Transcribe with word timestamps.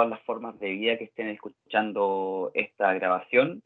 todas 0.00 0.18
las 0.18 0.22
formas 0.22 0.58
de 0.58 0.70
vida 0.70 0.96
que 0.96 1.04
estén 1.04 1.28
escuchando 1.28 2.50
esta 2.54 2.94
grabación. 2.94 3.62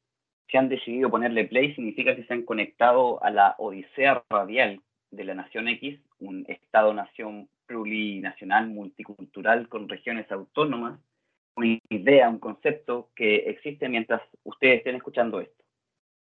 Si 0.48 0.56
han 0.56 0.68
decidido 0.68 1.08
ponerle 1.08 1.44
play, 1.44 1.72
significa 1.76 2.16
que 2.16 2.24
se 2.24 2.34
han 2.34 2.42
conectado 2.42 3.22
a 3.22 3.30
la 3.30 3.54
Odisea 3.56 4.24
Radial 4.28 4.80
de 5.12 5.22
la 5.22 5.34
Nación 5.34 5.68
X, 5.68 6.00
un 6.18 6.44
Estado-nación 6.48 7.48
plurinacional, 7.66 8.66
multicultural, 8.66 9.68
con 9.68 9.88
regiones 9.88 10.28
autónomas, 10.32 10.98
una 11.54 11.78
idea, 11.88 12.28
un 12.28 12.40
concepto 12.40 13.10
que 13.14 13.36
existe 13.50 13.88
mientras 13.88 14.20
ustedes 14.42 14.78
estén 14.78 14.96
escuchando 14.96 15.38
esto. 15.40 15.62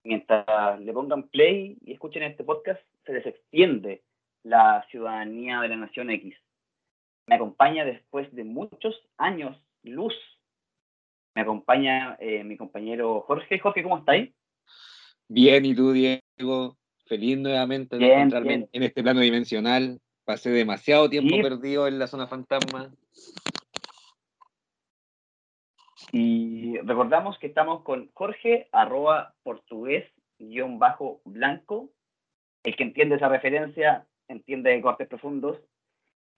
Mientras 0.03 0.77
le 0.81 0.91
pongan 0.91 1.29
play 1.29 1.77
y 1.85 1.93
escuchen 1.93 2.23
este 2.23 2.43
podcast, 2.43 2.81
se 3.05 3.13
les 3.13 3.25
extiende 3.25 4.01
la 4.43 4.85
ciudadanía 4.91 5.61
de 5.61 5.69
la 5.69 5.77
Nación 5.77 6.09
X. 6.09 6.35
Me 7.27 7.35
acompaña 7.35 7.85
después 7.85 8.29
de 8.35 8.43
muchos 8.43 9.01
años 9.17 9.57
luz. 9.83 10.13
Me 11.35 11.41
acompaña 11.41 12.17
eh, 12.19 12.43
mi 12.43 12.57
compañero 12.57 13.21
Jorge. 13.21 13.59
Jorge, 13.59 13.83
¿cómo 13.83 13.99
estáis? 13.99 14.33
Bien, 15.27 15.63
¿y 15.65 15.73
tú, 15.75 15.93
Diego? 15.93 16.77
Feliz 17.05 17.37
nuevamente 17.37 17.97
de 17.97 18.13
encontrarme 18.13 18.67
en 18.71 18.83
este 18.83 19.03
plano 19.03 19.21
dimensional. 19.21 19.99
Pasé 20.25 20.49
demasiado 20.49 21.09
tiempo 21.09 21.35
perdido 21.41 21.87
en 21.87 21.99
la 21.99 22.07
zona 22.07 22.27
fantasma. 22.27 22.93
Y 26.11 26.77
recordamos 26.79 27.37
que 27.39 27.47
estamos 27.47 27.83
con 27.83 28.11
Jorge, 28.13 28.67
arroba 28.71 29.33
portugués, 29.43 30.05
guion 30.37 30.79
bajo 30.79 31.21
blanco. 31.25 31.91
El 32.63 32.75
que 32.75 32.83
entiende 32.83 33.15
esa 33.15 33.29
referencia 33.29 34.07
entiende 34.27 34.71
de 34.71 34.81
cortes 34.81 35.07
profundos. 35.07 35.57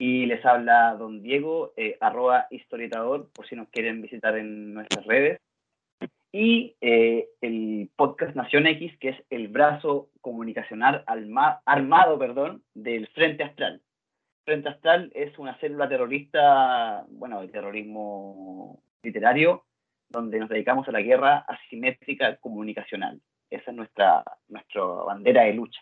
Y 0.06 0.26
les 0.26 0.46
habla 0.46 0.96
don 0.96 1.23
Diego, 1.23 1.72
eh, 1.78 1.96
arroba 2.02 2.48
historietador, 2.52 3.30
por 3.32 3.48
si 3.48 3.56
nos 3.56 3.70
quieren 3.70 4.02
visitar 4.02 4.38
en 4.38 4.73
nuestras 4.73 5.06
redes. 5.06 5.40
Y 6.30 6.76
eh, 6.82 7.30
el 7.40 7.90
podcast 7.95 8.36
Nación 8.36 8.68
X, 8.68 8.98
que 9.00 9.10
es 9.12 9.23
el 9.30 9.48
brazo 9.48 10.10
comunicacional 10.20 11.06
armado 11.08 12.20
perdón, 12.20 12.66
del 12.73 13.08
Frente 13.14 13.44
Astral. 13.44 13.82
Frente 14.44 14.68
Astral 14.68 15.10
es 15.16 15.40
una 15.40 15.58
célula 15.60 15.88
terrorista, 15.88 17.06
bueno, 17.08 17.40
de 17.40 17.48
terrorismo 17.48 18.84
literario, 19.04 19.64
donde 20.10 20.38
nos 20.38 20.50
dedicamos 20.50 20.86
a 20.90 20.92
la 20.92 21.02
guerra 21.02 21.45
asimétrica 21.48 22.36
comunicacional. 22.42 23.22
Esa 23.50 23.72
es 23.72 23.78
nuestra, 23.78 24.22
nuestra 24.50 24.84
bandera 24.84 25.44
de 25.44 25.54
lucha. 25.54 25.80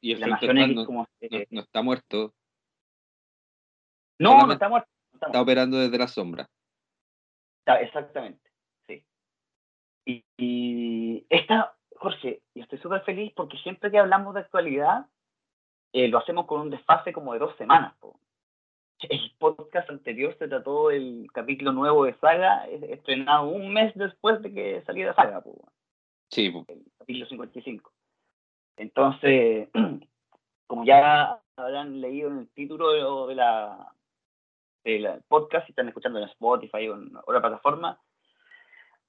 Y 0.00 0.12
el 0.12 0.20
la 0.20 0.28
no, 0.28 1.60
está 1.60 1.82
muerto. 1.82 2.32
No, 4.18 4.46
no 4.46 4.52
está 4.52 4.68
muerto. 4.68 4.88
está, 5.12 5.40
operando 5.40 5.78
desde 5.78 5.98
la 5.98 6.08
sombra. 6.08 6.48
exactamente, 7.80 8.50
sí. 8.86 9.04
Y, 10.36 11.26
esta, 11.30 11.76
Jorge, 11.96 12.42
y 12.54 12.60
estoy 12.60 12.78
súper 12.78 13.02
feliz 13.02 13.32
porque 13.34 13.58
siempre 13.58 13.90
que 13.90 13.98
hablamos 13.98 14.34
de 14.34 14.40
actualidad, 14.40 15.06
eh, 15.92 16.08
lo 16.08 16.18
hacemos 16.18 16.46
con 16.46 16.60
un 16.60 16.70
desfase 16.70 17.12
como 17.12 17.32
de 17.32 17.38
dos 17.38 17.56
semanas. 17.56 17.94
El 19.00 19.32
podcast 19.38 19.88
anterior 19.90 20.36
se 20.38 20.48
trató 20.48 20.88
del 20.88 21.28
capítulo 21.32 21.72
nuevo 21.72 22.04
de 22.04 22.14
Saga, 22.14 22.66
estrenado 22.66 23.48
un 23.48 23.72
mes 23.72 23.92
después 23.94 24.42
de 24.42 24.52
que 24.52 24.82
saliera 24.82 25.14
Saga. 25.14 25.42
Sí. 26.30 26.52
El 26.66 26.84
capítulo 26.98 27.26
55. 27.26 27.92
Entonces, 28.76 29.68
como 30.66 30.84
ya 30.84 31.40
habrán 31.56 32.00
leído 32.00 32.28
en 32.30 32.38
el 32.38 32.48
título 32.48 33.26
de 33.26 33.34
la, 33.34 33.92
del 34.88 35.22
podcast, 35.28 35.66
si 35.66 35.72
están 35.72 35.88
escuchando 35.88 36.18
en 36.18 36.24
Spotify 36.28 36.88
o 36.88 36.94
en 36.94 37.14
otra 37.16 37.40
plataforma, 37.40 38.00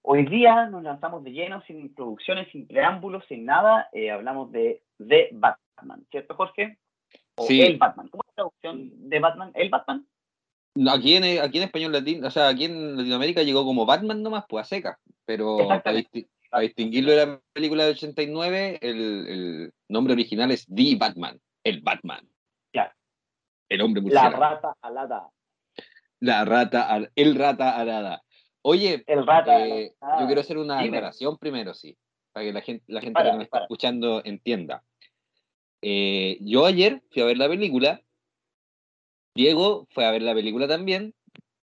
hoy 0.02 0.26
día 0.26 0.68
nos 0.68 0.84
lanzamos 0.84 1.24
de 1.24 1.32
lleno, 1.32 1.62
sin 1.64 1.80
introducciones, 1.80 2.52
sin 2.52 2.68
preámbulos, 2.68 3.24
sin 3.28 3.46
nada. 3.46 3.88
Eh, 3.94 4.12
hablamos 4.12 4.52
de 4.52 4.84
The 4.98 5.30
Batman, 5.32 6.06
¿cierto, 6.12 6.36
Jorge? 6.36 6.78
O 7.36 7.44
sí. 7.44 7.62
El 7.62 7.78
Batman. 7.78 8.10
¿Cómo 8.10 8.24
es 8.24 8.28
la 8.28 8.34
traducción 8.36 9.10
de 9.10 9.20
Batman? 9.20 9.52
¿El 9.56 9.70
Batman? 9.70 10.06
Aquí 10.92 11.16
en, 11.16 11.42
aquí 11.42 11.58
en 11.58 11.64
español 11.64 11.94
latino, 11.94 12.28
o 12.28 12.32
sea, 12.32 12.50
aquí 12.50 12.66
en 12.66 12.98
Latinoamérica 12.98 13.44
llegó 13.44 13.66
como 13.66 13.86
Batman 13.86 14.22
nomás, 14.22 14.46
pues 14.48 14.66
a 14.66 14.68
seca. 14.68 15.00
Pero 15.26 15.60
a 16.52 16.60
distinguirlo 16.62 17.12
de 17.12 17.26
la 17.26 17.42
película 17.54 17.86
de 17.86 17.92
89, 17.92 18.80
el, 18.82 19.28
el 19.28 19.74
nombre 19.88 20.14
original 20.14 20.52
es 20.52 20.66
The 20.66 20.98
Batman, 20.98 21.40
el 21.64 21.82
Batman. 21.82 22.28
Claro. 22.72 22.92
El 23.70 23.82
hombre 23.82 24.02
La 24.08 24.30
rata 24.30 24.76
alada. 24.82 25.30
La 26.20 26.46
rata, 26.46 27.10
el 27.16 27.36
rata 27.36 27.78
alada. 27.78 28.24
Oye, 28.62 29.04
el 29.08 29.26
rata 29.26 29.66
eh, 29.66 29.94
yo 30.20 30.26
quiero 30.26 30.42
hacer 30.42 30.58
una 30.58 30.80
aclaración 30.80 31.38
primero, 31.38 31.74
sí, 31.74 31.98
para 32.34 32.46
que 32.46 32.54
la 32.54 32.62
gente, 32.62 32.84
la 32.88 33.02
gente 33.02 33.24
que 33.24 33.38
me 33.38 33.44
está 33.44 33.60
escuchando 33.60 34.22
entienda. 34.26 34.84
Eh, 35.82 36.38
yo 36.42 36.66
ayer 36.66 37.02
fui 37.12 37.22
a 37.22 37.26
ver 37.26 37.38
la 37.38 37.48
película, 37.48 38.02
Diego 39.34 39.88
fue 39.92 40.06
a 40.06 40.12
ver 40.12 40.22
la 40.22 40.34
película 40.34 40.68
también, 40.68 41.14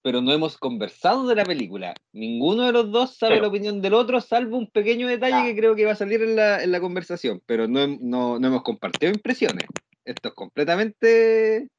pero 0.03 0.21
no 0.21 0.31
hemos 0.33 0.57
conversado 0.57 1.25
de 1.25 1.35
la 1.35 1.45
película. 1.45 1.95
Ninguno 2.11 2.65
de 2.65 2.73
los 2.73 2.91
dos 2.91 3.17
sabe 3.17 3.41
la 3.41 3.47
opinión 3.47 3.81
del 3.81 3.95
otro, 3.95 4.21
salvo 4.21 4.57
un 4.57 4.69
pequeño 4.69 5.07
detalle 5.07 5.49
que 5.49 5.59
creo 5.59 5.75
que 5.75 5.85
va 5.85 5.93
a 5.93 5.95
salir 5.95 6.21
en 6.21 6.35
la, 6.35 6.61
en 6.61 6.71
la 6.71 6.81
conversación, 6.81 7.41
pero 7.45 7.67
no, 7.67 7.87
no, 7.87 8.37
no, 8.37 8.47
hemos 8.47 8.63
compartido 8.63 9.11
impresiones. 9.11 9.65
Esto 10.05 10.29
es 10.29 10.35
completamente... 10.35 11.69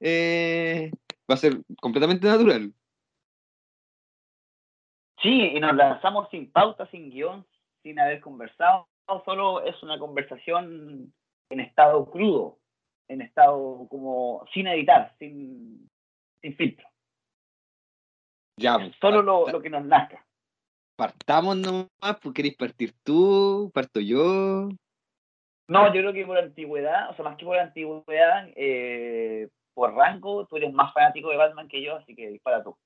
Eh, 0.00 0.90
va 1.32 1.34
a 1.34 1.38
ser 1.38 1.62
completamente 1.80 2.26
natural. 2.26 2.72
Sí, 5.22 5.52
y 5.54 5.60
nos 5.60 5.74
lanzamos 5.74 6.28
sin 6.30 6.50
pauta, 6.52 6.86
sin 6.90 7.10
guion, 7.10 7.46
sin 7.82 7.98
haber 7.98 8.20
conversado. 8.20 8.88
Solo 9.24 9.64
es 9.64 9.80
una 9.82 9.98
conversación 9.98 11.12
en 11.50 11.60
estado 11.60 12.10
crudo, 12.10 12.58
en 13.08 13.22
estado 13.22 13.86
como 13.88 14.44
sin 14.52 14.66
editar, 14.66 15.14
sin, 15.18 15.88
sin 16.40 16.56
filtro. 16.56 16.86
Ya, 18.58 18.78
Solo 19.00 19.22
lo, 19.22 19.60
que 19.60 19.70
nos 19.70 19.84
nazca. 19.84 20.24
Partamos 20.96 21.56
nomás, 21.56 22.20
pues 22.20 22.34
queréis 22.34 22.56
partir 22.56 22.92
tú, 23.02 23.70
parto 23.72 24.00
yo. 24.00 24.68
No, 25.68 25.86
yo 25.86 26.00
creo 26.00 26.12
que 26.12 26.26
por 26.26 26.38
antigüedad, 26.38 27.10
o 27.10 27.14
sea, 27.14 27.24
más 27.24 27.36
que 27.36 27.44
por 27.44 27.58
antigüedad, 27.58 28.48
eh, 28.56 29.48
por 29.74 29.94
rango, 29.94 30.46
tú 30.46 30.56
eres 30.56 30.72
más 30.72 30.92
fanático 30.92 31.30
de 31.30 31.36
Batman 31.36 31.68
que 31.68 31.82
yo, 31.82 31.96
así 31.96 32.14
que 32.14 32.28
dispara 32.28 32.62
tú. 32.62 32.76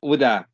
Puta, 0.00 0.48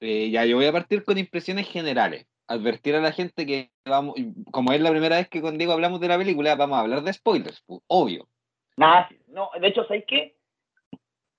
eh, 0.00 0.30
ya 0.30 0.44
yo 0.44 0.56
voy 0.56 0.66
a 0.66 0.72
partir 0.72 1.04
con 1.04 1.18
impresiones 1.18 1.68
generales. 1.68 2.26
Advertir 2.46 2.94
a 2.96 3.00
la 3.00 3.12
gente 3.12 3.46
que 3.46 3.70
vamos, 3.84 4.16
como 4.50 4.72
es 4.72 4.80
la 4.80 4.90
primera 4.90 5.16
vez 5.16 5.28
que 5.28 5.40
con 5.40 5.56
Diego 5.56 5.72
hablamos 5.72 6.00
de 6.00 6.08
la 6.08 6.18
película, 6.18 6.54
vamos 6.54 6.76
a 6.76 6.80
hablar 6.80 7.02
de 7.02 7.12
spoilers, 7.12 7.64
obvio. 7.86 8.28
Nada, 8.76 9.08
no, 9.28 9.50
de 9.58 9.68
hecho, 9.68 9.84
¿sabes 9.84 10.04
qué? 10.06 10.36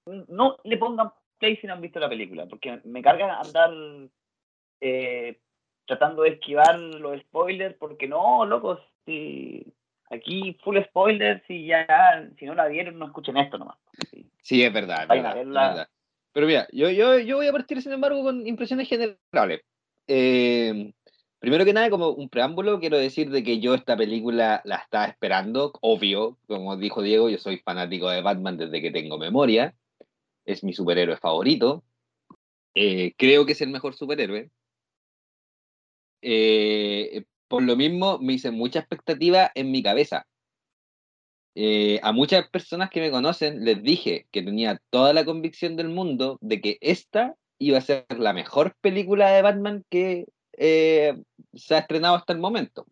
no 0.05 0.57
le 0.63 0.77
pongan 0.77 1.11
play 1.39 1.57
si 1.57 1.67
no 1.67 1.73
han 1.73 1.81
visto 1.81 1.99
la 1.99 2.09
película, 2.09 2.45
porque 2.45 2.81
me 2.83 3.01
carga 3.01 3.39
andar 3.39 3.71
eh, 4.81 5.39
tratando 5.85 6.23
de 6.23 6.29
esquivar 6.29 6.77
los 6.77 7.19
spoilers, 7.21 7.75
porque 7.77 8.07
no, 8.07 8.45
locos, 8.45 8.79
si 9.05 9.65
aquí 10.13 10.57
full 10.63 10.77
spoilers 10.89 11.43
y 11.49 11.67
ya, 11.67 12.29
si 12.37 12.45
no 12.45 12.55
la 12.55 12.67
vieron, 12.67 12.97
no 12.97 13.05
escuchen 13.07 13.37
esto 13.37 13.57
nomás. 13.57 13.77
Sí, 14.41 14.63
es 14.63 14.73
verdad. 14.73 15.07
Pero 16.33 16.47
mira, 16.47 16.67
yo, 16.71 16.89
yo, 16.89 17.19
yo 17.19 17.37
voy 17.37 17.47
a 17.47 17.51
partir, 17.51 17.81
sin 17.81 17.91
embargo, 17.91 18.23
con 18.23 18.45
impresiones 18.47 18.89
generales. 18.89 19.61
Eh, 20.07 20.93
primero 21.39 21.63
que 21.65 21.73
nada, 21.73 21.89
como 21.89 22.09
un 22.09 22.29
preámbulo, 22.29 22.79
quiero 22.79 22.97
decir 22.97 23.29
de 23.29 23.43
que 23.43 23.59
yo 23.59 23.75
esta 23.75 23.95
película 23.95 24.61
la 24.65 24.77
estaba 24.77 25.05
esperando, 25.05 25.71
obvio, 25.81 26.37
como 26.47 26.75
dijo 26.77 27.01
Diego, 27.01 27.29
yo 27.29 27.37
soy 27.37 27.57
fanático 27.57 28.09
de 28.09 28.21
Batman 28.21 28.57
desde 28.57 28.81
que 28.81 28.91
tengo 28.91 29.17
memoria 29.17 29.75
es 30.45 30.63
mi 30.63 30.73
superhéroe 30.73 31.17
favorito. 31.17 31.83
Eh, 32.75 33.13
creo 33.17 33.45
que 33.45 33.53
es 33.53 33.61
el 33.61 33.69
mejor 33.69 33.93
superhéroe. 33.95 34.49
Eh, 36.21 37.25
por 37.47 37.63
lo 37.63 37.75
mismo, 37.75 38.19
me 38.19 38.33
hice 38.33 38.51
mucha 38.51 38.79
expectativa 38.79 39.51
en 39.55 39.71
mi 39.71 39.83
cabeza. 39.83 40.27
Eh, 41.55 41.99
a 42.03 42.11
muchas 42.11 42.49
personas 42.49 42.89
que 42.89 42.99
me 42.99 43.11
conocen 43.11 43.63
les 43.63 43.83
dije 43.83 44.27
que 44.31 44.41
tenía 44.41 44.81
toda 44.89 45.13
la 45.13 45.23
convicción 45.23 45.75
del 45.75 45.89
mundo 45.89 46.39
de 46.41 46.59
que 46.61 46.77
esta 46.81 47.35
iba 47.59 47.77
a 47.77 47.81
ser 47.81 48.05
la 48.17 48.33
mejor 48.33 48.75
película 48.81 49.29
de 49.29 49.41
Batman 49.43 49.85
que 49.89 50.25
se 50.57 51.75
ha 51.75 51.79
estrenado 51.79 52.15
hasta 52.15 52.33
el 52.33 52.39
momento. 52.39 52.85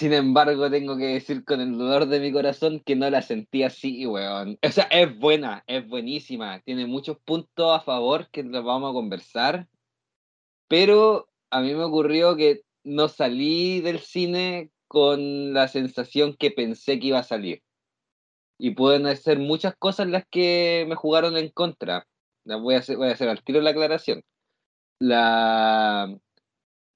Sin 0.00 0.12
embargo, 0.14 0.70
tengo 0.70 0.96
que 0.96 1.08
decir 1.08 1.44
con 1.44 1.60
el 1.60 1.76
dolor 1.76 2.06
de 2.06 2.20
mi 2.20 2.32
corazón 2.32 2.80
que 2.80 2.96
no 2.96 3.10
la 3.10 3.22
sentí 3.22 3.64
así, 3.64 4.06
weón. 4.06 4.58
O 4.62 4.70
sea, 4.70 4.84
es 4.84 5.18
buena, 5.18 5.62
es 5.66 5.86
buenísima. 5.86 6.60
Tiene 6.60 6.86
muchos 6.86 7.18
puntos 7.18 7.76
a 7.76 7.80
favor 7.80 8.30
que 8.30 8.42
los 8.42 8.64
vamos 8.64 8.90
a 8.90 8.94
conversar. 8.94 9.68
Pero 10.68 11.28
a 11.50 11.60
mí 11.60 11.74
me 11.74 11.84
ocurrió 11.84 12.36
que 12.36 12.62
no 12.84 13.08
salí 13.08 13.80
del 13.80 14.00
cine 14.00 14.70
con 14.88 15.52
la 15.54 15.68
sensación 15.68 16.34
que 16.36 16.50
pensé 16.50 16.98
que 16.98 17.08
iba 17.08 17.18
a 17.20 17.22
salir. 17.24 17.62
y 18.58 18.72
pueden 18.72 19.16
ser 19.16 19.38
muchas 19.38 19.74
cosas 19.78 20.08
las 20.08 20.24
que 20.30 20.84
me 20.88 20.94
jugaron 20.94 21.36
en 21.38 21.48
contra. 21.50 22.06
Las 22.44 22.60
voy 22.60 22.74
a 22.74 22.78
hacer, 22.80 22.96
voy 22.98 23.08
a 23.08 23.12
hacer 23.12 23.28
al 23.28 23.42
tiro 23.42 23.60
la 23.62 23.70
aclaración. 23.70 24.22
La, 25.00 26.14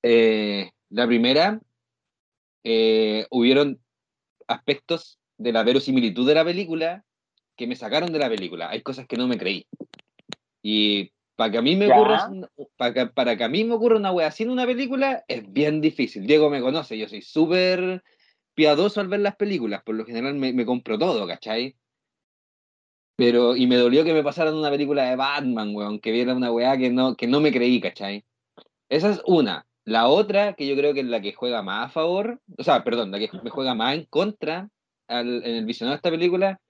eh, 0.03 0.71
la 0.91 1.07
primera, 1.07 1.61
eh, 2.65 3.27
hubieron 3.31 3.81
aspectos 4.47 5.19
de 5.39 5.53
la 5.53 5.63
verosimilitud 5.63 6.27
de 6.29 6.35
la 6.35 6.45
película 6.45 7.05
que 7.57 7.67
me 7.67 7.77
sacaron 7.77 8.13
de 8.13 8.19
la 8.19 8.29
película. 8.29 8.69
Hay 8.69 8.83
cosas 8.83 9.07
que 9.07 9.17
no 9.17 9.27
me 9.27 9.39
creí. 9.39 9.67
Y 10.63 11.13
para 11.37 11.51
que 11.51 11.59
a 11.59 11.63
mí 11.63 11.77
me 11.77 11.91
ocurra, 11.91 12.31
para 12.77 12.95
que, 12.95 13.07
para 13.07 13.37
que 13.37 13.45
a 13.45 13.49
mí 13.49 13.65
me 13.65 13.75
ocurra 13.75 13.97
una 13.97 14.13
wea 14.13 14.29
así 14.29 14.45
en 14.45 14.51
una 14.51 14.67
película, 14.67 15.25
es 15.29 15.51
bien 15.53 15.81
difícil. 15.81 16.27
Diego 16.27 16.51
me 16.51 16.61
conoce, 16.61 16.97
yo 16.97 17.09
soy 17.09 17.23
súper 17.23 18.03
piadoso 18.55 19.01
al 19.01 19.09
ver 19.09 19.21
las 19.21 19.37
películas, 19.37 19.83
por 19.83 19.97
lo 19.97 20.05
general 20.05 20.35
me, 20.35 20.53
me, 20.53 20.65
compro 20.65 20.99
todo, 20.99 21.27
¿cachai? 21.27 21.77
Pero, 23.17 23.57
y 23.57 23.67
me 23.67 23.77
dolió 23.77 24.05
que 24.05 24.13
me 24.13 24.23
pasaran 24.23 24.55
una 24.55 24.71
película 24.71 25.05
de 25.05 25.17
Batman, 25.17 25.75
weón, 25.75 26.01
que 26.01 26.13
viera 26.13 26.35
una 26.35 26.53
weá 26.53 26.77
que 26.77 26.91
no, 26.91 27.17
que 27.17 27.27
no 27.27 27.41
me 27.41 27.53
creí, 27.53 27.81
¿cachai? 27.81 28.25
Esa 28.89 29.11
es 29.11 29.23
una. 29.27 29.67
La 29.85 30.09
otra, 30.09 30.55
que 30.55 30.67
yo 30.67 30.77
creo 30.77 30.95
que 30.95 31.01
es 31.01 31.07
la 31.07 31.21
que 31.21 31.33
juega 31.33 31.63
más 31.63 31.87
a 31.87 31.91
favor, 31.91 32.41
o 32.57 32.65
sea, 32.65 32.85
perdón, 32.85 33.11
la 33.11 33.19
que 33.19 33.31
me 33.43 33.51
juega 33.51 33.75
más 33.75 33.97
en 33.97 34.05
contra 34.07 34.71
al, 35.09 35.45
en 35.45 35.57
el 35.57 35.65
visionado 35.67 35.95
de 35.95 35.97
esta 35.97 36.11
película, 36.11 36.61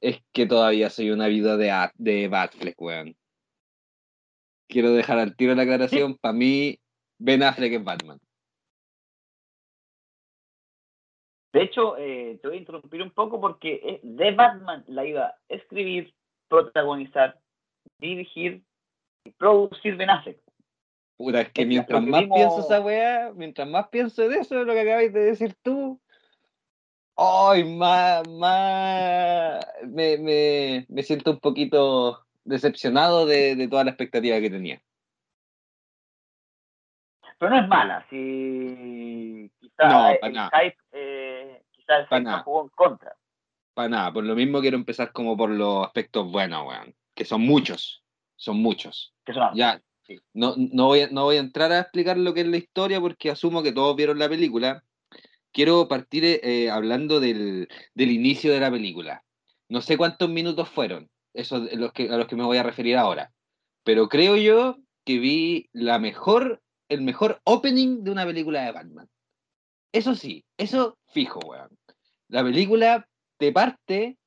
es 0.00 0.20
que 0.32 0.46
todavía 0.46 0.90
soy 0.90 1.10
una 1.10 1.28
vida 1.28 1.56
de, 1.56 1.72
de 1.96 2.28
Batfleck, 2.28 2.80
weón. 2.80 3.16
Quiero 4.70 4.92
dejar 4.92 5.18
al 5.18 5.36
tiro 5.36 5.54
la 5.54 5.62
aclaración, 5.62 6.16
para 6.20 6.32
mí, 6.32 6.78
Ben 7.18 7.42
Affleck 7.42 7.72
es 7.72 7.84
Batman. 7.84 8.18
De 11.52 11.62
hecho, 11.62 11.96
eh, 11.98 12.38
te 12.40 12.48
voy 12.48 12.56
a 12.56 12.60
interrumpir 12.60 13.02
un 13.02 13.10
poco 13.10 13.40
porque 13.40 14.00
de 14.04 14.30
Batman 14.30 14.84
la 14.86 15.04
iba 15.04 15.26
a 15.26 15.34
escribir, 15.48 16.14
protagonizar, 16.48 17.40
dirigir 17.98 18.62
y 19.24 19.30
producir 19.32 19.96
Ben 19.96 20.10
Affleck. 20.10 20.40
Puta, 21.16 21.42
es 21.42 21.52
que 21.52 21.66
mientras 21.66 22.02
más 22.02 22.24
pienso 22.32 22.60
esa 22.60 22.80
weá, 22.80 23.32
mientras 23.34 23.68
más 23.68 23.88
pienso 23.88 24.26
de 24.26 24.38
eso, 24.38 24.64
lo 24.64 24.72
que 24.72 24.80
acabáis 24.80 25.12
de 25.12 25.20
decir 25.20 25.54
tú, 25.62 26.00
¡ay, 27.14 27.64
más, 27.64 28.26
más! 28.26 29.66
Me, 29.86 30.16
me, 30.16 30.86
me, 30.88 31.02
siento 31.02 31.32
un 31.32 31.40
poquito 31.40 32.24
decepcionado 32.44 33.26
de, 33.26 33.56
de 33.56 33.68
toda 33.68 33.84
la 33.84 33.90
expectativa 33.90 34.40
que 34.40 34.50
tenía. 34.50 34.82
Pero 37.40 37.50
no 37.52 37.62
es 37.62 37.68
mala, 37.68 38.06
si 38.10 39.50
quizás 39.58 40.18
el 40.22 40.32
hype, 40.34 40.76
eh, 40.92 41.62
quizás 41.70 42.06
el 42.10 42.18
hype 42.18 42.42
jugó 42.44 42.64
en 42.64 42.68
contra. 42.68 43.16
Para 43.72 43.88
nada, 43.88 44.12
por 44.12 44.24
lo 44.24 44.34
mismo 44.34 44.60
quiero 44.60 44.76
empezar 44.76 45.10
como 45.10 45.38
por 45.38 45.48
los 45.48 45.86
aspectos 45.86 46.30
buenos, 46.30 46.66
weón, 46.66 46.94
que 47.14 47.24
son 47.24 47.40
muchos, 47.40 48.04
son 48.36 48.58
muchos. 48.58 49.14
¿Qué 49.24 49.32
son? 49.32 49.54
Ya, 49.54 49.80
no, 50.34 50.54
no, 50.56 50.86
voy 50.86 51.00
a, 51.00 51.08
no 51.10 51.24
voy 51.24 51.36
a 51.36 51.40
entrar 51.40 51.72
a 51.72 51.80
explicar 51.80 52.18
lo 52.18 52.34
que 52.34 52.40
es 52.40 52.46
la 52.46 52.58
historia 52.58 53.00
porque 53.00 53.30
asumo 53.30 53.62
que 53.62 53.72
todos 53.72 53.96
vieron 53.96 54.18
la 54.18 54.28
película. 54.28 54.84
Quiero 55.52 55.88
partir 55.88 56.24
eh, 56.24 56.70
hablando 56.70 57.20
del, 57.20 57.68
del, 57.94 58.10
inicio 58.10 58.52
de 58.52 58.60
la 58.60 58.70
película. 58.70 59.24
No 59.68 59.80
sé 59.80 59.96
cuántos 59.96 60.28
minutos 60.28 60.68
fueron, 60.68 61.08
eso 61.34 61.58
los 61.58 61.92
que, 61.92 62.08
a 62.10 62.16
los 62.16 62.26
que 62.26 62.36
me 62.36 62.44
voy 62.44 62.58
a 62.58 62.62
referir 62.62 62.96
ahora. 62.96 63.32
Pero 63.84 64.08
creo 64.08 64.36
yo 64.36 64.78
que 65.04 65.18
vi 65.18 65.68
la 65.72 65.98
mejor, 65.98 66.62
el 66.88 67.02
mejor 67.02 67.40
opening 67.44 68.04
de 68.04 68.10
una 68.10 68.26
película 68.26 68.62
de 68.64 68.72
Batman. 68.72 69.08
Eso 69.92 70.14
sí, 70.14 70.44
eso 70.56 70.98
fijo, 71.08 71.40
weón. 71.40 71.76
La 72.28 72.42
película 72.42 73.08
te 73.38 73.52
parte, 73.52 74.18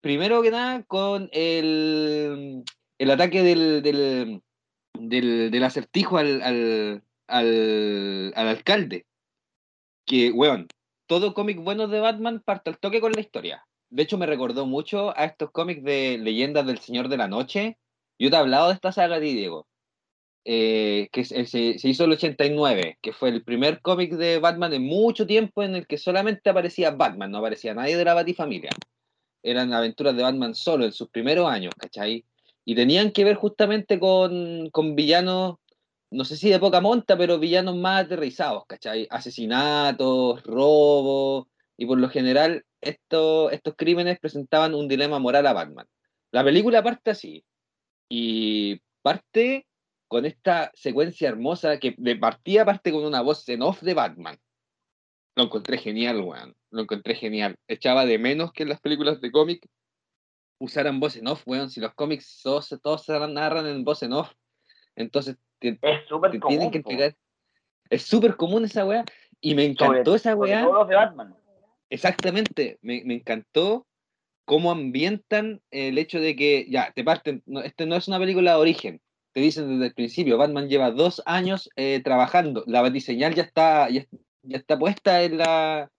primero 0.00 0.42
que 0.42 0.50
nada, 0.50 0.82
con 0.82 1.30
el, 1.32 2.64
el 2.98 3.10
ataque 3.10 3.42
del, 3.42 3.82
del 3.82 4.42
del, 4.98 5.50
del 5.50 5.64
acertijo 5.64 6.18
al, 6.18 6.42
al, 6.42 7.02
al, 7.26 8.32
al, 8.34 8.48
alcalde. 8.48 9.06
Que, 10.04 10.30
weón, 10.30 10.68
todo 11.06 11.34
cómic 11.34 11.58
bueno 11.58 11.88
de 11.88 12.00
Batman 12.00 12.40
parte 12.40 12.70
al 12.70 12.78
toque 12.78 13.00
con 13.00 13.12
la 13.12 13.20
historia. 13.20 13.65
De 13.90 14.02
hecho, 14.02 14.18
me 14.18 14.26
recordó 14.26 14.66
mucho 14.66 15.16
a 15.16 15.24
estos 15.24 15.50
cómics 15.50 15.82
de 15.84 16.18
leyendas 16.18 16.66
del 16.66 16.78
Señor 16.78 17.08
de 17.08 17.16
la 17.16 17.28
Noche. 17.28 17.78
Yo 18.18 18.30
te 18.30 18.36
he 18.36 18.38
hablado 18.38 18.68
de 18.68 18.74
esta 18.74 18.92
saga 18.92 19.20
de 19.20 19.26
Diego. 19.26 19.66
Eh, 20.48 21.08
que 21.10 21.24
se, 21.24 21.44
se, 21.46 21.88
hizo 21.88 22.04
el 22.04 22.12
89, 22.12 22.98
que 23.02 23.12
fue 23.12 23.30
el 23.30 23.42
primer 23.42 23.80
cómic 23.82 24.12
de 24.12 24.38
Batman 24.38 24.72
en 24.74 24.84
mucho 24.84 25.26
tiempo 25.26 25.64
en 25.64 25.74
el 25.74 25.88
que 25.88 25.98
solamente 25.98 26.48
aparecía 26.48 26.92
Batman, 26.92 27.32
no 27.32 27.38
aparecía 27.38 27.74
nadie 27.74 27.96
de 27.96 28.04
la 28.04 28.14
Batifamilia. 28.14 28.70
Eran 29.42 29.72
aventuras 29.72 30.16
de 30.16 30.22
Batman 30.22 30.54
solo 30.54 30.84
en 30.84 30.92
sus 30.92 31.08
primeros 31.08 31.48
años, 31.50 31.74
¿cachai? 31.76 32.24
Y 32.64 32.76
tenían 32.76 33.10
que 33.10 33.24
ver 33.24 33.34
justamente 33.34 33.98
con, 33.98 34.70
con 34.70 34.94
villanos, 34.94 35.56
no 36.12 36.24
sé 36.24 36.36
si 36.36 36.48
de 36.48 36.60
poca 36.60 36.80
monta, 36.80 37.18
pero 37.18 37.40
villanos 37.40 37.74
más 37.74 38.04
aterrizados, 38.04 38.66
¿cachai? 38.66 39.08
Asesinatos, 39.10 40.44
robos, 40.44 41.48
y 41.76 41.86
por 41.86 41.98
lo 41.98 42.08
general 42.08 42.64
estos, 42.80 43.52
estos 43.52 43.74
crímenes 43.76 44.18
presentaban 44.18 44.74
un 44.74 44.88
dilema 44.88 45.18
moral 45.18 45.46
a 45.46 45.52
Batman. 45.52 45.86
La 46.32 46.44
película 46.44 46.82
parte 46.82 47.10
así, 47.10 47.44
y 48.08 48.80
parte 49.02 49.66
con 50.08 50.24
esta 50.24 50.70
secuencia 50.74 51.28
hermosa 51.28 51.78
que 51.78 51.94
de 51.98 52.16
partida 52.16 52.64
parte 52.64 52.92
con 52.92 53.04
una 53.04 53.20
voz 53.20 53.48
en 53.48 53.62
off 53.62 53.82
de 53.82 53.94
Batman. 53.94 54.38
Lo 55.36 55.44
encontré 55.44 55.78
genial, 55.78 56.20
weón. 56.20 56.54
Lo 56.70 56.82
encontré 56.82 57.14
genial. 57.14 57.56
Echaba 57.68 58.06
de 58.06 58.18
menos 58.18 58.52
que 58.52 58.62
en 58.62 58.70
las 58.70 58.80
películas 58.80 59.20
de 59.20 59.30
cómic 59.30 59.66
usaran 60.58 61.00
voz 61.00 61.16
en 61.16 61.26
off, 61.26 61.42
weón. 61.46 61.70
Si 61.70 61.80
los 61.80 61.94
cómics 61.94 62.40
todos, 62.42 62.74
todos 62.82 63.04
se 63.04 63.18
narran 63.28 63.66
en 63.66 63.84
voz 63.84 64.02
en 64.02 64.12
off, 64.12 64.32
entonces 64.94 65.36
es 65.60 66.08
súper 66.08 66.38
común. 66.40 66.70
Que 66.70 66.78
explicar. 66.78 67.16
Es 67.90 68.02
súper 68.02 68.36
común 68.36 68.64
esa 68.64 68.84
weá. 68.84 69.04
Y 69.40 69.54
me 69.54 69.64
encantó 69.64 70.14
esa 70.14 70.34
weá. 70.34 70.62
de 70.62 70.94
Batman. 70.94 71.36
Exactamente. 71.90 72.78
Me, 72.82 72.98
encantó 72.98 73.86
cómo 74.44 74.70
ambientan 74.70 75.60
el 75.70 75.98
hecho 75.98 76.20
de 76.20 76.36
que, 76.36 76.66
ya, 76.70 76.92
te 76.94 77.04
parten. 77.04 77.42
No, 77.46 77.60
este 77.62 77.86
no 77.86 77.96
es 77.96 78.08
una 78.08 78.18
película 78.18 78.52
de 78.52 78.58
origen. 78.58 79.00
Te 79.32 79.40
dicen 79.40 79.68
desde 79.68 79.86
el 79.88 79.94
principio, 79.94 80.38
Batman 80.38 80.68
lleva 80.68 80.90
dos 80.90 81.22
años 81.26 81.70
eh, 81.76 82.00
trabajando. 82.02 82.64
La 82.66 82.80
batiseñal 82.80 83.34
ya 83.34 83.42
está, 83.42 83.88
ya, 83.90 84.06
está 84.48 84.78
puesta 84.78 85.22
en 85.22 85.38
la, 85.38 85.90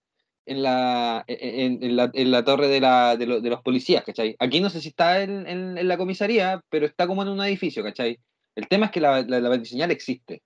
en 0.46 0.64
la, 0.64 1.24
en, 1.28 1.96
la, 1.96 2.10
en 2.14 2.32
la 2.32 2.44
torre 2.44 2.68
de, 2.68 2.80
la, 2.82 3.16
de, 3.18 3.28
los 3.28 3.62
policías, 3.62 4.04
¿cachai? 4.04 4.36
Aquí 4.40 4.60
no 4.60 4.70
sé 4.70 4.82
si 4.82 4.90
está 4.90 5.22
en, 5.22 5.46
en, 5.48 5.88
la 5.88 5.98
comisaría, 5.98 6.62
pero 6.70 6.86
está 6.88 7.06
como 7.06 7.22
en 7.22 7.30
un 7.30 7.44
edificio, 7.44 7.84
¿cachai? 7.84 8.20
El 8.56 8.68
tema 8.68 8.88
es 8.88 8.92
que 8.92 9.02
la, 9.02 9.22
la, 9.22 9.40
la 9.40 9.66
señal 9.66 9.92
existe. 9.92 10.42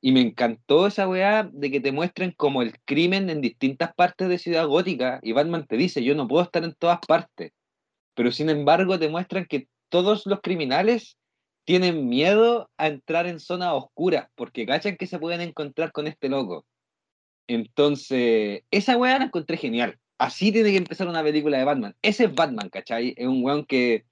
Y 0.00 0.12
me 0.12 0.20
encantó 0.20 0.86
esa 0.86 1.08
weá 1.08 1.48
de 1.52 1.70
que 1.70 1.80
te 1.80 1.92
muestren 1.92 2.32
como 2.32 2.62
el 2.62 2.78
crimen 2.84 3.30
en 3.30 3.40
distintas 3.40 3.92
partes 3.94 4.28
de 4.28 4.38
Ciudad 4.38 4.66
Gótica. 4.66 5.18
Y 5.22 5.32
Batman 5.32 5.66
te 5.66 5.76
dice, 5.76 6.04
yo 6.04 6.14
no 6.14 6.28
puedo 6.28 6.44
estar 6.44 6.64
en 6.64 6.74
todas 6.74 7.00
partes. 7.06 7.52
Pero 8.14 8.30
sin 8.32 8.48
embargo 8.50 8.98
te 8.98 9.08
muestran 9.08 9.46
que 9.46 9.68
todos 9.88 10.26
los 10.26 10.40
criminales 10.40 11.18
tienen 11.64 12.08
miedo 12.08 12.70
a 12.78 12.86
entrar 12.86 13.26
en 13.26 13.40
zonas 13.40 13.72
oscuras 13.74 14.28
porque 14.34 14.66
cachan 14.66 14.96
que 14.96 15.06
se 15.06 15.18
pueden 15.18 15.40
encontrar 15.40 15.92
con 15.92 16.06
este 16.06 16.28
loco. 16.28 16.64
Entonces, 17.46 18.62
esa 18.70 18.96
weá 18.96 19.18
la 19.18 19.26
encontré 19.26 19.56
genial. 19.56 19.98
Así 20.18 20.52
tiene 20.52 20.70
que 20.70 20.78
empezar 20.78 21.08
una 21.08 21.22
película 21.22 21.58
de 21.58 21.64
Batman. 21.64 21.94
Ese 22.02 22.24
es 22.24 22.34
Batman, 22.34 22.70
¿cachai? 22.70 23.14
Es 23.16 23.26
un 23.26 23.44
weón 23.44 23.64
que 23.66 24.04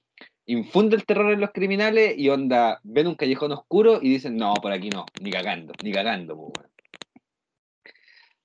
infunde 0.46 0.96
el 0.96 1.04
terror 1.04 1.32
en 1.32 1.40
los 1.40 1.50
criminales 1.50 2.16
y 2.16 2.28
onda, 2.28 2.80
ven 2.82 3.08
un 3.08 3.14
callejón 3.14 3.52
oscuro 3.52 3.98
y 4.00 4.10
dicen, 4.10 4.36
no, 4.36 4.54
por 4.54 4.72
aquí 4.72 4.88
no, 4.90 5.06
ni 5.20 5.30
cagando, 5.30 5.72
ni 5.82 5.92
cagando, 5.92 6.34
weón. 6.34 6.52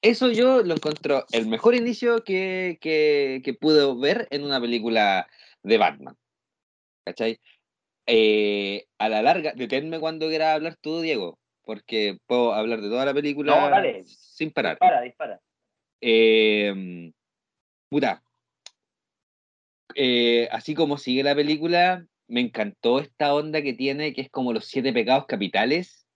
Eso 0.01 0.31
yo 0.31 0.63
lo 0.63 0.74
encuentro 0.74 1.25
el 1.31 1.46
mejor 1.46 1.75
inicio 1.75 2.24
que, 2.24 2.79
que, 2.81 3.41
que 3.43 3.53
pude 3.53 3.86
ver 4.00 4.27
en 4.31 4.43
una 4.43 4.60
película 4.60 5.27
de 5.62 5.77
Batman. 5.77 6.17
¿Cachai? 7.05 7.39
Eh, 8.08 8.88
a 8.98 9.10
la 9.10 9.22
larga, 9.22 9.53
deténme 9.55 10.00
cuando 10.00 10.27
quieras 10.27 10.55
hablar 10.55 10.75
tú, 10.81 11.01
Diego, 11.01 11.38
porque 11.63 12.17
puedo 12.25 12.53
hablar 12.53 12.81
de 12.81 12.89
toda 12.89 13.05
la 13.05 13.13
película 13.13 13.53
sin 14.03 14.50
parar. 14.50 14.74
Dispara, 14.74 15.01
dispara. 15.01 15.41
Eh, 16.01 17.12
puta. 17.89 18.24
Eh, 19.96 20.48
así 20.52 20.74
como 20.74 20.98
sigue 20.98 21.24
la 21.24 21.36
película, 21.36 22.06
me 22.28 22.42
encantó 22.42 23.00
esta 23.00 23.34
onda 23.34 23.62
que 23.62 23.74
tiene, 23.74 24.14
que 24.14 24.22
es 24.22 24.30
como 24.30 24.54
los 24.54 24.66
siete 24.66 24.94
pecados 24.94 25.26
capitales, 25.28 26.08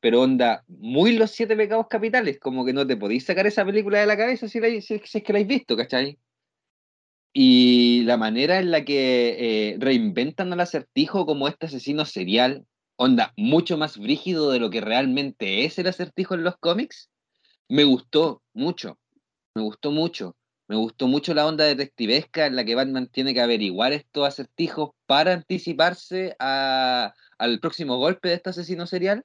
pero 0.00 0.22
onda 0.22 0.64
muy 0.68 1.16
los 1.16 1.30
siete 1.30 1.56
pecados 1.56 1.86
capitales, 1.88 2.38
como 2.38 2.64
que 2.64 2.72
no 2.72 2.86
te 2.86 2.96
podéis 2.96 3.24
sacar 3.24 3.46
esa 3.46 3.64
película 3.64 4.00
de 4.00 4.06
la 4.06 4.16
cabeza 4.16 4.48
si, 4.48 4.60
si, 4.82 4.94
es 4.94 5.10
que 5.10 5.32
la 5.32 5.38
habéis 5.38 5.48
visto, 5.48 5.76
¿cachai? 5.76 6.18
Y 7.32 8.02
la 8.04 8.16
manera 8.16 8.58
en 8.58 8.70
la 8.70 8.84
que 8.84 9.36
eh, 9.38 9.76
reinventan 9.80 10.52
al 10.52 10.60
acertijo 10.60 11.26
como 11.26 11.48
este 11.48 11.66
asesino 11.66 12.04
serial, 12.04 12.64
onda, 12.96 13.32
mucho 13.36 13.76
más 13.76 13.98
brígido 13.98 14.50
de 14.50 14.60
lo 14.60 14.70
que 14.70 14.80
realmente 14.80 15.64
es 15.64 15.78
el 15.78 15.88
acertijo 15.88 16.34
en 16.34 16.44
los 16.44 16.56
cómics, 16.58 17.10
me 17.68 17.84
gustó 17.84 18.42
mucho, 18.52 18.98
me 19.54 19.62
gustó 19.62 19.90
mucho. 19.90 20.36
Me 20.66 20.76
gustó 20.76 21.08
mucho 21.08 21.34
la 21.34 21.46
onda 21.46 21.64
detectivesca 21.64 22.46
en 22.46 22.56
la 22.56 22.64
que 22.64 22.74
Batman 22.74 23.08
tiene 23.08 23.34
que 23.34 23.40
averiguar 23.42 23.92
estos 23.92 24.26
acertijos 24.26 24.90
para 25.06 25.32
anticiparse 25.34 26.36
al 26.38 27.60
próximo 27.60 27.98
golpe 27.98 28.28
de 28.28 28.34
este 28.34 28.50
asesino 28.50 28.86
serial. 28.86 29.24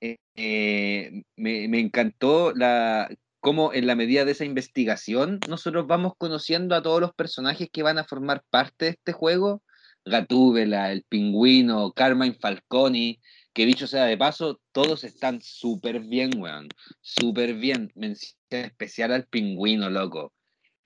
Eh, 0.00 0.18
eh, 0.36 1.22
me, 1.36 1.66
me, 1.66 1.80
encantó 1.80 2.52
la, 2.54 3.08
cómo 3.40 3.72
en 3.72 3.86
la 3.86 3.96
medida 3.96 4.24
de 4.24 4.32
esa 4.32 4.44
investigación 4.44 5.40
nosotros 5.48 5.86
vamos 5.88 6.12
conociendo 6.16 6.76
a 6.76 6.82
todos 6.82 7.00
los 7.00 7.14
personajes 7.14 7.68
que 7.72 7.82
van 7.82 7.98
a 7.98 8.04
formar 8.04 8.44
parte 8.50 8.86
de 8.86 8.90
este 8.92 9.12
juego. 9.12 9.62
Gatúbela, 10.04 10.92
el 10.92 11.02
pingüino, 11.02 11.92
Carmine 11.92 12.38
Falconi, 12.40 13.20
que 13.58 13.66
dicho 13.66 13.88
sea 13.88 14.04
de 14.04 14.16
paso, 14.16 14.60
todos 14.70 15.02
están 15.02 15.42
súper 15.42 15.98
bien, 15.98 16.30
weón. 16.40 16.68
Súper 17.00 17.54
bien. 17.54 17.90
Mención 17.96 18.38
especial 18.50 19.10
al 19.10 19.26
pingüino, 19.26 19.90
loco. 19.90 20.32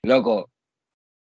Loco, 0.02 0.50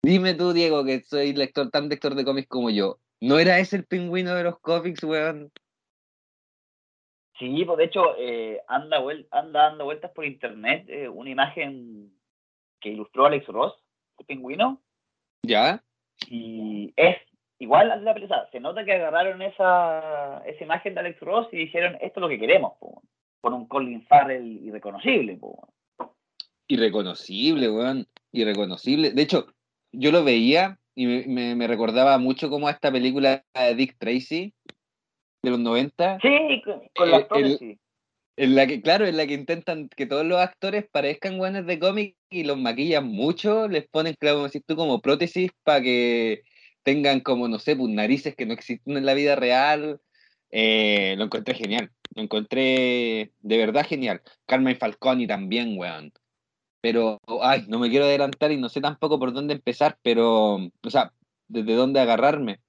dime 0.02 0.34
tú, 0.34 0.52
Diego, 0.52 0.84
que 0.84 1.00
soy 1.04 1.34
lector, 1.34 1.70
tan 1.70 1.88
lector 1.88 2.16
de 2.16 2.24
cómics 2.24 2.48
como 2.48 2.70
yo. 2.70 2.98
¿No 3.20 3.38
era 3.38 3.60
ese 3.60 3.76
el 3.76 3.86
pingüino 3.86 4.34
de 4.34 4.42
los 4.42 4.58
cómics, 4.58 5.04
weón? 5.04 5.52
Sí, 7.38 7.64
pues 7.64 7.78
de 7.78 7.84
hecho, 7.84 8.16
eh, 8.18 8.60
anda, 8.66 8.96
anda 9.30 9.62
dando 9.62 9.84
vueltas 9.84 10.10
por 10.10 10.24
internet 10.24 10.86
eh, 10.88 11.08
una 11.08 11.30
imagen 11.30 12.18
que 12.80 12.88
ilustró 12.88 13.26
Alex 13.26 13.46
Ross, 13.46 13.74
el 14.18 14.26
pingüino. 14.26 14.82
¿Ya? 15.44 15.84
Y 16.26 16.92
es 16.96 17.16
igual 17.58 18.04
la 18.04 18.14
película. 18.14 18.48
Se 18.52 18.60
nota 18.60 18.84
que 18.84 18.92
agarraron 18.92 19.42
esa, 19.42 20.42
esa 20.46 20.64
imagen 20.64 20.94
de 20.94 21.00
Alex 21.00 21.20
Ross 21.20 21.48
y 21.52 21.58
dijeron, 21.58 21.94
esto 22.00 22.20
es 22.20 22.22
lo 22.22 22.28
que 22.28 22.38
queremos, 22.38 22.74
con 23.40 23.54
un 23.54 23.66
Colin 23.66 24.04
Farrell 24.06 24.46
irreconocible. 24.46 25.38
Irreconocible, 26.68 27.70
weón. 27.70 28.06
Irreconocible. 28.32 29.12
De 29.12 29.22
hecho, 29.22 29.46
yo 29.92 30.12
lo 30.12 30.24
veía 30.24 30.78
y 30.94 31.06
me, 31.06 31.54
me, 31.54 31.66
recordaba 31.66 32.18
mucho 32.18 32.50
como 32.50 32.68
a 32.68 32.72
esta 32.72 32.90
película 32.90 33.44
de 33.54 33.74
Dick 33.74 33.96
Tracy 33.98 34.52
de 35.42 35.50
los 35.50 35.60
90. 35.60 36.18
Sí, 36.20 36.62
con, 36.64 36.82
con 36.94 37.10
los 37.10 37.20
actores, 37.20 37.58
sí. 37.58 37.78
En 38.36 38.54
la 38.54 38.68
que, 38.68 38.80
claro, 38.80 39.04
en 39.04 39.16
la 39.16 39.26
que 39.26 39.34
intentan 39.34 39.88
que 39.88 40.06
todos 40.06 40.24
los 40.24 40.38
actores 40.38 40.86
parezcan 40.92 41.38
buenos 41.38 41.66
de 41.66 41.80
cómic 41.80 42.14
y 42.30 42.44
los 42.44 42.56
maquillan 42.56 43.04
mucho, 43.04 43.66
les 43.66 43.88
ponen, 43.88 44.14
claro, 44.16 44.36
como 44.36 44.46
decís 44.46 44.62
tú, 44.64 44.76
como 44.76 45.00
prótesis 45.00 45.50
para 45.64 45.82
que 45.82 46.42
tengan 46.82 47.20
como, 47.20 47.48
no 47.48 47.58
sé, 47.58 47.76
pues 47.76 47.90
narices 47.90 48.34
que 48.34 48.46
no 48.46 48.54
existen 48.54 48.96
en 48.96 49.06
la 49.06 49.14
vida 49.14 49.36
real. 49.36 50.00
Eh, 50.50 51.14
lo 51.18 51.24
encontré 51.24 51.54
genial. 51.54 51.90
Lo 52.14 52.22
encontré 52.22 53.32
de 53.40 53.58
verdad 53.58 53.86
genial. 53.86 54.22
Carmen 54.46 54.78
Falconi 54.78 55.26
también, 55.26 55.78
weón. 55.78 56.12
Pero, 56.80 57.20
ay, 57.42 57.64
no 57.68 57.78
me 57.78 57.90
quiero 57.90 58.04
adelantar 58.04 58.52
y 58.52 58.56
no 58.56 58.68
sé 58.68 58.80
tampoco 58.80 59.18
por 59.18 59.32
dónde 59.32 59.54
empezar, 59.54 59.98
pero, 60.02 60.56
o 60.56 60.90
sea, 60.90 61.12
desde 61.48 61.74
dónde 61.74 62.00
agarrarme. 62.00 62.60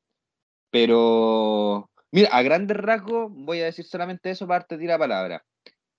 Pero, 0.71 1.89
mira, 2.11 2.29
a 2.31 2.41
grandes 2.41 2.77
rasgos 2.77 3.31
voy 3.31 3.59
a 3.61 3.65
decir 3.65 3.85
solamente 3.85 4.31
eso 4.31 4.47
para 4.47 4.65
te 4.65 4.77
la 4.77 4.97
palabra. 4.97 5.45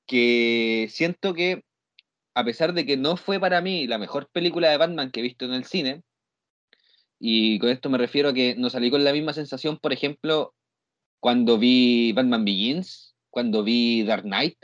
Que 0.07 0.89
siento 0.91 1.35
que, 1.35 1.65
a 2.35 2.45
pesar 2.45 2.73
de 2.75 2.87
que 2.87 2.97
no 2.97 3.17
fue 3.17 3.41
para 3.41 3.61
mí 3.61 3.87
la 3.87 3.99
mejor 3.99 4.29
película 4.33 4.71
de 4.71 4.77
Batman 4.77 5.11
que 5.11 5.21
he 5.21 5.23
visto 5.23 5.45
en 5.45 5.55
el 5.55 5.65
cine, 5.65 6.03
y 7.21 7.59
con 7.59 7.69
esto 7.69 7.91
me 7.91 7.99
refiero 7.99 8.31
a 8.31 8.35
que 8.35 8.57
no 8.57 8.71
salí 8.71 8.91
con 8.91 9.05
la 9.05 9.13
misma 9.13 9.35
sensación, 9.35 9.79
por 9.79 9.93
ejemplo, 9.93 10.55
cuando 11.21 11.59
vi 11.59 12.13
Batman 12.13 12.47
Begins, 12.47 13.15
cuando 13.29 13.63
vi 13.63 14.03
Dark 14.05 14.23
Knight, 14.23 14.57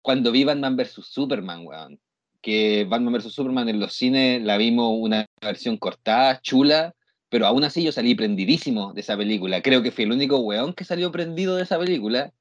cuando 0.00 0.32
vi 0.32 0.44
Batman 0.44 0.76
vs. 0.76 1.04
Superman, 1.04 1.66
weón. 1.66 2.00
Que 2.40 2.84
Batman 2.88 3.12
vs. 3.12 3.32
Superman 3.32 3.68
en 3.68 3.78
los 3.78 3.92
cines 3.92 4.42
la 4.42 4.56
vimos 4.56 4.90
una 4.98 5.26
versión 5.40 5.76
cortada, 5.76 6.40
chula, 6.40 6.94
pero 7.28 7.46
aún 7.46 7.62
así 7.62 7.84
yo 7.84 7.92
salí 7.92 8.14
prendidísimo 8.14 8.94
de 8.94 9.02
esa 9.02 9.16
película. 9.16 9.62
Creo 9.62 9.82
que 9.82 9.92
fui 9.92 10.04
el 10.04 10.12
único 10.12 10.38
weón 10.38 10.72
que 10.72 10.84
salió 10.84 11.12
prendido 11.12 11.56
de 11.56 11.62
esa 11.64 11.78
película. 11.78 12.32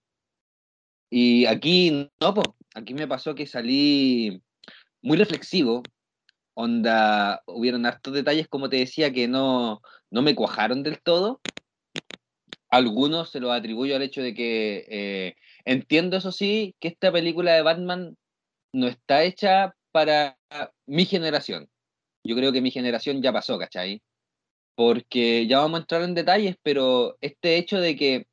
Y 1.10 1.46
aquí 1.46 2.10
no, 2.22 2.34
po. 2.34 2.56
aquí 2.74 2.94
me 2.94 3.08
pasó 3.08 3.36
que 3.36 3.46
salí 3.46 4.42
muy 5.02 5.18
reflexivo, 5.18 5.84
onda, 6.54 7.42
hubieron 7.46 7.86
hartos 7.86 8.14
detalles, 8.14 8.48
como 8.48 8.70
te 8.70 8.78
decía, 8.78 9.12
que 9.12 9.28
no, 9.28 9.82
no 10.10 10.22
me 10.22 10.36
cuajaron 10.36 10.84
del 10.84 11.02
todo. 11.02 11.42
Algunos 12.70 13.32
se 13.32 13.40
los 13.40 13.52
atribuyo 13.52 13.96
al 13.96 14.02
hecho 14.02 14.22
de 14.22 14.34
que 14.34 14.86
eh, 14.90 15.36
entiendo, 15.66 16.18
eso 16.18 16.32
sí, 16.32 16.76
que 16.80 16.88
esta 16.88 17.12
película 17.12 17.54
de 17.54 17.62
Batman 17.62 18.18
no 18.74 18.88
está 18.88 19.24
hecha 19.24 19.76
para 19.92 20.38
mi 20.86 21.06
generación. 21.06 21.70
Yo 22.24 22.36
creo 22.36 22.52
que 22.52 22.62
mi 22.62 22.72
generación 22.72 23.22
ya 23.22 23.34
pasó, 23.34 23.58
¿cachai? 23.58 24.02
Porque 24.76 25.48
ya 25.48 25.60
vamos 25.60 25.80
a 25.80 25.82
entrar 25.82 26.02
en 26.04 26.16
detalles, 26.16 26.56
pero 26.64 27.18
este 27.22 27.58
hecho 27.58 27.80
de 27.80 27.96
que 27.96 28.28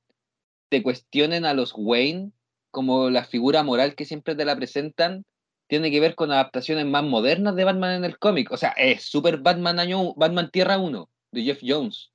te 0.69 0.83
cuestionen 0.83 1.45
a 1.45 1.55
los 1.55 1.73
Wayne 1.77 2.33
como 2.71 3.11
la 3.11 3.25
figura 3.25 3.63
moral 3.63 3.95
que 3.95 4.05
siempre 4.05 4.35
te 4.35 4.45
la 4.45 4.55
presentan, 4.57 5.25
tiene 5.69 5.91
que 5.91 6.01
ver 6.01 6.15
con 6.15 6.33
adaptaciones 6.33 6.87
más 6.87 7.05
modernas 7.05 7.55
de 7.55 7.65
Batman 7.65 7.97
en 7.97 8.05
el 8.05 8.19
cómic. 8.19 8.51
O 8.51 8.57
sea, 8.57 8.71
es 8.71 9.05
Super 9.05 9.37
Batman 9.37 9.79
año 9.79 10.15
Batman 10.15 10.51
Tierra 10.51 10.79
1 10.79 11.09
de 11.31 11.43
Jeff 11.43 11.61
Jones. 11.63 12.11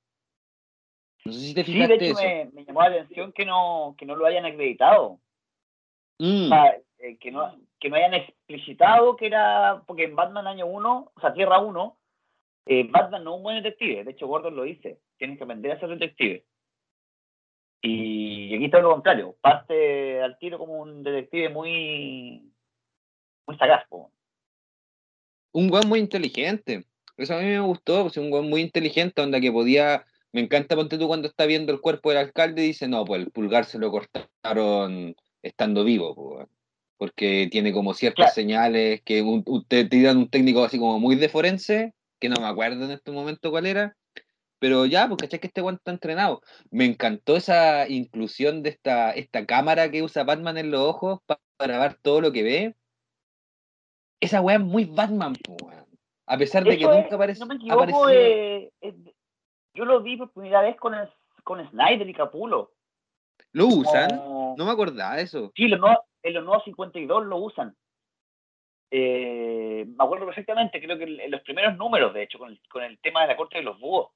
No 1.23 1.31
sé 1.31 1.39
si 1.39 1.53
te 1.53 1.63
fijaste. 1.63 1.93
Sí, 1.93 1.99
de 1.99 2.41
hecho 2.41 2.51
Me, 2.53 2.65
llamó 2.65 2.81
la 2.81 2.87
atención 2.87 3.31
que 3.31 3.45
no, 3.45 3.95
que 3.97 4.05
no 4.05 4.15
lo 4.15 4.25
hayan 4.25 4.45
acreditado. 4.45 5.19
Mm. 6.19 6.45
O 6.45 6.47
sea, 6.49 6.77
eh, 6.97 7.17
que, 7.17 7.31
no, 7.31 7.55
que 7.79 7.89
no 7.89 7.95
hayan 7.95 8.15
explicitado 8.15 9.15
que 9.15 9.27
era. 9.27 9.83
Porque 9.85 10.05
en 10.05 10.15
Batman 10.15 10.47
año 10.47 10.65
1, 10.65 11.11
o 11.13 11.21
sea, 11.21 11.33
Tierra 11.33 11.59
1, 11.59 11.97
eh, 12.65 12.87
Batman 12.89 13.23
no 13.23 13.33
es 13.33 13.37
un 13.37 13.43
buen 13.43 13.63
detective. 13.63 14.03
De 14.03 14.11
hecho, 14.11 14.27
Gordon 14.27 14.55
lo 14.55 14.63
dice. 14.63 14.99
Tienen 15.17 15.37
que 15.37 15.43
aprender 15.43 15.71
a 15.71 15.79
ser 15.79 15.89
detective. 15.89 16.43
Y 17.83 18.55
aquí 18.55 18.65
está 18.65 18.79
lo 18.79 18.91
contrario. 18.91 19.35
Parte 19.39 20.21
al 20.21 20.39
tiro 20.39 20.57
como 20.57 20.79
un 20.79 21.03
detective 21.03 21.49
muy 21.49 22.52
muy 23.47 23.57
sagaz. 23.57 23.83
Un 25.51 25.71
weón 25.71 25.87
muy 25.87 25.99
inteligente. 25.99 26.85
Eso 27.17 27.35
a 27.35 27.41
mí 27.41 27.45
me 27.45 27.59
gustó, 27.59 28.03
pues, 28.03 28.17
un 28.17 28.31
weón 28.31 28.49
muy 28.49 28.61
inteligente, 28.61 29.21
donde 29.21 29.41
que 29.41 29.51
podía. 29.51 30.05
Me 30.31 30.41
encanta, 30.41 30.75
ponte 30.75 30.97
tú 30.97 31.07
cuando 31.07 31.27
está 31.27 31.45
viendo 31.45 31.71
el 31.71 31.79
cuerpo 31.79 32.09
del 32.09 32.17
alcalde 32.19 32.63
y 32.63 32.67
dice, 32.67 32.87
no, 32.87 33.05
pues 33.05 33.21
el 33.21 33.31
pulgar 33.31 33.65
se 33.65 33.77
lo 33.77 33.91
cortaron 33.91 35.15
estando 35.43 35.83
vivo, 35.83 36.47
porque 36.97 37.47
tiene 37.51 37.71
como 37.71 37.93
ciertas 37.93 38.33
señales 38.33 39.01
que 39.03 39.21
usted 39.21 39.89
te 39.89 40.01
dan 40.01 40.17
un 40.17 40.29
técnico 40.29 40.63
así 40.63 40.79
como 40.79 40.99
muy 40.99 41.17
de 41.17 41.29
forense, 41.29 41.93
que 42.19 42.29
no 42.29 42.41
me 42.41 42.47
acuerdo 42.47 42.83
en 42.85 42.91
este 42.91 43.11
momento 43.11 43.51
cuál 43.51 43.67
era, 43.67 43.95
pero 44.57 44.87
ya, 44.87 45.07
porque 45.07 45.25
¿cachai 45.25 45.39
que 45.39 45.47
este 45.47 45.61
weón 45.61 45.75
está 45.75 45.91
entrenado? 45.91 46.41
Me 46.71 46.85
encantó 46.85 47.35
esa 47.35 47.87
inclusión 47.87 48.63
de 48.63 48.69
esta, 48.71 49.11
esta 49.11 49.45
cámara 49.45 49.91
que 49.91 50.01
usa 50.01 50.23
Batman 50.23 50.57
en 50.57 50.71
los 50.71 50.81
ojos 50.81 51.19
para 51.27 51.41
grabar 51.59 51.99
todo 52.01 52.21
lo 52.21 52.31
que 52.31 52.41
ve 52.41 52.75
esa 54.23 54.41
weá 54.41 54.55
es 54.55 54.61
muy 54.61 54.85
Batman, 54.85 55.35
A 56.25 56.37
pesar 56.37 56.63
de 56.63 56.77
que 56.77 56.85
nunca 56.85 57.15
apareció. 57.15 57.45
No 57.45 57.53
me 57.53 57.55
equivoco, 57.55 58.09
eh, 58.09 58.71
yo 59.75 59.85
lo 59.85 60.01
vi 60.01 60.17
por 60.17 60.31
primera 60.31 60.61
vez 60.61 60.75
con, 60.77 60.93
con 61.43 61.67
Snyder 61.69 62.07
y 62.07 62.13
Capulo. 62.13 62.71
¿Lo 63.51 63.67
usan? 63.67 64.09
No 64.57 64.65
me 64.65 64.71
acordaba 64.71 65.15
de 65.15 65.23
eso. 65.23 65.51
Sí, 65.55 65.67
los 65.67 65.79
nuevos, 65.79 65.99
en 66.21 66.33
los 66.33 66.43
nuevos 66.43 66.63
52 66.65 67.25
lo 67.25 67.37
usan. 67.37 67.75
Eh, 68.91 69.85
me 69.87 70.03
acuerdo 70.03 70.27
perfectamente, 70.27 70.79
creo 70.79 70.97
que 70.97 71.05
en 71.05 71.31
los 71.31 71.41
primeros 71.41 71.75
números, 71.77 72.13
de 72.13 72.23
hecho, 72.23 72.37
con 72.37 72.51
el, 72.51 72.61
con 72.69 72.83
el 72.83 72.99
tema 72.99 73.21
de 73.21 73.27
la 73.27 73.37
corte 73.37 73.57
de 73.57 73.63
los 73.63 73.79
búhos. 73.79 74.09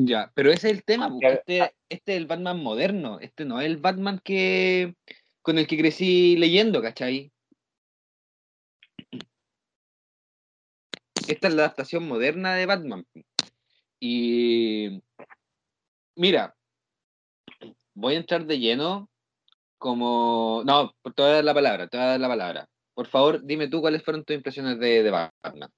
Ya, 0.00 0.30
pero 0.34 0.52
ese 0.52 0.68
es 0.68 0.76
el 0.76 0.84
tema, 0.84 1.10
este, 1.20 1.72
este, 1.88 2.12
es 2.12 2.18
el 2.18 2.26
Batman 2.26 2.62
moderno, 2.62 3.18
este 3.18 3.44
no 3.44 3.60
es 3.60 3.66
el 3.66 3.78
Batman 3.78 4.20
que 4.22 4.94
con 5.42 5.58
el 5.58 5.66
que 5.66 5.76
crecí 5.76 6.36
leyendo, 6.36 6.80
¿cachai? 6.80 7.32
Esta 11.32 11.48
es 11.48 11.54
la 11.54 11.64
adaptación 11.64 12.06
moderna 12.06 12.54
de 12.54 12.66
Batman. 12.66 13.04
Y 14.00 15.02
mira, 16.16 16.54
voy 17.94 18.14
a 18.14 18.18
entrar 18.18 18.44
de 18.46 18.58
lleno 18.58 19.08
como... 19.78 20.62
No, 20.64 20.92
te 21.14 21.22
voy 21.22 21.30
a 21.30 21.34
dar 21.34 21.44
la 21.44 21.54
palabra, 21.54 21.88
te 21.88 21.96
la 21.96 22.28
palabra. 22.28 22.68
Por 22.94 23.06
favor, 23.06 23.44
dime 23.44 23.68
tú 23.68 23.80
cuáles 23.80 24.02
fueron 24.02 24.24
tus 24.24 24.36
impresiones 24.36 24.78
de, 24.78 25.10
Batman. 25.10 25.70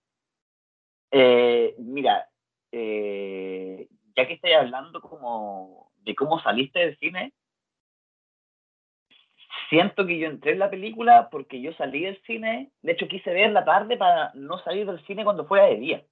Eh, 1.10 1.74
mira, 1.78 2.28
eh, 2.72 3.88
ya 4.16 4.26
que 4.26 4.34
estoy 4.34 4.52
hablando 4.52 5.00
como 5.00 5.92
de 5.96 6.14
cómo 6.14 6.40
saliste 6.40 6.78
del 6.78 6.98
cine, 6.98 7.34
siento 9.70 10.04
que 10.04 10.18
yo 10.18 10.26
entré 10.26 10.52
en 10.52 10.58
la 10.58 10.68
película 10.68 11.30
porque 11.30 11.62
yo 11.62 11.72
salí 11.74 12.02
del 12.02 12.20
cine, 12.22 12.70
de 12.82 12.92
hecho 12.92 13.08
quise 13.08 13.32
ver 13.32 13.52
la 13.52 13.64
tarde 13.64 13.96
para 13.96 14.32
no 14.34 14.58
salir 14.58 14.84
del 14.84 15.02
cine 15.06 15.24
cuando 15.24 15.46
fuera 15.46 15.66
de 15.66 15.76
día. 15.76 16.04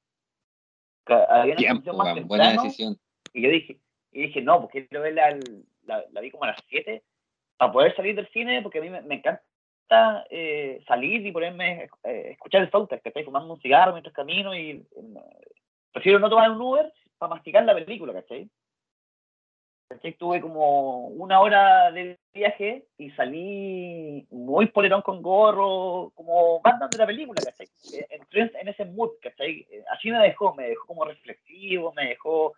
Había 1.07 1.75
una 1.75 1.93
más 1.93 2.27
buena 2.27 2.53
decisión. 2.53 2.97
Y 3.35 3.43
yo 3.43 3.51
dije, 3.51 3.79
y 4.13 4.23
dije, 4.23 4.41
no, 4.41 4.61
porque 4.61 4.87
quiero 4.87 5.03
verla, 5.03 5.39
la, 5.85 6.05
la, 6.11 6.21
vi 6.21 6.31
como 6.31 6.45
a 6.45 6.49
las 6.49 6.61
7 6.69 7.03
para 7.57 7.73
poder 7.73 7.95
salir 7.97 8.15
del 8.15 8.29
cine 8.29 8.63
porque 8.63 8.79
a 8.79 8.83
mí 8.83 8.91
me, 8.91 9.15
encanta 9.15 10.25
eh, 10.31 10.83
salir 10.87 11.27
y 11.27 11.33
ponerme 11.33 11.89
eh, 12.05 12.29
escuchar 12.31 12.63
el 12.63 12.71
soundtrack, 12.71 13.03
que 13.03 13.09
estoy 13.09 13.25
fumando 13.25 13.53
un 13.53 13.61
cigarro 13.61 13.93
mientras 13.93 14.15
camino 14.15 14.55
y 14.55 14.87
prefiero 15.93 16.19
no 16.19 16.31
tomar 16.31 16.51
un 16.51 16.61
Uber 16.61 16.93
para 17.19 17.35
masticar 17.35 17.65
la 17.65 17.75
película, 17.75 18.13
¿cachai? 18.13 18.49
Tuve 20.19 20.41
como 20.43 21.07
una 21.09 21.41
hora 21.41 21.91
de 21.91 22.19
viaje 22.35 22.87
y 22.99 23.11
salí 23.13 24.27
muy 24.31 24.67
polerón 24.67 25.01
con 25.01 25.23
gorro, 25.23 26.13
como 26.15 26.61
banda 26.61 26.89
de 26.89 26.99
la 26.99 27.07
película, 27.07 27.41
¿cachai? 27.43 27.69
Entré 28.11 28.51
en 28.61 28.69
ese 28.69 28.85
mood, 28.85 29.13
¿cachai? 29.23 29.67
Así 29.91 30.11
me 30.11 30.19
dejó, 30.19 30.55
me 30.55 30.69
dejó 30.69 30.87
como 30.87 31.05
reflexivo, 31.05 31.93
me 31.95 32.09
dejó... 32.09 32.55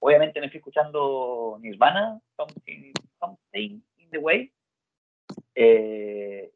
Obviamente 0.00 0.40
me 0.40 0.50
fui 0.50 0.58
escuchando 0.58 1.58
Nirvana, 1.60 2.20
Something, 2.36 2.92
something 3.20 3.80
in 3.96 4.10
the 4.10 4.18
Way, 4.18 4.52
eh, 5.54 6.50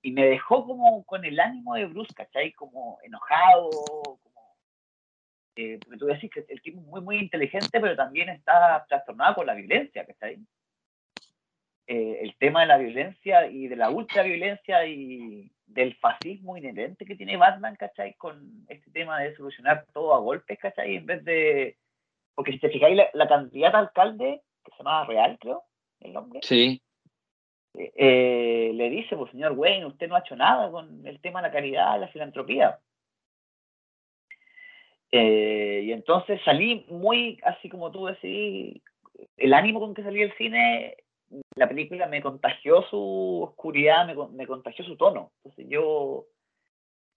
y 0.00 0.12
me 0.12 0.26
dejó 0.28 0.64
como 0.64 1.04
con 1.04 1.24
el 1.24 1.40
ánimo 1.40 1.74
de 1.74 1.86
Bruce, 1.86 2.14
¿cachai? 2.14 2.52
Como 2.52 2.98
enojado, 3.02 3.70
eh, 5.56 5.78
porque 5.82 5.98
tú 5.98 6.06
decís 6.06 6.30
que 6.30 6.44
el 6.48 6.60
tipo 6.60 6.80
es 6.80 6.86
muy, 6.86 7.00
muy 7.00 7.16
inteligente, 7.16 7.80
pero 7.80 7.96
también 7.96 8.28
está 8.28 8.84
trastornado 8.88 9.36
con 9.36 9.46
la 9.46 9.54
violencia, 9.54 10.04
¿cachai? 10.04 10.38
Eh, 11.86 12.18
el 12.20 12.36
tema 12.36 12.60
de 12.60 12.66
la 12.66 12.78
violencia 12.78 13.46
y 13.46 13.66
de 13.68 13.76
la 13.76 13.90
ultraviolencia 13.90 14.84
y 14.86 15.50
del 15.66 15.94
fascismo 15.96 16.56
inherente 16.56 17.06
que 17.06 17.16
tiene 17.16 17.38
Batman, 17.38 17.76
¿cachai? 17.76 18.14
Con 18.14 18.66
este 18.68 18.90
tema 18.90 19.20
de 19.20 19.34
solucionar 19.34 19.86
todo 19.94 20.14
a 20.14 20.18
golpes, 20.18 20.58
¿cachai? 20.58 20.96
En 20.96 21.06
vez 21.06 21.24
de... 21.24 21.78
Porque 22.34 22.52
si 22.52 22.58
te 22.58 22.68
fijáis, 22.68 23.00
la, 23.14 23.28
candidata 23.28 23.78
alcalde, 23.78 24.42
que 24.62 24.72
se 24.72 24.78
llama 24.78 25.06
Real, 25.06 25.38
creo, 25.40 25.62
el 26.00 26.12
nombre. 26.12 26.40
Sí. 26.42 26.82
Eh, 27.72 28.72
le 28.74 28.90
dice, 28.90 29.16
pues 29.16 29.30
señor 29.30 29.52
Wayne, 29.52 29.86
usted 29.86 30.08
no 30.08 30.16
ha 30.16 30.20
hecho 30.20 30.36
nada 30.36 30.70
con 30.70 31.06
el 31.06 31.20
tema 31.20 31.40
de 31.40 31.48
la 31.48 31.52
caridad, 31.52 31.98
la 31.98 32.08
filantropía. 32.08 32.78
Eh, 35.16 35.82
y 35.84 35.92
entonces 35.92 36.40
salí 36.44 36.84
muy, 36.88 37.38
así 37.42 37.68
como 37.68 37.90
tú 37.90 38.06
decís, 38.06 38.82
el 39.36 39.54
ánimo 39.54 39.80
con 39.80 39.94
que 39.94 40.02
salí 40.02 40.20
del 40.20 40.36
cine, 40.36 40.96
la 41.56 41.68
película 41.68 42.06
me 42.06 42.22
contagió 42.22 42.82
su 42.82 43.42
oscuridad, 43.42 44.06
me, 44.06 44.14
me 44.28 44.46
contagió 44.46 44.84
su 44.84 44.96
tono. 44.96 45.32
Entonces 45.44 45.66
yo 45.68 46.26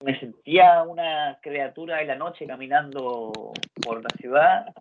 me 0.01 0.17
sentía 0.19 0.83
una 0.83 1.39
criatura 1.41 1.97
de 1.97 2.05
la 2.05 2.15
noche 2.15 2.47
caminando 2.47 3.33
por 3.83 4.01
la 4.01 4.09
ciudad, 4.17 4.73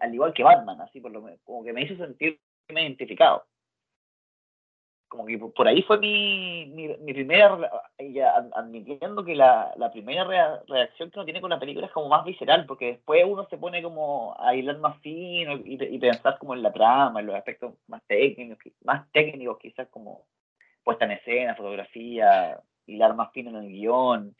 al, 0.00 0.14
igual 0.14 0.32
que 0.32 0.42
Batman, 0.42 0.80
así 0.80 1.00
por 1.00 1.12
lo 1.12 1.24
como 1.44 1.62
que 1.62 1.72
me 1.72 1.82
hizo 1.82 1.96
sentirme 1.96 2.38
identificado 2.70 3.44
como 5.08 5.24
que 5.26 5.38
por 5.38 5.66
ahí 5.66 5.82
fue 5.82 5.98
mi, 5.98 6.66
mi, 6.66 7.12
primera, 7.12 7.58
admitiendo 8.54 9.24
que 9.24 9.34
la, 9.34 9.72
la 9.76 9.90
primera 9.90 10.24
reacción 10.68 11.10
que 11.10 11.18
uno 11.18 11.24
tiene 11.24 11.40
con 11.40 11.50
la 11.50 11.58
película 11.58 11.86
es 11.86 11.92
como 11.92 12.08
más 12.08 12.24
visceral, 12.24 12.66
porque 12.66 12.86
después 12.86 13.24
uno 13.26 13.46
se 13.48 13.56
pone 13.56 13.82
como 13.82 14.36
a 14.38 14.54
hilar 14.54 14.78
más 14.78 15.00
fino 15.00 15.56
y, 15.56 15.78
y 15.82 15.98
pensar 15.98 16.38
como 16.38 16.54
en 16.54 16.62
la 16.62 16.72
trama, 16.72 17.20
en 17.20 17.26
los 17.26 17.36
aspectos 17.36 17.74
más 17.86 18.02
técnicos, 18.06 18.58
más 18.84 19.10
técnicos 19.12 19.58
quizás 19.58 19.88
como 19.88 20.26
puesta 20.84 21.06
en 21.06 21.12
escena, 21.12 21.54
fotografía, 21.54 22.60
hilar 22.86 23.14
más 23.14 23.32
fino 23.32 23.50
en 23.50 23.56
el 23.56 23.68
guion, 23.68 24.34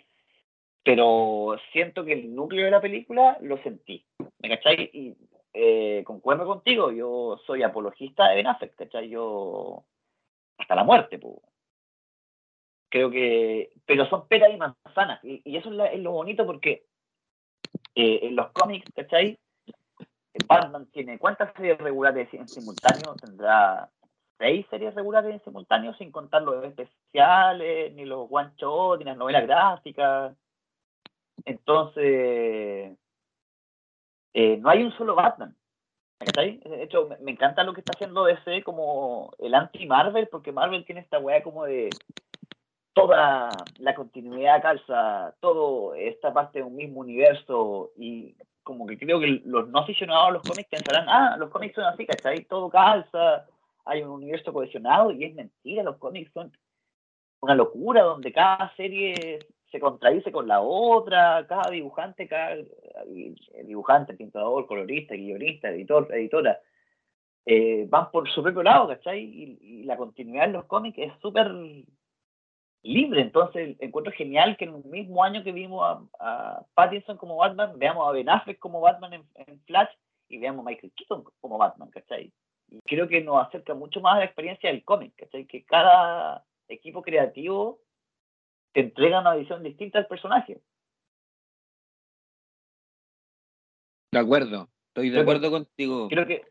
pero 0.82 1.56
siento 1.72 2.04
que 2.04 2.12
el 2.12 2.34
núcleo 2.34 2.64
de 2.66 2.70
la 2.70 2.80
película 2.80 3.38
lo 3.40 3.58
sentí, 3.62 4.04
¿me 4.38 4.48
cachai? 4.48 4.90
Y 4.92 5.16
eh, 5.52 6.02
concuerdo 6.04 6.46
contigo, 6.46 6.92
yo 6.92 7.40
soy 7.46 7.62
apologista 7.62 8.28
de 8.28 8.36
Ben 8.36 8.46
Affleck, 8.46 8.74
¿cachai? 8.74 9.08
Yo 9.08 9.84
hasta 10.68 10.74
la 10.74 10.84
muerte. 10.84 11.18
pues. 11.18 11.36
Creo 12.90 13.10
que, 13.10 13.70
pero 13.86 14.06
son 14.08 14.28
peras 14.28 14.50
y 14.52 14.56
manzanas, 14.56 15.22
y, 15.22 15.56
eso 15.56 15.70
es, 15.84 16.00
lo 16.00 16.12
bonito 16.12 16.46
porque 16.46 16.86
eh, 17.94 18.20
en 18.22 18.36
los 18.36 18.50
cómics, 18.52 18.90
¿cachai? 18.94 19.38
Batman 20.46 20.86
tiene 20.92 21.18
cuántas 21.18 21.52
series 21.54 21.78
regulares 21.78 22.32
en 22.32 22.48
simultáneo, 22.48 23.14
tendrá 23.16 23.90
seis 24.38 24.66
series 24.70 24.94
regulares 24.94 25.32
en 25.32 25.40
simultáneo, 25.42 25.92
sin 25.94 26.12
contar 26.12 26.42
los 26.42 26.64
especiales, 26.64 27.92
ni 27.94 28.04
los 28.04 28.26
one 28.30 28.52
shot, 28.56 28.98
ni 28.98 29.04
las 29.04 29.16
novelas 29.16 29.46
gráficas. 29.46 30.36
Entonces, 31.44 32.96
eh, 34.32 34.56
no 34.60 34.70
hay 34.70 34.82
un 34.82 34.92
solo 34.96 35.14
Batman. 35.14 35.54
De 36.20 36.82
hecho, 36.82 37.08
me, 37.20 37.30
encanta 37.30 37.62
lo 37.62 37.72
que 37.72 37.80
está 37.80 37.92
haciendo 37.94 38.24
DC 38.24 38.64
como 38.64 39.32
el 39.38 39.54
anti-Marvel, 39.54 40.28
porque 40.28 40.50
Marvel 40.50 40.84
tiene 40.84 41.00
esta 41.00 41.18
weá 41.18 41.42
como 41.42 41.64
de 41.64 41.90
toda 42.92 43.48
la 43.78 43.94
continuidad 43.94 44.60
calza, 44.60 45.34
todo 45.40 45.94
esta 45.94 46.32
parte 46.32 46.58
de 46.58 46.64
un 46.64 46.74
mismo 46.74 47.00
universo 47.00 47.92
y 47.96 48.34
como 48.64 48.86
que 48.86 48.98
creo 48.98 49.20
que 49.20 49.40
los 49.44 49.68
no 49.68 49.78
aficionados 49.78 50.28
a 50.28 50.32
los 50.32 50.42
cómics 50.42 50.68
pensarán, 50.68 51.08
ah, 51.08 51.36
los 51.38 51.50
cómics 51.50 51.76
son 51.76 51.84
así, 51.84 52.04
¿cachai? 52.04 52.44
Todo 52.44 52.68
calza, 52.68 53.46
hay 53.84 54.02
un 54.02 54.10
universo 54.10 54.52
cohesionado 54.52 55.12
y 55.12 55.24
es 55.24 55.34
mentira, 55.34 55.84
los 55.84 55.98
cómics 55.98 56.32
son 56.32 56.52
una 57.40 57.54
locura 57.54 58.02
donde 58.02 58.32
cada 58.32 58.74
serie 58.74 59.38
se 59.70 59.78
contradice 59.78 60.32
con 60.32 60.48
la 60.48 60.60
otra, 60.60 61.46
cada 61.46 61.70
dibujante, 61.70 62.26
cada 62.26 62.56
dibujante, 63.64 64.14
pintador, 64.14 64.66
colorista, 64.66 65.14
guionista, 65.14 65.70
editor, 65.70 66.08
editora, 66.12 66.60
eh, 67.50 67.86
van 67.88 68.10
por 68.10 68.28
su 68.30 68.42
propio 68.42 68.62
lado, 68.62 68.88
¿cachai? 68.88 69.20
Y, 69.22 69.84
la 69.84 69.96
continuidad 69.96 70.44
en 70.44 70.52
los 70.52 70.66
cómics 70.66 70.98
es 70.98 71.12
súper 71.22 71.50
libre, 72.82 73.22
entonces 73.22 73.76
encuentro 73.80 74.12
genial 74.12 74.56
que 74.58 74.66
en 74.66 74.74
un 74.74 74.90
mismo 74.90 75.24
año 75.24 75.42
que 75.42 75.52
vimos 75.52 76.10
a, 76.20 76.62
Pattinson 76.74 77.16
como 77.16 77.36
Batman, 77.36 77.78
veamos 77.78 78.06
a 78.06 78.12
Ben 78.12 78.28
Affleck 78.28 78.58
como 78.58 78.82
Batman 78.82 79.24
en, 79.34 79.60
Flash 79.62 79.88
y 80.28 80.36
veamos 80.36 80.66
a 80.66 80.68
Michael 80.68 80.92
Keaton 80.94 81.24
como 81.40 81.56
Batman, 81.56 81.90
¿cachai? 81.90 82.30
Y 82.68 82.80
creo 82.82 83.08
que 83.08 83.22
nos 83.22 83.46
acerca 83.46 83.72
mucho 83.72 84.02
más 84.02 84.16
a 84.16 84.18
la 84.18 84.24
experiencia 84.26 84.70
del 84.70 84.84
cómic, 84.84 85.14
¿cachai? 85.16 85.46
Que 85.46 85.64
cada 85.64 86.44
equipo 86.68 87.00
creativo 87.00 87.80
te 88.72 88.80
entrega 88.80 89.20
una 89.20 89.36
visión 89.36 89.62
distinta 89.62 89.98
al 89.98 90.06
personaje. 90.06 90.60
De 94.10 94.18
acuerdo, 94.18 94.70
estoy 94.88 95.10
de 95.10 95.20
acuerdo 95.20 95.50
contigo. 95.50 96.08
Creo 96.08 96.26
que. 96.26 96.42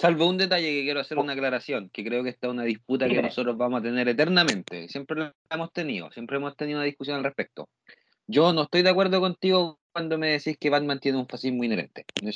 Salvo 0.00 0.28
un 0.28 0.38
detalle 0.38 0.68
que 0.68 0.82
quiero 0.84 1.00
hacer 1.00 1.18
una 1.18 1.32
aclaración, 1.32 1.90
que 1.90 2.04
creo 2.04 2.22
que 2.22 2.30
esta 2.30 2.46
es 2.46 2.52
una 2.52 2.62
disputa 2.62 3.08
que 3.08 3.20
nosotros 3.20 3.56
vamos 3.56 3.80
a 3.80 3.82
tener 3.82 4.08
eternamente. 4.08 4.86
Siempre 4.86 5.18
la 5.18 5.34
hemos 5.50 5.72
tenido, 5.72 6.12
siempre 6.12 6.36
hemos 6.36 6.56
tenido 6.56 6.78
una 6.78 6.84
discusión 6.84 7.16
al 7.16 7.24
respecto. 7.24 7.68
Yo 8.28 8.52
no 8.52 8.62
estoy 8.62 8.82
de 8.82 8.90
acuerdo 8.90 9.20
contigo 9.20 9.80
cuando 9.90 10.16
me 10.16 10.28
decís 10.28 10.56
que 10.56 10.70
Batman 10.70 11.00
tiene 11.00 11.18
un 11.18 11.26
fascismo 11.26 11.64
inherente. 11.64 12.04
En, 12.22 12.28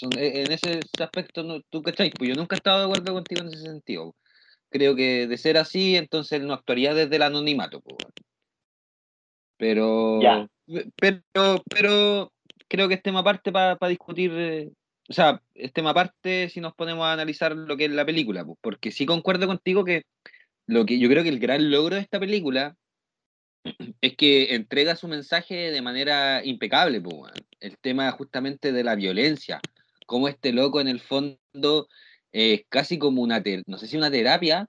ese 0.51 0.81
aspecto, 0.99 1.45
no, 1.45 1.61
tú 1.71 1.83
cachai, 1.83 2.11
pues 2.11 2.31
yo 2.31 2.35
nunca 2.35 2.57
he 2.57 2.59
estado 2.59 2.79
de 2.81 2.85
acuerdo 2.87 3.13
contigo 3.13 3.43
en 3.43 3.49
ese 3.49 3.63
sentido. 3.63 4.17
Creo 4.69 4.97
que 4.97 5.29
de 5.29 5.39
ser 5.39 5.57
así, 5.57 5.95
entonces 5.95 6.41
él 6.41 6.49
no 6.49 6.55
actuaría 6.55 6.95
desde 6.95 7.15
el 7.15 7.23
anonimato. 7.23 7.81
Pues. 7.81 7.97
Pero, 9.59 10.19
pero, 10.97 11.63
pero 11.71 12.32
creo 12.73 12.89
que 12.89 12.95
es 12.95 13.03
tema 13.03 13.21
aparte 13.21 13.53
para 13.53 13.77
discutir, 13.87 14.33
eh, 14.35 14.71
o 15.07 15.13
sea, 15.13 15.43
es 15.55 15.75
tema 15.75 15.91
aparte 15.91 16.49
si 16.49 16.63
nos 16.63 16.75
ponemos 16.75 17.05
a 17.05 17.13
analizar 17.13 17.55
lo 17.55 17.77
que 17.77 17.85
es 17.85 17.91
la 17.91 18.07
película, 18.07 18.47
pues, 18.47 18.57
porque 18.63 18.91
sí 18.91 19.05
concuerdo 19.05 19.47
contigo 19.47 19.85
que 19.85 20.05
lo 20.67 20.87
que 20.87 20.99
yo 20.99 21.11
creo 21.11 21.23
que 21.23 21.29
el 21.29 21.39
gran 21.39 21.71
logro 21.71 21.97
de 21.97 22.01
esta 22.01 22.19
película 22.19 22.75
es 24.01 24.17
que 24.17 24.55
entrega 24.55 24.97
su 24.97 25.07
mensaje 25.07 25.71
de 25.71 25.83
manera 25.83 26.43
impecable, 26.43 27.03
pues, 27.03 27.33
el 27.61 27.77
tema 27.77 28.11
justamente 28.13 28.73
de 28.73 28.85
la 28.85 28.95
violencia, 28.95 29.61
como 30.07 30.29
este 30.29 30.53
loco 30.53 30.81
en 30.81 30.89
el 30.89 31.01
fondo 31.01 31.89
es 32.33 32.65
casi 32.71 32.99
como 32.99 33.21
una, 33.21 33.43
no 33.67 33.77
sé 33.77 33.87
si 33.87 33.99
una 33.99 34.11
terapia, 34.11 34.67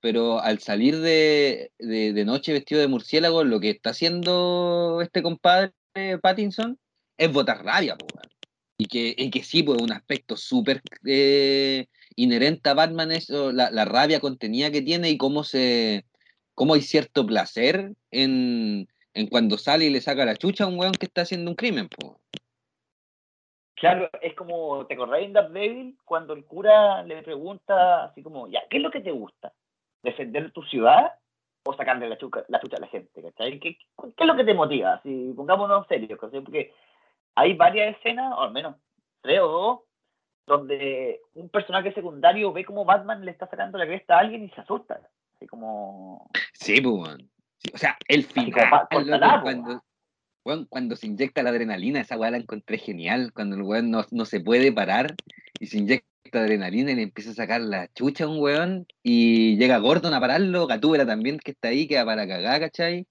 pero 0.00 0.40
al 0.40 0.58
salir 0.60 1.00
de, 1.00 1.70
noche 2.24 2.54
vestido 2.54 2.80
de 2.80 2.88
murciélago, 2.88 3.44
lo 3.44 3.60
que 3.60 3.68
está 3.68 3.90
haciendo 3.90 5.00
este 5.02 5.22
compadre 5.22 5.74
Pattinson 6.22 6.78
es 7.24 7.32
botar 7.32 7.64
rabia, 7.64 7.96
y 8.78 8.86
que, 8.86 9.14
y 9.16 9.30
que 9.30 9.42
sí, 9.42 9.62
pues 9.62 9.80
un 9.80 9.92
aspecto 9.92 10.36
súper 10.36 10.82
eh, 11.06 11.86
inherente 12.16 12.68
a 12.70 12.74
Batman 12.74 13.12
es 13.12 13.28
la, 13.30 13.70
la, 13.70 13.84
rabia 13.84 14.20
contenida 14.20 14.70
que 14.70 14.82
tiene 14.82 15.10
y 15.10 15.18
cómo 15.18 15.44
se 15.44 16.04
cómo 16.54 16.74
hay 16.74 16.82
cierto 16.82 17.24
placer 17.26 17.92
en, 18.10 18.88
cuando 19.30 19.56
sale 19.58 19.86
y 19.86 19.90
le 19.90 20.00
saca 20.00 20.24
la 20.24 20.36
chucha 20.36 20.64
a 20.64 20.66
un 20.66 20.78
weón 20.78 20.92
que 20.92 21.06
está 21.06 21.22
haciendo 21.22 21.50
un 21.50 21.56
crimen, 21.56 21.88
pues. 21.88 22.12
Claro, 23.74 24.08
es 24.20 24.34
como, 24.34 24.86
¿te 24.86 24.94
acordás 24.94 25.20
de 25.20 25.32
Daredevil? 25.32 25.98
Cuando 26.04 26.34
el 26.34 26.44
cura 26.44 27.02
le 27.02 27.22
pregunta 27.22 28.04
así 28.04 28.22
como, 28.22 28.48
ya, 28.48 28.60
¿qué 28.70 28.76
es 28.76 28.82
lo 28.82 28.90
que 28.90 29.00
te 29.00 29.10
gusta? 29.10 29.52
defender 30.02 30.50
tu 30.52 30.62
ciudad 30.64 31.12
o 31.64 31.74
sacarle 31.74 32.08
la, 32.08 32.18
chuca, 32.18 32.44
la 32.48 32.60
chucha 32.60 32.76
a 32.76 32.80
la 32.80 32.88
gente, 32.88 33.22
¿cachai? 33.22 33.60
¿Qué, 33.60 33.78
es 34.16 34.26
lo 34.26 34.36
que 34.36 34.44
te 34.44 34.54
motiva? 34.54 35.00
Si 35.02 35.32
pongámonos 35.36 35.84
en 35.84 35.88
serio, 35.88 36.18
Porque 36.18 36.74
hay 37.34 37.54
varias 37.54 37.96
escenas, 37.96 38.32
o 38.36 38.42
al 38.42 38.52
menos 38.52 38.76
tres 39.20 39.40
o 39.40 39.48
dos, 39.48 39.80
donde 40.46 41.20
un 41.34 41.48
personaje 41.48 41.92
secundario 41.92 42.52
ve 42.52 42.64
como 42.64 42.84
Batman 42.84 43.24
le 43.24 43.30
está 43.30 43.46
sacando 43.48 43.78
la 43.78 43.86
cresta 43.86 44.16
a 44.16 44.20
alguien 44.20 44.44
y 44.44 44.50
se 44.50 44.60
asusta. 44.60 45.00
Así 45.36 45.46
como... 45.46 46.28
Sí, 46.52 46.80
pues, 46.80 47.16
o 47.72 47.78
sea, 47.78 47.96
el 48.08 48.24
final, 48.24 48.88
cuando, 49.42 49.82
cuando 50.68 50.96
se 50.96 51.06
inyecta 51.06 51.42
la 51.42 51.50
adrenalina, 51.50 52.00
esa 52.00 52.18
weá 52.18 52.30
la 52.30 52.38
encontré 52.38 52.78
genial, 52.78 53.32
cuando 53.32 53.56
el 53.56 53.62
weón 53.62 53.90
no, 53.90 54.04
no, 54.10 54.24
se 54.24 54.40
puede 54.40 54.72
parar 54.72 55.14
y 55.60 55.66
se 55.66 55.78
inyecta 55.78 56.40
adrenalina 56.40 56.90
y 56.90 56.96
le 56.96 57.02
empieza 57.02 57.30
a 57.30 57.34
sacar 57.34 57.60
la 57.60 57.88
chucha 57.92 58.24
a 58.24 58.28
un 58.28 58.40
weón 58.40 58.86
y 59.02 59.56
llega 59.58 59.78
Gordon 59.78 60.14
a 60.14 60.20
pararlo, 60.20 60.66
Gatúbela 60.66 61.06
también 61.06 61.38
que 61.38 61.52
está 61.52 61.68
ahí, 61.68 61.86
queda 61.86 62.04
para 62.04 62.26
cagar, 62.26 62.60
¿cachai? 62.60 63.06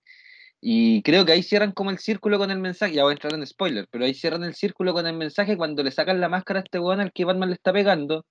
Y 0.62 1.02
creo 1.02 1.26
que 1.26 1.32
ahí 1.32 1.42
cierran 1.42 1.72
como 1.72 1.90
el 1.90 1.98
círculo 1.98 2.38
con 2.38 2.52
el 2.52 2.60
mensaje, 2.60 2.94
ya 2.94 3.04
voy 3.04 3.12
a 3.12 3.14
entrar 3.14 3.34
en 3.34 3.46
spoiler, 3.48 3.88
pero 3.90 4.06
ahí 4.06 4.14
cierran 4.14 4.44
el 4.44 4.54
círculo 4.54 4.94
con 4.94 5.08
el 5.08 5.18
mensaje 5.18 5.58
cuando 5.58 5.82
le 5.82 5.90
sacan 5.92 6.22
la 6.22 6.30
máscara 6.30 6.60
a 6.60 6.64
este 6.64 6.80
weón 6.80 7.00
al 7.00 7.12
que 7.12 7.26
Batman 7.26 7.50
le 7.50 7.56
está 7.56 7.74
pegando 7.74 8.26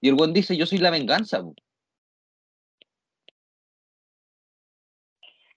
y 0.00 0.08
el 0.08 0.14
weón 0.14 0.32
dice, 0.32 0.56
yo 0.56 0.64
soy 0.64 0.78
la 0.78 0.90
venganza. 0.90 1.42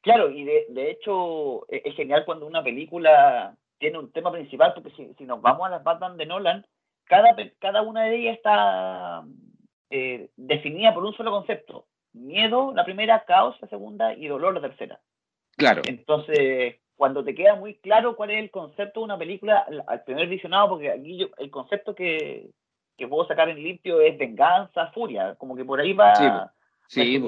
Claro, 0.02 0.30
y 0.30 0.44
de, 0.44 0.66
de 0.70 0.92
hecho 0.92 1.66
e, 1.70 1.82
es, 1.86 1.96
genial 1.96 2.26
cuando 2.26 2.46
una 2.46 2.64
película 2.64 3.58
tiene 3.78 4.00
un 4.00 4.12
tema 4.12 4.32
principal, 4.32 4.74
porque 4.74 4.92
si, 4.92 5.14
si 5.18 5.24
nos 5.26 5.42
vamos 5.42 5.68
a 5.68 5.70
las 5.70 5.84
Batman 5.84 6.18
de 6.18 6.26
Nolan, 6.26 6.66
cada, 7.06 7.36
cada 7.60 7.82
una 7.82 8.04
de 8.04 8.16
ellas 8.16 8.38
está 8.38 9.24
eh, 9.90 10.30
definida 10.36 10.94
por 10.94 11.06
un 11.06 11.14
solo 11.14 11.32
concepto. 11.32 11.88
Miedo, 12.14 12.74
la 12.74 12.86
primera, 12.86 13.24
caos, 13.26 13.56
la 13.62 13.68
segunda, 13.68 14.14
y 14.14 14.28
dolor, 14.28 14.54
la 14.54 14.62
tercera. 14.62 15.00
Claro. 15.58 15.82
Entonces, 15.86 16.76
cuando 16.96 17.24
te 17.24 17.36
queda 17.36 17.56
muy 17.56 17.76
claro 17.76 18.16
cuál 18.16 18.32
es 18.32 18.40
el 18.40 18.52
concepto 18.52 19.00
de 19.00 19.06
una 19.06 19.18
película, 19.18 19.66
al 19.88 20.04
primer 20.04 20.28
visionado, 20.28 20.70
porque 20.70 20.92
aquí 20.92 21.18
yo, 21.18 21.28
el 21.38 21.50
concepto 21.52 21.94
que, 21.94 22.50
que 22.98 23.08
puedo 23.08 23.28
sacar 23.28 23.50
en 23.50 23.62
limpio 23.62 24.00
es 24.02 24.18
venganza, 24.18 24.92
furia, 24.92 25.36
como 25.36 25.56
que 25.56 25.66
por 25.66 25.80
ahí 25.80 25.94
va 25.94 26.52
sí, 26.88 27.22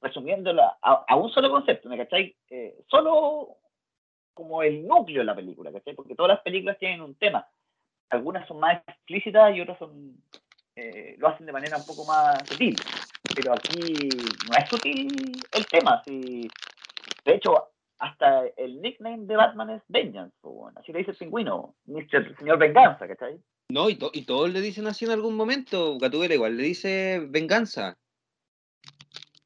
resumiéndolo 0.00 0.62
a, 0.82 1.16
un 1.16 1.30
solo 1.30 1.50
concepto, 1.50 1.88
¿me 1.88 1.96
cachai? 1.96 2.36
Eh, 2.50 2.76
solo 2.88 3.56
como 4.34 4.62
el 4.62 4.86
núcleo 4.86 5.20
de 5.20 5.24
la 5.24 5.34
película, 5.34 5.72
¿cachai? 5.72 5.94
Porque 5.94 6.14
todas 6.14 6.30
las 6.30 6.40
películas 6.42 6.78
tienen 6.78 7.00
un 7.00 7.14
tema. 7.14 7.46
Algunas 8.10 8.46
son 8.46 8.60
más 8.60 8.82
explícitas 8.86 9.54
y 9.54 9.60
otras 9.60 9.78
son 9.78 10.16
eh, 10.76 11.14
lo 11.18 11.28
hacen 11.28 11.46
de 11.46 11.52
manera 11.52 11.76
un 11.76 11.86
poco 11.86 12.04
más 12.04 12.36
sutil. 12.48 12.74
Pero 13.34 13.52
aquí 13.52 14.08
no 14.48 14.56
es 14.58 14.68
sutil 14.68 15.08
el 15.52 15.66
tema. 15.66 16.02
Si, 16.04 16.48
de 17.24 17.34
hecho, 17.34 17.70
hasta 17.98 18.46
el 18.56 18.80
nickname 18.82 19.26
de 19.26 19.36
Batman 19.36 19.70
es 19.70 19.82
Vengeance, 19.88 20.36
así 20.76 20.92
le 20.92 20.98
dice 20.98 21.12
el 21.12 21.16
pingüino, 21.16 21.74
Mr. 21.86 22.36
Señor 22.38 22.58
Venganza, 22.58 23.06
¿cachai? 23.06 23.40
No, 23.70 23.88
y, 23.88 23.98
y 24.12 24.26
todos 24.26 24.50
le 24.50 24.60
dicen 24.60 24.86
así 24.86 25.04
en 25.04 25.10
algún 25.10 25.36
momento, 25.36 25.98
Gatubela 25.98 26.34
igual, 26.34 26.56
le 26.56 26.64
dice 26.64 27.26
venganza. 27.28 27.96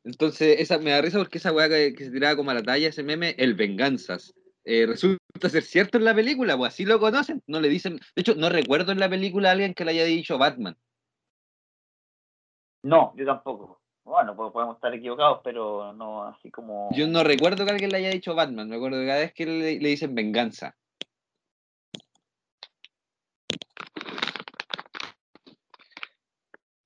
Entonces, 0.04 0.60
esa 0.60 0.78
me 0.78 0.90
da 0.90 1.02
risa 1.02 1.18
porque 1.18 1.38
esa 1.38 1.52
weá 1.52 1.68
que, 1.68 1.94
se 1.96 2.10
tiraba 2.10 2.34
como 2.34 2.50
a 2.50 2.54
la 2.54 2.62
talla, 2.62 2.88
ese 2.88 3.02
meme, 3.02 3.34
el 3.38 3.54
venganzas. 3.54 4.34
Eh, 4.64 4.86
resulta 4.86 5.48
ser 5.48 5.62
cierto 5.62 5.98
en 5.98 6.04
la 6.04 6.14
película, 6.14 6.56
pues 6.56 6.72
así 6.72 6.84
lo 6.84 6.98
conocen, 6.98 7.42
no 7.46 7.60
le 7.60 7.68
dicen. 7.68 8.00
De 8.16 8.22
hecho, 8.22 8.34
no 8.34 8.48
recuerdo 8.48 8.92
en 8.92 9.00
la 9.00 9.08
película 9.08 9.50
a 9.50 9.52
alguien 9.52 9.74
que 9.74 9.84
le 9.84 9.92
haya 9.92 10.04
dicho 10.04 10.38
Batman. 10.38 10.76
No, 12.82 13.14
yo 13.16 13.26
tampoco. 13.26 13.80
Bueno, 14.08 14.34
podemos 14.34 14.76
estar 14.76 14.94
equivocados, 14.94 15.40
pero 15.44 15.92
no 15.92 16.24
así 16.24 16.50
como. 16.50 16.88
Yo 16.92 17.06
no 17.06 17.22
recuerdo 17.22 17.66
que 17.66 17.72
alguien 17.72 17.90
le 17.90 17.98
haya 17.98 18.08
dicho 18.08 18.34
Batman, 18.34 18.66
me 18.66 18.76
acuerdo 18.76 19.00
que 19.00 19.06
cada 19.06 19.18
vez 19.18 19.34
que 19.34 19.44
le, 19.44 19.78
le 19.78 19.88
dicen 19.90 20.14
venganza. 20.14 20.74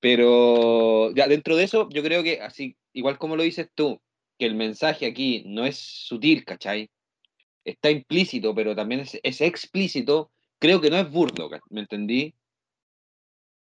Pero 0.01 1.13
ya 1.15 1.29
dentro 1.29 1.55
de 1.55 1.63
eso, 1.63 1.87
yo 1.91 2.03
creo 2.03 2.23
que 2.23 2.41
así, 2.41 2.75
igual 2.91 3.17
como 3.17 3.37
lo 3.37 3.43
dices 3.43 3.69
tú, 3.73 4.01
que 4.37 4.45
el 4.45 4.55
mensaje 4.55 5.05
aquí 5.05 5.43
no 5.45 5.65
es 5.65 5.77
sutil, 5.77 6.43
¿cachai? 6.43 6.89
Está 7.63 7.89
implícito, 7.89 8.53
pero 8.53 8.75
también 8.75 8.99
es, 8.99 9.41
explícito. 9.41 10.29
Creo 10.59 10.81
que 10.81 10.89
no 10.89 10.97
es 10.97 11.09
burdo, 11.09 11.49
¿me 11.69 11.79
entendí? 11.79 12.35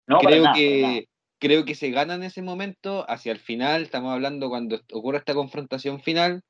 No, 0.07 0.17
creo 0.17 0.45
que 0.55 1.07
creo 1.43 1.65
que 1.65 1.75
se 1.75 1.91
gana 1.91 2.15
en 2.15 2.23
ese 2.23 2.41
momento, 2.41 3.06
hacia 3.10 3.34
el 3.34 3.38
final, 3.38 3.84
estamos 3.84 4.13
hablando 4.13 4.47
cuando 4.47 4.79
ocurre 4.93 5.17
esta 5.17 5.34
confrontación 5.34 6.01
final 6.01 6.41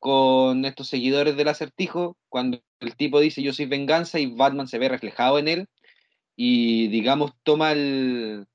con 0.00 0.64
estos 0.64 0.88
seguidores 0.88 1.36
del 1.36 1.46
acertijo, 1.46 2.16
cuando 2.28 2.60
el 2.80 2.96
tipo 2.96 3.20
dice 3.20 3.40
yo 3.40 3.52
soy 3.52 3.66
venganza 3.66 4.18
y 4.18 4.26
Batman 4.26 4.66
se 4.66 4.80
ve 4.80 4.88
reflejado 4.88 5.38
en 5.38 5.46
él 5.46 5.66
y 6.34 6.88
digamos 6.88 7.30
toma 7.44 7.70
el, 7.70 8.46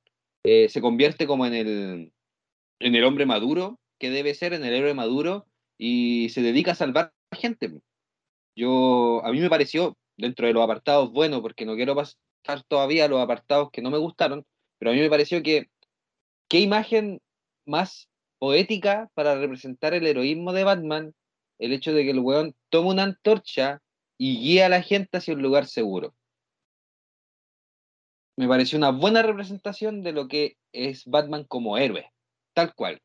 eh, 0.44 0.68
se 0.68 0.82
convierte 0.82 1.26
como 1.26 1.46
en 1.46 1.54
el, 1.54 2.12
en 2.80 2.96
el 2.96 3.04
hombre 3.06 3.26
maduro 3.26 3.80
que 3.98 4.10
debe 4.10 4.36
ser, 4.36 4.52
en 4.52 4.66
el 4.66 4.74
héroe 4.74 4.94
maduro, 4.94 5.46
y 5.78 6.28
se 6.32 6.42
dedica 6.42 6.74
a 6.74 6.76
salvar 6.76 7.14
a 7.32 7.36
gente. 7.38 7.72
Yo, 8.58 9.22
a 9.24 9.32
mí 9.32 9.40
me 9.40 9.50
pareció, 9.50 9.98
dentro 10.18 10.48
de 10.48 10.54
los 10.54 10.64
apartados, 10.64 11.14
bueno, 11.14 11.42
porque 11.42 11.66
no 11.66 11.76
quiero 11.76 11.96
pasar 11.96 12.64
todavía 12.68 13.08
los 13.08 13.22
apartados 13.22 13.70
que 13.72 13.82
no 13.82 13.90
me 13.90 13.98
gustaron, 13.98 14.46
pero 14.78 14.92
a 14.92 14.94
mí 14.94 15.00
me 15.00 15.10
pareció 15.10 15.42
que 15.42 15.70
qué 16.48 16.60
imagen 16.60 17.22
más 17.66 18.10
poética 18.40 19.10
para 19.14 19.36
representar 19.36 19.94
el 19.94 20.08
heroísmo 20.08 20.54
de 20.54 20.64
Batman, 20.64 21.14
el 21.60 21.74
hecho 21.74 21.94
de 21.94 22.04
que 22.04 22.12
el 22.12 22.20
weón 22.20 22.56
toma 22.70 22.92
una 22.92 23.04
antorcha 23.04 23.82
y 24.18 24.40
guía 24.40 24.68
a 24.68 24.70
la 24.70 24.82
gente 24.82 25.18
hacia 25.18 25.34
un 25.34 25.42
lugar 25.42 25.66
seguro 25.66 26.14
me 28.38 28.48
pareció 28.48 28.78
una 28.78 28.92
buena 28.92 29.24
representación 29.24 30.04
de 30.04 30.14
lo 30.14 30.28
que 30.28 30.58
es 30.72 31.06
Batman 31.06 31.44
como 31.44 31.78
héroe, 31.78 32.10
tal 32.54 32.74
cual, 32.76 33.02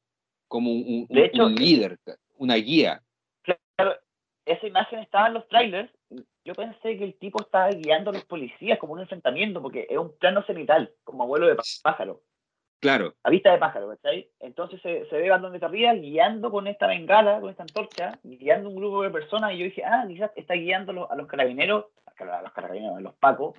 como 0.46 0.70
un, 0.70 1.06
líder, 1.10 1.98
una 2.36 2.56
guía. 2.56 3.02
Claro, 3.42 3.96
esa 4.44 4.66
imagen 4.66 4.98
estaba 5.00 5.28
en 5.28 5.34
los 5.34 5.48
trailers. 5.48 5.90
Yo 6.44 6.54
pensé 6.54 6.98
que 6.98 7.04
el 7.04 7.18
tipo 7.18 7.40
estaba 7.40 7.70
guiando 7.70 8.10
a 8.10 8.12
los 8.12 8.24
policías 8.26 8.78
como 8.78 8.92
un 8.92 9.00
enfrentamiento, 9.00 9.62
porque 9.62 9.86
es 9.88 9.96
un 9.96 10.14
plano 10.18 10.44
cenital, 10.44 10.92
como 11.02 11.22
abuelo 11.22 11.46
de 11.46 11.56
pájaro. 11.82 12.20
Claro. 12.82 13.14
A 13.22 13.30
vista 13.30 13.52
de 13.52 13.58
pájaro, 13.58 13.88
¿cachai? 13.90 14.28
Entonces 14.40 14.82
se, 14.82 15.06
se 15.06 15.16
ve 15.16 15.30
Batman 15.30 15.56
de 15.56 15.64
arriba 15.64 15.94
guiando 15.94 16.50
con 16.50 16.66
esta 16.66 16.88
bengala, 16.88 17.40
con 17.40 17.48
esta 17.48 17.62
antorcha, 17.62 18.18
guiando 18.24 18.70
un 18.70 18.74
grupo 18.74 19.04
de 19.04 19.10
personas, 19.10 19.52
y 19.52 19.58
yo 19.58 19.64
dije, 19.66 19.84
ah, 19.84 20.04
quizás 20.08 20.32
está 20.34 20.54
guiando 20.54 21.08
a 21.08 21.14
los 21.14 21.28
carabineros, 21.28 21.84
a 22.18 22.42
los 22.42 22.52
carabineros, 22.52 22.96
a 22.96 23.00
los 23.00 23.14
pacos, 23.14 23.54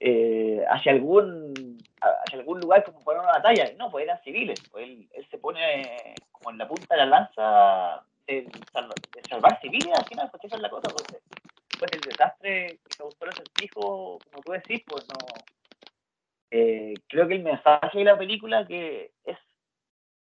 eh, 0.00 0.64
hacia 0.66 0.92
algún 0.92 1.76
hacia 2.00 2.38
algún 2.38 2.58
lugar 2.60 2.84
como 2.84 3.00
para 3.00 3.20
una 3.20 3.32
batalla. 3.32 3.70
No, 3.76 3.90
pues 3.90 4.04
eran 4.04 4.22
civiles. 4.22 4.58
Pues 4.70 4.88
él, 4.88 5.26
se 5.30 5.36
pone 5.36 6.14
como 6.32 6.50
en 6.50 6.56
la 6.56 6.66
punta 6.66 6.94
de 6.94 7.00
la 7.02 7.06
lanza 7.06 8.02
de, 8.26 8.48
salvar 9.28 9.60
civiles, 9.60 9.92
al 9.94 10.06
final, 10.06 10.30
pues 10.30 10.42
esa 10.44 10.56
es 10.56 10.62
la 10.62 10.70
cosa. 10.70 10.88
Pues, 10.88 11.20
después 11.68 11.90
del 11.90 12.00
desastre 12.00 12.78
que 12.82 12.96
causó 12.96 13.24
el 13.24 13.28
acertijo, 13.28 14.18
como 14.30 14.42
tú 14.42 14.52
decís, 14.52 14.82
pues 14.86 15.06
no. 15.06 15.57
Eh, 16.50 16.94
creo 17.08 17.28
que 17.28 17.34
el 17.34 17.42
mensaje 17.42 17.98
de 17.98 18.04
la 18.04 18.18
película 18.18 18.66
que 18.66 19.12
es 19.24 19.36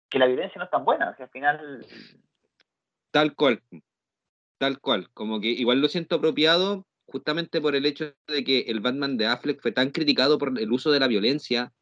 que 0.10 0.20
la 0.20 0.28
violencia 0.28 0.60
no 0.60 0.66
es 0.66 0.72
tan 0.72 0.86
buena, 0.86 1.14
que 1.16 1.24
al 1.24 1.30
final. 1.30 1.86
Tal 3.12 3.36
cual. 3.36 3.62
Tal 4.58 4.80
cual. 4.80 5.10
Como 5.14 5.42
que 5.42 5.50
igual 5.50 5.82
lo 5.82 5.88
siento 5.88 6.16
apropiado 6.16 6.86
justamente 7.06 7.62
por 7.62 7.76
el 7.76 7.86
hecho 7.86 8.14
de 8.28 8.44
que 8.44 8.62
el 8.68 8.80
Batman 8.80 9.18
de 9.18 9.28
Affleck 9.28 9.62
fue 9.62 9.72
tan 9.72 9.92
criticado 9.92 10.38
por 10.38 10.58
el 10.60 10.72
uso 10.72 10.92
de 10.92 11.00
la 11.00 11.08
violencia. 11.08 11.74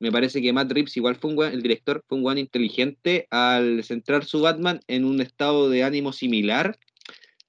Me 0.00 0.12
parece 0.12 0.40
que 0.40 0.52
Matt 0.52 0.70
Reeves 0.70 0.96
igual 0.96 1.16
fue 1.16 1.32
un 1.32 1.42
el 1.44 1.62
director 1.62 2.04
fue 2.06 2.18
un 2.18 2.24
buen 2.24 2.38
inteligente 2.38 3.26
al 3.30 3.82
centrar 3.84 4.24
su 4.24 4.40
Batman 4.40 4.80
en 4.86 5.04
un 5.04 5.20
estado 5.20 5.68
de 5.68 5.82
ánimo 5.82 6.12
similar, 6.12 6.78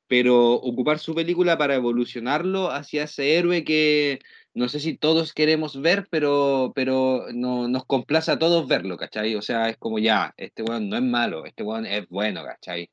pero 0.08 0.54
ocupar 0.54 0.98
su 1.00 1.14
película 1.14 1.58
para 1.58 1.76
evolucionarlo 1.76 2.72
hacia 2.72 3.04
ese 3.04 3.38
héroe 3.38 3.64
que 3.64 4.20
no 4.60 4.68
sé 4.68 4.82
si 4.82 4.98
todos 4.98 5.32
queremos 5.32 5.82
ver, 5.82 6.10
pero, 6.12 6.74
pero 6.76 7.28
no, 7.34 7.70
nos 7.70 7.86
complace 7.86 8.30
a 8.30 8.38
todos 8.38 8.68
verlo, 8.68 8.98
¿cachai? 8.98 9.36
O 9.36 9.42
sea, 9.42 9.70
es 9.70 9.78
como 9.78 10.00
ya, 10.00 10.34
este 10.36 10.64
weón 10.64 10.90
no 10.90 10.98
es 10.98 11.02
malo, 11.02 11.46
este 11.46 11.64
weón 11.64 11.86
es 11.86 12.10
bueno, 12.10 12.44
¿cachai? 12.44 12.90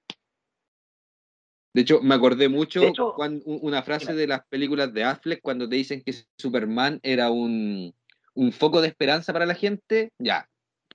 De 1.75 1.81
hecho, 1.81 2.01
me 2.03 2.15
acordé 2.15 2.49
mucho 2.49 2.93
cuando, 3.17 3.45
una 3.47 3.83
frase 3.83 4.15
de 4.15 4.29
las 4.29 4.47
películas 4.47 4.95
de 4.95 5.03
Affleck 5.03 5.43
cuando 5.43 5.69
te 5.69 5.75
dicen 5.75 6.05
que 6.07 6.15
Superman 6.39 7.01
era 7.03 7.33
un, 7.33 7.93
foco 8.53 8.81
de 8.81 8.87
esperanza 8.87 9.33
para 9.33 9.45
la 9.45 9.57
gente. 9.57 10.13
Ya, 10.21 10.49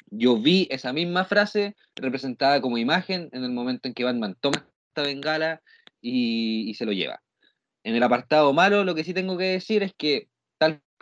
yo 0.09 0.37
vi 0.37 0.69
esa 0.71 0.93
misma 0.93 1.25
frase 1.25 1.75
representada 1.95 2.61
como 2.61 2.77
imagen 2.77 3.27
en 3.33 3.43
el 3.43 3.51
momento 3.51 3.89
en 3.89 3.93
que 3.93 4.05
Batman 4.05 4.37
toma 4.39 4.65
esta 4.87 5.01
bengala 5.01 5.61
y, 5.99 6.69
y 6.69 6.75
se 6.75 6.85
lo 6.85 6.93
lleva. 6.93 7.21
En 7.83 7.93
el 7.93 8.03
apartado 8.03 8.53
malo, 8.53 8.85
lo 8.85 8.95
que 8.95 9.03
sí 9.03 9.13
tengo 9.13 9.37
que 9.37 9.45
decir 9.45 9.83
es 9.83 9.93
que, 9.93 10.29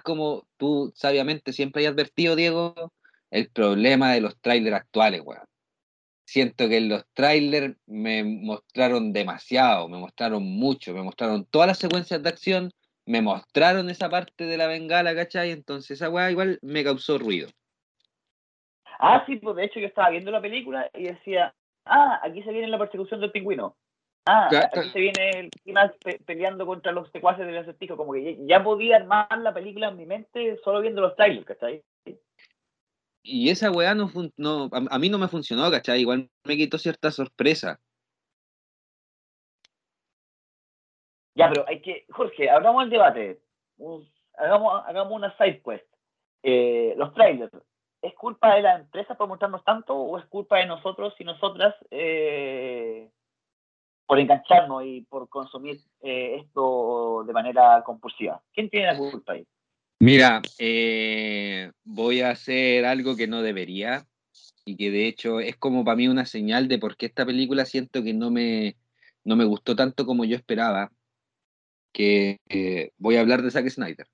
como 0.01 0.47
tú 0.57 0.91
sabiamente 0.95 1.53
siempre 1.53 1.85
has 1.85 1.93
advertido, 1.93 2.35
Diego, 2.35 2.93
el 3.31 3.49
problema 3.49 4.13
de 4.13 4.21
los 4.21 4.39
trailers 4.39 4.77
actuales, 4.77 5.21
weón 5.23 5.49
siento 6.29 6.69
que 6.69 6.79
los 6.79 7.03
trailers 7.13 7.75
me 7.88 8.23
mostraron 8.23 9.12
demasiado, 9.12 9.89
me 9.89 9.97
mostraron 9.97 10.43
mucho, 10.43 10.93
me 10.93 11.01
mostraron 11.01 11.43
todas 11.45 11.69
las 11.69 11.79
secuencias 11.79 12.21
de 12.21 12.29
acción, 12.29 12.71
me 13.07 13.23
mostraron 13.23 13.89
esa 13.89 14.12
parte 14.12 14.45
de 14.45 14.55
la 14.55 14.67
bengala, 14.67 15.15
¿cachai? 15.15 15.49
Entonces 15.49 15.91
esa 15.91 16.12
weá 16.12 16.29
igual 16.29 16.59
me 16.62 16.83
causó 16.83 17.17
ruido. 17.17 17.49
Ah, 18.99 19.23
sí, 19.25 19.38
pues 19.38 19.55
de 19.55 19.65
hecho 19.65 19.79
yo 19.79 19.88
estaba 19.88 20.12
viendo 20.12 20.29
la 20.29 20.39
película 20.39 20.88
y 20.93 21.05
decía, 21.05 21.55
ah, 21.85 22.19
aquí 22.23 22.43
se 22.43 22.51
viene 22.51 22.67
la 22.67 22.77
persecución 22.77 23.21
del 23.21 23.31
pingüino. 23.31 23.75
Ah, 24.25 24.49
aquí 24.51 24.89
se 24.89 24.99
viene 24.99 25.29
el 25.32 25.49
final 25.63 25.95
peleando 26.25 26.65
contra 26.65 26.91
los 26.91 27.10
secuaces 27.12 27.45
del 27.47 27.58
acertijo, 27.58 27.97
como 27.97 28.13
que 28.13 28.38
ya 28.45 28.63
podía 28.63 28.97
armar 28.97 29.38
la 29.39 29.53
película 29.53 29.89
en 29.89 29.97
mi 29.97 30.05
mente 30.05 30.60
solo 30.63 30.82
viendo 30.82 31.01
los 31.01 31.15
trailers, 31.15 31.45
¿cachai? 31.45 31.84
Y 33.23 33.49
esa 33.49 33.71
weá 33.71 33.95
no, 33.95 34.10
no 34.38 34.69
a, 34.71 34.99
mí 34.99 35.10
no 35.10 35.17
me 35.17 35.27
funcionó, 35.27 35.69
¿cachai? 35.71 36.01
Igual 36.01 36.29
me 36.45 36.58
quitó 36.58 36.77
cierta 36.77 37.12
sorpresa. 37.12 37.79
Ya, 41.36 41.49
pero 41.49 41.65
hay 41.67 41.82
que, 41.82 42.05
Jorge, 42.10 42.49
hagamos 42.49 42.84
el 42.84 42.89
debate. 42.89 43.39
hagamos, 44.38 44.84
hagamos 44.86 45.13
una 45.13 45.36
side 45.38 45.62
quest. 45.63 45.86
Eh, 46.43 46.93
los 46.97 47.13
trailers, 47.13 47.51
¿es 48.01 48.13
culpa 48.13 48.55
de 48.55 48.62
la 48.62 48.75
empresa 48.75 49.15
por 49.15 49.27
mostrarnos 49.27 49.63
tanto 49.63 49.95
o 49.95 50.17
es 50.17 50.25
culpa 50.25 50.58
de 50.58 50.65
nosotros 50.65 51.13
y 51.19 51.23
nosotras 51.23 51.75
eh, 51.91 53.10
por 54.10 54.19
engancharnos 54.19 54.84
y 54.88 55.02
por 55.02 55.30
consumir 55.30 55.80
eh, 56.02 56.38
esto 56.41 57.24
de 57.28 57.32
manera 57.32 57.84
compulsiva? 57.86 58.41
¿Quién 58.52 58.67
tiene 58.67 58.88
la 58.88 58.98
culpa 58.98 59.34
ahí? 59.34 59.45
Mira, 60.00 60.41
voy 61.84 62.22
a 62.22 62.32
hacer 62.32 62.86
algo 62.86 63.15
que 63.15 63.28
no 63.28 63.43
debería 63.43 64.08
y 64.65 64.78
que 64.78 64.89
de 64.89 65.08
hecho 65.08 65.39
es 65.39 65.58
como 65.58 65.86
para 65.86 65.95
mí 65.95 66.08
una 66.08 66.26
señal 66.26 66.67
de 66.67 66.80
por 66.80 66.98
qué 66.98 67.06
esta 67.06 67.24
película 67.24 67.65
siento 67.65 68.02
que 68.02 68.15
no 68.15 68.32
me, 68.32 68.78
no 69.24 69.36
me 69.36 69.45
gustó 69.45 69.76
tanto 69.76 70.08
como 70.08 70.26
yo 70.26 70.36
esperaba, 70.36 70.91
que 71.93 72.39
voy 72.98 73.17
a 73.17 73.19
hablar 73.19 73.43
de 73.43 73.52
Zack 73.52 73.69
Snyder. 73.69 74.08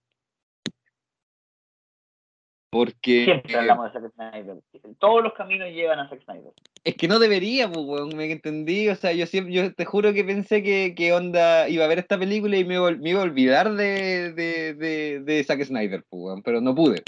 Porque. 2.75 3.23
Siempre 3.23 3.55
hablamos 3.55 3.93
de 3.93 4.01
Zack 4.01 4.11
Snyder. 4.15 4.57
Todos 4.99 5.23
los 5.23 5.31
caminos 5.31 5.69
llevan 5.69 5.97
a 5.99 6.09
Zack 6.09 6.25
Snyder. 6.25 6.51
Es 6.83 6.95
que 6.95 7.07
no 7.07 7.19
debería, 7.19 7.71
pues, 7.71 7.85
weón, 7.85 8.17
me 8.17 8.29
entendí. 8.29 8.89
O 8.89 8.95
sea, 8.95 9.13
yo 9.13 9.25
siempre, 9.27 9.53
yo 9.53 9.73
te 9.73 9.85
juro 9.85 10.13
que 10.13 10.25
pensé 10.25 10.61
que, 10.61 10.93
que 10.93 11.13
onda 11.13 11.69
iba 11.69 11.85
a 11.85 11.88
ver 11.88 11.99
esta 11.99 12.19
película 12.19 12.57
y 12.57 12.65
me, 12.65 12.77
me 12.97 13.09
iba 13.11 13.21
a 13.21 13.23
olvidar 13.23 13.75
de, 13.75 14.33
de, 14.33 14.73
de, 14.73 15.21
de 15.21 15.43
Zack 15.45 15.63
Snyder, 15.63 16.03
pues, 16.09 16.21
weón, 16.21 16.43
pero 16.43 16.59
no 16.59 16.75
pude. 16.75 17.01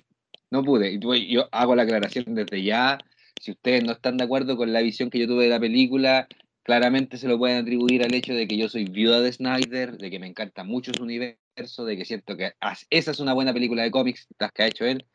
No 0.52 0.64
pude. 0.64 0.94
Y 0.94 1.00
pues, 1.00 1.28
yo 1.28 1.50
hago 1.52 1.76
la 1.76 1.84
aclaración 1.84 2.34
desde 2.34 2.64
ya. 2.64 2.98
Si 3.42 3.52
ustedes 3.52 3.84
no 3.84 3.92
están 3.92 4.16
de 4.16 4.24
acuerdo 4.24 4.56
con 4.56 4.72
la 4.72 4.80
visión 4.80 5.10
que 5.10 5.20
yo 5.20 5.28
tuve 5.28 5.44
de 5.44 5.50
la 5.50 5.60
película, 5.60 6.30
claramente 6.64 7.18
se 7.18 7.28
lo 7.28 7.38
pueden 7.38 7.58
atribuir 7.58 8.04
al 8.04 8.14
hecho 8.14 8.34
de 8.34 8.48
que 8.48 8.58
yo 8.58 8.70
soy 8.70 8.86
viuda 8.86 9.20
de 9.20 9.34
Snyder, 9.34 9.98
de 9.98 10.10
que 10.10 10.20
me 10.20 10.28
encanta 10.28 10.64
mucho 10.64 10.94
su 10.94 11.04
universo, 11.04 11.84
de 11.84 11.98
que 11.98 12.06
siento 12.06 12.38
que 12.38 12.54
esa 12.90 13.12
es 13.12 13.20
una 13.20 13.34
buena 13.34 13.52
película 13.52 13.84
de 13.84 13.92
cómics, 13.92 14.28
las 14.40 14.54
que 14.54 14.64
ha 14.64 14.68
hecho 14.68 14.86
él 14.86 15.06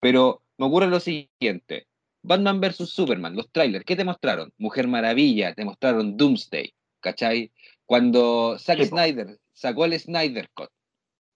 pero 0.00 0.42
me 0.58 0.66
ocurre 0.66 0.88
lo 0.88 1.00
siguiente. 1.00 1.86
Batman 2.22 2.60
vs. 2.60 2.90
Superman, 2.90 3.36
los 3.36 3.50
trailers, 3.50 3.84
¿qué 3.84 3.96
te 3.96 4.04
mostraron? 4.04 4.52
Mujer 4.58 4.88
Maravilla, 4.88 5.54
te 5.54 5.64
mostraron 5.64 6.16
Doomsday, 6.16 6.74
¿cachai? 7.00 7.52
Cuando 7.86 8.58
Zack 8.58 8.84
Snyder 8.84 9.38
sacó 9.52 9.84
el 9.86 9.98
Snyder 9.98 10.50
Cut, 10.52 10.70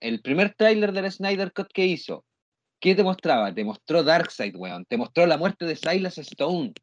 el 0.01 0.21
primer 0.21 0.55
trailer 0.55 0.93
del 0.93 1.11
Snyder 1.11 1.53
Cut 1.53 1.69
que 1.73 1.87
hizo, 1.87 2.25
¿qué 2.81 2.95
te 2.95 3.03
mostraba? 3.03 3.55
Te 3.55 3.65
mostró 3.65 4.03
Darkseid, 4.03 4.57
weón, 4.57 4.85
te 4.85 4.99
mostró 4.99 5.27
la 5.27 5.39
muerte 5.39 5.65
de 5.65 5.77
Silas 5.77 6.19
Stone. 6.19 6.75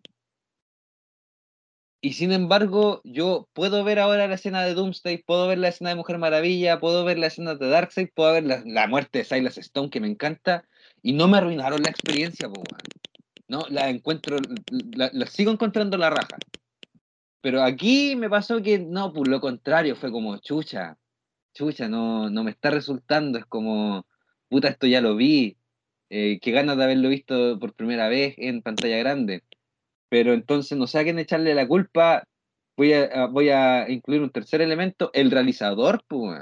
Y 2.04 2.14
sin 2.14 2.32
embargo, 2.32 3.02
yo 3.04 3.48
puedo 3.54 3.84
ver 3.84 4.00
ahora 4.00 4.28
la 4.28 4.34
escena 4.34 4.66
de 4.66 4.74
Doomsday, 4.74 5.22
puedo 5.22 5.48
ver 5.48 5.60
la 5.60 5.68
escena 5.68 5.92
de 5.92 5.98
Mujer 5.98 6.18
Maravilla, 6.18 6.80
puedo 6.80 7.06
ver 7.06 7.20
la 7.20 7.28
escena 7.28 7.54
de 7.54 7.70
Darkseid, 7.70 8.10
puedo 8.16 8.34
ver 8.34 8.46
la, 8.46 8.64
la 8.66 8.88
muerte 8.88 9.20
de 9.20 9.26
Silas 9.26 9.60
Stone, 9.60 9.92
que 9.92 10.00
me 10.00 10.08
encanta, 10.08 10.68
y 11.02 11.14
no 11.14 11.28
me 11.28 11.38
arruinaron 11.38 11.82
la 11.82 11.90
experiencia, 11.90 12.50
po, 12.50 12.64
No, 13.48 13.66
la 13.70 13.90
encuentro, 13.90 14.38
la, 14.96 15.26
sigo 15.28 15.52
encontrando 15.52 15.98
la 15.98 16.10
raja. 16.10 16.38
Pero 17.42 17.64
aquí 17.64 18.16
me 18.16 18.30
pasó 18.30 18.62
que 18.62 18.80
no, 18.80 19.14
por 19.14 19.28
lo 19.28 19.42
contrario, 19.42 19.96
fue 19.96 20.12
como 20.12 20.38
chucha, 20.38 20.98
chucha, 21.54 21.88
no, 21.88 22.30
no 22.30 22.44
me 22.44 22.52
está 22.52 22.70
resultando, 22.70 23.40
es 23.40 23.46
como, 23.46 24.06
puta, 24.48 24.70
esto 24.70 24.88
ya 24.88 25.02
lo 25.02 25.16
vi, 25.16 25.58
eh, 26.10 26.40
qué 26.42 26.52
ganas 26.52 26.78
de 26.78 26.84
haberlo 26.84 27.10
visto 27.10 27.58
por 27.60 27.74
primera 27.74 28.10
vez 28.10 28.36
en 28.38 28.62
pantalla 28.62 28.98
grande. 28.98 29.44
Pero 30.10 30.34
entonces 30.34 30.78
no 30.78 30.88
sé 30.88 31.00
a 31.00 31.04
quién 31.04 31.20
echarle 31.20 31.56
la 31.56 31.68
culpa, 31.68 32.28
voy 32.76 32.94
a, 33.50 33.86
incluir 33.90 34.22
un 34.22 34.32
tercer 34.32 34.62
elemento, 34.62 35.12
el 35.14 35.32
realizador, 35.32 36.04
pues, 36.08 36.40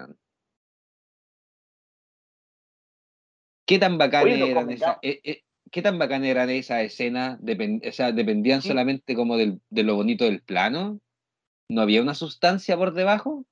¿Qué 3.70 3.78
tan 3.78 4.00
bacán 4.00 4.28
eran 4.28 4.72
esa, 4.72 4.98
eh, 5.04 5.22
eh, 5.24 5.44
¿Qué 5.72 5.84
tan 5.84 6.00
bacán 6.00 6.26
eran 6.26 6.50
esas 6.50 6.82
escenas? 6.82 7.38
o 7.40 7.92
sea, 7.92 8.12
¿Dependían 8.12 8.64
solamente 8.64 9.14
como 9.14 9.38
del, 9.38 9.62
de 9.70 9.84
lo 9.84 9.94
bonito 9.94 10.26
del 10.26 10.42
plano? 10.42 11.00
¿No 11.70 11.82
había 11.82 12.02
una 12.02 12.16
sustancia 12.16 12.76
por 12.76 12.94
debajo? 12.94 13.46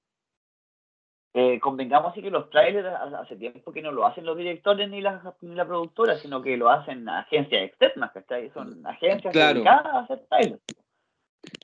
Eh, 1.35 1.59
convengamos 1.59 2.15
sí 2.15 2.23
que 2.23 2.31
los 2.31 2.49
trailers 2.49 2.87
hace 3.15 3.35
tiempo 3.35 3.71
que 3.71 3.83
no 3.83 3.91
lo 3.91 4.07
hacen 4.07 4.25
los 4.25 4.35
directores 4.35 4.89
ni 4.89 5.01
la, 5.01 5.35
ni 5.41 5.53
la 5.53 5.67
productora, 5.67 6.17
sino 6.17 6.41
que 6.41 6.57
lo 6.57 6.71
hacen 6.71 7.07
agencias 7.07 7.61
externas, 7.61 8.11
que 8.11 8.49
son 8.55 8.83
agencias 8.87 9.31
claro. 9.31 9.53
dedicadas 9.59 9.85
a 9.85 9.99
hacer 9.99 10.25
trailers. 10.27 10.63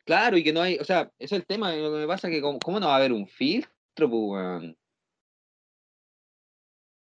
Claro, 0.06 0.38
y 0.38 0.44
que 0.44 0.54
no 0.54 0.62
hay, 0.62 0.78
o 0.78 0.84
sea, 0.84 1.10
eso 1.18 1.36
es 1.36 1.42
el 1.42 1.48
tema, 1.48 1.76
lo 1.76 1.92
que 1.92 2.02
me 2.02 2.08
pasa 2.08 2.30
que 2.30 2.40
cómo, 2.40 2.80
no 2.80 2.86
va 2.86 2.94
a 2.94 2.98
haber 2.98 3.14
un 3.14 3.26
filtro, 3.26 4.08
pues, 4.08 4.76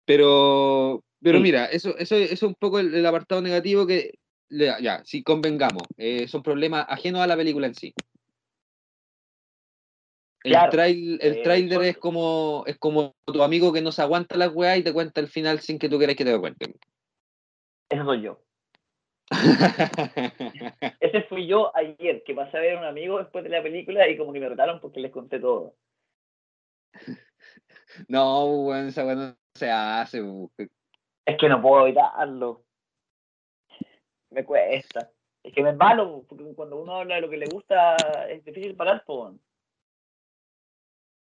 Pero, 0.04 1.02
pero 1.22 1.40
mira, 1.40 1.66
eso, 1.66 1.96
eso, 1.98 2.16
es 2.16 2.42
un 2.42 2.54
poco 2.54 2.78
el, 2.78 3.04
apartado 3.04 3.42
negativo 3.42 3.86
que, 3.86 4.12
ya, 4.48 5.02
si 5.04 5.22
convengamos, 5.22 5.82
eh, 5.96 6.26
son 6.28 6.42
problemas 6.42 6.86
ajenos 6.88 7.20
a 7.20 7.26
la 7.26 7.36
película 7.36 7.66
en 7.66 7.74
sí. 7.74 7.94
El, 10.42 10.56
trail, 10.70 11.18
el 11.20 11.34
eh, 11.34 11.42
trailer 11.42 11.82
es 11.82 11.98
como 11.98 12.64
es 12.66 12.78
como 12.78 13.14
tu 13.26 13.42
amigo 13.42 13.74
que 13.74 13.82
no 13.82 13.92
se 13.92 14.00
aguanta 14.00 14.38
la 14.38 14.48
weá 14.48 14.78
y 14.78 14.82
te 14.82 14.92
cuenta 14.94 15.20
el 15.20 15.28
final 15.28 15.60
sin 15.60 15.78
que 15.78 15.90
tú 15.90 15.98
quieras 15.98 16.16
que 16.16 16.24
te 16.24 16.32
lo 16.32 16.40
cuenten. 16.40 16.74
Eso 17.90 18.04
soy 18.04 18.22
yo. 18.22 18.40
Ese 21.00 21.22
fui 21.28 21.46
yo 21.46 21.76
ayer, 21.76 22.22
que 22.24 22.34
pasé 22.34 22.56
a 22.56 22.60
ver 22.60 22.76
a 22.76 22.80
un 22.80 22.86
amigo 22.86 23.18
después 23.18 23.44
de 23.44 23.50
la 23.50 23.62
película 23.62 24.08
y 24.08 24.16
como 24.16 24.32
que 24.32 24.40
me 24.40 24.48
retaron 24.48 24.80
porque 24.80 25.00
les 25.00 25.12
conté 25.12 25.38
todo. 25.38 25.74
No, 28.06 28.46
bueno, 28.46 28.88
esa 28.88 29.04
weá 29.04 29.16
no 29.16 29.36
se 29.52 29.68
hace. 29.68 30.22
Es 31.30 31.36
que 31.38 31.48
no 31.48 31.62
puedo 31.62 31.86
evitarlo. 31.86 32.64
Me 34.30 34.44
cuesta. 34.44 35.12
Es 35.44 35.54
que 35.54 35.62
me 35.62 35.72
malo, 35.72 36.24
porque 36.28 36.44
cuando 36.56 36.82
uno 36.82 36.96
habla 36.96 37.14
de 37.14 37.20
lo 37.20 37.30
que 37.30 37.36
le 37.36 37.46
gusta 37.46 37.94
es 38.28 38.44
difícil 38.44 38.74
parar. 38.74 39.04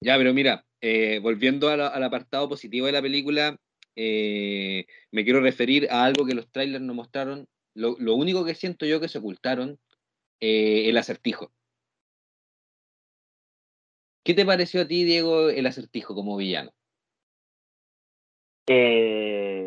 Ya, 0.02 0.18
pero 0.18 0.34
mira, 0.34 0.66
eh, 0.80 1.20
volviendo 1.22 1.68
al 1.68 2.04
apartado 2.04 2.48
positivo 2.48 2.86
de 2.86 2.94
la 2.94 3.02
película, 3.02 3.58
eh, 3.98 4.86
me 5.12 5.26
quiero 5.26 5.42
referir 5.42 5.90
a 5.92 6.06
algo 6.06 6.26
que 6.26 6.34
los 6.34 6.50
trailers 6.50 6.84
nos 6.84 6.96
mostraron. 6.96 7.46
Lo, 7.76 8.16
único 8.16 8.46
que 8.46 8.56
siento 8.56 8.86
yo 8.86 9.02
que 9.02 9.10
se 9.10 9.18
ocultaron, 9.18 9.80
eh, 10.40 10.88
el 10.88 10.98
acertijo. 10.98 11.52
¿Qué 14.24 14.34
te 14.34 14.46
pareció 14.46 14.82
a 14.82 14.88
ti, 14.88 15.04
Diego, 15.04 15.50
el 15.50 15.66
acertijo 15.66 16.16
como 16.16 16.38
villano? 16.38 16.72
Eh, 18.72 19.59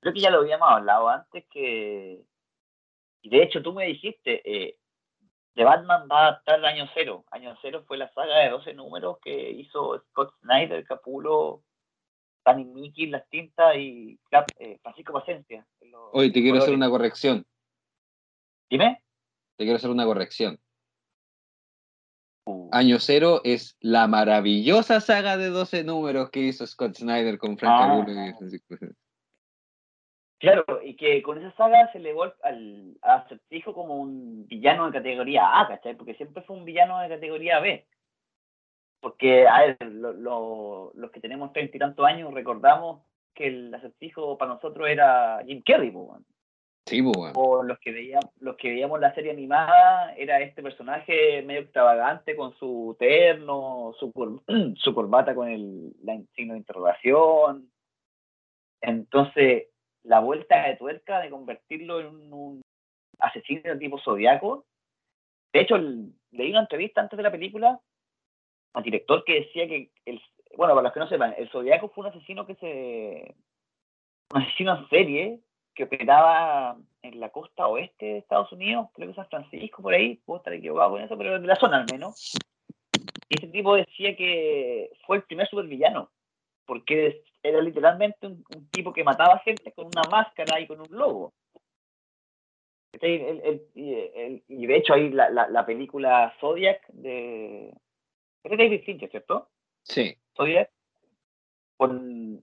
creo 0.00 0.14
que 0.14 0.20
ya 0.20 0.30
lo 0.30 0.38
habíamos 0.38 0.68
hablado 0.68 1.08
antes, 1.08 1.44
que 1.50 2.24
y 3.22 3.28
de 3.28 3.42
hecho 3.42 3.62
tú 3.62 3.72
me 3.72 3.86
dijiste, 3.86 4.42
eh, 4.44 4.76
The 5.54 5.64
Batman 5.64 6.08
va 6.10 6.18
a 6.18 6.28
adaptar 6.28 6.64
año 6.64 6.88
cero. 6.94 7.24
Año 7.30 7.56
cero 7.60 7.84
fue 7.86 7.98
la 7.98 8.10
saga 8.12 8.38
de 8.38 8.50
12 8.50 8.74
números 8.74 9.18
que 9.22 9.50
hizo 9.50 9.98
Scott 10.10 10.32
Snyder, 10.40 10.84
Capulo, 10.84 11.62
Danny 12.44 12.64
Mickey, 12.64 13.06
Las 13.06 13.28
Tintas 13.28 13.76
y 13.76 14.18
eh, 14.58 14.78
Francisco 14.82 15.12
Pacencia. 15.12 15.66
Oye, 16.12 16.30
te 16.30 16.40
quiero 16.40 16.58
hacer 16.58 16.74
una 16.74 16.88
corrección. 16.88 17.44
Dime. 18.70 19.02
Te 19.56 19.64
quiero 19.64 19.76
hacer 19.76 19.90
una 19.90 20.04
corrección. 20.04 20.58
Uh. 22.46 22.70
Año 22.72 22.98
Cero 22.98 23.42
es 23.44 23.76
la 23.80 24.06
maravillosa 24.06 25.00
saga 25.00 25.36
de 25.36 25.48
12 25.48 25.84
números 25.84 26.30
que 26.30 26.40
hizo 26.40 26.66
Scott 26.66 26.94
Snyder 26.94 27.38
con 27.38 27.58
Frank 27.58 27.72
ah. 27.74 28.04
Claro, 30.40 30.64
y 30.82 30.96
que 30.96 31.22
con 31.22 31.36
esa 31.36 31.54
saga 31.54 31.92
se 31.92 31.98
le 31.98 32.12
al, 32.12 32.34
al 32.42 32.96
acertijo 33.02 33.74
como 33.74 33.96
un 33.96 34.46
villano 34.46 34.86
de 34.86 34.92
categoría 34.92 35.60
A, 35.60 35.68
¿cachai? 35.68 35.94
Porque 35.94 36.14
siempre 36.14 36.42
fue 36.42 36.56
un 36.56 36.64
villano 36.64 36.98
de 36.98 37.10
categoría 37.10 37.60
B. 37.60 37.86
Porque, 39.00 39.46
a 39.46 39.60
ver, 39.60 39.76
los 39.92 41.10
que 41.12 41.20
tenemos 41.20 41.52
treinta 41.52 41.76
y 41.76 41.80
tantos 41.80 42.06
años 42.06 42.32
recordamos 42.32 43.02
que 43.34 43.48
el 43.48 43.74
acertijo 43.74 44.38
para 44.38 44.54
nosotros 44.54 44.88
era 44.88 45.42
Jim 45.46 45.62
Carrey, 45.62 45.90
pues, 45.90 46.22
Sí, 46.86 47.02
pues, 47.02 47.32
O 47.34 47.62
los 47.62 47.78
que, 47.78 47.92
veíamos, 47.92 48.30
los 48.40 48.56
que 48.56 48.70
veíamos 48.70 48.98
la 48.98 49.14
serie 49.14 49.30
animada 49.30 50.14
era 50.14 50.40
este 50.40 50.62
personaje 50.62 51.42
medio 51.42 51.60
extravagante 51.60 52.34
con 52.34 52.54
su 52.54 52.96
terno, 52.98 53.92
su, 53.98 54.10
su 54.76 54.94
corbata 54.94 55.34
con 55.34 55.48
el 55.48 55.92
la 56.02 56.18
signo 56.34 56.54
de 56.54 56.60
interrogación. 56.60 57.70
Entonces, 58.80 59.69
la 60.04 60.20
vuelta 60.20 60.66
de 60.66 60.76
tuerca 60.76 61.20
de 61.20 61.30
convertirlo 61.30 62.00
en 62.00 62.32
un, 62.32 62.62
asesino 63.18 63.62
de 63.62 63.76
tipo 63.76 63.98
zodiaco. 63.98 64.64
De 65.52 65.60
hecho, 65.60 65.76
leí 65.76 66.50
una 66.50 66.60
entrevista 66.60 67.00
antes 67.00 67.16
de 67.16 67.22
la 67.22 67.30
película 67.30 67.80
al 68.72 68.82
director 68.82 69.24
que 69.24 69.40
decía 69.40 69.66
que, 69.66 69.90
el, 70.04 70.20
bueno, 70.56 70.74
para 70.74 70.84
los 70.84 70.92
que 70.92 71.00
no 71.00 71.08
sepan, 71.08 71.34
el 71.36 71.48
Zodiaco 71.50 71.88
fue 71.88 72.04
un 72.04 72.10
asesino 72.10 72.46
que 72.46 72.54
se, 72.56 73.34
un 74.32 74.42
asesino 74.42 74.76
en 74.76 74.88
serie 74.88 75.40
que 75.74 75.84
operaba 75.84 76.76
en 77.02 77.20
la 77.20 77.30
costa 77.30 77.66
oeste 77.66 78.06
de 78.06 78.18
Estados 78.18 78.52
Unidos, 78.52 78.88
creo 78.94 79.08
que 79.08 79.14
San 79.14 79.28
Francisco, 79.28 79.82
por 79.82 79.94
ahí, 79.94 80.16
puedo 80.24 80.38
estar 80.38 80.52
equivocado 80.52 80.90
con 80.90 81.02
eso, 81.02 81.16
pero 81.16 81.40
de 81.40 81.46
la 81.46 81.56
zona 81.56 81.78
al 81.78 81.86
menos. 81.90 82.36
Y 83.28 83.36
ese 83.36 83.46
tipo 83.48 83.76
decía 83.76 84.16
que 84.16 84.90
fue 85.06 85.18
el 85.18 85.22
primer 85.22 85.48
supervillano, 85.48 86.10
porque 86.66 87.22
era 87.42 87.60
literalmente 87.60 88.26
un, 88.26 88.44
tipo 88.70 88.92
que 88.92 89.04
mataba 89.04 89.38
gente 89.40 89.72
con 89.72 89.86
una 89.86 90.02
máscara 90.10 90.60
y 90.60 90.66
con 90.66 90.80
un 90.80 90.88
logo. 90.90 91.32
y 92.92 94.66
de 94.66 94.76
hecho 94.76 94.94
ahí 94.94 95.10
la, 95.10 95.30
la, 95.30 95.66
película 95.66 96.34
Zodiac 96.40 96.86
de... 96.88 97.72
Es 98.42 98.58
David 98.58 98.82
Fincher, 98.84 99.10
¿cierto? 99.10 99.48
Sí. 99.82 100.16
Zodiac. 100.36 100.70
Con, 101.76 102.42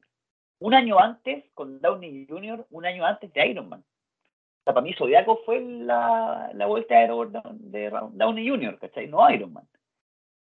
un 0.59 0.73
año 0.73 0.99
antes, 0.99 1.45
con 1.53 1.79
Downey 1.79 2.25
Jr., 2.27 2.65
un 2.71 2.85
año 2.85 3.05
antes 3.05 3.31
de 3.33 3.47
Iron 3.47 3.69
Man. 3.69 3.81
O 3.81 4.63
sea, 4.63 4.73
para 4.73 4.81
mí 4.81 4.93
Zodiaco 4.93 5.41
fue 5.45 5.61
la, 5.61 6.51
la 6.53 6.65
vuelta 6.65 6.95
de, 6.95 7.07
de 7.53 7.89
Downey 7.89 8.49
Jr., 8.49 8.79
¿cachai? 8.79 9.07
No 9.07 9.29
Iron 9.29 9.53
Man. 9.53 9.67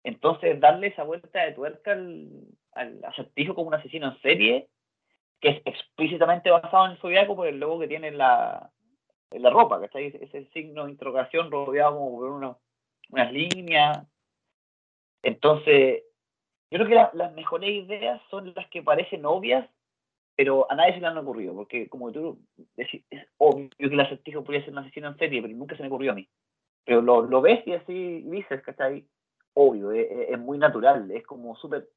Entonces, 0.04 0.60
darle 0.60 0.88
esa 0.88 1.04
vuelta 1.04 1.44
de 1.44 1.52
tuerca 1.52 1.92
al, 1.92 2.28
al 2.72 3.04
acertijo 3.04 3.54
como 3.54 3.68
un 3.68 3.74
asesino 3.74 4.08
en 4.08 4.20
serie, 4.20 4.68
que 5.40 5.48
es 5.48 5.62
explícitamente 5.64 6.50
basado 6.50 6.86
en 6.86 6.96
Zodiaco 6.98 7.36
por 7.36 7.46
el 7.46 7.58
logo 7.58 7.80
que 7.80 7.88
tiene 7.88 8.08
en 8.08 8.18
la, 8.18 8.70
en 9.30 9.42
la 9.42 9.50
ropa, 9.50 9.80
¿cachai? 9.80 10.06
Ese 10.06 10.46
signo 10.52 10.84
de 10.84 10.92
interrogación 10.92 11.50
rodeado 11.50 11.98
como 11.98 12.18
por 12.18 12.30
unas 13.10 13.32
líneas. 13.32 14.06
Entonces, 15.22 16.04
yo 16.70 16.78
creo 16.78 16.88
que 16.88 17.16
las 17.18 17.32
mejores 17.34 17.70
ideas 17.70 18.20
son 18.30 18.52
las 18.54 18.68
que 18.68 18.82
parecen 18.82 19.26
obvias, 19.26 19.68
pero 20.34 20.70
a 20.70 20.74
nadie 20.74 20.94
se 20.94 21.00
le 21.00 21.06
han 21.06 21.18
ocurrido, 21.18 21.54
porque 21.54 21.88
como 21.88 22.10
tú 22.10 22.38
decís, 22.76 23.04
es 23.10 23.26
obvio 23.36 23.68
que 23.76 23.84
el 23.84 24.00
acertijo 24.00 24.42
podría 24.42 24.64
ser 24.64 24.72
un 24.72 24.78
asesino 24.78 25.08
en 25.08 25.18
serie, 25.18 25.42
pero 25.42 25.54
nunca 25.54 25.76
se 25.76 25.82
me 25.82 25.88
ocurrió 25.88 26.12
a 26.12 26.14
mí. 26.14 26.28
Pero 26.84 27.02
lo, 27.02 27.22
lo 27.22 27.40
ves 27.40 27.66
y 27.66 27.72
así 27.74 28.22
dices, 28.22 28.62
¿cachai? 28.62 29.06
Obvio, 29.54 29.92
es, 29.92 30.38
muy 30.38 30.56
natural, 30.56 31.10
es 31.10 31.26
como 31.26 31.54
súper... 31.56 31.88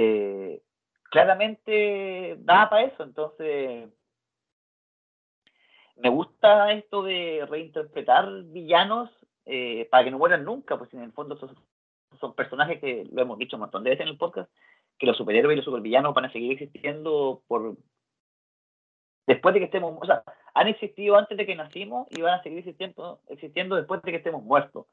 Eh, 0.00 0.62
claramente 1.10 2.36
da 2.38 2.70
para 2.70 2.84
eso, 2.84 3.02
entonces 3.02 3.88
me 5.96 6.08
gusta 6.08 6.70
esto 6.72 7.02
de 7.02 7.44
reinterpretar 7.50 8.44
villanos 8.44 9.10
eh, 9.44 9.88
para 9.90 10.04
que 10.04 10.12
no 10.12 10.18
mueran 10.18 10.44
nunca, 10.44 10.78
pues 10.78 10.94
en 10.94 11.02
el 11.02 11.10
fondo 11.10 11.36
son, 11.36 11.52
son 12.20 12.32
personajes 12.36 12.78
que 12.78 13.08
lo 13.10 13.22
hemos 13.22 13.38
dicho 13.38 13.56
un 13.56 13.62
montón 13.62 13.82
de 13.82 13.90
veces 13.90 14.04
en 14.04 14.10
el 14.10 14.18
podcast, 14.18 14.48
que 14.98 15.06
los 15.06 15.16
superhéroes 15.16 15.54
y 15.54 15.56
los 15.56 15.64
supervillanos 15.64 16.14
van 16.14 16.26
a 16.26 16.32
seguir 16.32 16.52
existiendo 16.52 17.42
por 17.48 17.76
después 19.26 19.52
de 19.52 19.58
que 19.58 19.66
estemos, 19.66 19.98
o 20.00 20.06
sea, 20.06 20.22
han 20.54 20.68
existido 20.68 21.16
antes 21.16 21.36
de 21.36 21.44
que 21.44 21.56
nacimos 21.56 22.06
y 22.10 22.22
van 22.22 22.38
a 22.38 22.42
seguir 22.44 22.60
existiendo 22.60 23.74
después 23.74 24.00
de 24.02 24.12
que 24.12 24.18
estemos 24.18 24.44
muertos. 24.44 24.86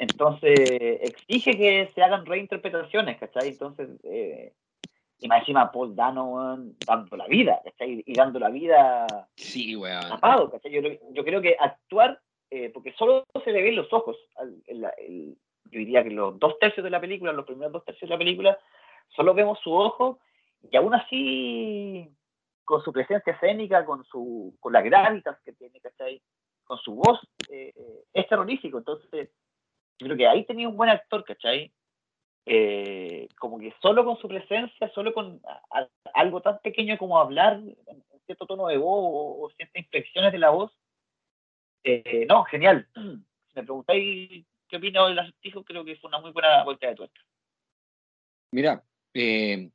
Entonces, 0.00 0.58
exige 1.02 1.58
que 1.58 1.90
se 1.94 2.02
hagan 2.02 2.24
reinterpretaciones, 2.24 3.18
¿cachai? 3.18 3.48
Entonces, 3.48 3.90
eh, 4.04 4.54
y 5.18 5.28
más 5.28 5.40
encima 5.40 5.70
Paul 5.70 5.94
Dano 5.94 6.56
dando 6.86 7.16
la 7.18 7.26
vida, 7.26 7.60
¿cachai? 7.62 8.02
Y 8.06 8.14
dando 8.14 8.38
la 8.38 8.48
vida 8.48 9.06
sí, 9.36 9.76
weón. 9.76 10.08
tapado, 10.08 10.50
¿cachai? 10.50 10.72
Yo, 10.72 10.80
yo, 11.10 11.22
creo 11.22 11.42
que 11.42 11.54
actuar, 11.60 12.18
eh, 12.50 12.70
porque 12.70 12.94
solo 12.94 13.26
se 13.44 13.52
le 13.52 13.60
ven 13.60 13.76
los 13.76 13.92
ojos, 13.92 14.16
yo 14.66 15.34
diría 15.70 16.02
que 16.02 16.10
los 16.12 16.38
dos 16.38 16.58
tercios 16.58 16.82
de 16.82 16.90
la 16.90 17.00
película, 17.02 17.34
los 17.34 17.44
primeros 17.44 17.70
dos 17.70 17.84
tercios 17.84 18.08
de 18.08 18.14
la 18.14 18.18
película, 18.18 18.58
solo 19.14 19.34
vemos 19.34 19.58
su 19.62 19.70
ojo 19.70 20.18
y 20.62 20.74
aún 20.78 20.94
así, 20.94 22.08
con 22.64 22.82
su 22.82 22.90
presencia 22.90 23.34
escénica, 23.34 23.84
con, 23.84 24.02
su, 24.04 24.56
con 24.60 24.72
la 24.72 24.80
gravitas 24.80 25.38
que 25.44 25.52
tiene, 25.52 25.78
¿cachai? 25.78 26.22
Con 26.64 26.78
su 26.78 26.94
voz, 26.94 27.20
eh, 27.50 27.74
es 28.14 28.26
terrorífico. 28.28 28.78
Entonces, 28.78 29.28
yo 30.00 30.06
creo 30.06 30.16
que 30.16 30.26
ahí 30.26 30.44
tenía 30.44 30.68
un 30.68 30.76
buen 30.76 30.90
actor, 30.90 31.24
¿cachai? 31.24 31.72
Eh, 32.46 33.28
como 33.38 33.58
que 33.58 33.74
solo 33.82 34.04
con 34.04 34.18
su 34.18 34.26
presencia, 34.26 34.90
solo 34.94 35.12
con 35.12 35.42
algo 36.14 36.40
tan 36.40 36.58
pequeño 36.60 36.96
como 36.96 37.18
hablar 37.18 37.60
en 37.86 38.04
cierto 38.24 38.46
tono 38.46 38.66
de 38.68 38.78
voz 38.78 39.42
o, 39.42 39.50
ciertas 39.56 39.82
inflexiones 39.82 40.32
de 40.32 40.38
la 40.38 40.50
voz, 40.50 40.72
eh, 41.84 42.26
no, 42.28 42.44
genial. 42.44 42.88
Si 43.50 43.58
me 43.58 43.64
preguntáis 43.64 44.46
qué 44.68 44.76
opino 44.76 45.08
del 45.08 45.18
acertijo, 45.18 45.64
creo 45.64 45.84
que 45.84 45.96
fue 45.96 46.06
una 46.06 46.20
muy 46.20 46.30
buena 46.30 46.62
vuelta 46.62 46.86
de 46.86 46.94
tuerca. 46.94 47.20
Mira, 48.52 48.84
eh, 49.12 49.68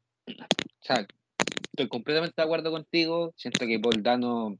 estoy 0.79 1.89
completamente 1.89 2.35
de 2.37 2.43
acuerdo 2.43 2.71
contigo. 2.71 3.33
Siento 3.35 3.67
que 3.67 3.81
Paul 3.81 4.01
Dano 4.01 4.57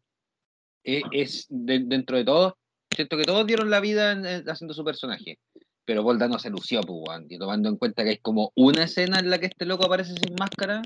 es, 0.84 1.48
dentro 1.50 2.18
de 2.18 2.26
todo, 2.26 2.58
siento 2.92 3.18
que 3.18 3.24
todos 3.24 3.46
dieron 3.48 3.70
la 3.70 3.80
vida 3.80 4.12
haciendo 4.48 4.74
su 4.74 4.84
personaje. 4.84 5.40
Pero 5.86 6.04
Paul 6.04 6.18
Dano 6.18 6.40
se 6.40 6.50
lució, 6.50 6.82
pues, 6.82 7.26
y 7.30 7.38
tomando 7.38 7.70
en 7.70 7.78
cuenta 7.78 8.04
que 8.04 8.10
hay 8.12 8.18
como 8.18 8.52
una 8.56 8.86
escena 8.86 9.20
en 9.20 9.30
la 9.30 9.38
que 9.38 9.46
este 9.46 9.66
loco 9.66 9.86
aparece 9.86 10.14
sin 10.14 10.36
máscara. 10.40 10.82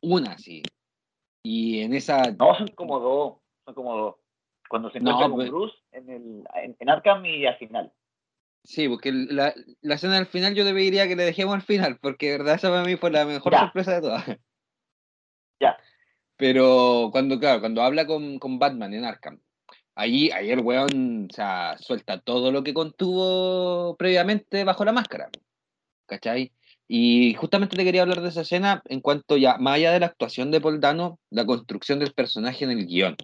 Una, 0.00 0.38
sí. 0.38 0.62
Y 1.42 1.80
en 1.80 1.94
esa. 1.94 2.30
No, 2.32 2.56
son 2.56 2.68
como 2.68 2.98
dos. 3.00 3.38
Son 3.66 3.74
como 3.74 3.96
dos. 3.96 4.14
Cuando 4.68 4.90
se 4.90 4.98
encuentra 4.98 5.28
con 5.28 5.36
pues 5.36 5.50
Bruce 5.50 5.76
en, 5.92 6.08
el, 6.10 6.44
en, 6.54 6.76
en 6.78 6.88
Arkham 6.88 7.24
y 7.24 7.46
al 7.46 7.56
final. 7.58 7.92
Sí, 8.64 8.88
porque 8.88 9.12
la, 9.12 9.54
la 9.80 9.94
escena 9.94 10.16
del 10.16 10.26
final 10.26 10.54
yo 10.54 10.64
debería 10.64 11.08
que 11.08 11.16
le 11.16 11.24
dejemos 11.24 11.54
al 11.54 11.62
final, 11.62 11.98
porque 12.00 12.30
de 12.30 12.38
verdad 12.38 12.56
esa 12.56 12.68
para 12.68 12.84
mí 12.84 12.96
fue 12.96 13.10
la 13.10 13.24
mejor 13.24 13.54
sorpresa 13.54 13.94
de 13.94 14.00
todas. 14.00 14.26
Ya. 15.60 15.78
Pero 16.36 17.08
cuando, 17.10 17.38
claro, 17.38 17.60
cuando 17.60 17.82
habla 17.82 18.06
con, 18.06 18.38
con 18.38 18.58
Batman 18.58 18.94
en 18.94 19.04
Arkham, 19.04 19.40
ahí, 19.98 20.30
ahí 20.30 20.54
weón 20.54 21.28
o 21.30 21.34
sea, 21.34 21.76
suelta 21.78 22.20
todo 22.20 22.52
lo 22.52 22.62
que 22.62 22.72
contuvo 22.72 23.96
previamente 23.96 24.64
bajo 24.64 24.84
la 24.84 24.92
máscara. 24.92 25.28
¿Cachai? 26.06 26.52
Y 26.86 27.34
justamente 27.34 27.76
te 27.76 27.84
quería 27.84 28.02
hablar 28.02 28.22
de 28.22 28.30
esa 28.30 28.40
escena 28.42 28.82
en 28.86 29.00
cuanto 29.00 29.36
ya, 29.36 29.58
más 29.58 29.74
allá 29.74 29.92
de 29.92 30.00
la 30.00 30.06
actuación 30.06 30.50
de 30.50 30.60
Paul 30.60 30.80
Dano, 30.80 31.18
la 31.30 31.44
construcción 31.44 31.98
del 31.98 32.14
personaje 32.14 32.64
en 32.64 32.70
el 32.70 32.86
guion. 32.86 33.16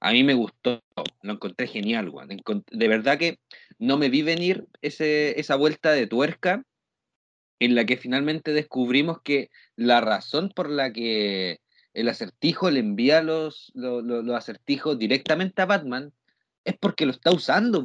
A 0.00 0.12
mí 0.12 0.24
me 0.24 0.34
gustó, 0.34 0.80
lo 1.22 1.32
encontré 1.32 1.66
genial, 1.66 2.08
Juan. 2.08 2.28
De 2.28 2.88
verdad 2.88 3.18
que 3.18 3.38
no 3.78 3.98
me 3.98 4.08
vi 4.08 4.22
venir 4.22 4.66
ese, 4.80 5.38
esa 5.38 5.56
vuelta 5.56 5.92
de 5.92 6.06
tuerca 6.06 6.64
en 7.60 7.74
la 7.74 7.84
que 7.84 7.96
finalmente 7.96 8.52
descubrimos 8.52 9.20
que 9.22 9.50
la 9.76 10.00
razón 10.00 10.50
por 10.54 10.70
la 10.70 10.92
que 10.92 11.58
el 11.94 12.08
acertijo 12.08 12.70
le 12.70 12.80
envía 12.80 13.22
los, 13.22 13.72
los, 13.74 14.34
acertijos 14.34 14.98
directamente 14.98 15.62
a 15.62 15.66
Batman 15.66 16.12
es 16.64 16.76
porque 16.78 17.06
lo 17.06 17.12
está 17.12 17.30
usando, 17.32 17.84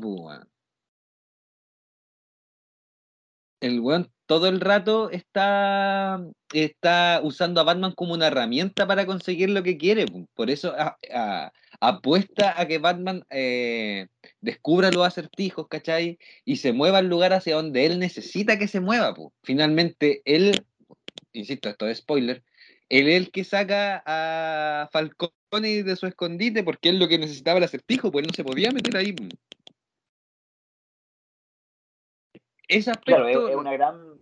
El 3.60 3.80
weón 3.80 4.12
todo 4.28 4.48
el 4.48 4.60
rato 4.60 5.10
está, 5.10 6.22
está 6.54 7.22
usando 7.24 7.62
a 7.62 7.64
Batman 7.64 7.94
como 7.94 8.14
una 8.14 8.28
herramienta 8.28 8.86
para 8.86 9.06
conseguir 9.06 9.50
lo 9.50 9.64
que 9.64 9.78
quiere. 9.78 10.06
Por 10.36 10.50
eso 10.52 10.76
apuesta 11.80 12.60
a 12.60 12.68
que 12.68 12.78
Batman 12.78 13.24
eh, 13.30 14.08
descubra 14.42 14.92
los 14.92 15.08
acertijos, 15.08 15.68
¿cachai? 15.70 16.20
Y 16.44 16.58
se 16.58 16.74
mueva 16.74 17.00
al 17.00 17.08
lugar 17.08 17.34
hacia 17.34 17.56
donde 17.56 17.86
él 17.86 18.00
necesita 18.00 18.60
que 18.60 18.68
se 18.68 18.82
mueva. 18.82 19.16
Finalmente, 19.44 20.22
él, 20.26 20.66
insisto, 21.32 21.70
esto 21.70 21.88
es 21.88 22.00
spoiler, 22.00 22.44
él 22.90 23.10
es 23.10 23.16
el 23.16 23.32
que 23.32 23.44
saca 23.44 24.04
a 24.06 24.90
Falcone 24.92 25.84
de 25.84 25.96
su 25.96 26.08
escondite 26.08 26.64
porque 26.64 26.90
es 26.90 26.96
lo 26.96 27.08
que 27.08 27.18
necesitaba 27.18 27.58
el 27.58 27.66
acertijo, 27.66 28.12
pues 28.12 28.24
él 28.24 28.30
no 28.30 28.36
se 28.36 28.44
podía 28.44 28.72
meter 28.72 28.96
ahí. 28.96 29.16
Ese 32.68 32.92
aspecto, 32.92 33.24
claro, 33.24 33.50
es 33.50 33.56
una 33.56 33.74
gran 33.74 34.20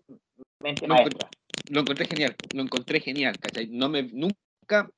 mente 0.59 0.87
maestra. 0.87 1.29
lo 1.69 1.81
encontré 1.81 2.05
genial, 2.05 2.35
lo 2.53 2.61
encontré 2.61 2.99
genial, 2.99 3.37
¿cachai? 3.39 3.67
No 3.67 3.89
me, 3.89 4.03
nunca, 4.03 4.91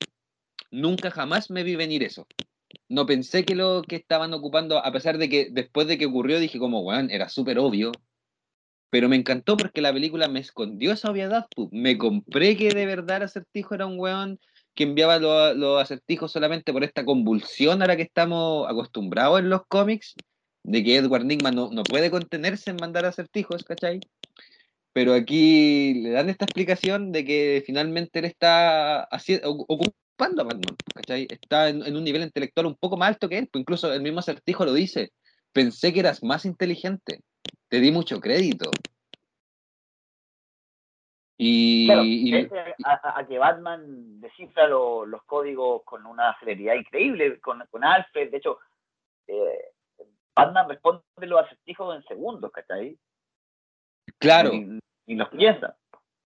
nunca 0.70 1.10
jamás 1.10 1.50
me 1.50 1.62
vi 1.62 1.76
venir 1.76 2.02
eso. 2.02 2.26
No 2.90 3.06
pensé 3.06 3.44
que 3.44 3.54
lo 3.54 3.82
que 3.82 3.96
estaban 3.96 4.32
ocupando, 4.34 4.78
a 4.78 4.92
pesar 4.92 5.18
de 5.18 5.28
que 5.28 5.48
después 5.50 5.86
de 5.86 5.98
que 5.98 6.06
ocurrió 6.06 6.38
dije 6.38 6.58
como, 6.58 6.80
weón, 6.80 7.10
era 7.10 7.28
súper 7.28 7.58
obvio. 7.58 7.92
Pero 8.90 9.08
me 9.08 9.16
encantó 9.16 9.56
porque 9.56 9.82
la 9.82 9.92
película 9.92 10.28
me 10.28 10.40
escondió 10.40 10.92
esa 10.92 11.10
obviedad. 11.10 11.46
Me 11.70 11.98
compré 11.98 12.56
que 12.56 12.70
de 12.70 12.86
verdad 12.86 13.18
el 13.18 13.22
acertijo 13.24 13.74
era 13.74 13.86
un 13.86 13.98
weón 13.98 14.40
que 14.74 14.84
enviaba 14.84 15.18
los 15.18 15.82
acertijos 15.82 16.30
solamente 16.30 16.72
por 16.72 16.84
esta 16.84 17.04
convulsión 17.04 17.82
a 17.82 17.86
la 17.86 17.96
que 17.96 18.02
estamos 18.02 18.68
acostumbrados 18.68 19.40
en 19.40 19.50
los 19.50 19.62
cómics 19.66 20.14
de 20.62 20.84
que 20.84 20.96
Edward 20.96 21.24
Nigma 21.24 21.50
no, 21.50 21.82
puede 21.82 22.10
contenerse 22.10 22.70
en 22.70 22.76
mandar 22.76 23.04
acertijos, 23.04 23.64
¿cachai? 23.64 24.00
Pero 24.92 25.14
aquí 25.14 25.94
le 25.94 26.10
dan 26.10 26.28
esta 26.28 26.44
explicación 26.44 27.12
de 27.12 27.24
que 27.24 27.62
finalmente 27.66 28.18
él 28.18 28.26
está 28.26 29.08
ocupando 29.42 30.42
a 30.42 30.44
Batman, 30.44 30.76
¿cachai? 30.94 31.26
Está 31.30 31.70
en, 31.70 31.96
un 31.96 32.04
nivel 32.04 32.22
intelectual 32.22 32.66
un 32.66 32.76
poco 32.76 32.96
más 32.96 33.08
alto 33.08 33.28
que 33.28 33.38
él, 33.38 33.48
pues 33.50 33.62
incluso 33.62 33.92
el 33.92 34.02
mismo 34.02 34.20
acertijo 34.20 34.64
lo 34.64 34.74
dice. 34.74 35.10
Pensé 35.52 35.92
que 35.92 36.00
eras 36.00 36.22
más 36.22 36.44
inteligente, 36.44 37.20
te 37.68 37.80
di 37.80 37.90
mucho 37.90 38.20
crédito, 38.20 38.70
Y, 41.40 41.88
a, 42.84 43.26
que 43.28 43.38
Batman 43.38 44.20
descifra 44.20 44.66
los 44.66 45.22
códigos 45.24 45.84
con 45.84 46.04
una 46.04 46.36
celeridad 46.40 46.74
increíble, 46.74 47.38
con, 47.38 47.62
con 47.70 47.84
Alfred. 47.84 48.32
De 48.32 48.38
hecho, 48.38 48.58
eh, 49.28 49.70
Batman 50.34 50.68
responde 50.68 51.04
los 51.20 51.40
acertijos 51.44 51.94
en 51.94 52.02
segundos, 52.04 52.50
¿cachai? 52.50 52.98
Claro. 54.18 54.50
Y, 54.52 55.14
los 55.14 55.28
piensa. 55.28 55.76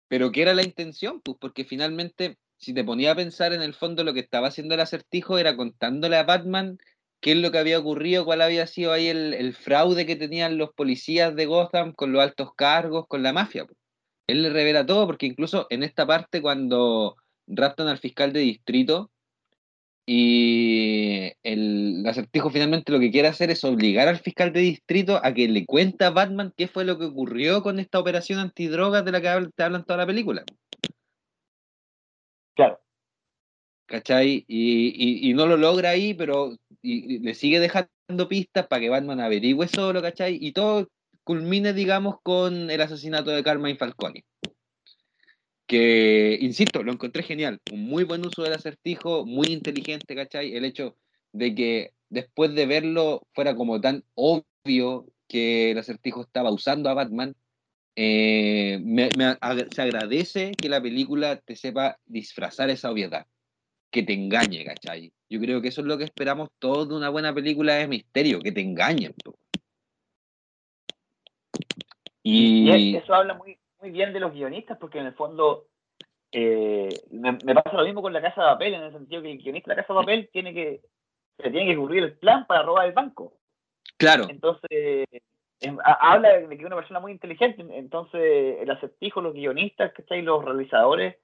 Pero 0.08 0.32
¿qué 0.32 0.42
era 0.42 0.54
la 0.54 0.62
intención? 0.62 1.20
Pues 1.20 1.36
porque 1.38 1.64
finalmente, 1.64 2.38
si 2.56 2.72
te 2.72 2.82
ponía 2.82 3.12
a 3.12 3.16
pensar 3.16 3.52
en 3.52 3.60
el 3.60 3.74
fondo, 3.74 4.04
lo 4.04 4.14
que 4.14 4.20
estaba 4.20 4.48
haciendo 4.48 4.74
el 4.74 4.80
acertijo 4.80 5.36
era 5.36 5.54
contándole 5.54 6.16
a 6.16 6.24
Batman 6.24 6.78
qué 7.24 7.32
es 7.32 7.38
lo 7.38 7.50
que 7.50 7.56
había 7.56 7.78
ocurrido, 7.78 8.26
cuál 8.26 8.42
había 8.42 8.66
sido 8.66 8.92
ahí 8.92 9.08
el, 9.08 9.32
el 9.32 9.54
fraude 9.54 10.04
que 10.04 10.14
tenían 10.14 10.58
los 10.58 10.74
policías 10.74 11.34
de 11.34 11.46
Gotham 11.46 11.94
con 11.94 12.12
los 12.12 12.22
altos 12.22 12.54
cargos, 12.54 13.06
con 13.08 13.22
la 13.22 13.32
mafia. 13.32 13.66
Él 14.26 14.42
le 14.42 14.50
revela 14.50 14.84
todo 14.84 15.06
porque 15.06 15.24
incluso 15.24 15.66
en 15.70 15.82
esta 15.82 16.06
parte 16.06 16.42
cuando 16.42 17.16
raptan 17.46 17.88
al 17.88 17.96
fiscal 17.96 18.34
de 18.34 18.40
distrito 18.40 19.10
y 20.04 21.32
el 21.42 22.04
acertijo 22.06 22.50
finalmente 22.50 22.92
lo 22.92 23.00
que 23.00 23.10
quiere 23.10 23.28
hacer 23.28 23.50
es 23.50 23.64
obligar 23.64 24.06
al 24.06 24.18
fiscal 24.18 24.52
de 24.52 24.60
distrito 24.60 25.18
a 25.24 25.32
que 25.32 25.48
le 25.48 25.64
cuente 25.64 26.04
a 26.04 26.10
Batman 26.10 26.52
qué 26.54 26.68
fue 26.68 26.84
lo 26.84 26.98
que 26.98 27.06
ocurrió 27.06 27.62
con 27.62 27.78
esta 27.78 28.00
operación 28.00 28.38
antidrogas 28.38 29.02
de 29.02 29.12
la 29.12 29.22
que 29.22 29.48
te 29.56 29.62
hablan 29.62 29.84
toda 29.84 29.96
la 29.96 30.06
película. 30.06 30.44
Claro. 32.54 32.84
¿Cachai? 33.86 34.44
Y, 34.48 35.32
no 35.34 35.46
lo 35.46 35.56
logra 35.56 35.90
ahí, 35.90 36.14
pero 36.14 36.56
le 36.84 37.34
sigue 37.34 37.60
dejando 37.60 38.28
pistas 38.28 38.66
para 38.66 38.80
que 38.80 38.90
Batman 38.90 39.20
averigüe 39.20 39.66
solo, 39.68 40.02
¿cachai? 40.02 40.38
Y 40.40 40.52
todo 40.52 40.88
culmine, 41.24 41.72
digamos, 41.72 42.16
con 42.22 42.70
el 42.70 42.80
asesinato 42.80 43.30
de 43.30 43.42
Carmine 43.42 43.78
Falcone. 43.78 44.24
Que, 45.66 46.36
insisto, 46.40 46.82
lo 46.82 46.92
encontré 46.92 47.22
genial. 47.22 47.60
Un 47.72 47.84
muy 47.86 48.04
buen 48.04 48.24
uso 48.26 48.42
del 48.42 48.52
acertijo, 48.52 49.24
muy 49.24 49.48
inteligente, 49.48 50.14
¿cachai? 50.14 50.54
El 50.54 50.66
hecho 50.66 50.96
de 51.32 51.54
que 51.54 51.90
después 52.10 52.54
de 52.54 52.66
verlo 52.66 53.26
fuera 53.32 53.56
como 53.56 53.80
tan 53.80 54.04
obvio 54.14 55.06
que 55.26 55.70
el 55.70 55.78
acertijo 55.78 56.22
estaba 56.22 56.50
usando 56.50 56.90
a 56.90 56.94
Batman, 56.94 57.34
eh, 57.96 58.78
se 59.70 59.82
agradece 59.82 60.52
que 60.52 60.68
la 60.68 60.82
película 60.82 61.40
te 61.40 61.56
sepa 61.56 61.98
disfrazar 62.04 62.68
esa 62.68 62.90
obviedad, 62.90 63.26
que 63.90 64.02
te 64.02 64.12
engañe, 64.12 64.64
¿cachai? 64.64 65.12
Yo 65.28 65.40
creo 65.40 65.60
que 65.60 65.68
eso 65.68 65.80
es 65.80 65.86
lo 65.86 65.98
que 65.98 66.04
esperamos 66.04 66.50
todos 66.58 66.88
de 66.88 66.94
una 66.94 67.08
buena 67.08 67.34
película 67.34 67.74
de 67.74 67.88
misterio, 67.88 68.40
que 68.40 68.52
te 68.52 68.60
engañen. 68.60 69.14
Y, 72.22 72.96
eso 72.96 73.14
habla 73.14 73.34
muy, 73.34 73.58
muy 73.80 73.90
bien 73.90 74.12
de 74.12 74.20
los 74.20 74.32
guionistas, 74.32 74.78
porque 74.78 74.98
en 74.98 75.06
el 75.06 75.14
fondo 75.14 75.66
eh, 76.32 76.88
me, 77.10 77.54
pasa 77.54 77.76
lo 77.76 77.84
mismo 77.84 78.02
con 78.02 78.12
la 78.12 78.22
Casa 78.22 78.42
de 78.42 78.48
Papel, 78.48 78.74
en 78.74 78.82
el 78.82 78.92
sentido 78.92 79.22
que 79.22 79.30
el 79.30 79.38
guionista 79.38 79.70
de 79.70 79.76
la 79.76 79.82
Casa 79.82 79.94
de 79.94 80.00
Papel 80.00 80.30
tiene 80.32 80.54
que, 80.54 80.80
se 81.38 81.50
tiene 81.50 81.66
que 81.66 81.76
cubrir 81.76 82.02
el 82.02 82.18
plan 82.18 82.46
para 82.46 82.62
robar 82.62 82.86
el 82.86 82.92
banco. 82.92 83.34
Claro. 83.96 84.26
Entonces, 84.28 85.06
habla 85.84 86.38
de 86.38 86.48
que 86.48 86.54
es 86.54 86.66
una 86.66 86.76
persona 86.76 87.00
muy 87.00 87.12
inteligente, 87.12 87.64
entonces 87.70 88.56
el 88.60 88.70
acertijo, 88.70 89.20
los 89.20 89.34
guionistas, 89.34 89.92
¿cachai? 89.92 90.22
Los 90.22 90.44
realizadores 90.44 91.16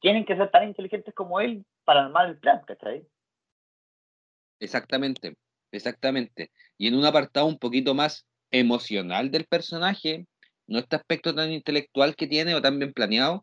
tienen 0.00 0.24
que 0.24 0.36
ser 0.36 0.50
tan 0.50 0.68
inteligentes 0.68 1.14
como 1.14 1.40
él 1.40 1.64
para 1.84 2.04
armar 2.04 2.28
el 2.28 2.38
plan, 2.38 2.60
¿cachai? 2.66 3.06
Exactamente, 4.60 5.36
exactamente. 5.72 6.50
Y 6.78 6.88
en 6.88 6.94
un 6.94 7.04
apartado 7.04 7.46
un 7.46 7.58
poquito 7.58 7.94
más 7.94 8.26
emocional 8.50 9.30
del 9.30 9.46
personaje, 9.46 10.26
no 10.66 10.78
este 10.78 10.96
aspecto 10.96 11.34
tan 11.34 11.52
intelectual 11.52 12.16
que 12.16 12.26
tiene 12.26 12.54
o 12.54 12.62
tan 12.62 12.78
bien 12.78 12.92
planeado. 12.92 13.40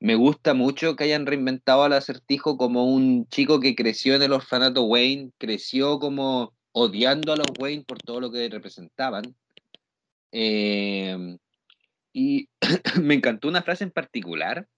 Me 0.00 0.14
gusta 0.14 0.54
mucho 0.54 0.94
que 0.96 1.04
hayan 1.04 1.26
reinventado 1.26 1.84
al 1.84 1.92
acertijo 1.94 2.56
como 2.58 2.84
un 2.84 3.26
chico 3.28 3.60
que 3.60 3.74
creció 3.74 4.14
en 4.14 4.22
el 4.22 4.32
orfanato 4.32 4.82
Wayne, 4.84 5.30
creció 5.38 5.98
como 5.98 6.54
odiando 6.72 7.32
a 7.32 7.36
los 7.36 7.46
Wayne 7.58 7.84
por 7.86 7.98
todo 7.98 8.20
lo 8.20 8.30
que 8.30 8.48
representaban. 8.48 9.34
Em, 10.32 11.38
y 12.12 12.48
me 13.02 13.14
encantó 13.14 13.48
una 13.48 13.62
frase 13.62 13.84
en 13.84 13.90
particular 13.90 14.68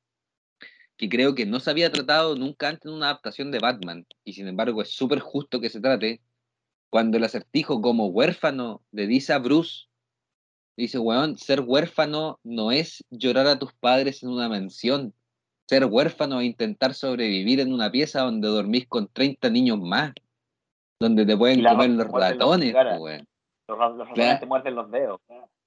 que 0.99 1.09
creo 1.09 1.35
que 1.35 1.47
no 1.47 1.61
se 1.61 1.71
había 1.71 1.91
tratado 1.93 2.35
nunca 2.35 2.69
antes 2.69 2.87
en 2.87 2.93
una 2.93 3.07
adaptación 3.07 3.53
de 3.53 3.61
Batman, 3.61 4.05
y 4.25 4.33
sin 4.33 4.49
embargo 4.49 4.83
es 4.83 4.91
súper 4.91 5.21
justo 5.21 5.61
que 5.61 5.71
se 5.71 5.81
trate, 5.81 6.21
cuando 6.91 7.17
el 7.17 7.25
acertijo 7.25 7.81
como 7.81 8.09
huérfano 8.09 8.83
le 8.91 9.07
dice 9.07 9.33
a 9.33 9.39
Bruce, 9.39 9.87
dice, 10.77 10.99
weón, 10.99 11.39
ser 11.39 11.61
huérfano 11.61 12.41
no 12.43 12.73
es 12.73 13.05
llorar 13.11 13.47
a 13.47 13.59
tus 13.59 13.73
padres 13.75 14.23
en 14.23 14.31
una 14.31 14.49
mansión. 14.49 15.15
Ser 15.69 15.85
huérfano 15.85 16.41
es 16.41 16.47
intentar 16.47 16.95
sobrevivir 16.95 17.61
en 17.61 17.73
una 17.73 17.91
pieza 17.91 18.23
donde 18.23 18.49
dormís 18.49 18.89
con 18.89 19.07
30 19.09 19.51
niños 19.51 19.79
más, 19.79 20.13
donde 20.99 21.25
te 21.25 21.37
pueden 21.37 21.63
comer 21.63 21.91
los 21.91 22.09
ratones, 22.09 22.75
weón. 22.75 23.29
Los, 23.69 23.79
ratones 23.79 24.41
te 24.41 24.47
muerden 24.47 24.75
los 24.75 24.91
dedos. 24.91 25.21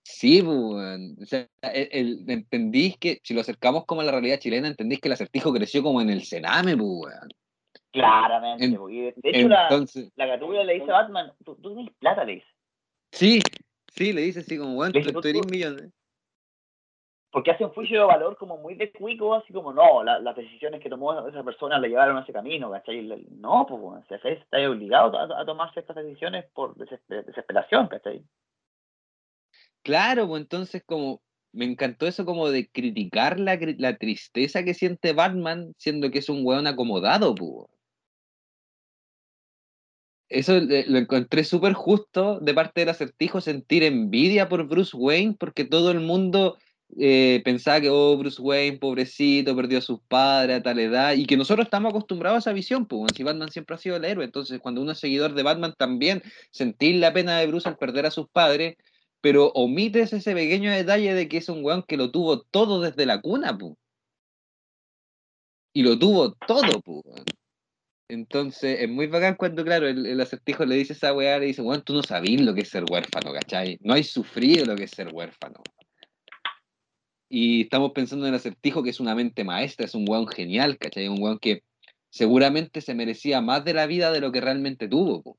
Sí, 0.04 0.42
weón. 0.42 1.16
O 1.22 1.26
sea, 1.26 1.48
entendís 1.62 2.98
que, 2.98 3.20
si 3.24 3.34
lo 3.34 3.42
acercamos 3.42 3.86
como 3.86 4.02
a 4.02 4.04
la 4.04 4.12
realidad 4.12 4.40
chilena, 4.40 4.68
entendís 4.68 5.00
que 5.00 5.08
el 5.08 5.14
acertijo 5.14 5.54
creció 5.54 5.84
como 5.84 6.02
en 6.02 6.10
el 6.10 6.24
Sename, 6.24 6.76
weón. 6.76 7.30
Claramente, 7.92 8.68
de 8.70 9.30
hecho 9.30 9.50
entonces, 9.50 10.12
la, 10.16 10.26
la 10.26 10.64
le 10.64 10.74
dice 10.76 10.90
a 10.90 10.94
Batman, 10.94 11.34
tú, 11.44 11.56
tú 11.56 11.74
tienes 11.76 11.94
plata, 12.00 12.24
le 12.24 12.36
dice. 12.36 12.48
Sí, 13.12 13.42
sí, 13.94 14.14
le 14.14 14.22
dice 14.22 14.40
así 14.40 14.58
como, 14.58 14.76
bueno, 14.76 14.94
tú, 14.94 15.28
eres 15.28 15.46
millones. 15.52 15.92
Porque 17.32 17.52
hace 17.52 17.66
un 17.66 17.72
juicio 17.72 18.00
de 18.00 18.06
valor 18.06 18.38
como 18.38 18.58
muy 18.58 18.76
de 18.76 18.92
cuico, 18.94 19.36
así 19.36 19.52
como, 19.52 19.74
no, 19.74 20.04
las 20.04 20.36
decisiones 20.36 20.82
que 20.82 20.90
tomó 20.90 21.28
esa 21.28 21.44
persona 21.44 21.80
le 21.80 21.90
llevaron 21.90 22.18
a 22.18 22.22
ese 22.22 22.34
camino, 22.34 22.72
¿cachai? 22.72 23.02
No, 23.32 23.66
pues, 23.68 23.82
bueno, 23.82 24.04
está 24.10 24.70
obligado 24.70 25.18
a, 25.18 25.46
tomarse 25.46 25.82
estas 25.82 25.98
decisiones 25.98 26.46
por 26.54 26.76
desesperación, 26.76 27.88
¿cachai? 27.88 28.24
Claro, 29.86 30.28
pues 30.28 30.42
entonces 30.42 30.84
como 30.86 31.22
me 31.54 31.66
encantó 31.66 32.08
eso 32.08 32.24
como 32.24 32.50
de 32.50 32.70
criticar 32.70 33.40
la, 33.40 33.58
la 33.78 33.98
tristeza 33.98 34.64
que 34.64 34.74
siente 34.74 35.12
Batman 35.14 35.74
siendo 35.78 36.12
que 36.12 36.20
es 36.20 36.30
un 36.30 36.46
weón 36.46 36.68
acomodado, 36.68 37.34
pues. 37.36 37.66
Eso 40.30 40.54
lo 40.62 40.98
encontré 40.98 41.44
súper 41.44 41.74
justo 41.74 42.40
de 42.40 42.54
parte 42.54 42.82
del 42.82 42.90
acertijo, 42.90 43.42
sentir 43.42 43.84
envidia 43.84 44.48
por 44.48 44.66
Bruce 44.66 44.96
Wayne, 44.96 45.36
porque 45.38 45.66
todo 45.66 45.92
el 45.92 46.00
mundo 46.00 46.58
eh, 46.98 47.42
pensaba 47.44 47.82
que, 47.82 47.90
oh, 47.90 48.16
Bruce 48.18 48.42
Wayne, 48.42 48.78
pobrecito, 48.78 49.54
perdió 49.58 49.80
a 49.80 49.82
sus 49.82 50.00
padres 50.08 50.60
a 50.60 50.64
tal 50.64 50.80
edad, 50.80 51.16
y 51.16 51.26
que 51.26 51.36
nosotros 51.36 51.66
estamos 51.66 51.90
acostumbrados 51.90 52.38
a 52.38 52.40
esa 52.50 52.54
visión, 52.54 52.86
pues, 52.86 53.12
si 53.14 53.24
Batman 53.24 53.52
siempre 53.52 53.76
ha 53.76 53.78
sido 53.80 53.98
el 53.98 54.06
héroe, 54.06 54.24
entonces 54.24 54.60
cuando 54.62 54.82
uno 54.82 54.94
es 54.94 55.00
seguidor 55.00 55.34
de 55.34 55.44
Batman 55.44 55.74
también, 55.78 56.22
sentir 56.52 56.96
la 56.96 57.12
pena 57.12 57.38
de 57.40 57.48
Bruce 57.48 57.68
al 57.68 57.78
perder 57.78 58.06
a 58.06 58.12
sus 58.12 58.30
padres, 58.30 58.76
pero 59.22 59.52
omites 59.54 60.14
ese 60.14 60.34
pequeño 60.34 60.72
detalle 60.72 61.14
de 61.14 61.30
que 61.30 61.38
es 61.38 61.50
un 61.50 61.64
weón 61.64 61.84
que 61.84 61.98
lo 61.98 62.12
tuvo 62.12 62.42
todo 62.42 62.82
desde 62.82 63.06
la 63.06 63.22
cuna, 63.22 63.58
pues. 63.58 63.76
Y 65.74 65.84
lo 65.84 65.98
tuvo 65.98 66.34
todo, 66.34 66.82
pues. 66.82 67.24
Entonces, 68.10 68.82
es 68.82 68.90
muy 68.90 69.08
bacán 69.08 69.36
cuando, 69.36 69.64
claro, 69.64 69.88
el, 69.88 70.20
acertijo 70.20 70.66
le 70.66 70.76
dice 70.76 70.92
a 70.92 70.96
esa 70.98 71.14
weá, 71.14 71.40
le 71.40 71.46
dice, 71.46 71.62
bueno, 71.62 71.82
tú 71.82 71.94
no 71.94 72.04
sabís 72.04 72.42
lo 72.42 72.54
que 72.54 72.62
es 72.62 72.70
ser 72.70 72.84
huérfano, 72.90 73.32
¿cachai? 73.32 73.78
No 73.82 73.94
hay 73.94 74.04
sufrido 74.04 74.66
lo 74.66 74.76
que 74.76 74.84
es 74.84 74.92
ser 74.92 75.14
huérfano. 75.14 75.62
Y 77.30 77.62
estamos 77.62 77.94
pensando 77.94 78.26
en 78.26 78.34
el 78.34 78.40
acertijo 78.40 78.84
que 78.84 78.90
es 78.90 79.00
una 79.00 79.16
mente 79.16 79.46
maestra, 79.46 79.86
es 79.86 79.96
un 79.96 80.06
weón 80.10 80.28
genial, 80.28 80.78
¿cachai? 80.78 81.08
Un 81.08 81.24
weón 81.24 81.40
que 81.40 81.64
seguramente 82.10 82.82
se 82.82 82.96
merecía 82.96 83.40
más 83.40 83.64
de 83.64 83.74
la 83.74 83.86
vida 83.86 84.12
de 84.12 84.20
lo 84.20 84.34
que 84.34 84.42
realmente 84.42 84.90
tuvo. 84.90 85.38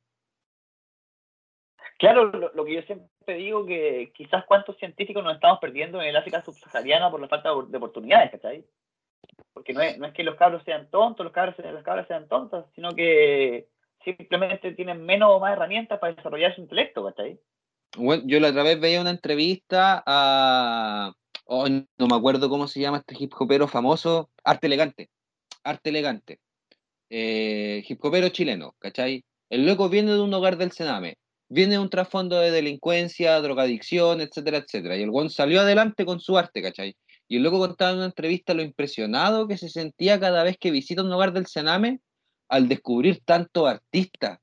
Claro, 2.02 2.32
lo, 2.32 2.64
que 2.64 2.74
yo 2.74 2.82
siempre 2.82 3.36
digo 3.36 3.64
que 3.64 4.10
quizás 4.12 4.44
cuántos 4.44 4.76
científicos 4.76 5.22
nos 5.22 5.36
estamos 5.36 5.60
perdiendo 5.60 6.02
en 6.02 6.08
el 6.08 6.16
África 6.16 6.42
subsahariana 6.42 7.08
por 7.12 7.20
la 7.20 7.28
falta 7.28 7.50
de 7.50 7.76
oportunidades, 7.76 8.32
¿cachai? 8.32 8.66
Porque 9.52 9.72
no 9.72 9.82
es, 9.82 10.12
que 10.12 10.24
los 10.24 10.34
cabros 10.34 10.64
sean 10.64 10.90
tontos, 10.90 11.22
los 11.22 11.32
cabros, 11.32 11.54
las 11.58 11.84
cabras 11.84 12.08
sean 12.08 12.26
tontas, 12.26 12.64
sino 12.74 12.92
que 12.96 13.68
simplemente 14.04 14.72
tienen 14.72 15.06
menos 15.06 15.30
o 15.30 15.38
más 15.38 15.52
herramientas 15.52 16.00
para 16.00 16.12
desarrollar 16.12 16.52
su 16.56 16.62
intelecto, 16.62 17.04
¿cachai? 17.04 17.38
Bueno, 17.96 18.24
yo 18.26 18.40
la 18.40 18.48
otra 18.48 18.64
vez 18.64 18.80
veía 18.80 19.00
una 19.00 19.10
entrevista 19.10 20.02
a. 20.04 21.12
Oh, 21.44 21.68
no 21.68 22.06
me 22.08 22.16
acuerdo 22.16 22.48
cómo 22.48 22.66
se 22.66 22.80
llama 22.80 22.98
este 22.98 23.14
hip 23.16 23.32
hopero 23.38 23.68
famoso. 23.68 24.28
Arte 24.42 24.66
Elegante. 24.66 25.08
Arte 25.62 25.90
Elegante. 25.90 26.40
Eh, 27.10 27.84
hip 27.86 28.04
hopero 28.04 28.28
chileno, 28.30 28.74
¿cachai? 28.80 29.24
El 29.48 29.66
loco 29.66 29.88
viene 29.88 30.10
de 30.10 30.20
un 30.20 30.34
hogar 30.34 30.56
del 30.56 30.72
Sename. 30.72 31.14
Viene 31.54 31.78
un 31.78 31.90
trasfondo 31.90 32.40
de 32.40 32.50
delincuencia, 32.50 33.38
drogadicción, 33.42 34.22
etcétera, 34.22 34.56
etcétera. 34.56 34.96
Y 34.96 35.02
el 35.02 35.10
guan 35.10 35.28
salió 35.28 35.60
adelante 35.60 36.06
con 36.06 36.18
su 36.18 36.38
arte, 36.38 36.62
¿cachai? 36.62 36.96
Y 37.28 37.40
luego 37.40 37.58
contaba 37.58 37.90
en 37.90 37.98
una 37.98 38.06
entrevista 38.06 38.54
lo 38.54 38.62
impresionado 38.62 39.46
que 39.46 39.58
se 39.58 39.68
sentía 39.68 40.18
cada 40.18 40.44
vez 40.44 40.56
que 40.56 40.70
visita 40.70 41.02
un 41.02 41.12
hogar 41.12 41.34
del 41.34 41.46
Sename 41.46 42.00
al 42.48 42.68
descubrir 42.68 43.20
tantos 43.22 43.68
artistas, 43.68 44.38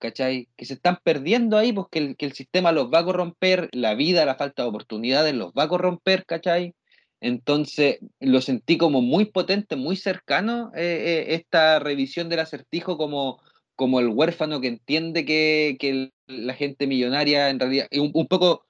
¿cachai? 0.00 0.48
Que 0.56 0.64
se 0.64 0.74
están 0.74 0.98
perdiendo 1.04 1.56
ahí 1.56 1.72
porque 1.72 2.00
el, 2.00 2.16
que 2.16 2.26
el 2.26 2.32
sistema 2.32 2.72
los 2.72 2.90
va 2.92 2.98
a 2.98 3.04
corromper, 3.04 3.68
la 3.70 3.94
vida, 3.94 4.24
la 4.24 4.34
falta 4.34 4.64
de 4.64 4.68
oportunidades 4.68 5.32
los 5.32 5.52
va 5.52 5.62
a 5.62 5.68
corromper, 5.68 6.26
¿cachai? 6.26 6.74
Entonces 7.20 8.00
lo 8.18 8.40
sentí 8.40 8.78
como 8.78 9.00
muy 9.00 9.26
potente, 9.26 9.76
muy 9.76 9.94
cercano 9.94 10.72
eh, 10.74 10.80
eh, 10.82 11.34
esta 11.34 11.78
revisión 11.78 12.28
del 12.28 12.40
acertijo 12.40 12.96
como, 12.98 13.40
como 13.80 13.98
el 13.98 14.08
huérfano 14.08 14.60
que 14.60 14.66
entiende 14.66 15.24
que, 15.24 16.10
la 16.26 16.52
gente 16.52 16.86
millonaria 16.86 17.48
en 17.48 17.58
realidad, 17.58 17.88
un, 17.92 18.10
un, 18.12 18.26
poco, 18.26 18.66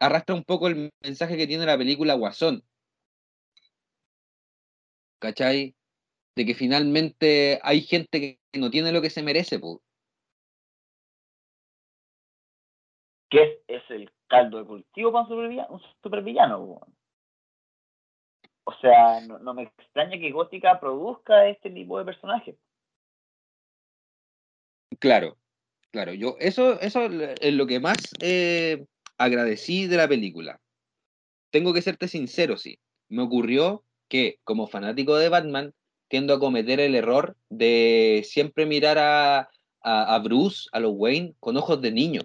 arrastra 0.00 0.34
un 0.34 0.42
poco 0.42 0.68
el 0.68 0.90
mensaje 1.02 1.36
que 1.36 1.46
tiene 1.46 1.66
la 1.66 1.76
película 1.76 2.14
Guasón. 2.14 2.62
¿Cachai? 5.20 5.74
De 6.34 6.46
que 6.46 6.54
finalmente 6.54 7.60
hay 7.62 7.82
gente 7.82 8.38
que 8.50 8.58
no 8.58 8.70
tiene 8.70 8.90
lo 8.90 9.02
que 9.02 9.10
se 9.10 9.22
merece, 9.22 9.58
pues. 9.58 9.80
¿Qué 13.28 13.62
es, 13.68 13.82
el 13.90 14.10
caldo 14.28 14.56
de 14.56 14.64
cultivo 14.64 15.12
para 15.12 15.24
un 15.68 15.82
supervillano? 16.02 16.80
O 18.64 18.72
sea, 18.80 19.20
no, 19.26 19.52
me 19.52 19.64
extraña 19.64 20.18
que 20.18 20.30
Gótica 20.30 20.80
produzca 20.80 21.48
este 21.48 21.68
tipo 21.68 21.98
de 21.98 22.06
personaje. 22.06 22.56
Claro, 24.98 25.38
claro. 25.90 26.12
Yo, 26.14 26.36
eso, 26.40 26.80
eso 26.80 27.08
es 27.40 27.54
lo 27.54 27.66
que 27.66 27.80
más 27.80 27.96
eh, 28.20 28.84
agradecí 29.18 29.86
de 29.86 29.96
la 29.96 30.08
película. 30.08 30.60
Tengo 31.50 31.72
que 31.72 31.82
serte 31.82 32.08
sincero, 32.08 32.56
sí. 32.56 32.78
Me 33.08 33.22
ocurrió 33.22 33.84
que, 34.08 34.38
como 34.44 34.66
fanático 34.66 35.16
de 35.16 35.28
Batman, 35.28 35.72
tiendo 36.08 36.34
a 36.34 36.40
cometer 36.40 36.80
el 36.80 36.94
error 36.94 37.36
de 37.48 38.22
siempre 38.24 38.66
mirar 38.66 38.98
a, 38.98 39.48
a 39.82 40.18
Bruce, 40.18 40.68
a 40.72 40.80
los 40.80 40.92
Wayne, 40.94 41.34
con 41.40 41.56
ojos 41.56 41.80
de 41.80 41.92
niño. 41.92 42.22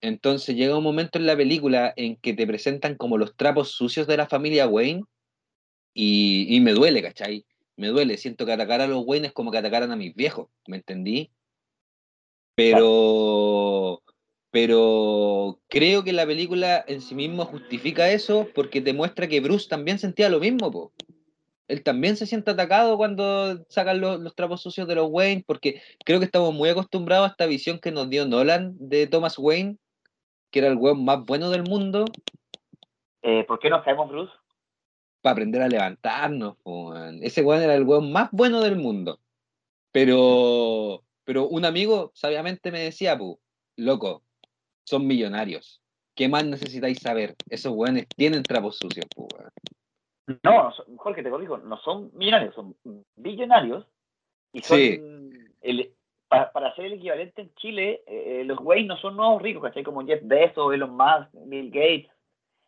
Entonces 0.00 0.54
llega 0.54 0.76
un 0.76 0.84
momento 0.84 1.18
en 1.18 1.26
la 1.26 1.36
película 1.36 1.92
en 1.96 2.16
que 2.16 2.34
te 2.34 2.46
presentan 2.46 2.96
como 2.96 3.18
los 3.18 3.36
trapos 3.36 3.70
sucios 3.72 4.06
de 4.06 4.16
la 4.16 4.26
familia 4.26 4.68
Wayne 4.68 5.02
y, 5.94 6.60
me 6.60 6.72
duele, 6.72 7.02
¿cachai? 7.02 7.46
Me 7.76 7.88
duele, 7.88 8.16
siento 8.16 8.46
que 8.46 8.52
atacar 8.52 8.80
a 8.80 8.86
los 8.86 9.04
Wayne 9.04 9.28
es 9.28 9.32
como 9.32 9.50
que 9.50 9.58
atacaran 9.58 9.92
a 9.92 9.96
mis 9.96 10.14
viejos, 10.14 10.48
¿me 10.66 10.78
entendí? 10.78 11.30
Pero, 12.54 14.02
pero 14.50 15.60
creo 15.68 16.02
que 16.02 16.14
la 16.14 16.26
película 16.26 16.82
en 16.88 17.02
sí 17.02 17.14
misma 17.14 17.44
justifica 17.44 18.10
eso 18.10 18.48
porque 18.54 18.80
te 18.80 18.94
muestra 18.94 19.28
que 19.28 19.40
Bruce 19.40 19.68
también 19.68 19.98
sentía 19.98 20.30
lo 20.30 20.40
mismo, 20.40 20.70
po. 20.70 20.92
Él 21.68 21.82
también 21.82 22.16
se 22.16 22.26
siente 22.26 22.52
atacado 22.52 22.96
cuando 22.96 23.64
sacan 23.68 24.00
los, 24.00 24.20
los, 24.20 24.34
trapos 24.34 24.62
sucios 24.62 24.86
de 24.88 24.94
los 24.94 25.08
Wayne, 25.10 25.44
porque 25.46 25.82
creo 26.04 26.18
que 26.18 26.24
estamos 26.24 26.54
muy 26.54 26.68
acostumbrados 26.68 27.28
a 27.28 27.30
esta 27.32 27.46
visión 27.46 27.80
que 27.80 27.90
nos 27.90 28.08
dio 28.08 28.24
Nolan 28.24 28.76
de 28.78 29.06
Thomas 29.06 29.36
Wayne, 29.36 29.76
que 30.50 30.60
era 30.60 30.68
el 30.68 30.76
weón 30.76 31.04
más 31.04 31.24
bueno 31.24 31.50
del 31.50 31.64
mundo. 31.64 32.04
Eh, 33.22 33.44
¿Por 33.44 33.58
qué 33.58 33.68
no 33.68 33.82
caemos, 33.82 34.08
Bruce? 34.08 34.32
Para 35.26 35.32
aprender 35.32 35.60
a 35.60 35.66
levantarnos, 35.66 36.54
Ese 37.20 37.42
weón 37.42 37.60
era 37.60 37.74
el 37.74 37.82
weón 37.82 38.12
más 38.12 38.30
bueno 38.30 38.60
del 38.60 38.76
mundo. 38.76 39.18
Pero, 39.90 41.02
pero 41.24 41.48
un 41.48 41.64
amigo 41.64 42.12
sabiamente 42.14 42.70
me 42.70 42.78
decía, 42.78 43.18
pu, 43.18 43.36
loco, 43.74 44.22
son 44.84 45.04
millonarios. 45.04 45.82
¿Qué 46.14 46.28
más 46.28 46.46
necesitáis 46.46 47.00
saber? 47.00 47.34
Esos 47.50 47.72
weones 47.72 48.06
tienen 48.14 48.44
trapos 48.44 48.78
sucios, 48.78 49.04
pu, 49.16 49.26
No, 50.44 50.72
Jorge, 50.96 51.24
te 51.24 51.36
digo, 51.40 51.58
no 51.58 51.76
son 51.78 52.12
millonarios, 52.14 52.54
son 52.54 52.76
billonarios. 53.16 53.84
Y 54.52 54.60
son 54.60 54.78
el, 55.60 55.92
para, 56.28 56.72
ser 56.76 56.84
el 56.84 56.92
equivalente 56.92 57.42
en 57.42 57.54
Chile, 57.56 58.04
eh, 58.06 58.44
los 58.44 58.60
Wayne 58.60 58.86
no 58.86 58.96
son 58.98 59.16
nuevos 59.16 59.42
ricos, 59.42 59.64
¿cachai? 59.64 59.82
Como 59.82 60.06
Jeff 60.06 60.20
Bezos, 60.22 60.72
Elon 60.72 60.96
Musk, 60.96 61.30
Bill 61.32 61.68
Gates. 61.72 62.15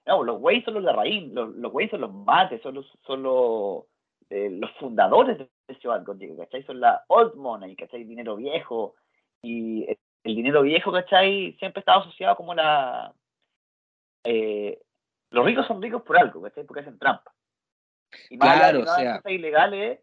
No, 0.09 0.25
los 0.25 0.41
Wayne 0.41 0.65
son 0.65 0.73
los 0.73 0.85
de 0.85 0.93
raíz, 0.95 1.31
los, 1.35 1.55
los 1.57 1.71
Wayne 1.71 1.91
son 1.91 2.01
los 2.01 2.15
mates, 2.15 2.63
son 2.63 2.77
los, 2.77 2.99
son 3.07 3.23
los, 3.23 3.85
eh, 4.31 4.49
los 4.51 4.71
fundadores 4.79 5.37
de 5.37 5.75
Ciudad 5.81 6.03
Gótica, 6.03 6.35
¿cachai? 6.35 6.63
Son 6.63 6.81
la 6.81 7.05
old 7.09 7.35
money, 7.35 7.77
¿cachai? 7.77 8.05
Dinero 8.05 8.37
viejo. 8.37 8.95
Y 9.43 9.87
el 9.87 10.35
dinero 10.35 10.63
viejo, 10.63 10.91
¿cachai? 10.91 11.55
Siempre 11.59 11.81
estado 11.81 12.01
asociado 12.01 12.37
como 12.37 12.55
la... 12.55 13.13
Eh, 14.25 14.81
los 15.31 15.45
ricos 15.45 15.67
son 15.67 15.83
ricos 15.83 16.01
por 16.01 16.17
algo, 16.17 16.41
¿cachai? 16.41 16.65
Porque 16.65 16.81
hacen 16.81 16.99
trampa. 16.99 17.31
Y 18.31 18.39
más 18.39 18.57
claro, 18.57 18.81
o 18.81 18.87
sea... 18.87 19.21
ilegales, 19.27 20.01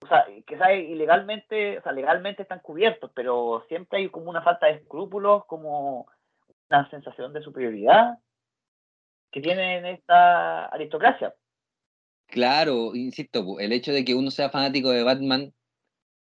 o 0.00 0.08
sea, 0.08 0.26
quizás 0.48 0.72
ilegalmente, 0.72 1.78
o 1.78 1.82
sea, 1.82 1.92
legalmente 1.92 2.42
están 2.42 2.58
cubiertos, 2.58 3.08
pero 3.14 3.64
siempre 3.68 4.00
hay 4.00 4.08
como 4.08 4.30
una 4.30 4.42
falta 4.42 4.66
de 4.66 4.72
escrúpulos, 4.72 5.44
como 5.44 6.08
una 6.68 6.90
sensación 6.90 7.32
de 7.32 7.40
superioridad 7.40 8.18
que 9.34 9.40
tienen 9.40 9.84
esta 9.84 10.66
aristocracia. 10.66 11.34
Claro, 12.28 12.94
insisto, 12.94 13.58
el 13.58 13.72
hecho 13.72 13.92
de 13.92 14.04
que 14.04 14.14
uno 14.14 14.30
sea 14.30 14.48
fanático 14.48 14.90
de 14.90 15.02
Batman 15.02 15.52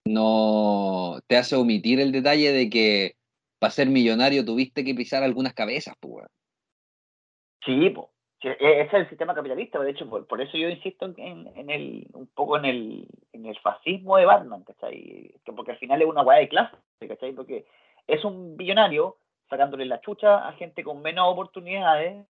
no 0.07 1.19
te 1.27 1.37
hace 1.37 1.57
omitir 1.57 1.99
el 1.99 2.13
detalle 2.13 2.53
de 2.53 2.71
que 2.71 3.17
para 3.59 3.73
ser 3.73 3.89
millonario 3.89 4.45
tuviste 4.45 4.85
que 4.85 4.95
pisar 4.95 5.25
algunas 5.25 5.53
cabezas, 5.53 5.97
pues. 5.99 6.27
Sí, 7.67 7.91
pues. 7.91 8.07
Ese 8.41 8.83
es 8.83 8.95
el 8.95 9.09
sistema 9.09 9.35
capitalista, 9.35 9.81
de 9.81 9.91
hecho, 9.91 10.09
por, 10.09 10.41
eso 10.41 10.57
yo 10.57 10.69
insisto 10.69 11.13
en, 11.17 11.71
el, 11.71 12.07
un 12.13 12.29
poco 12.29 12.57
en 12.57 12.65
el, 12.65 13.09
en 13.33 13.47
el 13.47 13.59
fascismo 13.59 14.17
de 14.17 14.27
Batman, 14.27 14.63
¿cachai? 14.63 15.35
Porque 15.45 15.73
al 15.73 15.79
final 15.79 16.03
es 16.03 16.09
una 16.09 16.23
hueá 16.23 16.39
de 16.39 16.49
clase, 16.49 16.77
¿cachai? 17.09 17.33
Porque 17.33 17.67
es 18.07 18.25
un 18.25 18.57
billonario 18.57 19.19
sacándole 19.49 19.87
la 19.87 20.01
chucha 20.01 20.49
a 20.49 20.53
gente 20.55 20.83
con 20.83 21.03
menos 21.03 21.29
oportunidades 21.29 22.27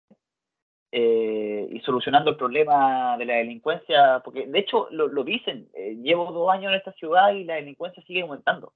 eh, 0.90 1.68
y 1.70 1.80
solucionando 1.80 2.30
el 2.30 2.36
problema 2.36 3.16
de 3.18 3.26
la 3.26 3.34
delincuencia, 3.36 4.20
porque 4.24 4.46
de 4.46 4.58
hecho 4.58 4.88
lo, 4.90 5.08
lo 5.08 5.24
dicen, 5.24 5.68
eh, 5.74 5.96
llevo 6.02 6.32
dos 6.32 6.50
años 6.50 6.70
en 6.70 6.78
esta 6.78 6.92
ciudad 6.92 7.32
y 7.32 7.44
la 7.44 7.56
delincuencia 7.56 8.02
sigue 8.04 8.22
aumentando. 8.22 8.72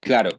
Claro, 0.00 0.30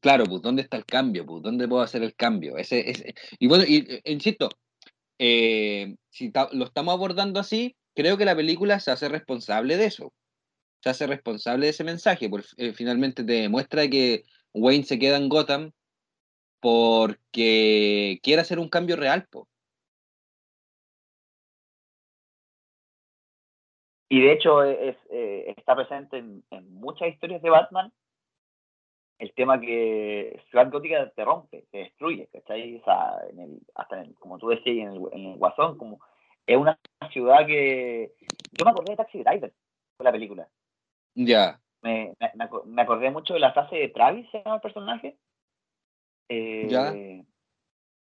claro, 0.00 0.24
pues 0.24 0.42
¿dónde 0.42 0.62
está 0.62 0.76
el 0.76 0.84
cambio? 0.84 1.24
Pues 1.24 1.42
¿dónde 1.42 1.66
puedo 1.66 1.82
hacer 1.82 2.02
el 2.02 2.14
cambio? 2.14 2.58
Ese, 2.58 2.90
ese, 2.90 3.14
y 3.38 3.48
bueno, 3.48 3.64
y, 3.66 3.78
eh, 3.88 4.02
insisto, 4.04 4.50
eh, 5.18 5.96
si 6.10 6.32
lo 6.52 6.64
estamos 6.64 6.94
abordando 6.94 7.40
así, 7.40 7.76
creo 7.94 8.16
que 8.16 8.24
la 8.24 8.36
película 8.36 8.78
se 8.78 8.90
hace 8.90 9.08
responsable 9.08 9.76
de 9.76 9.86
eso. 9.86 10.12
Se 10.80 10.90
hace 10.90 11.06
responsable 11.06 11.66
de 11.66 11.70
ese 11.70 11.82
mensaje, 11.82 12.28
porque 12.28 12.46
eh, 12.56 12.72
finalmente 12.72 13.24
te 13.24 13.32
demuestra 13.32 13.88
que 13.88 14.22
Wayne 14.54 14.84
se 14.84 14.98
queda 14.98 15.16
en 15.16 15.28
Gotham 15.28 15.72
porque 16.60 18.20
quiere 18.22 18.42
hacer 18.42 18.58
un 18.58 18.68
cambio 18.68 18.96
real. 18.96 19.26
Y 24.08 24.22
de 24.22 24.32
hecho 24.32 24.62
es, 24.62 24.96
eh, 25.10 25.54
está 25.56 25.74
presente 25.74 26.18
en, 26.18 26.44
muchas 26.72 27.08
historias 27.08 27.42
de 27.42 27.50
Batman 27.50 27.92
el 29.18 29.34
tema 29.34 29.60
que 29.60 30.40
Ciudad 30.48 30.70
Gótica 30.70 31.10
te 31.10 31.24
rompe, 31.24 31.66
te 31.72 31.78
destruye, 31.78 32.28
¿cachai? 32.32 32.76
O 32.76 32.84
sea, 32.84 33.16
en 33.30 33.40
el, 33.40 33.60
hasta 33.74 34.00
en 34.00 34.12
como 34.14 34.38
tú 34.38 34.48
decías, 34.48 34.86
en 34.86 34.92
el, 34.92 35.02
en 35.12 35.32
el 35.32 35.38
Guasón, 35.38 35.76
como 35.76 36.00
es 36.46 36.56
una 36.56 36.78
ciudad 37.12 37.46
que... 37.46 38.12
Yo 38.52 38.64
me 38.64 38.70
acordé 38.70 38.92
de 38.92 38.96
Taxi 38.96 39.22
Driver, 39.22 39.52
con 39.96 40.04
la 40.04 40.12
película. 40.12 40.48
Ya. 41.14 41.60
Me, 41.82 42.14
me, 42.20 42.48
me, 42.64 42.82
acordé 42.82 43.10
mucho 43.10 43.34
de 43.34 43.40
la 43.40 43.52
frase 43.52 43.76
de 43.76 43.88
Travis, 43.88 44.28
se 44.30 44.38
llama 44.38 44.56
el 44.56 44.62
personaje. 44.62 45.18
Eh, 46.28 46.66
ya. 46.68 46.94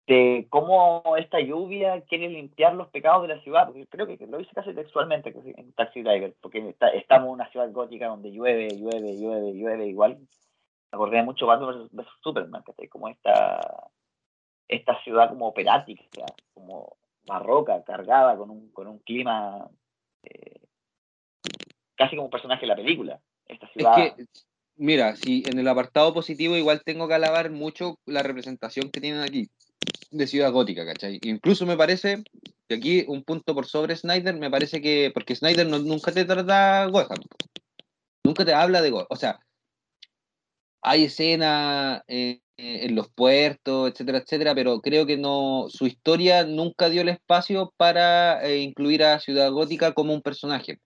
De 0.08 0.46
cómo 0.48 1.02
esta 1.18 1.38
lluvia 1.38 2.00
quiere 2.08 2.28
limpiar 2.28 2.74
los 2.74 2.88
pecados 2.88 3.22
de 3.22 3.34
la 3.36 3.42
ciudad, 3.42 3.66
porque 3.66 3.86
creo 3.86 4.06
que 4.06 4.26
lo 4.26 4.40
hice 4.40 4.54
casi 4.54 4.74
textualmente 4.74 5.32
en 5.56 5.72
Taxi 5.74 6.02
Driver, 6.02 6.34
porque 6.40 6.74
estamos 6.94 7.26
en 7.28 7.34
una 7.34 7.50
ciudad 7.50 7.70
gótica 7.70 8.08
donde 8.08 8.32
llueve, 8.32 8.68
llueve, 8.70 9.16
llueve, 9.16 9.52
llueve 9.52 9.86
igual 9.86 10.18
acordé 10.90 11.22
mucho 11.22 11.46
Batman 11.46 11.88
vs 11.92 12.06
Superman, 12.22 12.62
que 12.76 12.88
como 12.88 13.08
esta, 13.08 13.90
esta 14.68 15.02
ciudad 15.02 15.28
como 15.28 15.48
operática, 15.48 16.04
como 16.54 16.96
barroca, 17.26 17.82
cargada 17.84 18.36
con 18.36 18.50
un, 18.50 18.70
con 18.72 18.86
un 18.86 18.98
clima 19.00 19.68
eh, 20.22 20.60
casi 21.94 22.16
como 22.16 22.26
un 22.26 22.30
personaje 22.30 22.62
de 22.62 22.68
la 22.68 22.76
película. 22.76 23.20
Esta 23.46 23.68
ciudad. 23.68 23.98
Es 23.98 24.14
que, 24.14 24.24
mira, 24.76 25.16
si 25.16 25.42
en 25.46 25.58
el 25.58 25.68
apartado 25.68 26.14
positivo 26.14 26.56
igual 26.56 26.82
tengo 26.84 27.08
que 27.08 27.14
alabar 27.14 27.50
mucho 27.50 27.98
la 28.06 28.22
representación 28.22 28.90
que 28.90 29.00
tienen 29.00 29.22
aquí 29.22 29.48
de 30.10 30.26
ciudad 30.26 30.52
gótica, 30.52 30.86
¿cachai? 30.86 31.18
Incluso 31.22 31.66
me 31.66 31.76
parece 31.76 32.22
que 32.68 32.74
aquí 32.74 33.04
un 33.08 33.22
punto 33.22 33.54
por 33.54 33.66
sobre 33.66 33.96
Snyder, 33.96 34.36
me 34.36 34.50
parece 34.50 34.80
que, 34.80 35.10
porque 35.12 35.34
Snyder 35.34 35.66
nunca 35.66 36.12
te 36.12 36.24
trata 36.24 36.86
Gotham, 36.86 37.18
nunca 38.24 38.44
te 38.44 38.54
habla 38.54 38.82
de 38.82 38.90
Gotham, 38.90 39.06
o 39.10 39.16
sea, 39.16 39.38
hay 40.82 41.04
escenas 41.04 42.02
eh, 42.08 42.40
en 42.56 42.94
los 42.94 43.08
puertos, 43.10 43.90
etcétera, 43.90 44.18
etcétera, 44.18 44.54
pero 44.54 44.80
creo 44.80 45.06
que 45.06 45.16
no, 45.16 45.66
su 45.68 45.86
historia 45.86 46.44
nunca 46.44 46.88
dio 46.88 47.02
el 47.02 47.08
espacio 47.08 47.72
para 47.76 48.42
eh, 48.44 48.58
incluir 48.58 49.04
a 49.04 49.20
Ciudad 49.20 49.50
Gótica 49.50 49.92
como 49.92 50.12
un 50.12 50.22
personaje. 50.22 50.78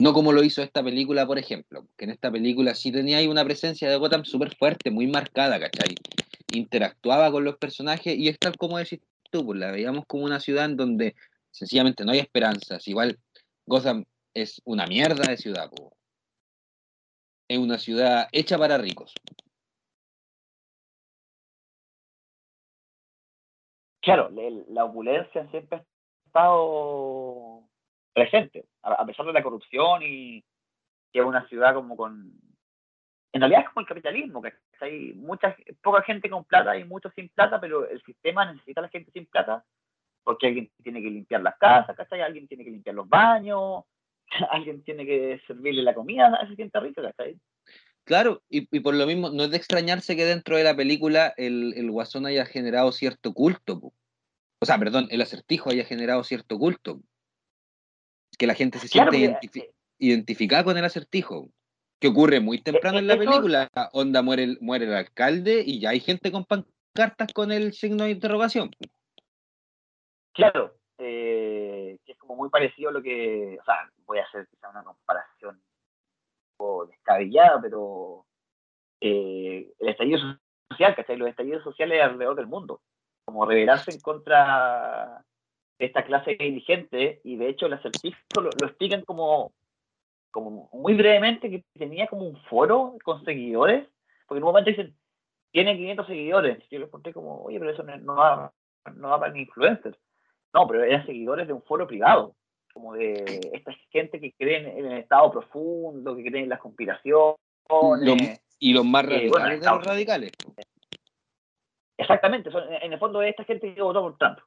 No 0.00 0.12
como 0.12 0.32
lo 0.32 0.42
hizo 0.42 0.62
esta 0.62 0.82
película, 0.82 1.26
por 1.26 1.38
ejemplo, 1.38 1.86
que 1.96 2.06
en 2.06 2.10
esta 2.10 2.30
película 2.30 2.74
sí 2.74 2.90
tenía 2.90 3.18
ahí 3.18 3.28
una 3.28 3.44
presencia 3.44 3.88
de 3.88 3.96
Gotham 3.96 4.24
súper 4.24 4.56
fuerte, 4.56 4.90
muy 4.90 5.06
marcada, 5.06 5.60
¿cachai? 5.60 5.94
Interactuaba 6.52 7.30
con 7.30 7.44
los 7.44 7.56
personajes 7.58 8.16
y 8.16 8.28
es 8.28 8.38
tal 8.38 8.56
como 8.56 8.78
decís 8.78 9.00
tú, 9.30 9.44
pues 9.44 9.60
la 9.60 9.70
veíamos 9.70 10.04
como 10.06 10.24
una 10.24 10.40
ciudad 10.40 10.64
en 10.64 10.76
donde 10.76 11.14
Sencillamente 11.50 12.04
no 12.04 12.12
hay 12.12 12.20
esperanzas. 12.20 12.86
Igual 12.86 13.18
Gotham 13.66 14.04
es 14.34 14.60
una 14.64 14.86
mierda 14.86 15.24
de 15.28 15.36
ciudad. 15.36 15.70
Es 17.48 17.58
una 17.58 17.78
ciudad 17.78 18.28
hecha 18.32 18.56
para 18.58 18.78
ricos. 18.78 19.12
Claro, 24.00 24.30
la 24.68 24.84
opulencia 24.84 25.50
siempre 25.50 25.78
ha 25.78 25.84
estado 26.26 27.39
presente, 28.12 28.64
a 28.82 29.04
pesar 29.06 29.26
de 29.26 29.32
la 29.32 29.42
corrupción 29.42 30.02
y 30.02 30.44
que 31.12 31.20
es 31.20 31.24
una 31.24 31.46
ciudad 31.48 31.74
como 31.74 31.96
con... 31.96 32.32
En 33.32 33.40
realidad 33.40 33.62
es 33.62 33.68
como 33.68 33.82
el 33.82 33.86
capitalismo, 33.86 34.42
que 34.42 34.52
hay 34.80 35.12
mucha, 35.14 35.56
poca 35.82 36.02
gente 36.02 36.28
con 36.28 36.44
plata 36.44 36.76
y 36.76 36.84
muchos 36.84 37.12
sin 37.14 37.28
plata, 37.28 37.60
pero 37.60 37.88
el 37.88 38.02
sistema 38.02 38.50
necesita 38.50 38.80
a 38.80 38.82
la 38.82 38.88
gente 38.88 39.12
sin 39.12 39.26
plata 39.26 39.64
porque 40.24 40.48
alguien 40.48 40.70
tiene 40.82 41.00
que 41.00 41.10
limpiar 41.10 41.42
las 41.42 41.56
casas, 41.58 41.96
¿cachai? 41.96 42.20
Alguien 42.20 42.46
tiene 42.48 42.64
que 42.64 42.70
limpiar 42.70 42.94
los 42.94 43.08
baños, 43.08 43.84
alguien 44.50 44.82
tiene 44.82 45.06
que 45.06 45.40
servirle 45.46 45.82
la 45.82 45.94
comida 45.94 46.26
a 46.26 46.44
esa 46.44 46.54
gente 46.54 46.80
rica, 46.80 47.02
¿cachai? 47.02 47.38
Claro, 48.04 48.42
y, 48.48 48.80
por 48.80 48.94
lo 48.94 49.06
mismo, 49.06 49.30
no 49.30 49.44
es 49.44 49.50
de 49.50 49.56
extrañarse 49.56 50.16
que 50.16 50.24
dentro 50.24 50.56
de 50.56 50.64
la 50.64 50.74
película 50.74 51.32
el, 51.36 51.74
el 51.76 51.90
guasón 51.90 52.26
haya 52.26 52.44
generado 52.44 52.90
cierto 52.90 53.32
culto. 53.32 53.92
O 54.60 54.66
sea, 54.66 54.78
perdón, 54.78 55.06
el 55.10 55.20
acertijo 55.20 55.70
haya 55.70 55.84
generado 55.84 56.24
cierto 56.24 56.58
culto. 56.58 57.00
Que 58.40 58.46
la 58.46 58.54
gente 58.54 58.78
se 58.78 58.88
siente 58.88 59.22
eh, 59.22 59.70
identificada 59.98 60.64
con 60.64 60.78
el 60.78 60.84
acertijo. 60.86 61.50
Que 62.00 62.08
ocurre 62.08 62.40
muy 62.40 62.62
temprano 62.62 62.98
en 62.98 63.06
la 63.06 63.18
película. 63.18 63.68
Onda 63.92 64.22
muere 64.22 64.44
el, 64.44 64.58
muere 64.62 64.86
el 64.86 64.94
alcalde 64.94 65.62
y 65.62 65.78
ya 65.78 65.90
hay 65.90 66.00
gente 66.00 66.32
con 66.32 66.46
pancartas 66.46 67.34
con 67.34 67.52
el 67.52 67.74
signo 67.74 68.04
de 68.04 68.12
interrogación. 68.12 68.70
Claro, 70.32 70.74
eh, 70.96 71.98
que 72.02 72.12
es 72.12 72.18
como 72.18 72.34
muy 72.34 72.48
parecido 72.48 72.88
a 72.88 72.92
lo 72.92 73.02
que. 73.02 73.58
O 73.60 73.64
sea, 73.66 73.90
voy 74.06 74.20
a 74.20 74.24
hacer 74.24 74.48
quizá 74.48 74.70
una 74.70 74.84
comparación 74.84 75.60
descabellada, 76.88 77.60
pero 77.60 78.24
eh, 79.02 79.70
el 79.78 79.88
estallido 79.90 80.18
social, 80.70 80.94
¿cachai? 80.94 81.18
Los 81.18 81.28
estallidos 81.28 81.62
sociales 81.62 82.02
alrededor 82.02 82.36
del 82.36 82.46
mundo, 82.46 82.80
como 83.26 83.44
rebelarse 83.44 83.90
en 83.90 84.00
contra 84.00 85.22
esta 85.80 86.04
clase 86.04 86.36
dirigente, 86.38 87.20
y 87.24 87.36
de 87.36 87.48
hecho 87.48 87.66
el 87.66 87.72
acertijo 87.72 88.16
lo, 88.36 88.50
explican 88.50 89.02
como, 89.02 89.52
como 90.30 90.68
muy 90.72 90.94
brevemente 90.94 91.50
que 91.50 91.64
tenía 91.74 92.06
como 92.06 92.26
un 92.26 92.36
foro 92.44 92.96
con 93.02 93.24
seguidores, 93.24 93.88
porque 94.26 94.38
en 94.38 94.44
un 94.44 94.50
momento 94.50 94.70
dicen, 94.70 94.94
tiene 95.50 95.76
500 95.76 96.06
seguidores, 96.06 96.68
yo 96.70 96.78
les 96.78 96.90
conté 96.90 97.12
como, 97.12 97.42
oye, 97.42 97.58
pero 97.58 97.72
eso 97.72 97.82
no, 97.82 98.14
va, 98.14 98.52
no 98.94 99.08
va 99.08 99.20
para 99.20 99.36
influencers. 99.36 99.98
No, 100.52 100.66
pero 100.66 100.82
eran 100.84 101.06
seguidores 101.06 101.46
de 101.46 101.52
un 101.52 101.62
foro 101.62 101.86
privado 101.86 102.34
como 102.72 102.94
de 102.94 103.40
esta 103.52 103.72
gente 103.90 104.20
que 104.20 104.32
cree 104.32 104.78
en 104.78 104.86
el 104.86 104.98
estado 104.98 105.30
profundo, 105.30 106.16
que 106.16 106.24
cree 106.24 106.42
en 106.42 106.48
las 106.48 106.60
conspiraciones. 106.60 107.36
y 108.58 108.72
los 108.72 108.84
más 108.84 109.04
radicales 109.06 109.60
de 109.60 109.66
los 109.66 109.84
radicales. 109.84 110.32
Exactamente, 111.96 112.50
en 112.82 112.92
el 112.92 112.98
fondo 112.98 113.22
es 113.22 113.30
esta 113.30 113.44
gente 113.44 113.74
que 113.74 113.82
votó 113.82 114.02
por 114.02 114.16
Trump. 114.16 114.38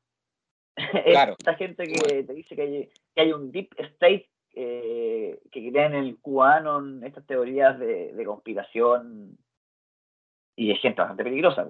Claro. 1.05 1.35
esta 1.37 1.55
gente 1.55 1.85
que 1.85 2.23
te 2.23 2.33
dice 2.33 2.55
que 2.55 2.61
hay, 2.61 2.89
que 3.15 3.21
hay 3.21 3.31
un 3.31 3.51
deep 3.51 3.69
state 3.77 4.29
eh, 4.55 5.39
que 5.51 5.71
cree 5.71 5.85
en 5.85 5.95
el 5.95 6.17
cubano, 6.17 6.79
en 6.79 7.03
estas 7.03 7.25
teorías 7.25 7.77
de, 7.79 8.13
de 8.13 8.25
conspiración 8.25 9.37
y 10.55 10.71
es 10.71 10.79
gente 10.79 11.01
bastante 11.01 11.23
peligrosa. 11.23 11.67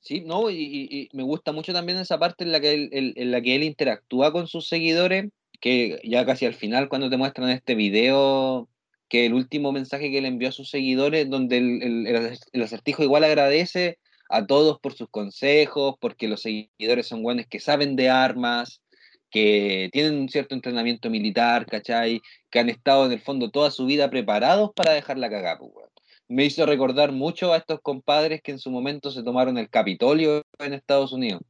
Sí, 0.00 0.22
no, 0.22 0.50
y, 0.50 1.08
me 1.12 1.22
gusta 1.22 1.52
mucho 1.52 1.72
también 1.72 1.98
esa 1.98 2.18
parte 2.18 2.44
en 2.44 2.52
la 2.52 2.60
que 2.60 2.72
él, 2.72 3.12
en 3.16 3.30
la 3.30 3.40
que 3.42 3.54
él 3.54 3.62
interactúa 3.62 4.32
con 4.32 4.46
sus 4.46 4.66
seguidores, 4.66 5.30
que 5.60 6.00
ya 6.04 6.24
casi 6.24 6.46
al 6.46 6.54
final 6.54 6.88
cuando 6.88 7.10
te 7.10 7.18
muestran 7.18 7.50
este 7.50 7.74
video, 7.74 8.68
que 9.08 9.26
el 9.26 9.34
último 9.34 9.72
mensaje 9.72 10.10
que 10.10 10.22
le 10.22 10.28
envió 10.28 10.48
a 10.48 10.52
sus 10.52 10.70
seguidores, 10.70 11.28
donde 11.28 11.58
el, 11.58 12.62
acertijo 12.62 13.02
igual 13.02 13.24
agradece 13.24 13.98
a 14.30 14.46
todos 14.46 14.78
por 14.80 14.94
sus 14.94 15.08
consejos, 15.10 15.96
porque 16.00 16.28
los 16.28 16.42
seguidores 16.42 17.06
son 17.06 17.22
buenos 17.22 17.46
que 17.46 17.60
saben 17.60 17.96
de 17.96 18.08
armas, 18.08 18.82
que 19.30 19.90
tienen 19.92 20.18
un 20.18 20.28
cierto 20.28 20.54
entrenamiento 20.54 21.10
militar, 21.10 21.66
¿cachai? 21.66 22.20
Que 22.50 22.60
han 22.60 22.68
estado 22.68 23.06
en 23.06 23.12
el 23.12 23.20
fondo 23.20 23.50
toda 23.50 23.70
su 23.70 23.86
vida 23.86 24.08
preparados 24.10 24.70
para 24.74 24.92
dejar 24.92 25.18
la 25.18 25.30
cagada, 25.30 25.58
pues, 25.58 25.90
me 26.28 26.44
hizo 26.44 26.64
recordar 26.64 27.10
mucho 27.10 27.52
a 27.52 27.56
estos 27.56 27.80
compadres 27.80 28.40
que 28.40 28.52
en 28.52 28.60
su 28.60 28.70
momento 28.70 29.10
se 29.10 29.24
tomaron 29.24 29.58
el 29.58 29.68
Capitolio 29.68 30.42
en 30.60 30.74
Estados 30.74 31.12
Unidos. 31.12 31.42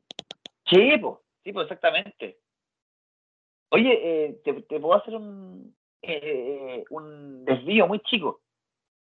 Sí, 0.67 0.93
pues, 0.99 1.17
sí, 1.45 1.53
pues 1.53 1.65
exactamente. 1.65 2.39
Oye, 3.69 3.93
eh, 4.03 4.41
te, 4.43 4.55
puedo 4.81 4.95
hacer 4.95 5.15
un, 5.17 5.77
eh, 6.01 6.83
un 6.89 7.45
desvío 7.45 7.87
muy 7.87 8.01
chico. 8.01 8.41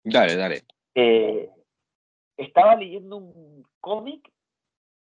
Dale, 0.04 0.36
dale. 0.36 0.64
Eh, 0.96 1.50
estaba 2.44 2.76
leyendo 2.76 3.18
un 3.18 3.66
cómic 3.80 4.32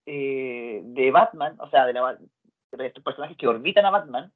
de 0.07 1.11
Batman, 1.13 1.57
o 1.61 1.69
sea, 1.69 1.85
de, 1.85 1.93
de 1.93 2.87
estos 2.87 3.05
personajes 3.05 3.37
que 3.37 3.47
orbitan 3.47 3.85
a 3.85 3.91
Batman, 3.91 4.33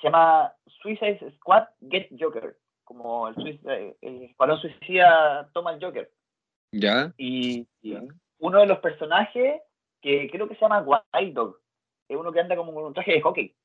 se 0.00 0.08
llama 0.08 0.54
Suicide 0.66 1.32
Squad 1.38 1.66
Get 1.90 2.08
Joker 2.18 2.56
como 2.86 3.28
el, 3.28 3.60
el 4.00 4.22
escuadrón 4.22 4.60
suicida 4.60 5.50
toma 5.52 5.72
el 5.72 5.84
Joker. 5.84 6.10
¿Ya? 6.72 7.12
Y, 7.18 7.66
uno 8.38 8.60
de 8.60 8.66
los 8.66 8.78
personajes 8.78 9.60
que 10.00 10.30
creo 10.30 10.46
que 10.48 10.54
se 10.54 10.60
llama 10.60 10.82
Wild 10.82 11.34
Dog, 11.34 11.60
es 12.08 12.16
uno 12.16 12.30
que 12.32 12.40
anda 12.40 12.54
como 12.54 12.72
con 12.72 12.84
un 12.84 12.94
traje 12.94 13.12
de 13.12 13.20
hockey. 13.20 13.56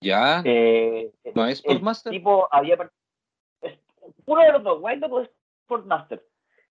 ¿Ya? 0.00 0.42
Eh, 0.44 1.12
¿No 1.34 1.46
es 1.46 1.58
Sportmaster? 1.58 2.12
Tipo, 2.12 2.48
había, 2.50 2.76
uno 4.26 4.42
de 4.42 4.52
los 4.52 4.62
dos, 4.62 4.78
Wild 4.80 5.00
Dog 5.00 5.12
o 5.14 5.28
Sportmaster. 5.72 6.22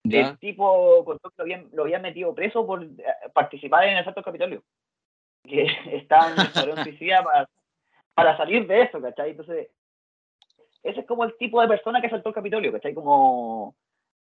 El 0.03 0.37
tipo 0.39 1.03
contó 1.05 1.29
que 1.29 1.35
lo 1.37 1.43
habían, 1.43 1.69
lo 1.73 1.83
habían 1.83 2.01
metido 2.01 2.33
preso 2.33 2.65
por 2.65 2.83
eh, 2.83 2.89
participar 3.33 3.83
en 3.83 3.91
el 3.91 3.97
asalto 3.97 4.19
del 4.19 4.25
Capitolio. 4.25 4.63
Que 5.43 5.63
estaban 5.91 6.33
en 6.33 6.69
el 6.69 6.75
suicida 6.83 7.23
para, 7.23 7.49
para 8.13 8.37
salir 8.37 8.67
de 8.67 8.83
eso, 8.83 9.01
¿cachai? 9.01 9.31
Entonces, 9.31 9.69
ese 10.83 11.01
es 11.01 11.05
como 11.05 11.23
el 11.23 11.35
tipo 11.37 11.61
de 11.61 11.67
persona 11.67 12.01
que 12.01 12.07
asaltó 12.07 12.29
el 12.29 12.35
Capitolio, 12.35 12.71
¿cachai? 12.71 12.93
Como 12.93 13.75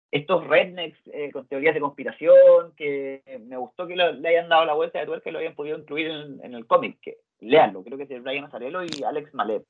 estos 0.09 0.47
rednecks 0.47 0.99
eh, 1.07 1.31
con 1.31 1.47
teorías 1.47 1.73
de 1.73 1.81
conspiración, 1.81 2.73
que 2.75 3.21
me 3.45 3.57
gustó 3.57 3.87
que 3.87 3.95
le 3.95 4.29
hayan 4.29 4.47
dado 4.47 4.65
la 4.65 4.73
vuelta 4.73 4.99
de 4.99 5.05
tuerca 5.05 5.25
que 5.25 5.31
lo 5.31 5.39
habían 5.39 5.55
podido 5.55 5.77
incluir 5.77 6.07
en, 6.07 6.53
el 6.53 6.65
cómic, 6.65 6.97
que 7.01 7.17
leanlo, 7.39 7.83
creo 7.83 7.97
que 7.97 8.03
es 8.03 8.09
de 8.09 8.21
Brian 8.21 8.45
Azarello 8.45 8.83
y 8.83 9.03
Alex 9.03 9.33
Maleb. 9.33 9.65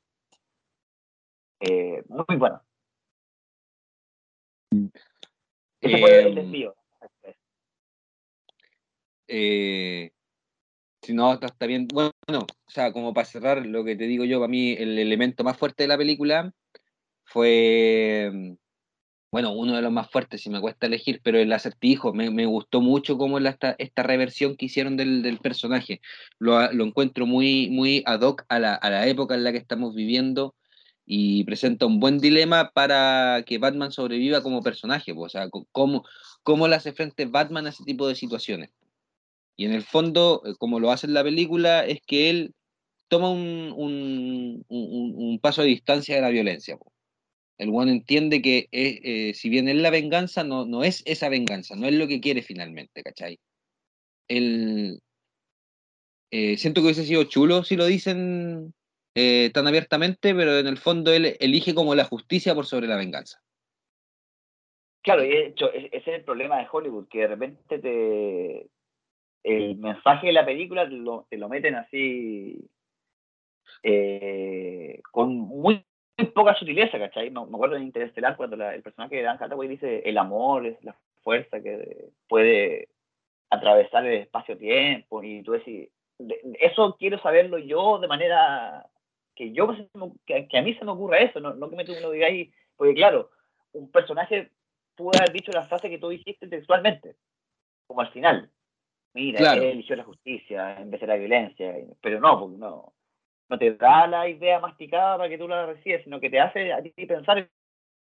Eh, 1.59 2.03
muy 2.07 2.37
bueno. 2.37 2.61
Ese 5.81 5.97
fue 5.97 6.19
el 6.19 6.27
em, 6.27 6.35
desvío. 6.35 6.75
Eh, 9.27 10.11
si 11.01 11.13
no, 11.13 11.33
está 11.33 11.65
bien. 11.65 11.87
Bueno, 11.87 12.11
o 12.29 12.69
sea, 12.69 12.91
como 12.91 13.13
para 13.13 13.25
cerrar 13.25 13.65
lo 13.65 13.83
que 13.83 13.95
te 13.95 14.07
digo 14.07 14.25
yo, 14.25 14.39
para 14.39 14.49
mí 14.49 14.71
el 14.73 14.97
elemento 14.99 15.43
más 15.43 15.57
fuerte 15.57 15.83
de 15.83 15.87
la 15.87 15.97
película 15.97 16.53
fue, 17.25 18.55
bueno, 19.31 19.53
uno 19.53 19.75
de 19.75 19.81
los 19.81 19.91
más 19.91 20.09
fuertes, 20.09 20.41
si 20.41 20.49
me 20.49 20.61
cuesta 20.61 20.87
elegir, 20.87 21.21
pero 21.23 21.39
el 21.39 21.51
acertijo, 21.51 22.13
me, 22.13 22.31
me 22.31 22.45
gustó 22.45 22.81
mucho 22.81 23.17
cómo 23.17 23.39
la, 23.39 23.51
esta, 23.51 23.75
esta, 23.77 24.03
reversión 24.03 24.55
que 24.55 24.67
hicieron 24.67 24.97
del, 24.97 25.21
del 25.21 25.39
personaje. 25.39 26.01
Lo, 26.39 26.71
lo, 26.71 26.85
encuentro 26.85 27.25
muy, 27.25 27.69
muy 27.69 28.03
ad 28.05 28.21
hoc 28.21 28.45
a 28.49 28.59
la, 28.59 28.75
a 28.75 28.89
la 28.89 29.07
época 29.07 29.35
en 29.35 29.43
la 29.43 29.51
que 29.51 29.57
estamos 29.57 29.93
viviendo 29.93 30.55
y 31.09 31.45
presenta 31.45 31.85
un 31.85 32.01
buen 32.01 32.19
dilema 32.19 32.71
para 32.71 33.43
que 33.45 33.57
Batman 33.59 33.93
sobreviva 33.93 34.43
como 34.43 34.61
personaje, 34.61 35.13
o 35.15 35.29
sea, 35.29 35.47
cómo, 35.71 36.03
cómo 36.43 36.67
le 36.67 36.75
hace 36.75 36.91
frente 36.91 37.25
Batman 37.25 37.65
a 37.65 37.69
ese 37.69 37.85
tipo 37.85 38.09
de 38.09 38.15
situaciones. 38.15 38.71
Y 39.55 39.65
en 39.65 39.71
el 39.71 39.83
fondo, 39.83 40.43
eh, 40.45 40.53
como 40.59 40.81
lo 40.81 40.91
hace 40.91 41.07
en 41.07 41.13
la 41.13 41.23
película, 41.23 41.85
es 41.85 42.01
que 42.05 42.29
él 42.29 42.53
toma 43.07 43.31
un, 43.31 43.73
un, 43.77 44.65
un, 44.67 45.39
paso 45.39 45.61
de 45.61 45.69
distancia 45.69 46.15
de 46.15 46.21
la 46.21 46.29
violencia. 46.29 46.77
El 47.57 47.69
one 47.69 47.91
entiende 47.93 48.41
que 48.41 48.67
eh, 48.73 48.99
eh, 49.01 49.33
si 49.33 49.47
bien 49.47 49.69
es 49.69 49.77
la 49.77 49.89
venganza, 49.89 50.43
no, 50.43 50.65
no 50.65 50.83
es 50.83 51.03
esa 51.05 51.29
venganza, 51.29 51.77
no 51.77 51.87
es 51.87 51.93
lo 51.93 52.07
que 52.09 52.19
quiere 52.19 52.41
finalmente, 52.43 53.01
¿cachai? 53.01 53.39
El, 54.27 54.99
siento 56.29 56.81
que 56.81 56.87
hubiese 56.87 57.05
sido 57.05 57.23
chulo 57.23 57.63
si 57.63 57.77
lo 57.77 57.85
dicen 57.85 58.73
tan 59.53 59.67
abiertamente, 59.67 60.33
pero 60.35 60.59
en 60.59 60.67
el 60.67 60.77
fondo 60.77 61.11
él 61.11 61.35
elige 61.39 61.73
como 61.73 61.95
la 61.95 62.05
justicia 62.05 62.53
por 62.55 62.65
sobre 62.65 62.87
la 62.87 62.97
venganza. 62.97 63.41
Claro, 65.01 65.23
y 65.23 65.29
de 65.29 65.45
hecho, 65.47 65.71
ese 65.71 65.97
es 65.97 66.07
el 66.07 66.23
problema 66.23 66.57
de 66.57 66.67
Hollywood, 66.71 67.07
que 67.07 67.19
de 67.19 67.27
repente 67.27 67.79
te, 67.79 68.67
el 69.43 69.77
mensaje 69.77 70.27
de 70.27 70.33
la 70.33 70.45
película 70.45 70.87
te 70.87 70.95
lo, 70.95 71.25
te 71.29 71.37
lo 71.37 71.49
meten 71.49 71.75
así 71.75 72.69
con 75.11 75.35
muy 75.35 75.85
muy 76.17 76.27
poca 76.31 76.55
sutileza, 76.55 76.97
¿cachai? 76.97 77.29
Me, 77.29 77.41
acuerdo 77.41 77.75
en 77.75 77.83
Interestelar 77.83 78.35
cuando 78.35 78.55
el 78.55 78.81
personaje 78.81 79.17
de 79.17 79.21
Dan 79.21 79.37
Hathaway 79.41 79.67
dice 79.67 80.01
el 80.05 80.17
amor 80.17 80.65
es 80.65 80.83
la 80.83 80.95
fuerza 81.21 81.61
que 81.61 82.09
puede 82.27 82.89
atravesar 83.49 84.05
el 84.05 84.21
espacio-tiempo 84.21 85.23
y 85.23 85.43
tú 85.43 85.53
decís, 85.53 85.89
eso 86.59 86.95
quiero 86.97 87.19
saberlo 87.19 87.59
yo 87.59 87.99
de 87.99 88.07
manera 88.07 88.85
que 89.37 89.53
yo 89.53 89.67
que, 90.25 90.57
a 90.57 90.61
mí 90.61 90.73
se 90.73 90.83
me 90.83 90.91
ocurra 90.91 91.19
eso, 91.19 91.39
no, 91.39 91.53
no 91.53 91.69
que 91.69 91.75
me 91.75 91.85
tú 91.85 91.93
lo 92.01 92.11
digáis, 92.11 92.51
porque 92.75 92.95
claro, 92.95 93.29
un 93.73 93.91
personaje 93.91 94.51
pudo 94.95 95.11
haber 95.17 95.31
dicho 95.31 95.51
la 95.51 95.67
frase 95.67 95.89
que 95.89 95.99
tú 95.99 96.09
dijiste 96.09 96.47
textualmente, 96.47 97.15
como 97.85 98.01
al 98.01 98.11
final. 98.11 98.49
Mira, 99.13 99.53
él 99.53 99.63
eligió 99.63 99.95
la 99.95 100.03
justicia 100.03 100.79
en 100.79 100.91
vez 100.91 101.01
de 101.01 101.07
la 101.07 101.15
violencia, 101.15 101.75
pero 102.01 102.19
no, 102.19 102.39
porque 102.39 102.57
no, 102.57 102.93
no 103.49 103.57
te 103.57 103.73
da 103.75 104.07
la 104.07 104.27
idea 104.27 104.59
masticada 104.59 105.17
para 105.17 105.29
que 105.29 105.37
tú 105.37 105.47
la 105.47 105.65
recibes, 105.65 106.03
sino 106.03 106.19
que 106.19 106.29
te 106.29 106.39
hace 106.39 106.73
a 106.73 106.81
ti 106.81 106.91
pensar 107.05 107.49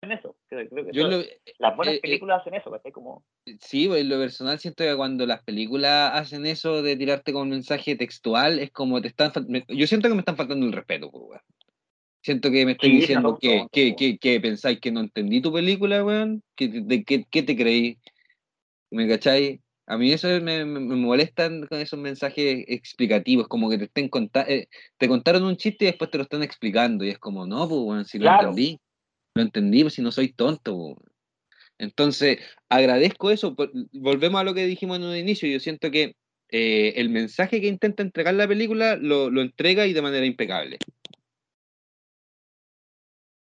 en 0.02 0.12
eso. 0.12 0.36
las 1.58 1.76
buenas 1.76 1.94
eh, 1.94 1.96
eh, 1.96 2.00
películas 2.00 2.40
hacen 2.40 2.54
eso, 2.54 2.70
Como... 2.92 3.24
Sí, 3.60 3.88
pues, 3.88 4.02
en 4.02 4.08
lo 4.08 4.18
personal 4.18 4.58
siento 4.58 4.84
que 4.84 4.96
cuando 4.96 5.26
las 5.26 5.42
películas 5.42 6.12
hacen 6.14 6.46
eso 6.46 6.82
de 6.82 6.96
tirarte 6.96 7.32
con 7.32 7.42
un 7.42 7.50
mensaje 7.50 7.96
textual, 7.96 8.58
es 8.58 8.70
como 8.70 9.00
te 9.00 9.08
están... 9.08 9.32
Yo 9.68 9.86
siento 9.86 10.08
que 10.08 10.14
me 10.14 10.20
están 10.20 10.36
faltando 10.36 10.66
el 10.66 10.72
respeto, 10.72 11.10
pues, 11.10 11.40
Siento 12.20 12.50
que 12.50 12.66
me 12.66 12.72
están 12.72 12.90
diciendo 12.90 13.38
que, 13.40 13.66
que, 13.72 14.18
que, 14.18 14.40
pensáis 14.40 14.80
que 14.80 14.90
no 14.90 15.00
entendí 15.00 15.40
tu 15.40 15.52
película, 15.52 16.04
weón. 16.04 16.42
¿Qué, 16.56 16.68
de, 16.68 17.04
qué, 17.04 17.24
qué 17.30 17.42
te 17.42 17.56
creí? 17.56 17.98
¿Me 18.90 19.08
cacháis? 19.08 19.60
A 19.86 19.96
mí 19.96 20.12
eso 20.12 20.28
me, 20.42 20.64
me, 20.66 20.96
molestan 20.96 21.66
con 21.66 21.78
esos 21.78 21.98
mensajes 21.98 22.64
explicativos, 22.68 23.48
como 23.48 23.70
que 23.70 23.78
te 23.78 23.84
estén 23.84 24.08
contando, 24.08 24.50
eh, 24.50 24.68
te 24.98 25.08
contaron 25.08 25.44
un 25.44 25.56
chiste 25.56 25.84
y 25.84 25.88
después 25.88 26.10
te 26.10 26.18
lo 26.18 26.24
están 26.24 26.42
explicando, 26.42 27.04
y 27.04 27.10
es 27.10 27.18
como, 27.18 27.46
no, 27.46 27.66
pues, 27.66 27.80
bueno, 27.80 28.04
si 28.04 28.18
lo 28.18 28.30
entendí, 28.30 28.78
lo 29.34 29.42
entendí, 29.42 29.82
pues 29.82 29.94
si 29.94 30.02
no 30.02 30.12
soy 30.12 30.32
tonto. 30.32 30.96
Pues". 30.96 31.12
Entonces, 31.78 32.38
agradezco 32.68 33.30
eso, 33.30 33.54
volvemos 33.92 34.40
a 34.40 34.44
lo 34.44 34.54
que 34.54 34.66
dijimos 34.66 34.98
en 34.98 35.04
un 35.04 35.16
inicio, 35.16 35.48
yo 35.48 35.60
siento 35.60 35.90
que 35.90 36.16
eh, 36.50 36.94
el 36.96 37.10
mensaje 37.10 37.60
que 37.60 37.68
intenta 37.68 38.02
entregar 38.02 38.34
la 38.34 38.48
película 38.48 38.96
lo, 38.96 39.30
lo 39.30 39.42
entrega 39.42 39.86
y 39.86 39.92
de 39.92 40.02
manera 40.02 40.26
impecable. 40.26 40.78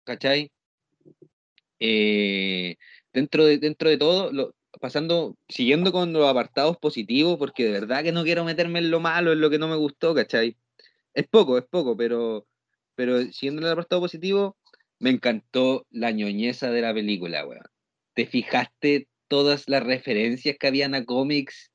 ¿Cachai? 0.05 0.51
Eh, 1.79 2.77
dentro, 3.13 3.45
de, 3.47 3.59
dentro 3.59 3.89
de 3.89 3.97
todo, 3.97 4.55
pasando, 4.81 5.37
siguiendo 5.49 5.93
con 5.93 6.13
los 6.13 6.29
apartados 6.29 6.77
positivos, 6.79 7.39
porque 7.39 7.65
de 7.65 7.73
verdad 7.73 8.03
que 8.03 8.13
no 8.13 8.25
quiero 8.25 8.45
meterme 8.45 8.81
en 8.81 8.91
lo 8.91 9.01
malo, 9.01 9.33
en 9.33 9.41
lo 9.41 9.51
que 9.51 9.59
no 9.59 9.69
me 9.69 9.77
gustó, 9.77 10.15
¿cachai? 10.15 10.57
Es 11.15 11.27
poco, 11.29 11.59
es 11.59 11.65
poco, 11.65 11.97
pero, 11.97 12.47
pero 12.95 13.21
siguiendo 13.33 13.63
en 13.63 13.67
el 13.67 13.73
apartado 13.73 14.03
positivo, 14.03 14.57
me 15.01 15.11
encantó 15.11 15.87
la 15.91 16.13
ñoñeza 16.13 16.71
de 16.71 16.83
la 16.83 16.95
película, 16.95 17.45
weón. 17.47 17.65
¿Te 18.15 18.27
fijaste 18.27 19.09
todas 19.29 19.69
las 19.69 19.83
referencias 19.83 20.57
que 20.59 20.67
habían 20.67 20.95
a 20.95 21.05
cómics? 21.05 21.73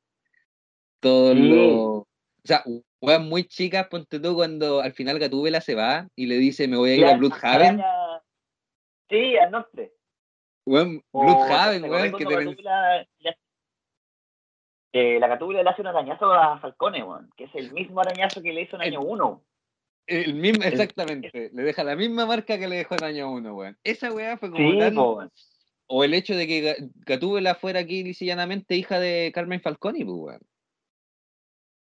Todo 1.01 1.33
lo... 1.33 1.93
O 1.97 2.07
sea, 2.47 2.63
weón, 3.01 3.27
muy 3.27 3.45
chicas, 3.45 3.87
ponte 3.87 4.19
tú 4.19 4.35
cuando 4.35 4.79
al 4.81 4.93
final 4.93 5.17
Gatúbela 5.17 5.59
se 5.59 5.73
va 5.73 6.07
y 6.15 6.27
le 6.27 6.37
dice, 6.37 6.67
me 6.67 6.77
voy 6.77 6.91
a 6.91 6.95
ir 6.95 7.05
a 7.05 7.17
Bloodhaven. 7.17 7.81
Sí, 9.09 9.35
al 9.37 9.51
norte. 9.51 9.93
Weón, 10.65 11.03
Bloodhaven, 11.11 11.83
weón, 11.85 12.15
que 12.15 12.25
te 12.25 12.63
la, 12.63 13.07
eh, 14.93 15.19
la 15.19 15.27
Gatúbela 15.27 15.63
le 15.63 15.69
hace 15.69 15.81
un 15.81 15.87
arañazo 15.87 16.31
a 16.31 16.59
Falcone, 16.59 17.03
weón, 17.03 17.31
que 17.35 17.45
es 17.45 17.55
el 17.55 17.71
mismo 17.73 18.01
arañazo 18.01 18.43
que 18.43 18.53
le 18.53 18.61
hizo 18.61 18.75
en 18.75 18.83
año 18.83 19.01
1. 19.01 19.43
El 20.07 20.35
mismo, 20.35 20.63
exactamente. 20.63 21.51
le 21.53 21.63
deja 21.63 21.83
la 21.83 21.95
misma 21.95 22.25
marca 22.25 22.59
que 22.59 22.67
le 22.67 22.77
dejó 22.77 22.95
en 22.95 23.03
año 23.03 23.31
1, 23.31 23.55
weón. 23.55 23.77
Esa 23.83 24.11
weá 24.11 24.37
fue 24.37 24.51
como 24.51 24.71
sí, 24.71 25.29
O 25.87 26.03
el 26.03 26.13
hecho 26.13 26.35
de 26.35 26.47
que 26.47 26.89
Gatúbela 27.05 27.55
fuera 27.55 27.79
aquí 27.79 28.13
llanamente 28.13 28.75
hija 28.75 28.99
de 28.99 29.31
Carmen 29.33 29.61
Falcone, 29.61 30.05
pues, 30.05 30.17
weón. 30.17 30.41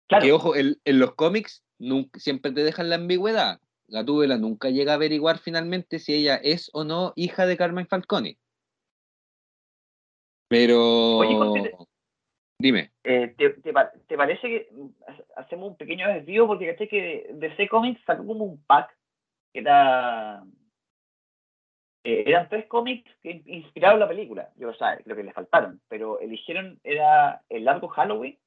Claro. 0.08 0.24
Que 0.24 0.32
ojo, 0.32 0.56
en, 0.56 0.78
en 0.84 0.98
los 0.98 1.14
cómics 1.14 1.64
nunca, 1.78 2.18
siempre 2.18 2.52
te 2.52 2.62
dejan 2.62 2.88
la 2.88 2.96
ambigüedad. 2.96 3.60
Gatúbela 3.88 4.36
nunca 4.36 4.70
llega 4.70 4.92
a 4.92 4.96
averiguar 4.96 5.38
finalmente 5.38 5.98
si 5.98 6.14
ella 6.14 6.36
es 6.36 6.70
o 6.72 6.84
no 6.84 7.12
hija 7.16 7.46
de 7.46 7.56
Carmen 7.56 7.86
Falcone. 7.86 8.38
Pero. 10.48 11.18
Oye, 11.18 11.72
Dime. 12.58 12.90
Eh, 13.04 13.34
¿te, 13.36 13.50
te, 13.50 13.72
parece 14.16 14.48
que 14.48 14.68
hacemos 15.36 15.70
un 15.70 15.76
pequeño 15.76 16.08
desvío? 16.08 16.46
Porque 16.46 16.66
caché 16.66 16.88
que 16.88 17.30
DC 17.34 17.68
Comics 17.68 18.02
sacó 18.04 18.26
como 18.26 18.44
un 18.44 18.62
pack 18.64 18.96
que 19.52 19.60
era. 19.60 20.42
Eh, 22.04 22.24
eran 22.26 22.48
tres 22.48 22.66
cómics 22.66 23.10
que 23.22 23.42
inspiraron 23.46 24.00
la 24.00 24.08
película. 24.08 24.50
Yo, 24.56 24.70
o 24.70 24.74
sea, 24.74 24.96
creo 24.98 25.16
que 25.16 25.24
les 25.24 25.34
faltaron, 25.34 25.80
pero 25.88 26.20
eligieron, 26.20 26.80
era 26.82 27.42
el 27.48 27.64
largo 27.64 27.88
Halloween. 27.88 28.38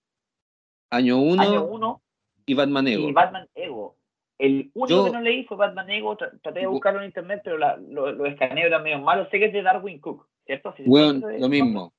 Año 0.92 1.20
1. 1.20 1.42
Año 1.42 1.66
uno, 1.66 2.02
y 2.48 2.56
Batman 2.56 2.88
Ego. 2.88 3.10
Y 3.10 3.14
Batman 3.14 3.48
Ego. 3.54 3.96
El 4.40 4.72
único 4.74 5.06
que 5.06 5.12
no 5.12 5.22
leí 5.22 5.44
fue 5.44 5.58
Batman 5.58 5.90
Ego. 5.92 6.18
Traté 6.18 6.62
de 6.62 6.68
buscarlo 6.68 7.02
en 7.02 7.08
internet, 7.08 7.42
pero 7.44 7.58
los 7.58 7.80
lo, 7.82 8.12
lo 8.12 8.26
escaneos 8.26 8.68
eran 8.68 8.82
medio 8.82 9.00
malos. 9.00 9.28
Sé 9.30 9.38
que 9.38 9.46
es 9.46 9.54
de 9.54 9.62
Darwin 9.62 10.00
Cook. 10.00 10.26
¿cierto? 10.50 10.74
bueno, 10.86 11.28
lo 11.38 11.48
mismo. 11.48 11.94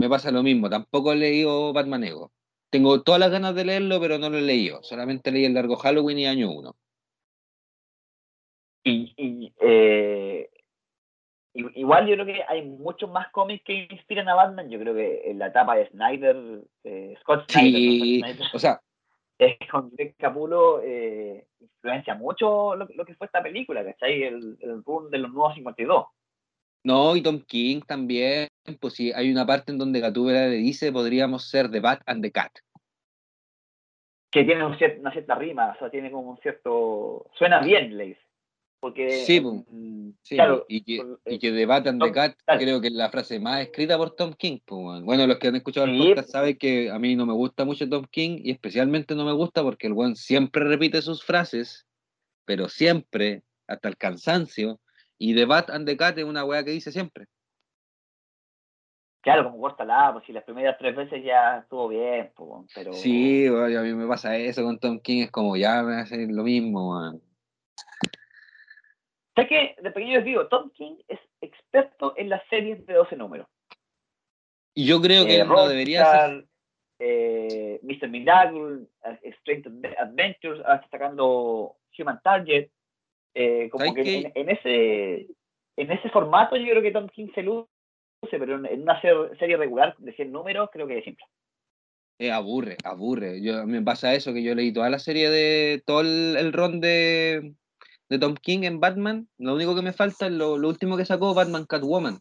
Me 0.00 0.08
pasa 0.08 0.30
lo 0.30 0.42
mismo. 0.42 0.70
Tampoco 0.70 1.12
he 1.12 1.16
leído 1.16 1.74
Batman 1.74 2.04
Ego. 2.04 2.32
Tengo 2.70 3.02
todas 3.02 3.20
las 3.20 3.30
ganas 3.30 3.54
de 3.54 3.66
leerlo, 3.66 4.00
pero 4.00 4.16
no 4.16 4.30
lo 4.30 4.38
he 4.38 4.42
leído. 4.42 4.82
Solamente 4.82 5.30
leí 5.30 5.44
el 5.44 5.52
largo 5.52 5.76
Halloween 5.76 6.18
y 6.20 6.26
año 6.26 6.50
1. 6.50 6.74
Y, 8.84 9.52
eh, 9.60 10.48
igual 11.52 12.06
yo 12.06 12.14
creo 12.14 12.24
que 12.24 12.42
hay 12.48 12.62
muchos 12.62 13.10
más 13.10 13.30
cómics 13.30 13.62
que 13.62 13.88
inspiran 13.90 14.26
a 14.30 14.36
Batman. 14.36 14.70
Yo 14.70 14.80
creo 14.80 14.94
que 14.94 15.30
en 15.30 15.38
la 15.38 15.48
etapa 15.48 15.76
de 15.76 15.90
Snyder, 15.90 16.64
eh, 16.84 17.14
Scott 17.20 17.50
Snyder, 17.52 18.38
o 18.54 18.58
sea, 18.58 18.80
con 19.70 19.90
Greg 19.90 20.16
Capulo 20.16 20.80
eh, 20.82 21.46
influencia 21.60 22.14
mucho 22.14 22.74
lo, 22.74 22.86
que 23.04 23.14
fue 23.16 23.26
esta 23.26 23.42
película, 23.42 23.84
¿cachai? 23.84 24.22
El, 24.22 24.56
el 24.60 24.80
boom 24.80 25.10
de 25.10 25.18
los 25.18 25.30
nuevos 25.30 25.54
52. 25.56 26.06
No, 26.84 27.14
y 27.14 27.22
Tom 27.22 27.42
King 27.46 27.82
también, 27.86 28.48
pues 28.78 28.94
sí, 28.94 29.12
hay 29.12 29.30
una 29.30 29.46
parte 29.46 29.72
en 29.72 29.78
donde 29.78 30.00
Gatúbela 30.00 30.48
le 30.48 30.56
dice 30.56 30.92
podríamos 30.92 31.48
ser 31.48 31.70
The 31.70 31.80
Bat 31.80 32.02
and 32.06 32.22
the 32.22 32.30
Cat. 32.30 32.52
Que 34.30 34.44
tiene 34.44 34.64
una 34.64 34.76
cierta 34.78 35.34
rima, 35.34 35.72
o 35.74 35.78
sea, 35.78 35.90
tiene 35.90 36.10
como 36.10 36.30
un 36.30 36.38
cierto... 36.38 37.26
Suena 37.34 37.60
bien, 37.60 37.96
le 37.96 38.04
dice. 38.06 38.20
Porque, 38.80 39.10
sí, 39.10 39.42
pues, 39.42 39.62
sí 40.22 40.36
claro, 40.36 40.64
y, 40.66 40.82
que, 40.82 41.04
y 41.26 41.38
que 41.38 41.52
The 41.52 41.66
Bat 41.66 41.88
and 41.88 42.02
the 42.02 42.12
Cat 42.12 42.34
creo 42.46 42.80
que 42.80 42.86
es 42.86 42.94
la 42.94 43.10
frase 43.10 43.38
más 43.38 43.60
escrita 43.60 43.98
por 43.98 44.16
Tom 44.16 44.32
King. 44.32 44.58
Pues, 44.64 45.02
bueno, 45.02 45.26
los 45.26 45.38
que 45.38 45.48
han 45.48 45.56
escuchado 45.56 45.86
el 45.86 45.98
podcast 45.98 46.30
saben 46.30 46.56
que 46.56 46.90
a 46.90 46.98
mí 46.98 47.14
no 47.14 47.26
me 47.26 47.34
gusta 47.34 47.66
mucho 47.66 47.86
Tom 47.90 48.06
King 48.10 48.40
y 48.42 48.50
especialmente 48.52 49.14
no 49.14 49.26
me 49.26 49.32
gusta 49.32 49.62
porque 49.62 49.86
el 49.86 49.92
buen 49.92 50.16
siempre 50.16 50.64
repite 50.64 51.02
sus 51.02 51.22
frases, 51.22 51.86
pero 52.46 52.70
siempre, 52.70 53.42
hasta 53.66 53.88
el 53.90 53.98
cansancio, 53.98 54.80
y 55.18 55.34
The 55.34 55.44
Bat 55.44 55.70
and 55.70 55.86
the 55.86 55.98
Cat 55.98 56.16
es 56.16 56.24
una 56.24 56.46
weá 56.46 56.64
que 56.64 56.70
dice 56.70 56.90
siempre. 56.90 57.26
Claro, 59.22 59.44
como 59.44 59.60
corta 59.60 59.84
la, 59.84 60.12
pues 60.12 60.24
si 60.24 60.32
las 60.32 60.44
primeras 60.44 60.78
tres 60.78 60.96
veces 60.96 61.22
ya 61.22 61.58
estuvo 61.58 61.88
bien, 61.88 62.32
pues, 62.34 62.72
pero... 62.74 62.92
Sí, 62.94 63.46
a 63.46 63.82
mí 63.82 63.92
me 63.92 64.06
pasa 64.06 64.36
eso 64.36 64.62
con 64.62 64.78
Tom 64.78 64.98
King, 65.00 65.24
es 65.24 65.30
como 65.30 65.56
ya 65.56 65.82
me 65.82 65.96
hace 65.96 66.26
lo 66.26 66.42
mismo, 66.42 66.94
man. 66.94 67.20
Sé 69.36 69.46
que, 69.46 69.76
de 69.80 69.90
pequeño 69.90 70.16
les 70.16 70.24
digo, 70.24 70.48
Tom 70.48 70.70
King 70.70 70.96
es 71.06 71.20
experto 71.42 72.14
en 72.16 72.30
las 72.30 72.42
series 72.48 72.84
de 72.86 72.94
12 72.94 73.16
números. 73.16 73.46
Y 74.74 74.86
yo 74.86 75.00
creo 75.02 75.26
que 75.26 75.40
eh, 75.40 75.44
no 75.44 75.68
debería 75.68 76.04
ser... 76.06 76.46
Eh, 77.02 77.80
Mr. 77.82 78.08
Miracle, 78.08 78.86
Strange 79.22 79.70
Adventures, 79.98 80.60
ahora 80.60 80.76
está 80.76 80.88
sacando 80.90 81.76
Human 81.98 82.20
Target, 82.22 82.68
eh, 83.34 83.70
como 83.70 83.94
que 83.94 84.30
en, 84.34 84.50
ese, 84.50 85.26
en 85.76 85.92
ese 85.92 86.10
formato 86.10 86.56
yo 86.56 86.66
creo 86.70 86.82
que 86.82 86.90
Tom 86.90 87.08
King 87.08 87.28
se 87.34 87.42
luce, 87.42 87.70
pero 88.30 88.64
en 88.66 88.82
una 88.82 89.00
serie 89.00 89.56
regular 89.56 89.94
de 89.98 90.12
100 90.12 90.32
números 90.32 90.68
creo 90.72 90.86
que 90.86 90.98
es 90.98 91.04
simple. 91.04 91.24
Eh, 92.18 92.30
aburre, 92.30 92.76
aburre. 92.84 93.40
Yo, 93.40 93.66
me 93.66 93.80
pasa 93.80 94.14
eso, 94.14 94.34
que 94.34 94.42
yo 94.42 94.54
leí 94.54 94.72
toda 94.72 94.90
la 94.90 94.98
serie 94.98 95.30
de 95.30 95.82
todo 95.86 96.02
el, 96.02 96.36
el 96.38 96.52
ron 96.52 96.80
de, 96.80 97.54
de, 98.10 98.18
Tom 98.18 98.34
King 98.34 98.64
en 98.64 98.78
Batman. 98.78 99.26
Lo 99.38 99.54
único 99.54 99.74
que 99.74 99.80
me 99.80 99.94
falta 99.94 100.26
es 100.26 100.32
lo, 100.32 100.54
último 100.54 100.98
que 100.98 101.06
sacó 101.06 101.32
Batman 101.32 101.64
Catwoman. 101.64 102.18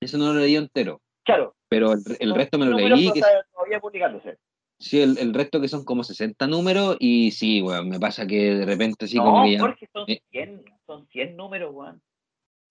Eso 0.00 0.18
no 0.18 0.32
lo 0.32 0.40
leí 0.40 0.56
entero. 0.56 1.00
Claro. 1.24 1.54
Pero 1.68 1.92
el, 1.92 2.34
resto 2.34 2.58
me 2.58 2.66
lo 2.66 2.76
leí. 2.76 3.12
Que... 3.12 3.20
Todavía 3.52 3.78
publicándose. 3.78 4.38
Sí, 4.80 5.00
el, 5.00 5.18
el, 5.18 5.34
resto 5.34 5.60
que 5.60 5.68
son 5.68 5.84
como 5.84 6.02
60 6.02 6.46
números 6.48 6.96
y 6.98 7.30
sí, 7.30 7.62
weón, 7.62 7.90
me 7.90 8.00
pasa 8.00 8.26
que 8.26 8.54
de 8.54 8.64
repente 8.64 9.06
sí 9.06 9.18
como 9.18 9.44
que 9.44 9.52
ya... 9.52 9.60
Jorge, 9.60 9.88
son 9.92 10.06
100, 10.06 10.20
eh, 10.32 10.64
son 10.86 11.06
100 11.06 11.36
números, 11.36 11.70
weón. 11.72 12.02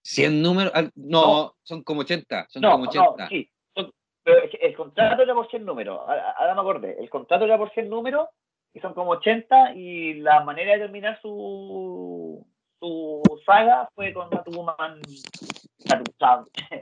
100 0.02 0.42
números, 0.42 0.74
no, 0.96 1.56
son 1.64 1.84
como 1.84 2.02
80, 2.02 2.48
son 2.50 2.62
como 2.62 2.84
80. 2.86 3.24
No, 3.24 3.28
sí, 3.28 3.50
pero 4.24 4.42
el 4.62 4.76
contrato 4.76 5.24
era 5.24 5.34
por 5.34 5.50
100 5.50 5.66
números, 5.66 6.00
ahora 6.00 6.54
me 6.56 6.62
acordé, 6.62 6.98
el 7.00 7.10
contrato 7.10 7.46
era 7.46 7.58
por 7.58 7.72
100 7.72 7.90
números 7.90 8.28
y 8.74 8.80
son 8.80 8.94
como 8.94 9.12
80 9.12 9.74
y 9.76 10.16
la 10.16 10.44
manera 10.44 10.74
de 10.74 10.80
terminar 10.80 11.20
su, 11.22 12.46
su 12.80 13.22
saga 13.46 13.90
fue 13.96 14.14
con 14.14 14.30
Batwoman, 14.30 15.02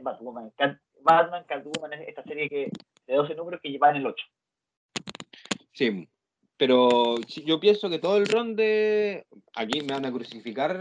Batwoman, 0.01 0.51
Batman, 1.01 1.43
Catwoman, 1.47 1.93
esta 1.93 2.23
serie 2.23 2.49
que 2.49 2.71
de 3.07 3.15
12 3.15 3.35
números 3.35 3.61
que 3.61 3.69
llevan 3.69 3.95
el 3.95 4.05
8. 4.05 4.25
Sí, 5.71 6.07
pero 6.57 7.15
yo 7.45 7.59
pienso 7.59 7.89
que 7.89 7.99
todo 7.99 8.17
el 8.17 8.27
ron 8.27 8.55
de. 8.55 9.25
Aquí 9.55 9.81
me 9.81 9.93
van 9.93 10.05
a 10.05 10.11
crucificar 10.11 10.75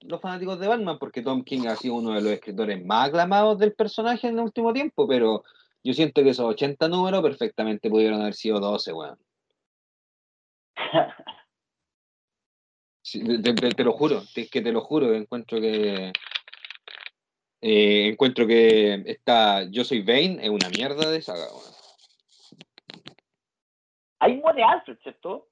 los 0.00 0.20
fanáticos 0.20 0.58
de 0.60 0.68
Batman, 0.68 0.98
porque 0.98 1.22
Tom 1.22 1.42
King 1.42 1.66
ha 1.68 1.76
sido 1.76 1.94
uno 1.94 2.14
de 2.14 2.20
los 2.20 2.32
escritores 2.32 2.84
más 2.84 3.08
aclamados 3.08 3.58
del 3.58 3.74
personaje 3.74 4.28
en 4.28 4.38
el 4.38 4.44
último 4.44 4.72
tiempo, 4.72 5.08
pero 5.08 5.44
yo 5.82 5.92
siento 5.94 6.22
que 6.22 6.30
esos 6.30 6.46
80 6.46 6.88
números 6.88 7.22
perfectamente 7.22 7.88
pudieron 7.88 8.20
haber 8.20 8.34
sido 8.34 8.60
12, 8.60 8.92
weón. 8.92 9.18
te, 13.76 13.84
lo 13.84 13.92
juro, 13.92 14.22
es 14.34 14.50
que 14.50 14.60
te 14.60 14.72
lo 14.72 14.80
juro, 14.80 15.14
encuentro 15.14 15.60
que. 15.60 16.12
Eh, 17.62 18.08
encuentro 18.08 18.46
que 18.46 19.02
esta 19.06 19.64
Yo 19.70 19.82
soy 19.82 20.02
Bane 20.02 20.38
es 20.42 20.50
una 20.50 20.68
mierda 20.68 21.10
de 21.10 21.22
saga, 21.22 21.46
weón. 21.50 21.76
Ahí 24.18 24.36
muere 24.36 24.62
Alfred, 24.62 24.98
¿cierto? 25.02 25.48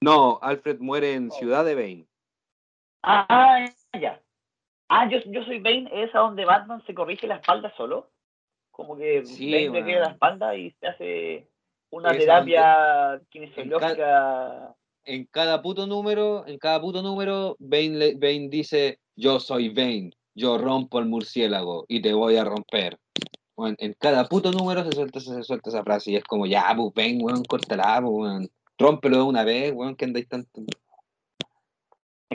No, 0.00 0.38
Alfred 0.42 0.78
muere 0.80 1.14
en 1.14 1.30
Ciudad 1.30 1.64
de 1.64 1.74
Bane. 1.74 2.07
Ah, 3.02 3.64
ya. 4.00 4.20
Ah, 4.88 5.08
yo, 5.08 5.18
yo 5.26 5.44
soy 5.44 5.60
Bane, 5.60 5.88
es 5.92 6.14
a 6.14 6.20
donde 6.20 6.44
Batman 6.44 6.82
se 6.86 6.94
corrige 6.94 7.26
la 7.26 7.36
espalda 7.36 7.72
solo. 7.76 8.10
Como 8.70 8.96
que 8.96 9.20
Bane 9.20 9.70
le 9.70 9.84
queda 9.84 10.00
la 10.00 10.12
espalda 10.12 10.56
y 10.56 10.70
se 10.72 10.86
hace 10.86 11.48
una 11.90 12.10
terapia 12.10 13.20
kinesiológica. 13.28 14.74
En 15.04 15.24
cada, 15.26 15.62
puto 15.62 15.86
número, 15.86 16.46
en 16.46 16.58
cada 16.58 16.80
puto 16.80 17.02
número, 17.02 17.56
Bane, 17.58 18.14
Bane 18.14 18.48
dice, 18.50 19.00
yo 19.16 19.40
soy 19.40 19.70
Bane, 19.70 20.10
yo 20.34 20.58
rompo 20.58 20.98
el 20.98 21.06
murciélago 21.06 21.86
y 21.88 22.02
te 22.02 22.12
voy 22.12 22.36
a 22.36 22.44
romper 22.44 22.98
en 23.66 23.94
cada 23.94 24.24
puto 24.24 24.52
número 24.52 24.84
se 24.84 24.92
suelta, 24.92 25.20
se 25.20 25.42
suelta 25.42 25.70
esa 25.70 25.82
frase 25.82 26.12
y 26.12 26.16
es 26.16 26.24
como, 26.24 26.46
ya, 26.46 26.72
pues 26.76 26.92
weón, 26.96 27.44
córtala, 27.44 28.00
pues, 28.00 28.12
weón. 28.12 28.50
Rómpelo 28.78 29.16
de 29.16 29.22
una 29.24 29.42
vez, 29.42 29.72
weón, 29.74 29.96
que 29.96 30.04
andáis 30.04 30.28
tanto. 30.28 30.62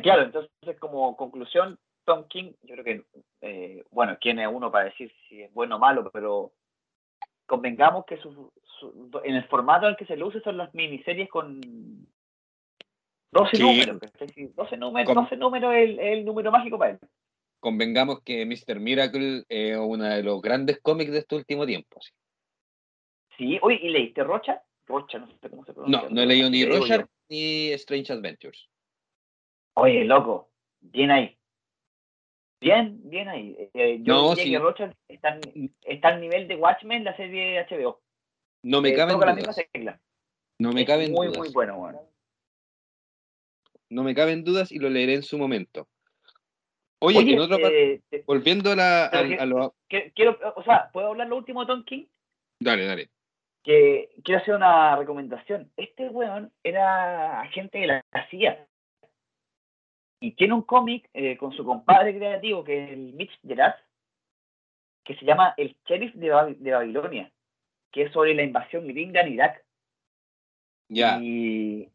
Claro, 0.01 0.23
entonces 0.23 0.79
como 0.79 1.15
conclusión, 1.15 1.77
Tom 2.03 2.25
King, 2.27 2.53
yo 2.63 2.75
creo 2.75 2.83
que, 2.83 3.03
eh, 3.41 3.83
bueno, 3.91 4.17
quién 4.19 4.39
es 4.39 4.47
uno 4.51 4.71
para 4.71 4.85
decir 4.85 5.11
si 5.27 5.41
es 5.41 5.53
bueno 5.53 5.75
o 5.75 5.79
malo, 5.79 6.09
pero 6.11 6.51
convengamos 7.45 8.05
que 8.05 8.19
en 9.23 9.35
el 9.35 9.43
formato 9.45 9.85
en 9.85 9.91
el 9.91 9.97
que 9.97 10.05
se 10.05 10.21
usa 10.21 10.41
son 10.41 10.57
las 10.57 10.73
miniseries 10.73 11.29
con 11.29 11.61
12 13.31 13.59
números. 13.59 13.99
12 14.55 14.77
números, 14.77 15.15
12 15.15 15.37
números 15.37 15.73
es 15.75 15.99
el 15.99 16.25
número 16.25 16.51
mágico 16.51 16.77
para 16.77 16.91
él 16.91 16.99
convengamos 17.63 18.21
que 18.23 18.45
Mr. 18.45 18.79
Miracle 18.81 19.45
es 19.47 19.77
uno 19.77 20.03
de 20.03 20.21
los 20.21 20.41
grandes 20.41 20.81
cómics 20.81 21.13
de 21.13 21.19
este 21.19 21.35
último 21.35 21.65
tiempo. 21.65 21.97
Sí, 23.37 23.57
oye, 23.61 23.79
¿y 23.81 23.89
leíste 23.89 24.21
Rocha? 24.21 24.61
Rocha, 24.85 25.17
no 25.17 25.27
sé 25.27 25.49
cómo 25.49 25.63
se 25.63 25.73
pronuncia. 25.73 26.09
No, 26.09 26.13
no 26.13 26.21
he 26.21 26.25
leído 26.25 26.49
ni 26.49 26.65
Rocha 26.65 27.07
ni 27.29 27.71
Strange 27.71 28.11
Adventures. 28.11 28.69
Oye, 29.75 30.05
loco, 30.05 30.49
bien 30.81 31.11
ahí. 31.11 31.37
Bien, 32.61 32.97
bien 33.03 33.27
ahí. 33.27 33.69
Eh, 33.73 33.99
yo 34.03 34.13
no, 34.13 34.35
diría 34.35 34.59
que 34.59 34.63
Rocha 34.63 34.93
está, 35.07 35.37
está, 35.81 36.07
al 36.07 36.21
nivel 36.21 36.47
de 36.47 36.55
Watchmen, 36.55 37.03
la 37.03 37.15
serie 37.17 37.59
de 37.59 37.65
HBO. 37.65 38.01
No 38.63 38.81
me 38.81 38.89
eh, 38.89 38.95
caben 38.95 39.19
dudas. 39.19 39.99
No 40.59 40.71
me 40.71 40.85
caben 40.85 41.11
muy, 41.11 41.27
dudas. 41.27 41.39
Muy, 41.39 41.47
muy 41.47 41.53
bueno, 41.53 41.77
bueno. 41.77 42.01
No 43.89 44.03
me 44.03 44.15
caben 44.15 44.43
dudas 44.43 44.71
y 44.71 44.79
lo 44.79 44.89
leeré 44.89 45.15
en 45.15 45.23
su 45.23 45.37
momento. 45.37 45.89
Oye, 46.99 47.19
en 47.19 47.39
otra 47.39 47.57
parte, 47.57 48.01
eh, 48.11 48.23
volviendo 48.25 48.71
a, 48.71 48.75
la, 48.77 49.45
lo... 49.45 49.75
quiero, 49.89 50.39
o 50.55 50.63
sea, 50.63 50.89
¿puedo 50.93 51.09
hablar 51.09 51.27
lo 51.27 51.35
último 51.35 51.61
de 51.61 51.67
Tom 51.67 51.83
King? 51.83 52.05
Dale, 52.61 52.85
dale. 52.85 53.09
Que 53.61 54.09
quiero 54.23 54.39
hacer 54.39 54.55
una 54.55 54.95
recomendación. 54.95 55.69
Este 55.75 56.07
weón 56.07 56.53
era 56.63 57.41
agente 57.41 57.79
de 57.79 57.87
la 57.87 58.05
CIA. 58.29 58.65
Y 60.23 60.31
tiene 60.31 60.53
un 60.53 60.61
cómic 60.61 61.09
eh, 61.13 61.35
con 61.35 61.51
su 61.51 61.65
compadre 61.65 62.15
creativo, 62.15 62.63
que 62.63 62.81
es 62.81 62.91
el 62.91 63.11
Mitch 63.11 63.37
Gerard, 63.45 63.75
que 65.03 65.17
se 65.17 65.25
llama 65.25 65.53
El 65.57 65.75
Sheriff 65.85 66.15
de, 66.15 66.29
Babilonia, 66.29 67.29
que 67.91 68.03
es 68.03 68.13
sobre 68.13 68.33
la 68.33 68.43
invasión 68.43 68.87
gringa 68.87 69.19
en 69.19 69.33
Irak. 69.33 69.65
Ya. 70.87 71.19
Y 71.21 71.89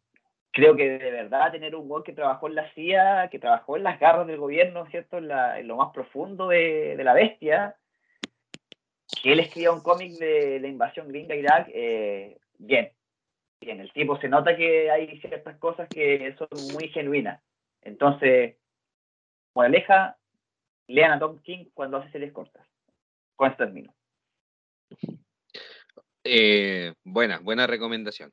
creo 0.50 0.76
que 0.76 0.98
de 0.98 1.10
verdad 1.10 1.52
tener 1.52 1.74
un 1.74 1.88
gol 1.88 2.04
que 2.04 2.12
trabajó 2.12 2.48
en 2.48 2.56
la 2.56 2.70
CIA, 2.74 3.30
que 3.30 3.38
trabajó 3.38 3.78
en 3.78 3.84
las 3.84 3.98
garras 3.98 4.26
del 4.26 4.36
gobierno, 4.36 4.84
¿cierto? 4.90 5.16
En, 5.16 5.66
lo 5.66 5.76
más 5.76 5.94
profundo 5.94 6.48
de, 6.48 7.00
la 7.02 7.14
bestia, 7.14 7.76
que 9.22 9.32
él 9.32 9.40
escriba 9.40 9.72
un 9.72 9.80
cómic 9.80 10.12
de 10.18 10.60
la 10.60 10.68
invasión 10.68 11.08
gringa 11.08 11.32
a 11.32 11.38
Irak, 11.38 11.70
eh, 11.72 12.36
bien, 12.58 12.92
bien, 13.58 13.80
el 13.80 13.90
tipo 13.94 14.20
se 14.20 14.28
nota 14.28 14.54
que 14.54 14.90
hay 14.90 15.18
ciertas 15.18 15.56
cosas 15.56 15.88
que 15.88 16.36
son 16.36 16.48
muy 16.74 16.88
genuinas. 16.88 17.40
Entonces, 17.88 18.56
moraleja, 19.54 20.18
lean 20.88 21.12
a 21.12 21.18
Tom 21.18 21.40
King 21.40 21.66
cuando 21.72 21.96
hace 21.96 22.12
series 22.12 22.32
cortas. 22.32 22.66
Con 23.34 23.50
esto 23.50 23.64
termino. 23.64 23.94
Eh, 26.22 26.92
buena, 27.04 27.38
buena 27.38 27.66
recomendación. 27.66 28.30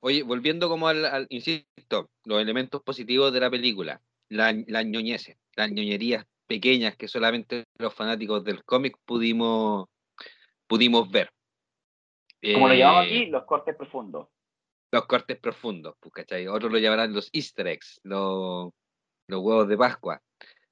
Oye, 0.00 0.22
volviendo 0.22 0.68
como 0.68 0.86
al, 0.86 1.26
insisto, 1.30 2.10
los 2.24 2.40
elementos 2.40 2.82
positivos 2.82 3.32
de 3.32 3.40
la 3.40 3.50
película, 3.50 4.00
las 4.28 4.54
la 4.68 4.82
ñoñeces, 4.82 5.36
las 5.56 5.72
ñoñerías 5.72 6.24
pequeñas 6.46 6.96
que 6.96 7.08
solamente 7.08 7.64
los 7.78 7.92
fanáticos 7.94 8.44
del 8.44 8.64
cómic 8.64 8.96
pudimos, 9.04 9.88
pudimos 10.68 11.10
ver. 11.10 11.30
Como 12.40 12.68
lo 12.68 12.74
llamamos 12.74 13.06
aquí, 13.06 13.22
eh, 13.22 13.26
los 13.28 13.44
cortes 13.44 13.74
profundos. 13.74 14.28
Los 14.92 15.06
cortes 15.06 15.38
profundos, 15.40 15.96
pues, 15.98 16.12
¿cachai? 16.12 16.46
Otros 16.46 16.70
lo 16.70 16.78
llamarán 16.78 17.12
los 17.12 17.30
easter 17.32 17.66
eggs, 17.66 17.98
los, 18.04 18.70
los 19.28 19.40
huevos 19.40 19.68
de 19.68 19.76
Pascua. 19.76 20.22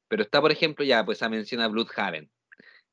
Pero 0.09 0.23
está, 0.23 0.41
por 0.41 0.53
ejemplo, 0.53 0.85
ya, 0.85 1.05
pues, 1.05 1.23
a 1.23 1.29
menciona 1.29 1.69
Bloodhaven. 1.69 2.31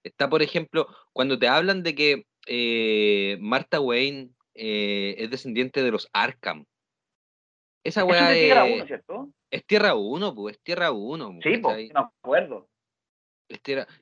Está, 0.04 0.30
por 0.30 0.42
ejemplo, 0.42 0.88
cuando 1.12 1.38
te 1.38 1.48
hablan 1.48 1.84
de 1.84 1.96
que 1.96 2.26
eh, 2.48 3.38
Martha 3.42 3.80
Wayne 3.80 4.30
eh, 4.54 5.16
es 5.18 5.30
descendiente 5.30 5.84
de 5.84 5.92
los 5.92 6.10
Arkham. 6.14 6.66
Esa 7.84 8.06
weá 8.06 8.34
es. 8.36 8.46
Tierra 8.46 8.64
1, 8.66 8.86
¿cierto? 8.88 9.30
Es 9.52 9.66
Tierra 9.66 9.96
1, 9.96 10.36
pues, 10.36 10.56
es 10.56 10.62
Tierra 10.64 10.92
1. 10.92 11.40
Sí, 11.44 11.58
pues, 11.58 11.94
no 11.94 12.12
acuerdo. 12.22 12.70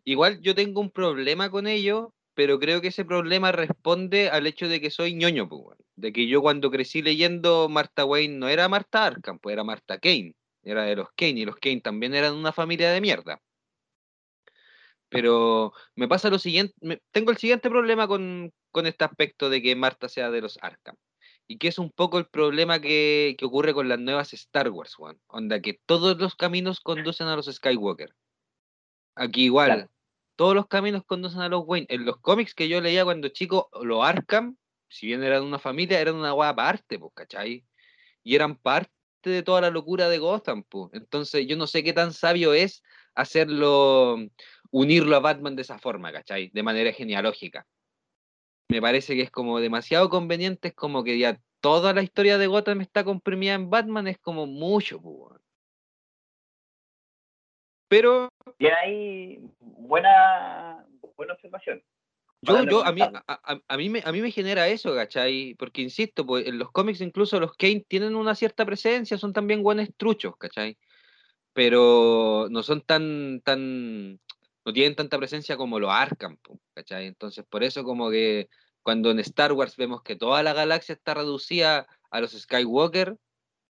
Igual 0.03 0.41
yo 0.41 0.55
tengo 0.55 0.81
un 0.81 0.91
problema 0.91 1.49
con 1.49 1.67
ello, 1.67 2.13
pero 2.33 2.59
creo 2.59 2.81
que 2.81 2.89
ese 2.89 3.05
problema 3.05 3.51
responde 3.51 4.29
al 4.29 4.45
hecho 4.45 4.67
de 4.67 4.81
que 4.81 4.91
soy 4.91 5.15
ñoño, 5.15 5.47
pues, 5.47 5.77
de 5.95 6.11
que 6.11 6.27
yo 6.27 6.41
cuando 6.41 6.69
crecí 6.69 7.01
leyendo 7.01 7.69
Martha 7.69 8.05
Wayne 8.05 8.37
no 8.37 8.49
era 8.49 8.67
Martha 8.67 9.05
Arkham, 9.05 9.39
pues 9.39 9.53
era 9.53 9.63
Martha 9.63 9.99
Kane, 9.99 10.35
era 10.69 10.83
de 10.83 10.95
los 10.95 11.09
Kane, 11.15 11.39
y 11.39 11.45
los 11.45 11.57
Kane 11.57 11.81
también 11.81 12.13
eran 12.13 12.35
una 12.35 12.51
familia 12.51 12.91
de 12.91 13.01
mierda. 13.01 13.41
Pero 15.09 15.73
me 15.95 16.07
pasa 16.07 16.29
lo 16.29 16.39
siguiente, 16.39 16.73
tengo 17.11 17.31
el 17.31 17.37
siguiente 17.37 17.69
problema 17.69 18.07
con, 18.07 18.51
este 18.83 19.05
aspecto 19.05 19.49
de 19.49 19.61
que 19.61 19.75
Marta 19.75 20.09
sea 20.09 20.29
de 20.29 20.41
los 20.41 20.59
Arkham. 20.61 20.95
Y 21.47 21.57
que 21.57 21.69
es 21.69 21.79
un 21.79 21.91
poco 21.91 22.19
el 22.19 22.27
problema 22.27 22.81
que, 22.81 23.37
ocurre 23.41 23.73
con 23.73 23.87
las 23.87 23.99
nuevas 23.99 24.33
Star 24.33 24.69
Wars, 24.69 24.95
Juan. 24.95 25.17
Onda 25.27 25.61
que 25.61 25.79
todos 25.85 26.17
los 26.17 26.35
caminos 26.35 26.81
conducen 26.81 27.27
a 27.27 27.35
los 27.35 27.45
Skywalker. 27.45 28.13
Aquí 29.15 29.45
igual, 29.45 29.89
todos 30.35 30.53
los 30.53 30.67
caminos 30.67 31.03
conducen 31.05 31.41
a 31.41 31.49
los 31.49 31.63
Wayne. 31.65 31.87
En 31.89 32.05
los 32.05 32.19
cómics 32.19 32.53
que 32.53 32.67
yo 32.67 32.81
leía 32.81 33.05
cuando 33.05 33.29
chico, 33.29 33.69
los 33.81 34.03
Arkham, 34.03 34.57
si 34.89 35.07
bien 35.07 35.23
eran 35.23 35.43
una 35.43 35.57
familia, 35.57 35.99
eran 35.99 36.15
una 36.15 36.31
guapa 36.31 36.55
parte, 36.55 36.99
pues, 36.99 37.13
¿cachai? 37.15 37.65
Y 38.23 38.35
eran 38.35 38.57
parte 38.57 38.96
de 39.29 39.43
toda 39.43 39.61
la 39.61 39.69
locura 39.69 40.09
de 40.09 40.17
Gotham, 40.17 40.63
pues. 40.63 40.89
Entonces, 40.93 41.45
yo 41.47 41.57
no 41.57 41.67
sé 41.67 41.83
qué 41.83 41.93
tan 41.93 42.13
sabio 42.13 42.53
es 42.53 42.83
hacerlo 43.15 44.17
unirlo 44.71 45.15
a 45.15 45.19
Batman 45.19 45.55
de 45.55 45.61
esa 45.63 45.79
forma, 45.79 46.11
¿cachai? 46.11 46.49
De 46.53 46.63
manera 46.63 46.91
genealógica. 46.91 47.65
Me 48.69 48.81
parece 48.81 49.15
que 49.15 49.21
es 49.21 49.31
como 49.31 49.59
demasiado 49.59 50.09
conveniente, 50.09 50.69
es 50.69 50.73
como 50.73 51.03
que 51.03 51.17
ya 51.17 51.39
toda 51.61 51.93
la 51.93 52.01
historia 52.01 52.37
de 52.37 52.47
Gotham 52.47 52.81
está 52.81 53.03
comprimida 53.03 53.53
en 53.53 53.69
Batman, 53.69 54.07
es 54.07 54.17
como 54.19 54.45
mucho. 54.45 55.01
Pero. 57.87 58.29
Tiene 58.57 58.75
ahí 58.75 59.39
buena, 59.59 60.85
buena 61.15 61.33
observación. 61.33 61.81
Yo, 62.47 62.63
yo, 62.63 62.85
a 62.85 62.91
mí, 62.91 63.01
a, 63.01 63.77
mí 63.77 63.89
me, 63.89 64.01
a 64.05 64.11
mí 64.11 64.21
me 64.21 64.31
genera 64.31 64.67
eso, 64.67 64.95
¿cachai? 64.95 65.55
Porque 65.59 65.81
insisto, 65.81 66.25
pues 66.25 66.47
en 66.47 66.57
los 66.57 66.71
cómics 66.71 67.01
incluso 67.01 67.39
los 67.39 67.53
Kane 67.55 67.85
tienen 67.87 68.15
una 68.15 68.35
cierta 68.35 68.65
presencia, 68.65 69.17
son 69.17 69.33
también 69.33 69.63
buenos 69.63 69.89
truchos, 69.97 70.37
¿cachai? 70.37 70.77
Pero 71.53 72.47
no 72.49 72.63
son 72.63 72.81
tan, 72.81 73.41
tan, 73.43 74.13
no 74.65 74.73
tienen 74.73 74.95
tanta 74.95 75.17
presencia 75.17 75.57
como 75.57 75.79
los 75.79 75.91
Arkham, 75.91 76.37
¿cachai? 76.73 77.07
Entonces, 77.07 77.45
por 77.49 77.63
eso 77.63 77.83
como 77.83 78.09
que 78.09 78.47
cuando 78.83 79.11
en 79.11 79.19
Star 79.19 79.51
Wars 79.51 79.75
vemos 79.75 80.01
que 80.01 80.15
toda 80.15 80.43
la 80.43 80.53
galaxia 80.53 80.93
está 80.93 81.13
reducida 81.13 81.87
a 82.09 82.21
los 82.21 82.31
Skywalker, 82.31 83.17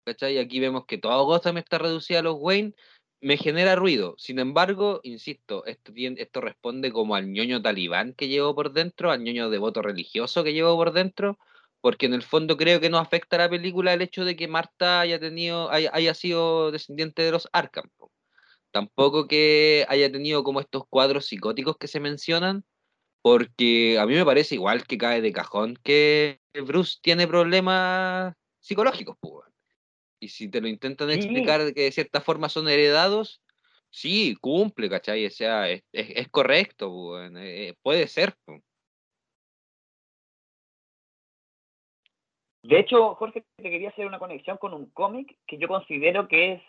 ¿cachai? 0.06 0.38
Aquí 0.38 0.60
vemos 0.60 0.86
que 0.86 0.98
todo 0.98 1.26
Gotham 1.26 1.58
está 1.58 1.78
reducida 1.78 2.20
a 2.20 2.24
los 2.24 2.38
Wayne, 2.40 2.74
me 3.22 3.38
genera 3.38 3.76
ruido. 3.76 4.16
Sin 4.18 4.40
embargo, 4.40 5.00
insisto, 5.04 5.66
esto, 5.66 5.94
esto 5.96 6.42
responde 6.42 6.92
como 6.92 7.16
al 7.16 7.32
ñoño 7.32 7.62
talibán 7.62 8.14
que 8.14 8.28
llevo 8.28 8.56
por 8.56 8.74
dentro, 8.74 9.12
al 9.12 9.24
ñoño 9.24 9.50
devoto 9.50 9.82
religioso 9.82 10.44
que 10.44 10.54
llevo 10.54 10.76
por 10.76 10.92
dentro, 10.92 11.38
porque 11.82 12.08
en 12.08 12.14
el 12.14 12.24
fondo 12.24 12.58
creo 12.58 12.80
que 12.80 12.90
no 12.90 12.98
afecta 12.98 13.36
a 13.38 13.40
la 13.40 13.50
película 13.50 13.94
el 13.94 14.02
hecho 14.02 14.26
de 14.26 14.36
que 14.36 14.48
Marta 14.48 15.02
haya 15.02 15.20
tenido, 15.20 15.72
haya, 15.72 16.14
sido 16.14 16.72
descendiente 16.72 17.22
de 17.22 17.32
los 17.32 17.48
Arkham. 17.54 17.90
Tampoco 18.72 19.28
que 19.28 19.86
haya 19.90 20.12
tenido 20.12 20.44
como 20.44 20.60
estos 20.60 20.84
cuadros 20.88 21.28
psicóticos 21.28 21.78
que 21.78 21.88
se 21.88 22.00
mencionan, 22.00 22.64
porque 23.22 24.00
a 24.00 24.06
mí 24.06 24.16
me 24.16 24.26
parece 24.26 24.56
igual 24.56 24.88
que 24.88 24.98
cae 24.98 25.22
de 25.22 25.34
cajón 25.34 25.78
que 25.84 26.42
Bruce 26.66 27.00
tiene 27.02 27.28
problemas 27.28 28.34
psicológicos, 28.60 29.18
pues. 29.20 29.51
Y 30.22 30.30
si 30.30 30.50
te 30.50 30.62
lo 30.62 30.68
intentan 30.68 31.10
explicar 31.10 31.74
que 31.74 31.82
de 31.82 31.92
cierta 31.92 32.22
forma 32.22 32.48
son 32.48 32.70
heredados, 32.70 33.42
sí, 33.90 34.38
cumple, 34.40 34.88
¿cachai? 34.88 35.26
O 35.26 35.32
sea, 35.32 35.68
es, 35.68 35.84
correcto, 36.30 36.92
pues, 36.92 37.32
eh, 37.38 37.76
puede 37.82 38.08
ser. 38.08 38.36
De 42.64 42.80
hecho, 42.80 43.16
Jorge, 43.16 43.44
te 43.56 43.64
quería 43.72 43.90
hacer 43.90 44.06
una 44.06 44.20
conexión 44.20 44.58
con 44.58 44.76
un 44.76 44.92
cómic 44.92 45.36
que 45.48 45.58
yo 45.58 45.68
considero 45.68 46.28
que 46.28 46.54
es 46.54 46.62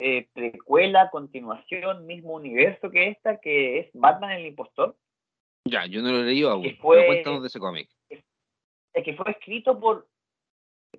eh, 0.00 0.28
precuela, 0.32 1.10
continuación, 1.10 2.06
mismo 2.06 2.34
universo 2.34 2.90
que 2.90 3.10
esta, 3.10 3.38
que 3.38 3.78
es 3.78 3.90
Batman 3.94 4.32
el 4.32 4.46
Impostor. 4.46 4.96
Ya, 5.64 5.86
yo 5.86 6.02
no 6.02 6.10
lo 6.10 6.22
he 6.22 6.24
leído 6.24 6.50
aún. 6.50 6.76
Fue, 6.80 7.06
cuéntanos 7.06 7.42
de 7.42 7.46
ese 7.46 7.60
cómic. 7.60 7.88
Es, 8.08 8.24
que 9.04 9.14
fue 9.14 9.30
escrito 9.30 9.78
por. 9.78 10.08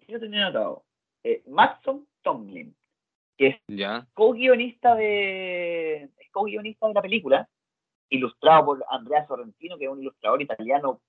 Yo 0.07 0.21
tenía 0.21 0.45
notado. 0.45 0.86
Eh, 1.24 1.43
Maxon 1.47 2.07
Tomlin, 2.21 2.76
que 3.38 3.47
es 3.47 4.05
co-guionista 4.13 4.95
de. 4.95 6.09
co-guionista 6.32 6.88
de 6.88 6.93
la 6.93 7.01
película, 7.01 7.49
ilustrado 8.09 8.65
por 8.65 8.86
Andrea 8.89 9.26
Sorrentino, 9.26 9.78
que 9.78 9.86
es 9.86 9.91
un 9.91 10.01
ilustrador 10.01 10.41
italiano 10.41 11.01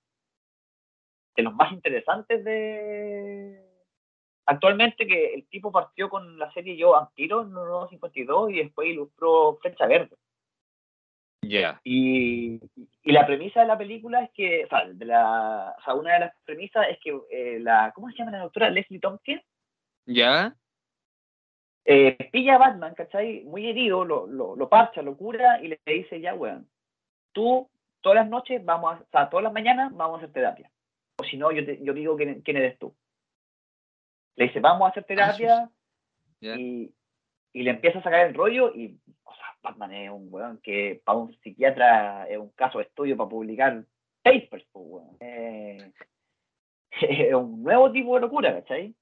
de 1.35 1.43
los 1.43 1.53
más 1.53 1.71
interesantes 1.71 2.43
de 2.43 3.61
actualmente 4.45 5.07
que 5.07 5.33
el 5.33 5.47
tipo 5.47 5.71
partió 5.71 6.09
con 6.09 6.37
la 6.37 6.51
serie 6.53 6.77
Yo 6.77 6.91
Vampiro 6.91 7.41
en 7.41 7.49
1952 7.49 8.51
y 8.51 8.57
después 8.63 8.87
ilustró 8.87 9.57
Flecha 9.61 9.87
Verde. 9.87 10.15
Ya. 11.41 11.79
Y, 11.83 12.59
y, 13.03 13.11
la 13.11 13.25
premisa 13.25 13.61
de 13.61 13.67
la 13.67 13.77
película 13.77 14.23
es 14.23 14.31
que, 14.31 14.65
o 14.65 14.67
sea, 14.67 14.85
de 14.87 15.05
la, 15.05 15.75
o 15.77 15.83
sea 15.83 15.93
una 15.93 16.13
de 16.13 16.19
las 16.21 16.35
premisas 16.43 16.87
es 16.89 16.97
que 17.03 17.19
eh, 17.29 17.59
la, 17.59 17.91
¿cómo 17.93 18.09
se 18.09 18.17
llama 18.17 18.31
la 18.31 18.39
doctora? 18.39 18.69
Leslie 18.69 18.99
Thompson. 18.99 19.41
Ya. 20.05 20.55
Eh, 21.85 22.29
pilla 22.31 22.55
a 22.55 22.59
Batman, 22.59 22.95
¿cachai? 22.95 23.43
Muy 23.43 23.67
herido, 23.67 24.05
lo, 24.05 24.27
lo, 24.27 24.55
lo 24.55 24.69
parcha, 24.69 25.01
lo 25.01 25.15
cura 25.15 25.61
y 25.61 25.67
le 25.67 25.79
dice, 25.85 26.19
ya, 26.19 26.33
weón, 26.33 26.67
tú 27.31 27.69
todas 28.01 28.17
las 28.17 28.29
noches 28.29 28.63
vamos 28.63 28.95
a, 28.95 29.01
o 29.01 29.07
sea, 29.11 29.29
todas 29.29 29.43
las 29.43 29.53
mañanas 29.53 29.95
vamos 29.95 30.15
a 30.15 30.23
hacer 30.23 30.33
terapia 30.33 30.71
o 31.17 31.23
si 31.23 31.37
no, 31.37 31.51
yo, 31.51 31.61
yo 31.61 31.93
digo 31.93 32.15
quién, 32.17 32.41
quién, 32.41 32.57
eres 32.57 32.77
tú. 32.77 32.95
Le 34.35 34.45
dice, 34.45 34.59
vamos 34.59 34.85
a 34.85 34.89
hacer 34.89 35.03
ah, 35.03 35.07
terapia 35.07 35.69
y, 36.41 36.93
y, 37.53 37.63
le 37.63 37.71
empieza 37.71 37.99
a 37.99 38.03
sacar 38.03 38.27
el 38.27 38.33
rollo 38.33 38.73
y, 38.75 38.99
o 39.23 39.33
sea, 39.33 39.57
Batman 39.61 39.93
es 39.93 40.11
un 40.11 40.27
weón 40.29 40.59
que 40.61 41.01
para 41.03 41.17
un 41.17 41.33
psiquiatra 41.39 42.27
es 42.27 42.37
un 42.37 42.49
caso 42.49 42.79
de 42.79 42.85
estudio 42.85 43.15
para 43.15 43.29
publicar 43.29 43.85
papers, 44.21 44.65
pues, 44.71 44.85
weón. 44.87 45.17
Eh, 45.19 45.91
es 47.01 47.33
un 47.33 47.63
nuevo 47.63 47.91
tipo 47.91 48.15
de 48.15 48.21
locura, 48.21 48.53
¿cachai? 48.53 48.93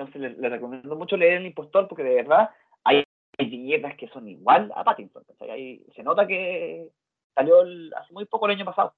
Entonces 0.00 0.38
le, 0.38 0.48
recomiendo 0.48 0.96
mucho 0.96 1.16
leer 1.16 1.34
El 1.34 1.46
Impostor 1.46 1.86
porque 1.86 2.02
de 2.02 2.14
verdad 2.14 2.50
hay, 2.84 3.04
viñetas 3.38 3.96
que 3.96 4.08
son 4.08 4.28
igual 4.28 4.70
a 4.74 4.84
Pattinson, 4.84 5.24
¿cachai? 5.24 5.82
se 5.94 6.02
nota 6.02 6.26
que 6.26 6.90
salió 7.34 7.60
hace 7.96 8.12
muy 8.12 8.26
poco 8.26 8.46
el 8.46 8.52
año 8.52 8.64
pasado. 8.64 8.94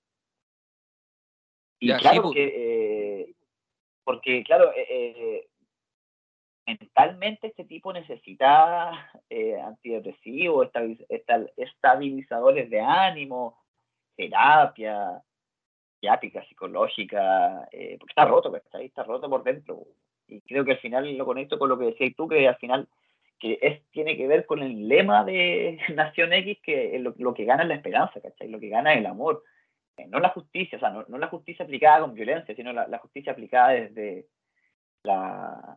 Y 1.81 1.93
claro, 1.95 2.31
eh, 2.35 3.35
porque, 4.05 4.43
claro, 4.45 4.73
eh, 4.73 4.87
eh, 4.89 5.49
mentalmente 6.67 7.49
este 7.49 7.65
tipo 7.65 7.93
necesita 7.93 9.11
antidepresivos, 9.65 10.71
estabilizadores 11.57 12.71
de 12.71 12.81
ánimo, 12.81 13.61
terapia, 14.17 15.23
terapia 16.01 16.45
psicológica, 16.49 17.69
porque 17.71 18.11
está 18.13 18.25
roto, 18.25 18.55
está, 18.57 18.81
está 18.81 19.03
roto 19.03 19.29
por 19.29 19.43
dentro. 19.43 19.85
Y 20.33 20.41
creo 20.43 20.65
que 20.65 20.73
al 20.73 20.79
final 20.79 21.17
lo 21.17 21.25
conecto 21.25 21.59
con 21.59 21.69
lo 21.69 21.79
que 21.79 21.87
decías 21.87 22.13
tú, 22.17 22.29
que 22.29 22.49
al 22.49 22.57
final 22.57 22.89
que 23.39 23.59
es, 23.61 23.83
tiene 23.91 24.17
que 24.17 24.29
ver 24.29 24.47
con 24.47 24.63
el 24.63 24.89
lema 24.89 25.25
de 25.25 25.79
Nación 25.95 26.33
X, 26.33 26.59
que 26.63 26.97
lo, 27.01 27.13
lo 27.19 27.35
que 27.35 27.45
gana 27.45 27.65
es 27.65 27.69
la 27.69 27.75
esperanza, 27.75 28.21
¿cachai? 28.21 28.49
Lo 28.49 28.61
que 28.61 28.69
gana 28.69 28.93
es 28.93 29.01
el 29.01 29.07
amor. 29.07 29.43
Eh, 29.97 30.07
no 30.09 30.21
la 30.21 30.31
justicia, 30.31 30.77
o 30.77 30.81
sea, 30.81 30.91
no, 30.91 31.19
la 31.19 31.29
justicia 31.29 31.65
aplicada 31.65 32.01
con 32.01 32.15
violencia, 32.15 32.55
sino 32.55 32.73
la, 32.73 32.99
justicia 32.99 33.33
aplicada 33.33 33.71
desde 33.71 34.27
la, 35.03 35.77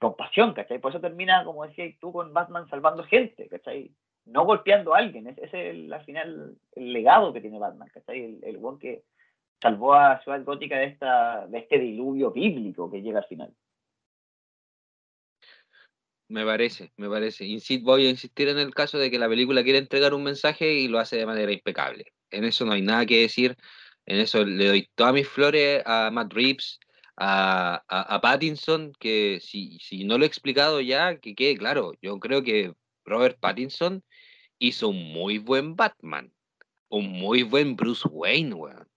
compasión, 0.00 0.54
¿cachai? 0.54 0.78
Por 0.78 0.90
eso 0.90 1.00
termina, 1.00 1.44
como 1.44 1.66
decías 1.66 1.94
tú, 2.00 2.12
con 2.12 2.32
Batman 2.32 2.68
salvando 2.68 3.04
gente, 3.04 3.48
¿cachai? 3.48 3.92
No 4.24 4.44
golpeando 4.44 4.94
a 4.94 4.98
alguien, 4.98 5.28
ese 5.28 5.44
es 5.44 5.54
el, 5.54 5.92
al 5.92 6.04
final 6.04 6.56
el 6.72 6.92
legado 6.92 7.32
que 7.32 7.40
tiene 7.40 7.58
Batman, 7.58 7.88
¿cachai? 7.92 8.24
El, 8.24 8.40
el 8.42 8.56
buen 8.56 8.78
que 8.78 9.04
salvó 9.60 9.94
a 9.94 10.20
Ciudad 10.22 10.42
Gótica 10.44 10.78
de, 10.78 10.86
esta, 10.86 11.46
de 11.46 11.58
este 11.58 11.78
diluvio 11.78 12.32
bíblico 12.32 12.90
que 12.90 13.02
llega 13.02 13.20
al 13.20 13.26
final. 13.26 13.52
Me 16.28 16.44
parece, 16.44 16.92
me 16.96 17.08
parece. 17.08 17.46
voy 17.82 18.06
a 18.06 18.10
insistir 18.10 18.48
en 18.48 18.58
el 18.58 18.74
caso 18.74 18.98
de 18.98 19.10
que 19.10 19.18
la 19.18 19.28
película 19.28 19.62
quiere 19.62 19.78
entregar 19.78 20.12
un 20.14 20.24
mensaje 20.24 20.74
y 20.74 20.88
lo 20.88 20.98
hace 20.98 21.16
de 21.16 21.26
manera 21.26 21.52
impecable 21.52 22.12
en 22.30 22.44
eso 22.44 22.64
no 22.64 22.72
hay 22.72 22.82
nada 22.82 23.06
que 23.06 23.22
decir. 23.22 23.56
En 24.06 24.18
eso 24.20 24.44
le 24.44 24.66
doy 24.66 24.88
todas 24.94 25.14
mis 25.14 25.28
flores 25.28 25.82
a 25.84 26.10
Matt 26.12 26.32
Reeves, 26.32 26.78
a, 27.16 27.82
a, 27.88 28.20
Pattinson, 28.20 28.92
que 29.00 29.40
si, 29.42 29.78
si, 29.80 30.04
no 30.04 30.18
lo 30.18 30.24
he 30.24 30.28
explicado 30.28 30.80
ya, 30.80 31.18
que 31.18 31.34
quede 31.34 31.56
claro. 31.56 31.92
Yo 32.02 32.18
creo 32.20 32.42
que 32.42 32.74
Robert 33.04 33.38
Pattinson 33.40 34.04
hizo 34.58 34.88
un 34.88 35.12
muy 35.12 35.38
buen 35.38 35.76
Batman, 35.76 36.32
un 36.88 37.08
muy 37.08 37.42
buen 37.42 37.74
Bruce 37.76 38.08
Wayne, 38.08 38.54
weón. 38.54 38.88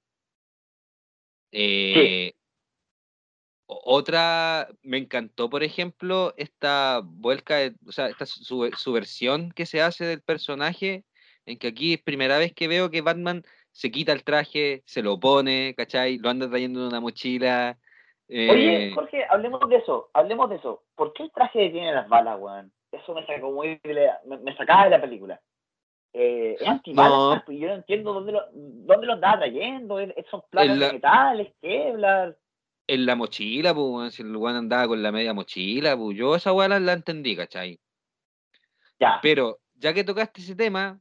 Eh, 1.51 2.33
otra, 3.71 4.67
me 4.81 4.97
encantó, 4.97 5.47
por 5.47 5.61
ejemplo, 5.61 6.33
esta 6.37 7.01
vuelca, 7.03 7.57
o 7.87 7.91
sea, 7.91 8.07
esta 8.07 8.25
su, 8.25 8.91
versión 8.91 9.51
que 9.51 9.67
se 9.67 9.79
hace 9.79 10.05
del 10.05 10.21
personaje 10.23 11.03
en 11.45 11.59
que 11.59 11.67
aquí 11.67 11.93
es 11.93 12.01
primera 12.01 12.39
vez 12.39 12.51
que 12.51 12.67
veo 12.67 12.89
que 12.89 13.01
Batman 13.01 13.43
se 13.71 13.91
quita 13.91 14.11
el 14.11 14.23
traje, 14.23 14.81
se 14.85 15.03
lo 15.03 15.19
pone, 15.19 15.75
¿cachai? 15.77 16.17
Lo 16.17 16.31
anda 16.31 16.49
trayendo 16.49 16.79
en 16.79 16.87
una 16.87 16.99
mochila. 16.99 17.77
Oye, 18.27 18.87
eh, 18.87 18.91
Jorge, 18.91 19.23
hablemos 19.29 19.69
de 19.69 19.75
eso, 19.75 20.09
hablemos 20.13 20.49
de 20.49 20.55
eso. 20.55 20.83
¿Por 20.95 21.13
qué 21.13 21.23
el 21.23 21.31
traje 21.31 21.69
tiene 21.69 21.93
las 21.93 22.09
balas, 22.09 22.39
weón? 22.39 22.71
Eso 22.91 23.13
me 23.13 23.23
sacó 23.27 23.51
muy... 23.51 23.79
Me, 23.83 24.57
sacaba 24.57 24.85
de 24.85 24.89
la 24.89 25.01
película. 25.01 25.39
Eh, 26.13 26.57
es 26.59 26.67
antibalas, 26.67 27.43
pues, 27.45 27.59
yo 27.59 27.67
no 27.67 27.75
entiendo 27.75 28.13
dónde 28.13 28.31
lo, 28.31 28.41
dónde 28.51 29.05
lo 29.05 29.13
andaba 29.13 29.37
trayendo, 29.37 29.99
son 30.31 30.41
placas 30.49 30.79
de 30.79 30.93
metales, 30.93 31.53
Kevlar. 31.61 32.35
En 32.91 33.05
la 33.05 33.15
mochila, 33.15 33.73
pues, 33.75 34.15
si 34.15 34.23
el 34.23 34.35
weón 34.35 34.55
andaba 34.55 34.87
con 34.87 35.03
la 35.03 35.11
media 35.11 35.33
mochila, 35.33 35.95
pues, 35.95 36.17
yo 36.17 36.35
esa 36.35 36.53
weá 36.53 36.67
la, 36.67 36.79
la 36.79 36.93
entendí, 36.93 37.35
¿cachai? 37.35 37.79
Ya. 38.99 39.19
Pero, 39.21 39.59
ya 39.75 39.93
que 39.93 40.03
tocaste 40.03 40.41
ese 40.41 40.55
tema, 40.55 40.99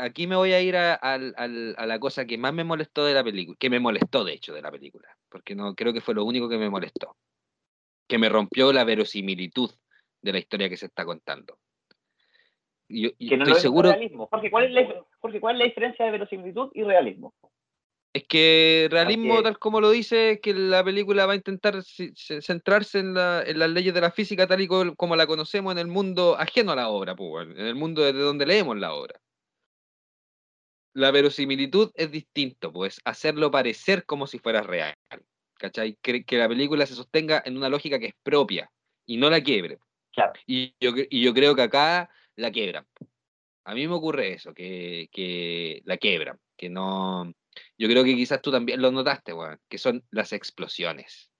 aquí 0.00 0.26
me 0.26 0.36
voy 0.36 0.52
a 0.52 0.60
ir 0.60 0.76
a, 0.76 1.18
la 1.18 1.98
cosa 1.98 2.24
que 2.24 2.38
más 2.38 2.54
me 2.54 2.64
molestó 2.64 3.04
de 3.04 3.14
la 3.14 3.24
película, 3.24 3.56
que 3.58 3.70
me 3.70 3.80
molestó 3.80 4.24
de 4.24 4.32
hecho 4.32 4.54
de 4.54 4.62
la 4.62 4.70
película, 4.70 5.08
porque 5.28 5.54
no 5.54 5.74
creo 5.74 5.92
que 5.92 6.00
fue 6.00 6.14
lo 6.14 6.24
único 6.24 6.48
que 6.48 6.58
me 6.58 6.70
molestó, 6.70 7.16
que 8.08 8.18
me 8.18 8.28
rompió 8.28 8.72
la 8.72 8.84
verosimilitud 8.84 9.70
de 10.22 10.32
la 10.32 10.38
historia 10.38 10.68
que 10.68 10.76
se 10.76 10.86
está 10.86 11.04
contando. 11.04 11.58
Yo, 12.88 13.10
que 13.18 13.36
no 13.36 13.44
estoy 13.44 13.60
seguro. 13.60 13.90
Realismo. 13.90 14.28
Porque 14.28 14.50
¿cuál, 14.50 14.66
es 14.66 14.70
la, 14.72 15.04
¿cuál 15.18 15.56
es 15.56 15.58
la 15.58 15.64
diferencia 15.64 16.04
de 16.04 16.12
verosimilitud 16.12 16.70
y 16.72 16.84
realismo? 16.84 17.34
Es 18.16 18.24
que 18.26 18.88
realismo, 18.90 19.42
tal 19.42 19.58
como 19.58 19.78
lo 19.78 19.90
dice, 19.90 20.30
es 20.30 20.40
que 20.40 20.54
la 20.54 20.82
película 20.82 21.26
va 21.26 21.34
a 21.34 21.36
intentar 21.36 21.82
centrarse 21.82 23.00
en, 23.00 23.12
las 23.12 23.70
leyes 23.70 23.92
de 23.92 24.00
la 24.00 24.10
física 24.10 24.46
tal 24.46 24.62
y 24.62 24.66
como, 24.66 25.16
la 25.16 25.26
conocemos 25.26 25.72
en 25.72 25.78
el 25.78 25.86
mundo 25.86 26.34
ajeno 26.38 26.72
a 26.72 26.76
la 26.76 26.88
obra, 26.88 27.14
pues, 27.14 27.46
en 27.46 27.66
el 27.66 27.74
mundo 27.74 28.00
desde 28.00 28.20
donde 28.20 28.46
leemos 28.46 28.78
la 28.78 28.94
obra 28.94 29.20
la 30.94 31.10
verosimilitud 31.10 31.90
es 31.94 32.10
distinto, 32.10 32.72
pues 32.72 33.02
hacerlo 33.04 33.50
parecer 33.50 34.06
como 34.06 34.26
si 34.26 34.38
fuera 34.38 34.62
real. 34.62 34.94
¿Cachai? 35.58 35.98
Que, 36.00 36.24
que, 36.24 36.38
la 36.38 36.48
película 36.48 36.86
se 36.86 36.94
sostenga 36.94 37.42
en 37.44 37.58
una 37.58 37.68
lógica 37.68 37.98
que 37.98 38.06
es 38.06 38.14
propia 38.22 38.70
y 39.04 39.18
no 39.18 39.28
la 39.28 39.42
quiebre. 39.42 39.76
Y, 40.46 40.74
yo, 40.80 40.92
y 41.10 41.22
yo 41.22 41.34
creo 41.34 41.54
que 41.54 41.60
acá 41.60 42.08
la 42.34 42.50
quiebran. 42.50 42.86
A 43.64 43.74
mí 43.74 43.86
me 43.86 43.92
ocurre 43.92 44.32
eso, 44.32 44.54
que, 44.54 45.10
que 45.12 45.82
la 45.84 45.98
quiebran, 45.98 46.38
que 46.56 46.70
no... 46.70 47.30
Yo 47.78 47.88
creo 47.88 48.04
que 48.04 48.14
quizás 48.14 48.40
tú 48.42 48.50
también 48.50 48.80
lo 48.80 48.90
notaste, 48.90 49.32
weón, 49.32 49.60
que 49.68 49.78
son 49.78 50.04
las 50.10 50.32
explosiones. 50.32 51.30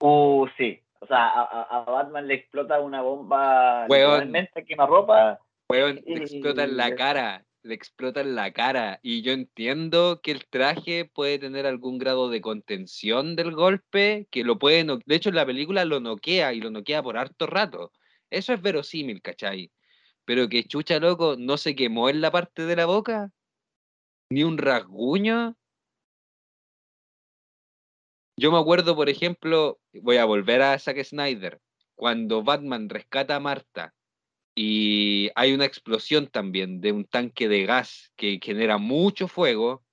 Uh, 0.00 0.46
sí, 0.58 0.82
O 1.00 1.06
sea, 1.06 1.28
a, 1.28 1.84
Batman 1.84 2.26
le 2.26 2.34
explota 2.34 2.80
una 2.80 3.00
bomba 3.00 3.86
realmente 3.88 4.64
quema 4.64 4.86
ropa. 4.86 5.38
le 5.70 6.22
explota 6.22 6.64
en 6.64 6.76
la 6.76 6.94
cara, 6.94 7.46
le 7.62 7.74
explota 7.74 8.20
en 8.20 8.34
la 8.34 8.52
cara. 8.52 9.00
Y 9.02 9.22
yo 9.22 9.32
entiendo 9.32 10.20
que 10.22 10.32
el 10.32 10.46
traje 10.46 11.04
puede 11.06 11.38
tener 11.38 11.66
algún 11.66 11.98
grado 11.98 12.28
de 12.28 12.40
contención 12.40 13.36
del 13.36 13.52
golpe, 13.52 14.28
que 14.30 14.44
lo 14.44 14.58
puede, 14.58 14.84
de 14.84 15.14
hecho 15.14 15.30
en 15.30 15.36
la 15.36 15.46
película 15.46 15.84
lo 15.84 16.00
noquea 16.00 16.52
y 16.52 16.60
lo 16.60 16.70
noquea 16.70 17.02
por 17.02 17.16
harto 17.16 17.46
rato. 17.46 17.92
Eso 18.30 18.52
es 18.52 18.60
verosímil, 18.60 19.22
¿cachai? 19.22 19.70
Pero 20.24 20.48
que 20.48 20.64
chucha 20.64 20.98
loco 20.98 21.36
no 21.38 21.56
se 21.56 21.76
quemó 21.76 22.08
en 22.08 22.20
la 22.20 22.30
parte 22.30 22.66
de 22.66 22.76
la 22.76 22.86
boca, 22.86 23.30
ni 24.30 24.44
un 24.44 24.58
rasguño. 24.58 25.56
Yo 28.38 28.52
me 28.52 28.58
acuerdo, 28.58 28.94
por 28.94 29.08
ejemplo, 29.08 29.78
voy 29.94 30.18
a 30.18 30.24
volver 30.24 30.62
a 30.62 30.78
Zack 30.78 31.02
Snyder, 31.02 31.60
cuando 31.94 32.42
Batman 32.42 32.88
rescata 32.88 33.36
a 33.36 33.40
Marta 33.40 33.94
y 34.58 35.30
hay 35.34 35.52
una 35.52 35.66
explosión 35.66 36.28
también 36.28 36.80
de 36.80 36.90
un 36.90 37.04
tanque 37.04 37.46
de 37.46 37.66
gas 37.66 38.10
que 38.16 38.40
genera 38.42 38.78
mucho 38.78 39.28
fuego. 39.28 39.84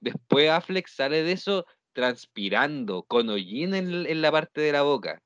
Después 0.00 0.48
Affleck 0.48 0.86
sale 0.86 1.24
de 1.24 1.32
eso 1.32 1.66
transpirando, 1.92 3.02
con 3.02 3.28
hollín 3.28 3.74
en, 3.74 4.22
la 4.22 4.30
parte 4.30 4.60
de 4.60 4.72
la 4.72 4.82
boca. 4.82 5.20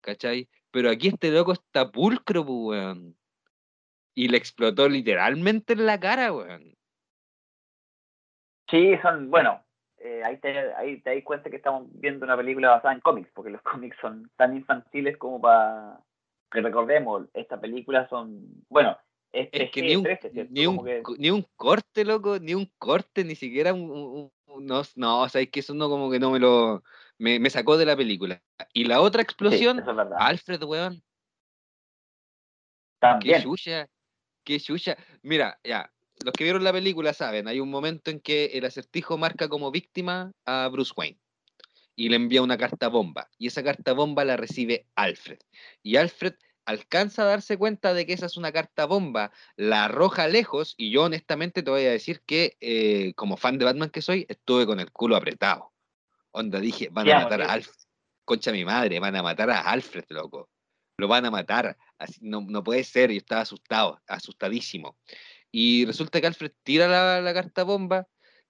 ¿Cachai? 0.00 0.48
Pero 0.72 0.90
aquí 0.90 1.08
este 1.08 1.30
loco 1.30 1.52
está 1.52 1.92
pulcro, 1.92 2.42
weón. 2.42 3.16
Y 4.16 4.28
le 4.28 4.36
explotó 4.36 4.88
literalmente 4.88 5.74
en 5.74 5.86
la 5.86 6.00
cara, 6.00 6.32
weón. 6.32 6.74
Sí, 8.72 8.96
son, 9.02 9.30
bueno, 9.30 9.62
eh, 9.98 10.22
ahí, 10.24 10.38
te, 10.38 10.74
ahí 10.74 10.98
te 11.02 11.14
das 11.14 11.24
cuenta 11.24 11.50
que 11.50 11.56
estamos 11.56 11.88
viendo 11.92 12.24
una 12.24 12.38
película 12.38 12.70
basada 12.70 12.94
en 12.94 13.00
cómics, 13.00 13.30
porque 13.34 13.50
los 13.50 13.60
cómics 13.62 13.98
son 14.00 14.30
tan 14.36 14.56
infantiles 14.56 15.18
como 15.18 15.40
para 15.40 16.00
que 16.50 16.62
recordemos, 16.62 17.28
esta 17.34 17.60
película 17.60 18.08
son, 18.08 18.64
bueno, 18.70 18.96
este 19.30 19.64
es 19.64 19.70
que 19.70 19.82
ni 19.82 19.96
un, 19.96 20.06
ni, 20.50 20.66
un, 20.66 20.88
ni 21.18 21.30
un 21.30 21.46
corte, 21.54 22.04
loco, 22.04 22.38
ni 22.38 22.54
un 22.54 22.70
corte, 22.78 23.24
ni 23.24 23.34
siquiera 23.34 23.74
un, 23.74 24.30
no, 24.46 24.82
no, 24.96 25.20
o 25.20 25.28
sea, 25.28 25.42
es 25.42 25.50
que 25.50 25.60
eso 25.60 25.74
no 25.74 25.90
como 25.90 26.10
que 26.10 26.18
no 26.18 26.30
me 26.30 26.38
lo, 26.38 26.82
me, 27.18 27.38
me 27.38 27.50
sacó 27.50 27.76
de 27.76 27.86
la 27.86 27.96
película. 27.96 28.42
Y 28.72 28.84
la 28.84 29.00
otra 29.00 29.22
explosión, 29.22 29.82
Alfred, 30.16 30.62
weón. 30.62 31.02
También. 32.98 33.36
Qué 33.36 33.42
chucha, 33.42 33.88
qué 34.44 34.60
chucha. 34.60 34.96
Mira, 35.22 35.58
ya, 35.62 35.91
los 36.24 36.32
que 36.32 36.44
vieron 36.44 36.64
la 36.64 36.72
película 36.72 37.12
saben, 37.12 37.48
hay 37.48 37.60
un 37.60 37.70
momento 37.70 38.10
en 38.10 38.20
que 38.20 38.46
el 38.54 38.64
acertijo 38.64 39.18
marca 39.18 39.48
como 39.48 39.70
víctima 39.70 40.32
a 40.46 40.68
Bruce 40.68 40.92
Wayne 40.96 41.18
y 41.94 42.08
le 42.08 42.16
envía 42.16 42.42
una 42.42 42.56
carta 42.56 42.88
bomba. 42.88 43.28
Y 43.38 43.48
esa 43.48 43.62
carta 43.62 43.92
bomba 43.92 44.24
la 44.24 44.36
recibe 44.36 44.86
Alfred. 44.94 45.38
Y 45.82 45.96
Alfred 45.96 46.34
alcanza 46.64 47.22
a 47.22 47.26
darse 47.26 47.56
cuenta 47.58 47.92
de 47.92 48.06
que 48.06 48.12
esa 48.12 48.26
es 48.26 48.36
una 48.36 48.52
carta 48.52 48.86
bomba, 48.86 49.32
la 49.56 49.84
arroja 49.84 50.28
lejos 50.28 50.74
y 50.76 50.90
yo 50.90 51.04
honestamente 51.04 51.62
te 51.62 51.70
voy 51.70 51.84
a 51.84 51.90
decir 51.90 52.22
que 52.24 52.56
eh, 52.60 53.14
como 53.14 53.36
fan 53.36 53.58
de 53.58 53.64
Batman 53.64 53.90
que 53.90 54.02
soy, 54.02 54.26
estuve 54.28 54.66
con 54.66 54.80
el 54.80 54.92
culo 54.92 55.16
apretado. 55.16 55.72
Onda, 56.30 56.60
dije, 56.60 56.88
van 56.90 57.10
a 57.10 57.24
matar 57.24 57.42
a 57.42 57.52
Alfred. 57.52 57.74
Concha 58.24 58.52
mi 58.52 58.64
madre, 58.64 59.00
van 59.00 59.16
a 59.16 59.22
matar 59.22 59.50
a 59.50 59.60
Alfred, 59.60 60.04
loco. 60.08 60.48
Lo 60.96 61.08
van 61.08 61.26
a 61.26 61.30
matar. 61.30 61.76
Así, 61.98 62.20
no, 62.22 62.42
no 62.42 62.62
puede 62.62 62.84
ser. 62.84 63.10
Yo 63.10 63.18
estaba 63.18 63.42
asustado, 63.42 64.00
asustadísimo. 64.06 64.96
Y 65.52 65.84
resulta 65.84 66.20
que 66.20 66.26
Alfred 66.26 66.52
tira 66.62 66.88
la, 67.20 67.34
carta 67.34 67.62
bomba 67.62 68.08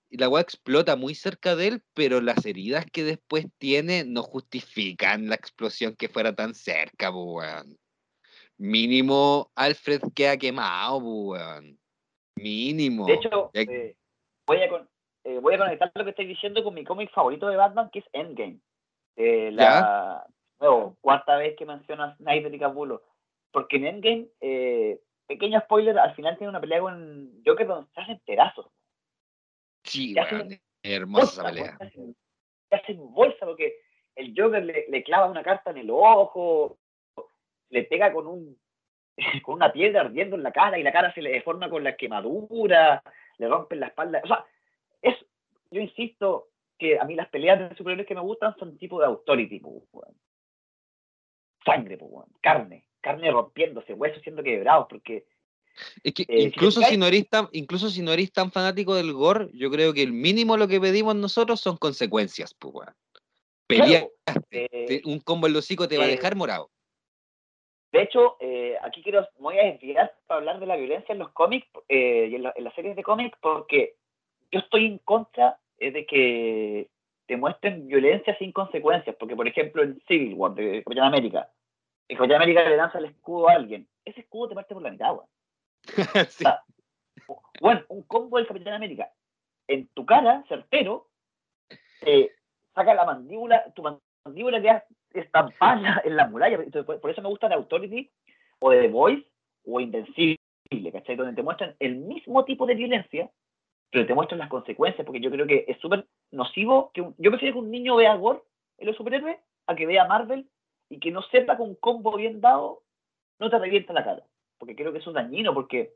y 0.08 0.18
la 0.18 0.28
weá 0.28 0.40
explota 0.40 0.94
muy 0.94 1.14
cerca 1.14 1.56
de 1.56 1.68
él, 1.68 1.82
pero 1.94 2.20
las 2.20 2.46
heridas 2.46 2.86
que 2.86 3.02
después 3.02 3.46
tiene 3.58 4.04
no 4.04 4.22
justifican 4.22 5.28
la 5.28 5.34
explosión 5.34 5.96
que 5.96 6.08
fuera 6.08 6.34
tan 6.34 6.54
cerca, 6.54 7.10
weón. 7.10 7.76
Mínimo 8.56 9.50
Alfred 9.56 10.02
queda 10.14 10.36
quemado, 10.36 10.98
weón. 10.98 11.78
Mínimo. 12.36 13.06
De 13.06 13.14
hecho, 13.14 13.50
eh, 13.52 13.96
voy, 14.46 14.58
a 14.58 14.86
eh, 15.24 15.38
voy 15.40 15.54
a 15.54 15.58
conectar 15.58 15.90
lo 15.94 16.04
que 16.04 16.10
estoy 16.10 16.26
diciendo 16.26 16.62
con 16.62 16.74
mi 16.74 16.84
cómic 16.84 17.10
favorito 17.12 17.48
de 17.48 17.56
Batman, 17.56 17.90
que 17.92 17.98
es 17.98 18.04
Endgame. 18.12 18.60
Eh, 19.16 19.50
la 19.52 20.24
cuarta 21.00 21.36
vez 21.36 21.56
que 21.56 21.66
mencionas 21.66 22.16
Snyder 22.18 22.54
y 22.54 22.58
Capulo. 22.58 23.02
Porque 23.50 23.76
en 23.76 23.86
Endgame 23.86 24.28
eh, 24.40 25.00
pequeño 25.26 25.60
spoiler, 25.60 25.98
al 25.98 26.14
final 26.14 26.36
tiene 26.36 26.50
una 26.50 26.60
pelea 26.60 26.80
con 26.80 27.42
Joker 27.44 27.66
donde 27.66 27.90
se 27.92 28.00
hacen 28.00 28.20
pedazos. 28.24 28.66
Sí, 29.84 30.14
hermosa 30.82 31.44
pelea. 31.44 31.78
Se 31.78 32.76
hacen 32.76 33.12
bolsa 33.12 33.44
porque 33.46 33.76
el 34.14 34.34
Joker 34.36 34.64
le, 34.64 35.02
clava 35.02 35.30
una 35.30 35.42
carta 35.42 35.70
en 35.70 35.78
el 35.78 35.90
ojo, 35.90 36.78
le 37.70 37.84
pega 37.84 38.12
con 38.12 38.26
un 38.26 38.58
con 39.42 39.56
una 39.56 39.72
piedra 39.72 40.02
ardiendo 40.02 40.36
en 40.36 40.42
la 40.42 40.52
cara 40.52 40.78
y 40.78 40.82
la 40.82 40.92
cara 40.92 41.12
se 41.12 41.22
le 41.22 41.30
deforma 41.30 41.68
con 41.68 41.84
la 41.84 41.96
quemadura, 41.96 43.02
le 43.38 43.48
rompen 43.48 43.80
la 43.80 43.88
espalda. 43.88 44.20
O 44.24 44.26
sea, 44.26 44.46
es, 45.02 45.14
yo 45.70 45.80
insisto 45.80 46.48
que 46.78 46.98
a 46.98 47.04
mí 47.04 47.14
las 47.14 47.28
peleas 47.28 47.58
de 47.58 47.76
superhéroes 47.76 48.08
que 48.08 48.14
me 48.14 48.20
gustan 48.20 48.56
son 48.58 48.78
tipo 48.78 48.98
de 49.00 49.06
authority, 49.06 49.60
sangre, 51.64 51.98
carne 52.40 52.86
carne 53.02 53.30
rompiéndose, 53.30 53.92
huesos 53.92 54.22
siendo 54.22 54.42
quebrados, 54.42 54.86
porque... 54.88 55.26
Es 56.02 56.12
que 56.12 56.22
eh, 56.22 56.42
incluso, 56.42 56.82
si 56.82 56.96
no 56.96 57.06
eres 57.06 57.28
tan, 57.28 57.48
incluso 57.52 57.88
si 57.88 58.02
no 58.02 58.12
eres 58.12 58.32
tan 58.32 58.52
fanático 58.52 58.94
del 58.94 59.12
gore, 59.12 59.48
yo 59.54 59.70
creo 59.70 59.92
que 59.94 60.02
el 60.02 60.12
mínimo 60.12 60.56
lo 60.56 60.68
que 60.68 60.80
pedimos 60.80 61.16
nosotros 61.16 61.60
son 61.60 61.76
consecuencias, 61.76 62.54
pues. 62.54 62.88
Eh, 64.50 65.00
un 65.06 65.20
combo 65.20 65.46
en 65.46 65.54
los 65.54 65.64
hocico 65.64 65.88
te 65.88 65.96
va 65.96 66.04
a 66.04 66.08
eh, 66.08 66.10
dejar 66.10 66.36
morado. 66.36 66.70
De 67.90 68.02
hecho, 68.02 68.36
aquí 68.82 69.02
quiero, 69.02 69.26
voy 69.38 69.58
a 69.58 69.64
desviar 69.64 70.14
para 70.26 70.40
hablar 70.40 70.60
de 70.60 70.66
la 70.66 70.76
violencia 70.76 71.14
en 71.14 71.18
los 71.18 71.30
cómics 71.32 71.66
y 71.88 72.34
en, 72.34 72.42
las 72.42 72.74
series 72.74 72.96
de 72.96 73.02
cómics, 73.02 73.36
porque 73.40 73.96
yo 74.50 74.60
estoy 74.60 74.86
en 74.86 74.98
contra 74.98 75.58
de 75.78 76.06
que 76.06 76.88
te 77.26 77.36
muestren 77.36 77.88
violencia 77.88 78.36
sin 78.38 78.52
consecuencias, 78.52 79.16
porque 79.18 79.36
por 79.36 79.48
ejemplo 79.48 79.82
en 79.82 80.02
Civil 80.06 80.34
War 80.34 80.54
de 80.54 80.82
Capitán 80.82 81.06
América, 81.06 81.48
el 82.08 82.16
Capitán 82.16 82.42
América 82.42 82.68
le 82.68 82.76
lanza 82.76 82.98
el 82.98 83.06
escudo 83.06 83.48
a 83.48 83.52
alguien, 83.52 83.88
ese 84.04 84.20
escudo 84.20 84.48
te 84.48 84.54
parte 84.54 84.74
por 84.74 84.82
la 84.82 84.90
mitad, 84.90 85.14
bueno, 87.60 87.82
un 87.88 88.02
combo 88.02 88.36
del 88.36 88.46
Capitán 88.46 88.74
América 88.74 89.10
en 89.68 89.88
tu 89.88 90.04
cara, 90.04 90.44
certero, 90.48 91.08
te 92.00 92.32
saca 92.74 92.94
la 92.94 93.04
mandíbula, 93.04 93.72
tu 93.74 93.82
mandíbula 94.24 94.60
queda 94.60 94.84
estampada 95.14 96.02
en 96.04 96.16
la 96.16 96.28
muralla. 96.28 96.58
Por 96.84 97.10
eso 97.10 97.22
me 97.22 97.28
gusta 97.28 97.48
de 97.48 97.54
Authority 97.54 98.10
o 98.58 98.70
de 98.70 98.82
The 98.82 98.88
Voice 98.88 99.26
o 99.64 99.80
Invencible, 99.80 100.38
¿cachai? 100.92 101.16
Donde 101.16 101.34
te 101.34 101.42
muestran 101.42 101.74
el 101.78 101.96
mismo 101.96 102.44
tipo 102.44 102.66
de 102.66 102.74
violencia, 102.74 103.30
pero 103.90 104.06
te 104.06 104.14
muestran 104.14 104.38
las 104.38 104.48
consecuencias, 104.48 105.04
porque 105.04 105.20
yo 105.20 105.30
creo 105.30 105.46
que 105.46 105.64
es 105.68 105.78
súper 105.78 106.06
nocivo. 106.30 106.90
que 106.92 107.02
Yo 107.18 107.30
prefiero 107.30 107.54
que 107.54 107.60
un 107.60 107.70
niño 107.70 107.96
vea 107.96 108.14
Gore 108.16 108.42
en 108.78 108.86
los 108.86 108.96
superhéroes 108.96 109.38
a 109.66 109.74
que 109.76 109.86
vea 109.86 110.06
Marvel 110.06 110.48
y 110.92 111.00
que 111.00 111.10
no 111.10 111.22
sepa 111.22 111.56
que 111.56 111.62
un 111.62 111.74
combo 111.76 112.14
bien 112.16 112.42
dado 112.42 112.82
no 113.38 113.48
te 113.48 113.58
revienta 113.58 113.94
la 113.94 114.04
cara. 114.04 114.22
Porque 114.58 114.76
creo 114.76 114.92
que 114.92 114.98
eso 114.98 115.08
es 115.08 115.14
dañino, 115.14 115.54
porque 115.54 115.94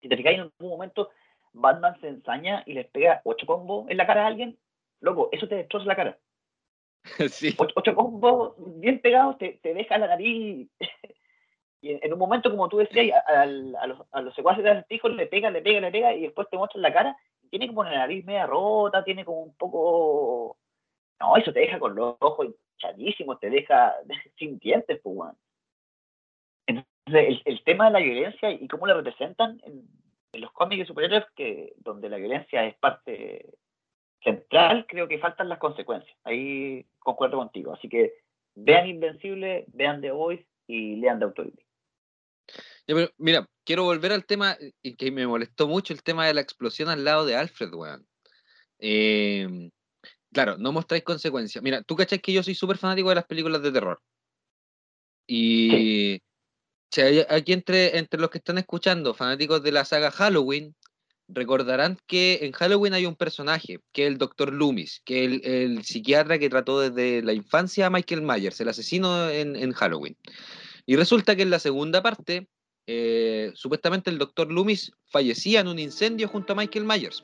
si 0.00 0.08
te 0.08 0.16
fijáis 0.16 0.38
en 0.38 0.42
algún 0.44 0.70
momento, 0.70 1.10
Batman 1.52 2.00
se 2.00 2.08
ensaña 2.08 2.62
y 2.64 2.72
les 2.72 2.86
pega 2.86 3.20
ocho 3.24 3.44
combos 3.44 3.90
en 3.90 3.98
la 3.98 4.06
cara 4.06 4.24
a 4.24 4.28
alguien, 4.28 4.58
loco, 5.00 5.28
eso 5.30 5.46
te 5.46 5.56
destroza 5.56 5.84
la 5.84 5.96
cara. 5.96 6.18
Sí. 7.30 7.54
Ocho, 7.58 7.94
combos 7.94 8.54
bien 8.80 9.00
pegados 9.00 9.36
te, 9.36 9.58
te 9.62 9.74
deja 9.74 9.98
la 9.98 10.06
nariz. 10.06 10.68
y 11.82 11.90
en, 12.02 12.12
un 12.12 12.18
momento, 12.18 12.50
como 12.50 12.68
tú 12.70 12.78
decías, 12.78 13.22
a, 13.26 13.44
los, 13.44 14.06
a 14.10 14.22
los 14.22 14.34
secuaces 14.34 14.64
de 14.64 14.84
hijos 14.88 15.12
le 15.12 15.26
pega, 15.26 15.50
le 15.50 15.60
pega, 15.60 15.80
le 15.80 15.90
pega, 15.90 16.14
y 16.14 16.22
después 16.22 16.48
te 16.48 16.56
muestran 16.56 16.80
la 16.80 16.94
cara. 16.94 17.16
Tiene 17.50 17.66
como 17.66 17.84
la 17.84 17.90
nariz 17.90 18.24
media 18.24 18.46
rota, 18.46 19.04
tiene 19.04 19.22
como 19.22 19.42
un 19.42 19.54
poco. 19.54 20.56
No, 21.20 21.36
eso 21.36 21.52
te 21.52 21.60
deja 21.60 21.78
con 21.78 21.94
los 21.94 22.16
ojos 22.20 22.48
chadísimo, 22.80 23.38
te 23.38 23.50
deja 23.50 23.94
sin 24.38 24.58
dientes, 24.58 25.00
pues, 25.02 25.32
Entonces, 26.66 27.40
el, 27.44 27.62
tema 27.64 27.86
de 27.86 27.90
la 27.92 27.98
violencia 28.00 28.50
y 28.50 28.66
cómo 28.66 28.86
la 28.86 28.94
representan 28.94 29.60
en, 29.64 29.88
los 30.32 30.52
cómics 30.52 30.80
de 30.80 30.86
superhéroes, 30.86 31.24
que, 31.34 31.74
donde 31.78 32.08
la 32.08 32.16
violencia 32.16 32.64
es 32.64 32.76
parte 32.78 33.52
central, 34.22 34.86
creo 34.88 35.08
que 35.08 35.18
faltan 35.18 35.48
las 35.48 35.58
consecuencias. 35.58 36.16
Ahí 36.22 36.86
concuerdo 37.00 37.38
contigo. 37.38 37.72
Así 37.72 37.88
que 37.88 38.14
vean 38.54 38.86
Invencible, 38.86 39.64
vean 39.68 40.00
The 40.00 40.12
Voice 40.12 40.46
y 40.68 40.96
lean 40.96 41.18
The 41.18 41.24
Authority. 41.24 41.64
mira, 43.18 43.44
quiero 43.64 43.84
volver 43.84 44.12
al 44.12 44.24
tema 44.24 44.56
y 44.82 44.94
que 44.94 45.10
me 45.10 45.26
molestó 45.26 45.66
mucho 45.66 45.92
el 45.92 46.02
tema 46.04 46.26
de 46.26 46.34
la 46.34 46.42
explosión 46.42 46.88
al 46.88 47.04
lado 47.04 47.26
de 47.26 47.34
Alfred, 47.34 47.74
weón. 47.74 48.06
Eh, 48.78 49.70
claro, 50.32 50.58
no 50.58 50.72
mostráis 50.72 51.04
consecuencias. 51.04 51.62
Mira, 51.62 51.82
tú 51.82 51.96
cachás 51.96 52.20
que 52.20 52.32
yo 52.32 52.42
soy 52.42 52.54
súper 52.54 52.78
fanático 52.78 53.08
de 53.08 53.14
las 53.16 53.26
películas 53.26 53.62
de 53.62 53.72
terror. 53.72 54.00
Y 55.26 56.20
aquí 57.28 57.52
entre, 57.52 57.98
entre 57.98 58.20
los 58.20 58.30
que 58.30 58.38
están 58.38 58.58
escuchando, 58.58 59.14
fanáticos 59.14 59.62
de 59.62 59.72
la 59.72 59.84
saga 59.84 60.10
Halloween, 60.10 60.74
recordarán 61.32 61.98
que 62.06 62.40
en 62.42 62.52
Halloween 62.52 62.94
hay 62.94 63.06
un 63.06 63.16
personaje, 63.16 63.78
que 63.92 64.06
es 64.06 64.08
el 64.08 64.18
Dr. 64.18 64.52
Loomis, 64.52 65.00
que 65.04 65.24
es 65.24 65.40
el, 65.44 65.84
psiquiatra 65.84 66.38
que 66.38 66.50
trató 66.50 66.80
desde 66.80 67.22
la 67.22 67.32
infancia 67.32 67.86
a 67.86 67.90
Michael 67.90 68.22
Myers, 68.22 68.60
el 68.60 68.68
asesino 68.68 69.30
en, 69.30 69.72
Halloween. 69.72 70.16
Y 70.86 70.96
resulta 70.96 71.36
que 71.36 71.42
en 71.42 71.50
la 71.50 71.60
segunda 71.60 72.02
parte, 72.02 72.48
eh, 72.86 73.52
supuestamente 73.54 74.10
el 74.10 74.18
Dr. 74.18 74.50
Loomis 74.50 74.92
fallecía 75.06 75.60
en 75.60 75.68
un 75.68 75.78
incendio 75.78 76.28
junto 76.28 76.52
a 76.52 76.56
Michael 76.56 76.84
Myers. 76.84 77.22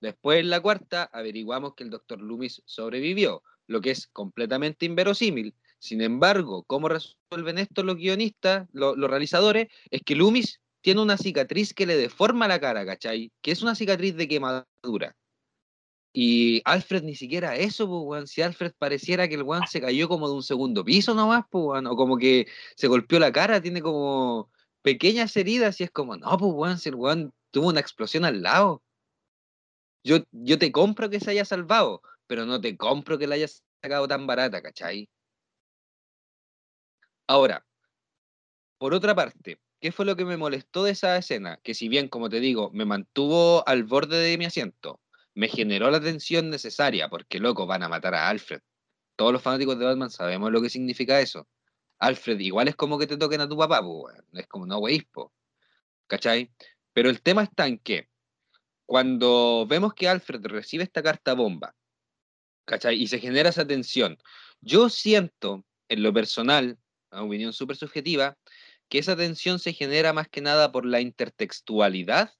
Después 0.00 0.40
en 0.40 0.50
la 0.50 0.60
cuarta 0.60 1.04
averiguamos 1.12 1.74
que 1.74 1.84
el 1.84 1.90
Dr. 1.90 2.20
Loomis 2.20 2.62
sobrevivió, 2.64 3.42
lo 3.66 3.80
que 3.80 3.90
es 3.90 4.06
completamente 4.08 4.86
inverosímil. 4.86 5.54
Sin 5.78 6.00
embargo, 6.00 6.64
¿cómo 6.64 6.88
resuelven 6.88 7.58
esto 7.58 7.82
los 7.82 7.96
guionistas, 7.96 8.68
los 8.72 8.96
realizadores? 8.98 9.68
Es 9.90 10.02
que 10.04 10.14
Loomis 10.14 10.60
tiene 10.82 11.00
una 11.02 11.16
cicatriz 11.16 11.74
que 11.74 11.86
le 11.86 11.96
deforma 11.96 12.48
la 12.48 12.60
cara, 12.60 12.84
¿cachai? 12.84 13.32
Que 13.42 13.50
es 13.52 13.62
una 13.62 13.74
cicatriz 13.74 14.16
de 14.16 14.28
quemadura. 14.28 15.16
Y 16.12 16.60
Alfred 16.64 17.04
ni 17.04 17.14
siquiera 17.14 17.56
eso, 17.56 17.88
pues. 17.88 18.30
Si 18.30 18.42
Alfred 18.42 18.72
pareciera 18.78 19.28
que 19.28 19.36
el 19.36 19.42
weón 19.42 19.66
se 19.68 19.80
cayó 19.80 20.08
como 20.08 20.28
de 20.28 20.34
un 20.34 20.42
segundo 20.42 20.84
piso 20.84 21.14
nomás, 21.14 21.44
pues, 21.50 21.64
weón. 21.64 21.86
O 21.86 21.96
como 21.96 22.16
que 22.18 22.46
se 22.76 22.88
golpeó 22.88 23.18
la 23.18 23.32
cara, 23.32 23.60
tiene 23.60 23.80
como 23.82 24.50
pequeñas 24.82 25.36
heridas 25.36 25.80
y 25.80 25.84
es 25.84 25.90
como, 25.90 26.16
no, 26.16 26.36
pues, 26.38 26.82
si 26.82 26.88
el 26.88 26.96
weón 26.96 27.32
tuvo 27.50 27.68
una 27.68 27.80
explosión 27.80 28.24
al 28.24 28.42
lado. 28.42 28.82
Yo, 30.04 30.18
yo 30.32 30.58
te 30.58 30.72
compro 30.72 31.10
que 31.10 31.20
se 31.20 31.30
haya 31.30 31.44
salvado, 31.44 32.02
pero 32.26 32.46
no 32.46 32.60
te 32.60 32.76
compro 32.76 33.18
que 33.18 33.26
la 33.26 33.34
hayas 33.36 33.62
sacado 33.82 34.08
tan 34.08 34.26
barata, 34.26 34.62
¿cachai? 34.62 35.08
Ahora, 37.26 37.64
por 38.78 38.94
otra 38.94 39.14
parte, 39.14 39.60
¿Qué 39.80 39.92
fue 39.92 40.04
lo 40.04 40.14
que 40.14 40.26
me 40.26 40.36
molestó 40.36 40.84
de 40.84 40.90
esa 40.92 41.16
escena? 41.16 41.58
Que 41.62 41.72
si 41.74 41.88
bien, 41.88 42.08
como 42.08 42.28
te 42.28 42.38
digo, 42.38 42.70
me 42.72 42.84
mantuvo 42.84 43.66
al 43.66 43.84
borde 43.84 44.18
de 44.18 44.36
mi 44.36 44.44
asiento, 44.44 45.00
me 45.34 45.48
generó 45.48 45.90
la 45.90 46.00
tensión 46.00 46.50
necesaria, 46.50 47.08
porque 47.08 47.38
loco, 47.40 47.66
van 47.66 47.82
a 47.82 47.88
matar 47.88 48.14
a 48.14 48.28
Alfred. 48.28 48.60
Todos 49.16 49.32
los 49.32 49.42
fanáticos 49.42 49.78
de 49.78 49.86
Batman 49.86 50.10
sabemos 50.10 50.52
lo 50.52 50.60
que 50.60 50.68
significa 50.68 51.20
eso. 51.20 51.48
Alfred, 51.98 52.38
igual 52.40 52.68
es 52.68 52.76
como 52.76 52.98
que 52.98 53.06
te 53.06 53.16
toquen 53.16 53.40
a 53.40 53.48
tu 53.48 53.56
papá, 53.56 53.82
pues, 53.82 54.16
es 54.34 54.46
como 54.48 54.66
no 54.66 54.78
wey, 54.78 55.02
¿cachai? 56.06 56.50
Pero 56.92 57.08
el 57.08 57.22
tema 57.22 57.44
está 57.44 57.66
en 57.66 57.78
que 57.78 58.10
cuando 58.90 59.68
vemos 59.68 59.94
que 59.94 60.08
Alfred 60.08 60.44
recibe 60.46 60.82
esta 60.82 61.00
carta 61.00 61.34
bomba, 61.34 61.76
¿cachai? 62.64 63.00
Y 63.00 63.06
se 63.06 63.20
genera 63.20 63.50
esa 63.50 63.64
tensión, 63.64 64.18
yo 64.60 64.88
siento, 64.88 65.64
en 65.88 66.02
lo 66.02 66.12
personal, 66.12 66.76
a 67.12 67.22
opinión 67.22 67.52
súper 67.52 67.76
subjetiva, 67.76 68.36
que 68.88 68.98
esa 68.98 69.14
tensión 69.14 69.60
se 69.60 69.74
genera 69.74 70.12
más 70.12 70.26
que 70.26 70.40
nada 70.40 70.72
por 70.72 70.86
la 70.86 71.00
intertextualidad 71.00 72.32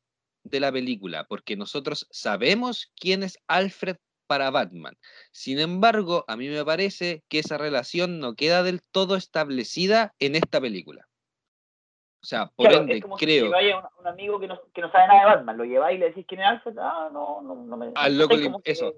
de 0.42 0.58
la 0.58 0.72
película, 0.72 1.24
porque 1.28 1.54
nosotros 1.54 2.08
sabemos 2.10 2.90
quién 2.98 3.22
es 3.22 3.38
Alfred 3.46 3.98
para 4.26 4.50
Batman. 4.50 4.98
Sin 5.30 5.60
embargo, 5.60 6.24
a 6.26 6.36
mí 6.36 6.48
me 6.48 6.64
parece 6.64 7.22
que 7.28 7.38
esa 7.38 7.58
relación 7.58 8.18
no 8.18 8.34
queda 8.34 8.64
del 8.64 8.82
todo 8.82 9.14
establecida 9.14 10.16
en 10.18 10.34
esta 10.34 10.60
película. 10.60 11.09
O 12.22 12.26
sea, 12.26 12.46
por 12.54 12.70
ende, 12.70 13.00
creo. 13.18 13.46
Si 13.46 13.50
vaya 13.50 13.90
un, 13.98 14.06
amigo 14.06 14.38
que 14.38 14.46
no, 14.46 14.60
que 14.74 14.82
no, 14.82 14.92
sabe 14.92 15.08
nada 15.08 15.20
de 15.20 15.36
Batman, 15.36 15.56
lo 15.56 15.64
lleváis 15.64 15.96
y 15.96 16.00
le 16.00 16.06
decís 16.06 16.26
quién 16.28 16.42
es 16.42 16.48
Alfred, 16.48 16.76
ah, 16.78 17.08
no, 17.12 17.40
no, 17.40 17.54
no 17.54 17.76
me. 17.78 17.92
Al 17.94 18.18
loco, 18.18 18.36
eso. 18.64 18.94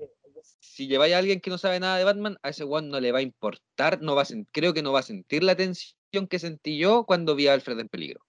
Si 0.59 0.89
lleváis 0.89 1.15
a 1.15 1.19
alguien 1.19 1.40
que 1.40 1.51
no 1.51 1.57
sabe 1.59 1.78
nada 1.78 1.99
de 1.99 2.05
Batman, 2.05 2.36
a 2.43 2.49
ese 2.49 2.65
one 2.65 2.89
no 2.89 2.99
le 2.99 3.12
va 3.12 3.20
a 3.20 3.23
importar, 3.23 4.03
no 4.03 4.16
va 4.16 4.23
a 4.23 4.27
creo 4.51 4.74
que 4.74 4.82
no 4.82 4.93
va 4.93 5.01
a 5.01 5.05
sentir 5.05 5.44
la 5.44 5.55
tensión 5.55 6.27
que 6.28 6.40
sentí 6.40 6.78
yo 6.78 7.05
cuando 7.05 7.36
vi 7.36 7.47
a 7.47 7.53
Alfred 7.53 7.78
en 7.78 7.89
peligro. 7.89 8.20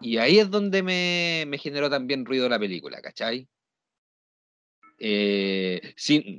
Y 0.00 0.18
ahí 0.18 0.38
es 0.38 0.50
donde 0.50 0.82
me, 0.82 1.44
me 1.48 1.58
generó 1.58 1.90
también 1.90 2.24
ruido 2.24 2.48
la 2.48 2.58
película, 2.58 3.00
¿cachai? 3.00 3.48
Eh, 4.98 5.94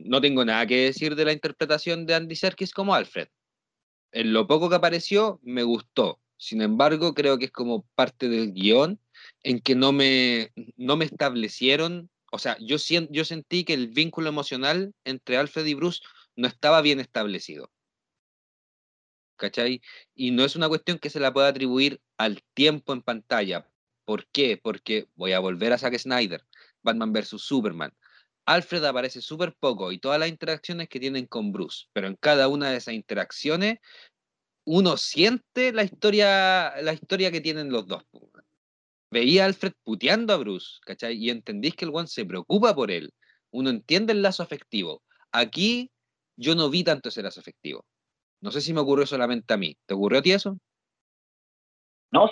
no 0.05 0.21
tengo 0.21 0.45
nada 0.45 0.65
que 0.65 0.85
decir 0.85 1.15
de 1.15 1.25
la 1.25 1.33
interpretación 1.33 2.05
de 2.05 2.15
Andy 2.15 2.35
Serkis 2.35 2.71
como 2.71 2.95
Alfred. 2.95 3.27
En 4.17 4.33
lo 4.33 4.47
poco 4.47 4.67
que 4.67 4.75
apareció, 4.75 5.39
me 5.43 5.61
gustó. 5.61 6.19
Sin 6.37 6.63
embargo, 6.63 7.13
creo 7.13 7.37
que 7.37 7.45
es 7.45 7.51
como 7.51 7.85
parte 7.93 8.29
del 8.29 8.51
guion 8.51 8.99
en 9.43 9.59
que 9.61 9.75
no 9.75 9.91
me, 9.91 10.51
no 10.75 10.97
me 10.97 11.05
establecieron, 11.05 12.09
o 12.31 12.39
sea, 12.39 12.57
yo, 12.59 12.77
yo 13.11 13.25
sentí 13.25 13.63
que 13.63 13.75
el 13.75 13.89
vínculo 13.89 14.29
emocional 14.29 14.95
entre 15.03 15.37
Alfred 15.37 15.67
y 15.67 15.75
Bruce 15.75 16.01
no 16.35 16.47
estaba 16.47 16.81
bien 16.81 16.99
establecido. 16.99 17.71
¿cachai? 19.35 19.83
Y 20.15 20.31
no 20.31 20.43
es 20.45 20.55
una 20.55 20.67
cuestión 20.67 20.97
que 20.97 21.11
se 21.11 21.19
la 21.19 21.31
pueda 21.31 21.49
atribuir 21.49 22.01
al 22.17 22.41
tiempo 22.55 22.93
en 22.93 23.03
pantalla. 23.03 23.69
¿Por 24.03 24.25
qué? 24.29 24.57
Porque 24.57 25.09
voy 25.13 25.33
a 25.33 25.39
volver 25.39 25.73
a 25.73 25.77
Zack 25.77 25.95
Snyder, 25.95 26.43
Batman 26.81 27.13
vs. 27.13 27.39
Superman. 27.39 27.93
Alfred 28.47 28.83
aparece 28.85 29.21
súper 29.21 29.53
poco 29.59 29.91
y 29.91 29.99
todas 29.99 30.19
las 30.19 30.29
interacciones 30.29 30.87
que 30.87 31.01
tienen 31.01 31.27
con 31.27 31.51
Bruce, 31.51 31.87
pero 31.91 32.07
en 32.07 32.15
cada 32.15 32.47
una 32.47 32.71
de 32.71 32.77
esas 32.77 32.93
interacciones 32.93 33.79
uno 34.65 34.95
siente 34.95 35.73
la 35.73 35.83
historia, 35.83 36.81
la 36.81 36.93
historia 36.93 37.29
que 37.29 37.41
tienen 37.41 37.71
los 37.71 37.87
dos. 37.87 38.05
Veía 39.11 39.43
a 39.43 39.45
Alfred 39.47 39.73
puteando 39.83 40.33
a 40.33 40.37
Bruce, 40.37 40.79
¿cachai? 40.85 41.17
Y 41.17 41.29
entendís 41.29 41.75
que 41.75 41.85
el 41.85 41.91
one 41.93 42.07
se 42.07 42.25
preocupa 42.25 42.73
por 42.73 42.89
él. 42.89 43.13
Uno 43.51 43.69
entiende 43.69 44.13
el 44.13 44.21
lazo 44.21 44.43
afectivo. 44.43 45.03
Aquí 45.31 45.91
yo 46.37 46.55
no 46.55 46.69
vi 46.69 46.83
tanto 46.85 47.09
ese 47.09 47.23
lazo 47.23 47.41
afectivo. 47.41 47.85
No 48.41 48.51
sé 48.51 48.61
si 48.61 48.73
me 48.73 48.79
ocurrió 48.79 49.05
solamente 49.05 49.53
a 49.53 49.57
mí. 49.57 49.77
¿Te 49.85 49.93
ocurrió 49.93 50.19
a 50.19 50.21
ti 50.21 50.31
eso? 50.31 50.57
No, 52.11 52.29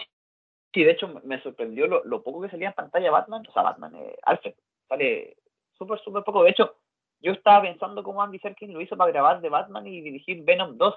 sí, 0.73 0.83
de 0.83 0.91
hecho 0.91 1.07
me 1.25 1.41
sorprendió 1.41 1.87
lo, 1.87 2.23
poco 2.23 2.41
que 2.41 2.49
salía 2.49 2.69
en 2.69 2.73
pantalla 2.73 3.11
Batman, 3.11 3.45
o 3.47 3.51
sea, 3.51 3.63
Batman, 3.63 3.95
eh, 3.95 4.15
Alfred, 4.23 4.53
sale 4.87 5.37
súper, 5.77 5.99
súper 6.03 6.23
poco. 6.23 6.43
De 6.43 6.51
hecho, 6.51 6.75
yo 7.21 7.31
estaba 7.31 7.63
pensando 7.63 8.03
cómo 8.03 8.21
Andy 8.21 8.39
Serkis 8.39 8.69
lo 8.69 8.81
hizo 8.81 8.95
para 8.97 9.11
grabar 9.11 9.41
de 9.41 9.49
Batman 9.49 9.87
y 9.87 10.01
dirigir 10.01 10.43
Venom 10.43 10.77
2. 10.77 10.95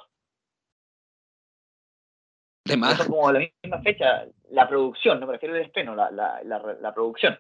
De 2.66 2.76
más. 2.76 3.02
como 3.06 3.32
la 3.32 3.48
misma 3.62 3.80
fecha, 3.80 4.26
la 4.50 4.68
producción, 4.68 5.20
no 5.20 5.26
me 5.26 5.32
refiero 5.32 5.54
al 5.54 5.62
estreno, 5.62 5.94
la, 5.94 6.10
la, 6.10 6.42
la, 6.42 6.94
producción. 6.94 7.38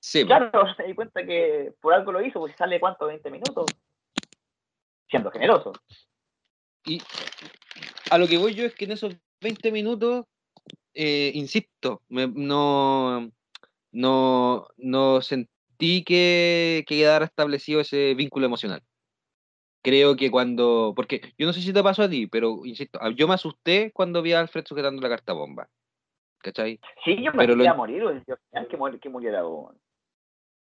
Sí, 0.00 0.24
claro, 0.24 0.50
se 0.76 0.84
di 0.84 0.94
cuenta 0.94 1.26
que 1.26 1.74
por 1.80 1.92
algo 1.92 2.10
lo 2.10 2.22
hizo, 2.24 2.40
porque 2.40 2.56
sale 2.56 2.80
cuánto, 2.80 3.06
20 3.06 3.30
minutos, 3.30 3.66
siendo 5.10 5.30
generoso. 5.30 5.72
Y 6.86 7.02
a 8.10 8.16
lo 8.16 8.26
que 8.26 8.38
voy 8.38 8.54
yo 8.54 8.64
es 8.64 8.74
que 8.74 8.86
en 8.86 8.92
esos 8.92 9.14
20 9.42 9.70
minutos, 9.72 10.24
eh, 10.94 11.32
insisto, 11.34 12.00
no, 12.08 13.30
no, 13.92 14.66
no 14.78 15.20
sentí 15.82 16.04
que, 16.04 16.84
quedara 16.86 17.24
establecido 17.24 17.80
ese 17.80 18.14
vínculo 18.14 18.46
emocional. 18.46 18.82
Creo 19.82 20.14
que 20.14 20.30
cuando, 20.30 20.92
porque 20.94 21.20
yo 21.36 21.46
no 21.46 21.52
sé 21.52 21.60
si 21.60 21.72
te 21.72 21.82
pasó 21.82 22.02
a 22.02 22.08
ti, 22.08 22.28
pero 22.28 22.64
insisto, 22.64 23.00
yo 23.16 23.26
me 23.26 23.34
asusté 23.34 23.90
cuando 23.92 24.22
vi 24.22 24.32
a 24.32 24.40
Alfred 24.40 24.64
sujetando 24.64 25.02
la 25.02 25.08
carta 25.08 25.32
bomba. 25.32 25.68
¿Cachai? 26.38 26.78
Sí, 27.04 27.22
yo 27.22 27.32
me 27.32 27.46
quería 27.46 27.74
morir, 27.74 28.02
que, 28.26 28.98
que 29.00 29.08
muriera. 29.08 29.42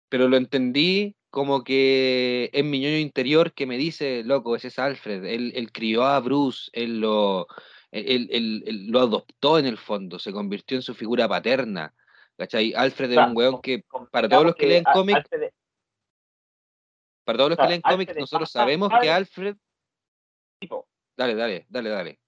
Pero 0.08 0.28
lo 0.28 0.36
entendí 0.36 1.16
como 1.30 1.64
que 1.64 2.50
es 2.52 2.64
mi 2.64 2.80
ñoño 2.80 2.98
interior 2.98 3.52
que 3.52 3.66
me 3.66 3.76
dice, 3.76 4.22
loco, 4.24 4.56
ese 4.56 4.68
es 4.68 4.78
Alfred, 4.78 5.24
él, 5.24 5.72
crió 5.72 6.04
a 6.04 6.20
Bruce, 6.20 6.70
él 6.72 7.00
lo, 7.00 7.46
él, 7.90 8.62
lo 8.88 9.00
adoptó 9.00 9.58
en 9.58 9.66
el 9.66 9.76
fondo, 9.76 10.18
se 10.18 10.32
convirtió 10.32 10.76
en 10.76 10.82
su 10.82 10.94
figura 10.94 11.28
paterna. 11.28 11.92
¿Cachai? 12.36 12.74
Alfred 12.74 13.12
es 13.12 13.18
un 13.18 13.36
weón 13.36 13.60
que, 13.60 13.84
para 14.10 14.28
todos 14.28 14.44
los 14.44 14.54
que, 14.54 14.66
leen 14.66 14.84
cómics, 14.84 15.28
para 17.24 17.38
todos 17.38 17.50
los 17.50 17.58
que 17.58 17.68
leen 17.68 17.80
cómics, 17.80 18.16
nosotros 18.16 18.50
sabemos 18.50 18.90
que 19.00 19.10
Alfred... 19.10 19.56
Dale, 21.16 21.34
dale, 21.34 21.66
dale, 21.68 21.90
dale. 21.90 22.18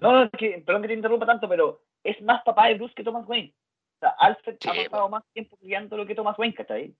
No, 0.00 0.12
no, 0.12 0.30
que, 0.30 0.62
perdón 0.66 0.82
que 0.82 0.88
te 0.88 0.94
interrumpa 0.94 1.26
tanto, 1.26 1.48
pero 1.48 1.82
es 2.04 2.20
más 2.22 2.42
papá 2.44 2.68
de 2.68 2.74
Bruce 2.74 2.94
que 2.94 3.04
Thomas 3.04 3.26
Wayne. 3.26 3.54
O 3.96 4.00
sea, 4.00 4.10
Alfred 4.18 4.58
ha 4.64 4.90
pasado 4.90 5.08
más 5.08 5.24
tiempo 5.32 5.56
criando 5.56 5.96
lo 5.96 6.06
que 6.06 6.14
Thomas 6.14 6.38
Wayne, 6.38 6.54
¿cachai? 6.54 6.94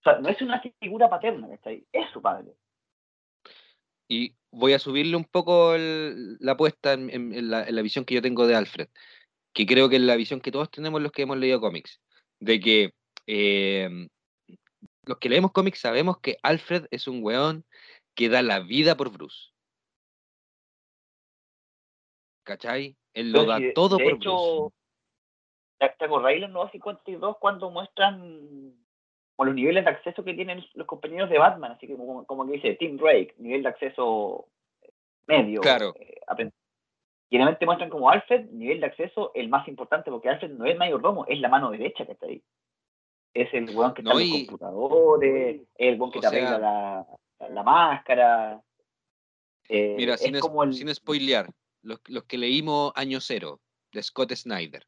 O 0.00 0.02
sea, 0.02 0.18
no 0.18 0.28
es 0.28 0.40
una 0.42 0.60
figura 0.80 1.08
paterna, 1.08 1.48
ahí, 1.64 1.86
Es 1.92 2.10
su 2.10 2.20
padre. 2.20 2.52
Y 4.08 4.34
voy 4.50 4.72
a 4.72 4.78
subirle 4.78 5.16
un 5.16 5.24
poco 5.24 5.74
la 5.76 6.52
apuesta 6.52 6.94
en, 6.94 7.50
la, 7.50 7.82
visión 7.82 8.04
que 8.04 8.14
yo 8.14 8.22
tengo 8.22 8.46
de 8.46 8.56
Alfred, 8.56 8.88
que 9.52 9.66
creo 9.66 9.88
que 9.88 9.96
es 9.96 10.02
la 10.02 10.16
visión 10.16 10.40
que 10.40 10.52
todos 10.52 10.70
tenemos 10.70 11.00
los 11.00 11.12
que 11.12 11.22
hemos 11.22 11.38
leído 11.38 11.60
cómics, 11.60 12.00
de 12.38 12.60
que 12.60 12.94
em, 13.26 14.08
los 15.04 15.18
que 15.18 15.28
leemos 15.28 15.52
cómics 15.52 15.80
sabemos 15.80 16.18
que 16.18 16.36
Alfred 16.42 16.86
es 16.90 17.08
un 17.08 17.22
weón 17.22 17.64
que 18.14 18.28
da 18.28 18.42
la 18.42 18.60
vida 18.60 18.96
por 18.96 19.10
Bruce. 19.10 19.50
¿Cachai? 22.44 22.96
Él 23.14 23.32
lo 23.32 23.44
da 23.44 23.58
todo 23.74 23.98
por 23.98 24.18
Bruce. 24.18 24.74
¿Te 25.78 26.04
acordáis 26.04 26.40
los 26.40 26.50
nuevos 26.50 26.70
52 26.72 27.38
cuando 27.38 27.70
muestran 27.70 28.76
los 29.44 29.54
niveles 29.54 29.84
de 29.84 29.90
acceso 29.90 30.24
que 30.24 30.34
tienen 30.34 30.64
los 30.74 30.86
compañeros 30.86 31.30
de 31.30 31.38
Batman, 31.38 31.72
así 31.72 31.86
que 31.86 31.96
como, 31.96 32.46
que 32.46 32.52
dice 32.52 32.74
Team 32.74 32.96
Drake, 32.96 33.34
nivel 33.38 33.62
de 33.62 33.68
acceso 33.68 34.48
medio. 35.26 35.60
Claro. 35.60 35.94
Eh, 35.98 36.20
Y 37.30 37.36
realmente 37.36 37.64
muestran 37.64 37.90
como 37.90 38.10
Alfred, 38.10 38.50
nivel 38.50 38.80
de 38.80 38.86
acceso, 38.86 39.30
el 39.34 39.48
más 39.48 39.66
importante, 39.68 40.10
porque 40.10 40.28
Alfred 40.28 40.50
no 40.50 40.64
es 40.66 40.76
mayordomo, 40.76 41.24
es 41.26 41.38
la 41.40 41.48
mano 41.48 41.70
derecha 41.70 42.04
que 42.04 42.12
está 42.12 42.26
ahí. 42.26 42.42
Es 43.32 43.54
el 43.54 43.70
weón 43.70 43.94
que 43.94 44.02
está 44.02 44.12
en 44.12 44.30
los 44.30 44.38
computadores, 44.38 45.60
el 45.76 46.00
weón 46.00 46.10
que 46.10 46.18
te 46.18 46.26
arregla 46.26 46.58
la, 46.58 47.06
la, 47.48 47.62
máscara. 47.62 48.60
Eh, 49.68 49.94
Mira, 49.96 50.16
sin, 50.16 50.34
sin 50.72 50.92
spoilear, 50.92 51.48
los, 51.82 52.00
los, 52.08 52.24
que 52.24 52.36
leímos 52.36 52.92
Año 52.96 53.20
Cero, 53.20 53.60
de 53.92 54.02
Scott 54.02 54.32
Snyder 54.34 54.84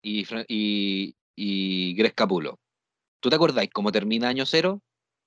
y, 0.00 0.26
y, 0.48 1.14
y 1.36 1.94
Greg 1.96 2.14
Capulo, 2.14 2.58
¿tú 3.20 3.28
te 3.28 3.36
acordáis 3.36 3.68
cómo 3.70 3.92
termina 3.92 4.28
Año 4.28 4.46
Cero? 4.46 4.80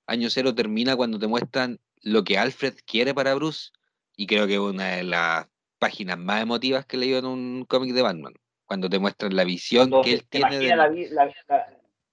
Año 0.08 0.28
Cero 0.28 0.52
termina 0.56 0.96
cuando 0.96 1.20
te 1.20 1.28
muestran 1.28 1.78
lo 2.02 2.24
que 2.24 2.36
Alfred 2.36 2.74
quiere 2.84 3.14
para 3.14 3.34
Bruce, 3.34 3.70
y 4.16 4.26
creo 4.26 4.48
que 4.48 4.54
es 4.54 4.60
una 4.60 4.96
de 4.96 5.04
las 5.04 5.46
páginas 5.78 6.18
más 6.18 6.42
emotivas 6.42 6.86
que 6.86 6.96
he 6.96 7.00
leído 7.00 7.18
en 7.18 7.26
un 7.26 7.64
cómic 7.64 7.94
de 7.94 8.02
Batman, 8.02 8.34
cuando 8.66 8.88
te 8.88 8.98
muestran 8.98 9.34
la 9.34 9.44
visión 9.44 9.90
que 10.02 10.14
él 10.14 10.28
tiene 10.28 10.58
de... 10.58 10.68
La, 10.68 10.88
la, 10.88 11.32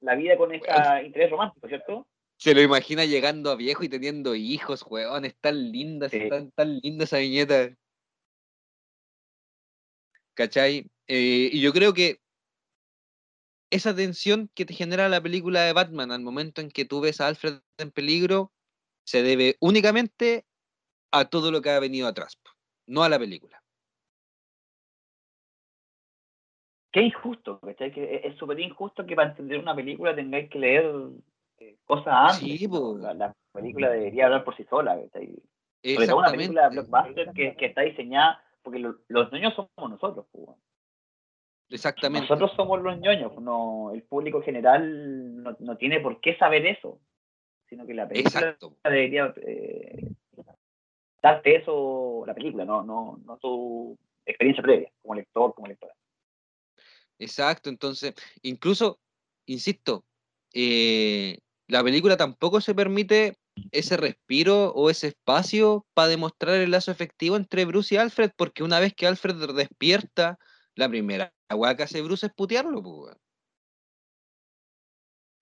la, 0.02 0.16
vida 0.16 0.38
con 0.38 0.54
este 0.54 0.70
interés 1.06 1.32
romántico, 1.32 1.68
¿cierto? 1.68 2.08
Se 2.38 2.54
lo 2.54 2.62
imagina 2.62 3.06
llegando 3.06 3.50
a 3.50 3.56
viejo 3.56 3.84
y 3.84 3.90
teniendo 3.90 4.36
hijos, 4.36 4.86
weón, 4.88 5.26
es 5.26 5.36
tan 5.38 5.72
linda, 5.72 6.10
tan, 6.10 6.52
tan 6.52 6.80
linda 6.80 7.06
esa 7.06 7.18
viñeta. 7.18 7.76
¿Cachai? 10.34 10.90
Eh, 11.08 11.50
y 11.54 11.62
yo 11.62 11.72
creo 11.72 11.94
que 11.94 12.20
esa 13.72 13.96
tensión 13.96 14.50
que 14.54 14.66
te 14.66 14.74
genera 14.74 15.08
la 15.08 15.22
película 15.22 15.62
de 15.64 15.74
Batman 15.74 16.12
al 16.12 16.22
momento 16.22 16.62
en 16.62 16.70
que 16.70 16.86
tú 16.86 17.00
ves 17.02 17.22
a 17.22 17.28
Alfred 17.28 17.62
en 17.78 17.92
peligro 17.92 18.52
se 19.06 19.24
debe 19.24 19.56
únicamente 19.60 20.46
a 21.12 21.26
todo 21.26 21.52
lo 21.52 21.62
que 21.62 21.70
ha 21.70 21.80
venido 21.80 22.08
atrás 22.08 22.38
no 22.88 23.04
a 23.04 23.10
la 23.10 23.20
película. 23.20 23.62
Qué 26.92 27.02
injusto, 27.02 27.60
¿cachai? 27.60 27.92
Que 27.92 28.22
es 28.24 28.38
súper 28.38 28.60
injusto 28.60 29.06
que 29.06 29.16
para 29.16 29.30
entender 29.30 29.60
una 29.60 29.76
película 29.76 30.16
tengáis 30.16 30.50
que 30.50 30.60
leer 30.60 30.86
eh, 31.60 31.78
cosas 31.84 32.14
antes. 32.14 32.60
Sí, 32.60 32.68
la, 33.00 33.36
película 33.52 33.90
debería 33.90 34.26
hablar 34.26 34.44
por 34.46 34.56
sí 34.56 34.64
sola, 34.70 34.98
¿cachai? 35.02 35.36
Sobre 35.84 36.08
todo 36.08 36.18
una 36.20 36.32
película 36.32 36.70
de 36.70 36.70
blockbuster 36.70 37.32
que, 37.34 37.56
que 37.56 37.66
está 37.66 37.82
diseñada, 37.82 38.42
porque 38.64 38.80
los 38.80 39.32
ñoños 39.32 39.54
somos 39.54 39.92
nosotros, 39.92 40.26
Exactamente. 41.70 42.28
Nosotros 42.30 42.52
somos 42.56 42.82
los 42.82 42.98
ñoños, 43.00 43.36
no, 43.42 43.92
el 43.94 44.04
público 44.04 44.42
general 44.42 45.44
no, 45.44 45.56
no, 45.60 45.78
tiene 45.78 46.00
por 46.00 46.22
qué 46.22 46.38
saber 46.38 46.66
eso, 46.66 47.00
sino 47.68 47.86
que 47.86 47.94
la 47.94 48.08
película 48.08 48.56
debería 48.84 49.34
eh, 49.38 50.12
darte 51.26 51.56
eso 51.56 52.24
la 52.28 52.36
película, 52.36 52.66
no, 52.66 52.84
no, 52.84 53.20
no 53.26 53.38
tu 53.38 53.98
experiencia 54.28 54.62
previa, 54.62 54.92
como 55.02 55.16
lector, 55.16 55.56
como 55.56 55.68
lectora. 55.68 55.96
Exacto, 57.18 57.70
entonces, 57.70 58.14
incluso, 58.44 59.00
insisto, 59.48 60.06
eh, 60.54 61.40
la 61.68 61.84
película 61.84 62.16
tampoco 62.16 62.62
se 62.62 62.76
permite 62.76 63.40
ese 63.72 63.98
respiro 63.98 64.72
o 64.74 64.92
ese 64.92 65.08
espacio 65.08 65.88
para 65.96 66.10
demostrar 66.10 66.58
el 66.58 66.70
lazo 66.70 66.92
efectivo 66.92 67.38
entre 67.38 67.66
Bruce 67.66 67.96
y 67.96 67.98
Alfred, 67.98 68.32
porque 68.38 68.62
una 68.62 68.80
vez 68.80 68.94
que 68.94 69.08
Alfred 69.08 69.56
despierta, 69.56 70.38
la 70.76 70.88
primera 70.90 71.34
agua 71.50 71.76
que 71.76 71.84
hace 71.84 72.04
Bruce 72.04 72.28
es 72.28 72.34
putearlo, 72.34 72.84
pues. 72.84 73.16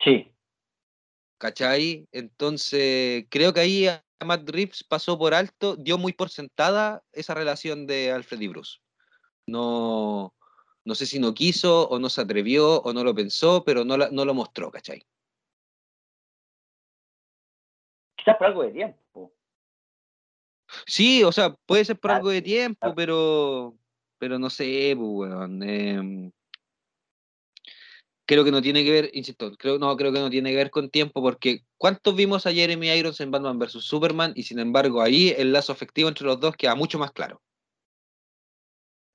Sí. 0.01 0.31
¿Cachai? 1.39 2.07
Entonces, 2.13 3.25
creo 3.29 3.53
que 3.53 3.59
ahí 3.59 3.87
Matt 4.23 4.49
Reeves 4.49 4.83
pasó 4.83 5.17
por 5.17 5.33
alto, 5.33 5.75
dio 5.75 5.97
muy 5.97 6.13
por 6.13 6.29
sentada 6.29 7.03
esa 7.11 7.33
relación 7.33 7.87
de 7.87 8.11
Alfred 8.11 8.39
y 8.39 8.47
Bruce. 8.47 8.79
No, 9.47 10.33
no 10.85 10.95
sé 10.95 11.05
si 11.05 11.19
no 11.19 11.33
quiso 11.33 11.87
o 11.89 11.99
no 11.99 12.09
se 12.09 12.21
atrevió 12.21 12.81
o 12.81 12.93
no 12.93 13.03
lo 13.03 13.13
pensó, 13.13 13.63
pero 13.63 13.83
no, 13.83 13.97
no 13.97 14.25
lo 14.25 14.33
mostró, 14.33 14.71
¿cachai? 14.71 15.05
Quizás 18.15 18.37
por 18.37 18.47
algo 18.47 18.63
de 18.63 18.71
tiempo. 18.71 19.33
Sí, 20.85 21.23
o 21.23 21.31
sea, 21.31 21.53
puede 21.65 21.85
ser 21.85 21.99
por 21.99 22.11
ah, 22.11 22.15
algo 22.17 22.29
de 22.29 22.41
tiempo, 22.41 22.95
pero, 22.95 23.77
pero 24.17 24.39
no 24.39 24.49
sé, 24.49 24.95
pues, 24.97 25.31
weón 25.31 26.33
creo 28.25 28.43
que 28.43 28.51
no 28.51 28.61
tiene 28.61 28.83
que 28.83 28.91
ver, 28.91 29.09
insisto, 29.13 29.51
creo, 29.57 29.77
no, 29.77 29.95
creo 29.97 30.11
que 30.11 30.19
no 30.19 30.29
tiene 30.29 30.51
que 30.51 30.55
ver 30.55 30.69
con 30.69 30.89
tiempo, 30.89 31.21
porque 31.21 31.61
¿cuántos 31.77 32.15
vimos 32.15 32.45
a 32.45 32.53
Jeremy 32.53 32.89
Irons 32.89 33.19
en 33.19 33.31
Batman 33.31 33.59
vs. 33.59 33.83
Superman? 33.83 34.33
Y 34.35 34.43
sin 34.43 34.59
embargo, 34.59 35.01
ahí 35.01 35.33
el 35.37 35.51
lazo 35.51 35.71
afectivo 35.71 36.09
entre 36.09 36.25
los 36.25 36.39
dos 36.39 36.55
queda 36.55 36.75
mucho 36.75 36.99
más 36.99 37.11
claro. 37.11 37.41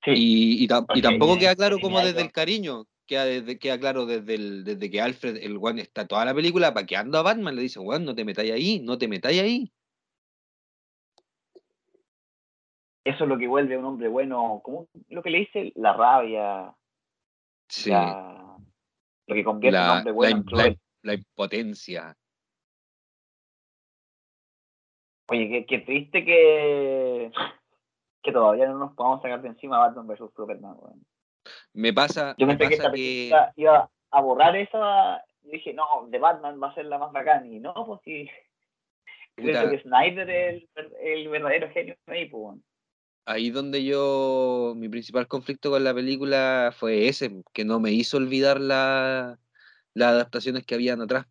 y, 0.06 0.66
tampoco 0.68 1.38
queda 1.38 1.54
claro 1.54 1.78
como 1.80 2.00
desde 2.00 2.22
el 2.22 2.32
cariño, 2.32 2.84
queda, 3.06 3.24
desde, 3.24 3.58
queda 3.58 3.78
claro 3.78 4.06
desde, 4.06 4.34
el, 4.34 4.64
desde 4.64 4.90
que 4.90 5.00
Alfred, 5.00 5.36
el 5.36 5.58
one 5.60 5.82
está 5.82 6.06
toda 6.06 6.24
la 6.24 6.34
película 6.34 6.74
paqueando 6.74 7.18
a 7.18 7.22
Batman, 7.22 7.56
le 7.56 7.62
dice, 7.62 7.80
Juan, 7.80 8.04
no 8.04 8.14
te 8.14 8.24
metáis 8.24 8.52
ahí, 8.52 8.80
no 8.80 8.98
te 8.98 9.08
metáis 9.08 9.40
ahí. 9.40 9.72
Eso 13.04 13.24
es 13.24 13.30
lo 13.30 13.38
que 13.38 13.48
vuelve 13.48 13.74
a 13.74 13.78
un 13.78 13.86
hombre 13.86 14.08
bueno, 14.08 14.60
como 14.62 14.86
lo 15.08 15.22
que 15.22 15.30
le 15.30 15.38
dice 15.38 15.72
la 15.76 15.94
rabia, 15.94 16.74
sí 17.68 17.90
lo 19.28 19.34
que 19.34 19.44
convierte 19.44 19.78
la, 19.78 19.92
un 19.92 19.98
hombre 19.98 20.12
bueno 20.12 20.44
la, 21.02 21.14
impotencia. 21.14 22.16
Oye, 25.28 25.66
qué, 25.66 25.78
triste 25.80 26.24
que, 26.24 27.30
que 28.22 28.32
todavía 28.32 28.66
no 28.66 28.78
nos 28.78 28.94
podamos 28.94 29.20
sacar 29.20 29.42
de 29.42 29.48
encima 29.48 29.78
Batman 29.78 30.06
vs 30.06 30.30
Superman. 30.34 30.76
Me 31.74 31.92
pasa. 31.92 32.34
Yo 32.38 32.46
pensé 32.46 32.68
que 32.68 32.74
esta 32.74 32.90
película 32.90 33.52
iba 33.56 33.90
a 34.10 34.20
borrar 34.20 34.56
esa. 34.56 35.22
Y 35.42 35.50
dije, 35.50 35.74
no, 35.74 35.84
de 36.08 36.18
Batman 36.18 36.60
va 36.62 36.68
a 36.68 36.74
ser 36.74 36.86
la 36.86 36.98
más 36.98 37.12
bacán. 37.12 37.46
Y 37.46 37.60
no, 37.60 37.74
pues 37.86 38.00
sí. 38.04 38.28
Creo 39.36 39.70
que 39.70 39.80
Snyder 39.80 40.28
es 40.28 40.64
el, 40.74 40.92
el 41.00 41.28
verdadero 41.28 41.70
genio 41.70 41.96
ahí, 42.06 42.26
pues 42.26 42.58
ahí 43.28 43.50
donde 43.50 43.84
yo, 43.84 44.72
mi 44.76 44.88
principal 44.88 45.28
conflicto 45.28 45.70
con 45.70 45.84
la 45.84 45.94
película 45.94 46.72
fue 46.74 47.08
ese, 47.08 47.42
que 47.52 47.64
no 47.64 47.78
me 47.78 47.92
hizo 47.92 48.16
olvidar 48.16 48.58
la, 48.58 49.38
las 49.94 50.08
adaptaciones 50.08 50.64
que 50.64 50.74
habían 50.74 51.02
atrás. 51.02 51.26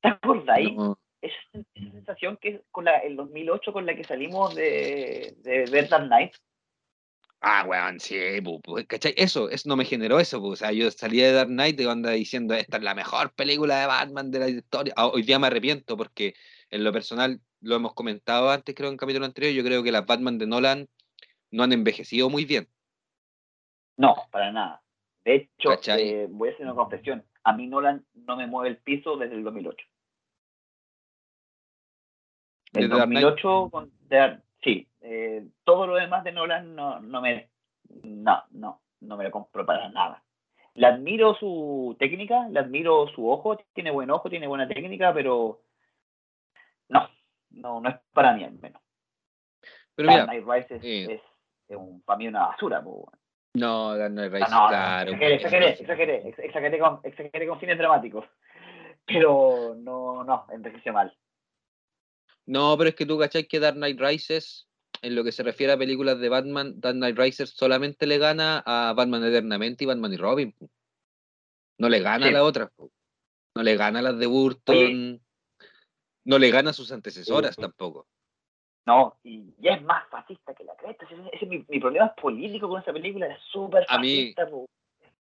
¿Te 0.00 0.08
acuerdas 0.08 0.56
ahí? 0.56 0.76
Esa, 1.20 1.64
sensación 1.74 2.36
que 2.40 2.62
con 2.70 2.84
la, 2.84 2.98
el 2.98 3.16
2008 3.16 3.72
con 3.72 3.84
la 3.84 3.94
que 3.94 4.04
salimos 4.04 4.54
de, 4.54 5.34
de 5.38 5.64
ver 5.70 5.88
Dark 5.88 6.06
Knight. 6.06 6.34
Ah, 7.40 7.64
weón, 7.66 7.98
sí, 7.98 8.16
pues, 8.62 8.86
¿cachai? 8.86 9.14
Eso, 9.16 9.50
eso 9.50 9.68
no 9.68 9.74
me 9.74 9.84
generó 9.84 10.20
eso, 10.20 10.40
pues, 10.40 10.52
o 10.52 10.56
sea, 10.56 10.72
yo 10.72 10.88
salía 10.92 11.26
de 11.26 11.32
Dark 11.32 11.48
Knight 11.48 11.80
y 11.80 11.88
anda 11.88 12.12
diciendo, 12.12 12.54
esta 12.54 12.76
es 12.76 12.84
la 12.84 12.94
mejor 12.94 13.34
película 13.34 13.80
de 13.80 13.86
Batman 13.86 14.30
de 14.30 14.38
la 14.38 14.48
historia. 14.48 14.94
Ah, 14.96 15.08
hoy 15.08 15.22
día 15.22 15.40
me 15.40 15.48
arrepiento 15.48 15.96
porque 15.96 16.34
en 16.70 16.84
lo 16.84 16.92
personal 16.92 17.40
lo 17.62 17.76
hemos 17.76 17.94
comentado 17.94 18.50
antes, 18.50 18.74
creo, 18.74 18.90
en 18.90 18.96
capítulo 18.96 19.24
anterior, 19.24 19.52
yo 19.54 19.64
creo 19.64 19.82
que 19.82 19.92
las 19.92 20.04
Batman 20.04 20.38
de 20.38 20.46
Nolan 20.46 20.88
no 21.50 21.62
han 21.62 21.72
envejecido 21.72 22.28
muy 22.28 22.44
bien. 22.44 22.68
No, 23.96 24.16
para 24.30 24.50
nada. 24.52 24.82
De 25.24 25.36
hecho, 25.36 25.70
eh, 25.96 26.26
voy 26.30 26.48
a 26.48 26.52
hacer 26.52 26.66
una 26.66 26.74
confesión. 26.74 27.24
A 27.44 27.52
mí 27.52 27.66
Nolan 27.66 28.04
no 28.14 28.36
me 28.36 28.46
mueve 28.46 28.70
el 28.70 28.78
piso 28.78 29.16
desde 29.16 29.36
el 29.36 29.44
2008. 29.44 29.86
El 32.74 32.88
2008, 32.88 33.68
con, 33.70 33.92
sí. 34.62 34.88
Eh, 35.00 35.46
todo 35.64 35.86
lo 35.86 35.94
demás 35.96 36.24
de 36.24 36.32
Nolan 36.32 36.74
no, 36.74 37.00
no 37.00 37.20
me... 37.20 37.50
No, 38.02 38.42
no, 38.50 38.80
no 39.00 39.16
me 39.16 39.24
lo 39.24 39.30
compro 39.30 39.66
para 39.66 39.88
nada. 39.90 40.24
Le 40.74 40.86
admiro 40.86 41.34
su 41.34 41.94
técnica, 41.98 42.48
le 42.48 42.58
admiro 42.58 43.06
su 43.08 43.28
ojo, 43.28 43.58
tiene 43.74 43.90
buen 43.90 44.10
ojo, 44.10 44.30
tiene 44.30 44.46
buena 44.46 44.66
técnica, 44.66 45.12
pero 45.12 45.60
no, 46.88 47.08
no, 47.54 47.80
no 47.80 47.88
es 47.88 47.96
para 48.12 48.34
mí 48.34 48.44
al 48.44 48.58
menos. 48.58 48.82
Pero 49.94 50.08
mira, 50.08 50.26
Night 50.26 50.44
Rises 50.46 50.80
es, 50.82 51.20
es, 51.68 51.76
un, 51.76 52.02
para 52.02 52.18
mí 52.18 52.28
una 52.28 52.48
basura. 52.48 52.82
No, 53.54 53.96
Dark 53.96 54.12
Knight 54.12 54.32
Rises, 54.32 54.50
no, 54.50 54.68
claro. 54.68 55.12
Exageré, 55.12 55.70
exageré, 55.70 56.34
exageré, 56.38 56.78
con, 56.78 57.00
exageré 57.04 57.46
con 57.46 57.60
fines 57.60 57.78
dramáticos. 57.78 58.24
Pero 59.04 59.74
no, 59.78 60.24
no, 60.24 60.46
envejeció 60.50 60.92
mal. 60.92 61.14
No, 62.46 62.76
pero 62.76 62.90
es 62.90 62.96
que 62.96 63.06
tú 63.06 63.18
cachai 63.18 63.46
que 63.46 63.60
Dark 63.60 63.76
Knight 63.76 64.00
Rises, 64.00 64.68
en 65.02 65.14
lo 65.14 65.24
que 65.24 65.32
se 65.32 65.42
refiere 65.42 65.72
a 65.72 65.78
películas 65.78 66.18
de 66.18 66.28
Batman, 66.28 66.80
Dark 66.80 66.96
Knight 66.96 67.18
Rises 67.18 67.50
solamente 67.50 68.06
le 68.06 68.18
gana 68.18 68.62
a 68.64 68.94
Batman 68.96 69.24
Eternamente 69.24 69.84
y 69.84 69.86
Batman 69.86 70.12
y 70.12 70.16
Robin. 70.16 70.54
No 71.78 71.88
le 71.88 72.00
gana 72.00 72.28
a 72.28 72.30
la 72.30 72.44
otra. 72.44 72.70
No 73.54 73.62
le 73.62 73.76
gana 73.76 73.98
a 73.98 74.02
las 74.02 74.18
de 74.18 74.26
Burton 74.26 75.20
no 76.24 76.38
le 76.38 76.50
gana 76.50 76.70
a 76.70 76.74
sus 76.74 76.92
antecesoras 76.92 77.56
tampoco. 77.56 78.06
No, 78.84 79.16
y 79.22 79.54
ya 79.58 79.74
es 79.74 79.82
más 79.82 80.08
fascista 80.10 80.54
que 80.54 80.64
la 80.64 80.74
cresta. 80.74 81.06
Ese, 81.32 81.46
mi, 81.46 81.62
problema 81.80 82.06
es 82.06 82.20
político 82.20 82.68
con 82.68 82.80
esa 82.80 82.92
película, 82.92 83.26
es 83.26 83.38
súper 83.50 83.86
fascista. 83.86 84.48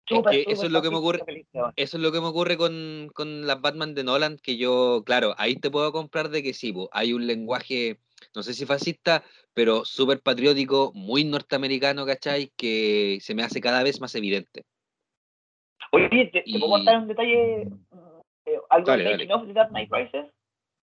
eso 0.06 0.66
es 0.66 0.70
lo 0.70 0.80
que 0.80 0.90
me 0.90 0.96
ocurre, 0.96 1.46
eso 1.76 1.96
es 1.96 2.02
lo 2.02 2.10
que 2.10 2.20
me 2.20 2.26
ocurre 2.26 2.56
con, 2.56 3.10
con 3.14 3.46
las 3.46 3.60
Batman 3.60 3.94
de 3.94 4.04
Nolan, 4.04 4.38
que 4.38 4.56
yo, 4.56 5.02
claro, 5.04 5.34
ahí 5.36 5.56
te 5.56 5.70
puedo 5.70 5.92
comprar 5.92 6.30
de 6.30 6.42
que 6.42 6.54
sí, 6.54 6.74
hay 6.92 7.12
un 7.12 7.26
lenguaje 7.26 7.98
no 8.34 8.42
sé 8.42 8.54
si 8.54 8.66
fascista, 8.66 9.24
pero 9.54 9.84
súper 9.84 10.20
patriótico, 10.20 10.92
muy 10.94 11.24
norteamericano, 11.24 12.06
¿cachai? 12.06 12.52
Que 12.56 13.18
se 13.20 13.34
me 13.34 13.42
hace 13.42 13.60
cada 13.60 13.82
vez 13.82 14.00
más 14.00 14.14
evidente. 14.14 14.64
Oye, 15.92 16.30
¿te, 16.32 16.44
puedo 16.58 16.70
contar 16.70 16.98
un 16.98 17.08
detalle? 17.08 17.62
Eh, 18.46 18.58
algo 18.68 18.96
de 18.96 19.16
de 19.16 19.52
Dark 19.52 19.70
Knight 19.70 19.90
Rises. 19.90 20.26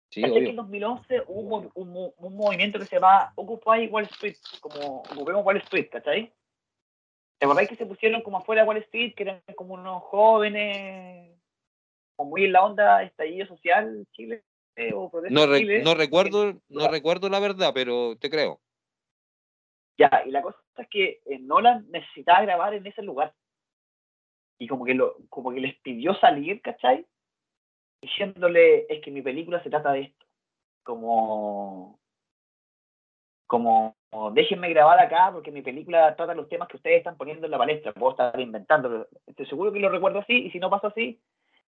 Sí, 0.09 0.21
que 0.21 0.49
en 0.49 0.55
2011 0.55 1.23
hubo 1.27 1.71
un, 1.73 2.13
un, 2.17 2.37
movimiento 2.37 2.79
que 2.79 2.85
se 2.85 2.95
llama 2.95 3.33
Occupy 3.35 3.87
Wall 3.87 4.05
Street, 4.05 4.37
como 4.61 4.99
Ocupemos 4.99 5.45
Wall 5.45 5.57
Street, 5.57 5.89
¿cachai? 5.91 6.31
¿Te 7.37 7.45
acordáis 7.45 7.67
que 7.67 7.75
se 7.75 7.85
pusieron 7.85 8.21
como 8.21 8.37
afuera 8.37 8.61
de 8.61 8.67
Wall 8.67 8.77
Street, 8.77 9.13
que 9.15 9.23
eran 9.23 9.41
como 9.55 9.73
unos 9.73 10.03
jóvenes, 10.03 11.37
como 12.15 12.29
muy 12.29 12.45
en 12.45 12.53
la 12.53 12.63
onda 12.63 13.03
estallido 13.03 13.45
social 13.47 14.07
Chile? 14.11 14.43
Eh, 14.77 14.91
no, 14.91 15.47
no 15.83 15.95
recuerdo, 15.95 16.61
no 16.69 16.87
recuerdo 16.89 17.29
la 17.29 17.39
verdad, 17.39 17.71
pero 17.73 18.17
te 18.17 18.29
creo. 18.29 18.59
Ya, 19.97 20.23
y 20.25 20.31
la 20.31 20.41
cosa 20.41 20.57
es 20.77 20.87
que 20.89 21.21
eh, 21.25 21.39
Nolan 21.39 21.89
necesitaba 21.89 22.41
grabar 22.41 22.73
en 22.73 22.85
ese 22.85 23.01
lugar. 23.01 23.33
Y 24.59 24.67
como 24.67 24.85
que 24.85 24.93
lo, 24.93 25.17
como 25.29 25.53
que 25.53 25.61
les 25.61 25.75
pidió 25.79 26.13
salir, 26.15 26.61
¿cachai? 26.61 27.05
Diciéndole, 28.05 28.85
es 28.87 29.01
que 29.01 29.09
mi 29.09 29.23
película 29.23 29.63
se 29.63 29.69
trata 29.71 29.91
de 29.91 30.01
esto. 30.01 30.25
Como, 30.83 31.97
como, 33.47 33.95
déjenme 34.33 34.69
grabar 34.69 34.99
acá 34.99 35.31
porque 35.33 35.51
mi 35.51 35.63
película 35.63 36.15
trata 36.15 36.35
los 36.35 36.47
temas 36.47 36.67
que 36.67 36.77
ustedes 36.77 36.97
están 36.97 37.17
poniendo 37.17 37.47
en 37.47 37.51
la 37.51 37.57
palestra. 37.57 37.93
Puedo 37.93 38.11
estar 38.11 38.39
inventando. 38.39 39.07
Estoy 39.25 39.47
seguro 39.47 39.71
que 39.73 39.79
lo 39.79 39.89
recuerdo 39.89 40.19
así, 40.19 40.33
y 40.33 40.51
si 40.51 40.59
no 40.59 40.69
pasa 40.69 40.89
así, 40.89 41.19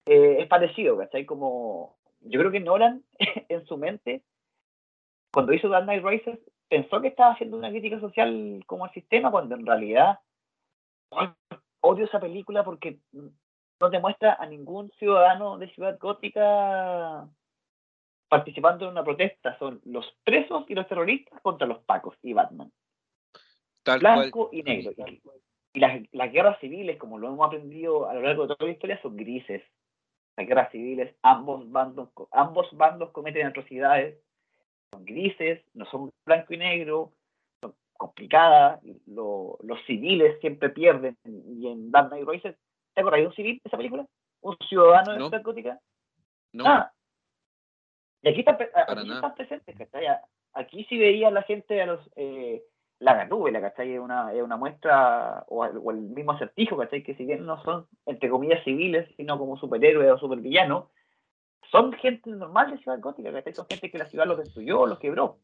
eh, 0.05 0.37
es 0.39 0.47
parecido, 0.47 0.97
¿cachai? 0.97 1.25
Como, 1.25 1.97
yo 2.21 2.39
creo 2.39 2.51
que 2.51 2.61
Nolan, 2.61 3.03
en 3.49 3.65
su 3.65 3.75
mente, 3.75 4.23
cuando 5.33 5.51
hizo 5.51 5.67
Dark 5.67 5.83
Knight 5.83 6.05
Rises, 6.05 6.39
pensó 6.69 7.01
que 7.01 7.09
estaba 7.09 7.33
haciendo 7.33 7.57
una 7.57 7.71
crítica 7.71 7.99
social 7.99 8.63
como 8.67 8.85
al 8.85 8.93
sistema, 8.93 9.31
cuando 9.31 9.55
en 9.55 9.65
realidad 9.65 10.19
odio 11.81 12.05
esa 12.05 12.21
película 12.21 12.63
porque 12.63 12.99
no 13.81 13.89
demuestra 13.89 14.35
a 14.39 14.45
ningún 14.45 14.91
ciudadano 14.99 15.57
de 15.57 15.69
Ciudad 15.73 15.97
Gótica 15.99 17.27
participando 18.29 18.85
en 18.85 18.91
una 18.91 19.03
protesta. 19.03 19.57
Son 19.59 19.81
los 19.85 20.05
presos 20.23 20.65
y 20.69 20.75
los 20.75 20.87
terroristas 20.87 21.41
contra 21.41 21.67
los 21.67 21.79
pacos 21.79 22.15
y 22.21 22.33
Batman. 22.33 22.71
Blanco 23.99 24.49
y 24.53 24.63
negro. 24.63 24.93
Y, 25.73 25.79
las, 25.79 26.01
las, 26.11 26.31
guerras 26.31 26.59
civiles, 26.59 26.97
como 26.97 27.17
lo 27.17 27.29
hemos 27.29 27.47
aprendido 27.47 28.09
a 28.09 28.13
lo 28.13 28.21
largo 28.21 28.43
de 28.45 28.55
toda 28.55 28.67
la 28.67 28.73
historia, 28.73 29.01
son 29.01 29.15
grises 29.15 29.63
las 30.37 30.47
guerras 30.47 30.71
civiles, 30.71 31.15
ambos 31.21 31.69
bandos, 31.71 32.09
ambos 32.31 32.67
bandos 32.73 33.11
cometen 33.11 33.47
atrocidades, 33.47 34.17
son 34.91 35.05
grises, 35.05 35.61
no 35.73 35.85
son 35.85 36.09
blanco 36.25 36.53
y 36.53 36.57
negro, 36.57 37.13
son 37.61 37.73
complicadas, 37.97 38.81
los 39.05 39.85
civiles 39.85 40.39
siempre 40.39 40.69
pierden, 40.69 41.17
y 41.25 41.67
en 41.67 41.91
Dark 41.91 42.09
Knight 42.09 42.27
Rises, 42.27 42.55
¿te 42.93 43.01
acuerdas 43.01 43.21
de 43.21 43.27
un 43.27 43.33
civil 43.33 43.61
esa 43.63 43.77
película? 43.77 44.05
¿Un 44.41 44.57
ciudadano 44.67 45.13
de 45.13 45.19
no. 45.19 45.29
Ciudad 45.29 45.43
Gótica? 45.43 45.79
No. 46.53 46.63
Ah. 46.67 46.91
y 48.21 48.29
aquí, 48.29 48.39
está, 48.39 48.57
aquí 48.87 49.11
están 49.11 49.35
presentes, 49.35 49.75
Aquí 50.53 50.83
sí 50.89 50.97
veía 50.97 51.31
la 51.31 51.43
gente 51.43 51.81
a 51.81 51.85
los 51.85 52.09
eh, 52.17 52.61
la 53.01 53.15
Gatúbela, 53.15 53.59
¿cachai? 53.61 53.93
Es 53.93 53.99
una, 53.99 54.31
es 54.31 54.43
una 54.43 54.57
muestra, 54.57 55.43
o, 55.47 55.65
el 55.65 56.01
mismo 56.01 56.33
acertijo, 56.33 56.77
¿cachai? 56.77 57.01
Que 57.03 57.15
si 57.15 57.25
bien 57.25 57.45
no 57.45 57.61
son, 57.63 57.87
entre 58.05 58.29
comillas, 58.29 58.63
civiles, 58.63 59.09
sino 59.17 59.39
como 59.39 59.57
superhéroes 59.57 60.11
o 60.11 60.17
supervillanos, 60.19 60.85
son 61.71 61.93
gente 61.93 62.29
normal 62.29 62.69
de 62.69 62.77
Ciudad 62.77 62.99
Gótica, 62.99 63.31
¿cachai? 63.31 63.53
Son 63.53 63.65
gente 63.67 63.89
que 63.89 63.97
la 63.97 64.05
ciudad 64.05 64.27
los 64.27 64.37
destruyó, 64.37 64.85
los 64.85 64.99
quebró. 64.99 65.39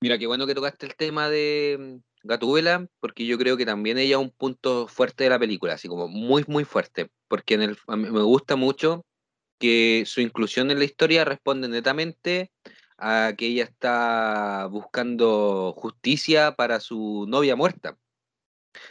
Mira, 0.00 0.16
qué 0.16 0.28
bueno 0.28 0.46
que 0.46 0.54
tocaste 0.54 0.86
el 0.86 0.94
tema 0.94 1.28
de 1.28 1.76
mm, 1.78 2.26
Gatúbela, 2.28 2.86
porque 3.00 3.26
yo 3.26 3.36
creo 3.36 3.56
que 3.56 3.66
también 3.66 3.98
ella 3.98 4.16
es 4.16 4.22
un 4.22 4.30
punto 4.30 4.86
fuerte 4.86 5.24
de 5.24 5.30
la 5.30 5.40
película, 5.40 5.72
así 5.72 5.88
como 5.88 6.06
muy, 6.06 6.44
muy 6.46 6.64
fuerte, 6.64 7.10
porque 7.26 7.54
en 7.54 7.62
el, 7.62 7.76
me 7.88 8.22
gusta 8.22 8.54
mucho 8.54 9.04
que 9.58 10.04
su 10.06 10.20
inclusión 10.20 10.70
en 10.70 10.78
la 10.78 10.84
historia 10.84 11.24
responde 11.24 11.68
netamente 11.68 12.52
a 12.96 13.32
que 13.36 13.46
ella 13.46 13.64
está 13.64 14.68
buscando 14.70 15.72
justicia 15.72 16.52
para 16.52 16.78
su 16.78 17.26
novia 17.28 17.56
muerta. 17.56 17.96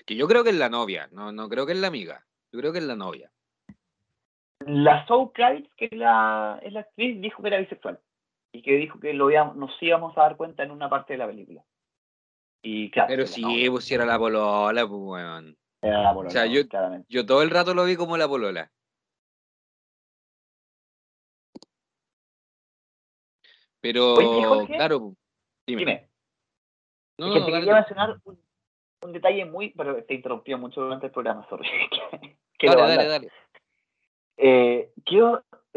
Que 0.06 0.16
yo 0.16 0.28
creo 0.28 0.44
que 0.44 0.50
es 0.50 0.58
la 0.58 0.70
novia, 0.70 1.08
no, 1.14 1.32
no 1.32 1.48
creo 1.48 1.66
que 1.66 1.72
es 1.72 1.80
la 1.80 1.88
amiga, 1.88 2.26
yo 2.52 2.60
creo 2.60 2.74
que 2.74 2.80
es 2.80 2.86
la 2.86 2.98
novia. 2.98 3.32
La 4.60 5.06
Soul 5.08 5.32
Kravitz, 5.32 5.70
que 5.78 5.86
es 5.86 5.94
la, 5.94 6.60
es 6.64 6.74
la 6.74 6.82
actriz, 6.82 7.22
dijo 7.22 7.42
que 7.42 7.48
era 7.48 7.60
bisexual 7.60 8.02
y 8.52 8.62
que 8.62 8.74
dijo 8.74 9.00
que 9.00 9.14
lo 9.14 9.30
nos 9.54 9.72
íbamos 9.82 10.18
a 10.18 10.22
dar 10.22 10.38
cuenta 10.38 10.64
en 10.64 10.72
una 10.72 10.90
parte 10.90 11.14
de 11.14 11.20
la 11.20 11.28
película. 11.28 11.64
Y 12.62 12.90
claro, 12.92 13.08
Pero 13.10 13.28
si 13.28 13.70
pues, 13.70 13.92
era 13.92 14.06
la 14.06 14.18
polola, 14.18 14.88
pues 14.88 15.02
bueno. 15.02 15.54
Era 15.82 16.02
la 16.02 16.14
polola. 16.14 16.28
O 16.28 16.32
sea, 16.32 16.46
yo, 16.46 16.62
yo 17.08 17.26
todo 17.26 17.44
el 17.44 17.50
rato 17.50 17.74
lo 17.74 17.86
vi 17.86 17.96
como 17.96 18.18
la 18.18 18.28
polola. 18.28 18.72
Pero, 23.80 24.16
claro, 24.66 25.14
dime. 25.66 26.10
No, 27.18 27.46
te 27.46 27.52
quería 27.52 27.74
mencionar 27.74 28.18
un, 28.24 29.14
detalle 29.14 29.46
muy, 29.46 29.70
pero 29.70 30.04
te 30.04 30.16
interrumpió 30.16 30.58
mucho 30.58 30.82
durante 30.82 31.08
el 31.08 31.12
programa, 31.12 31.48
sorry. 31.48 31.68
dale, 32.62 32.82
dale, 32.82 33.08
dale. 33.08 33.32
Eh, 34.38 34.92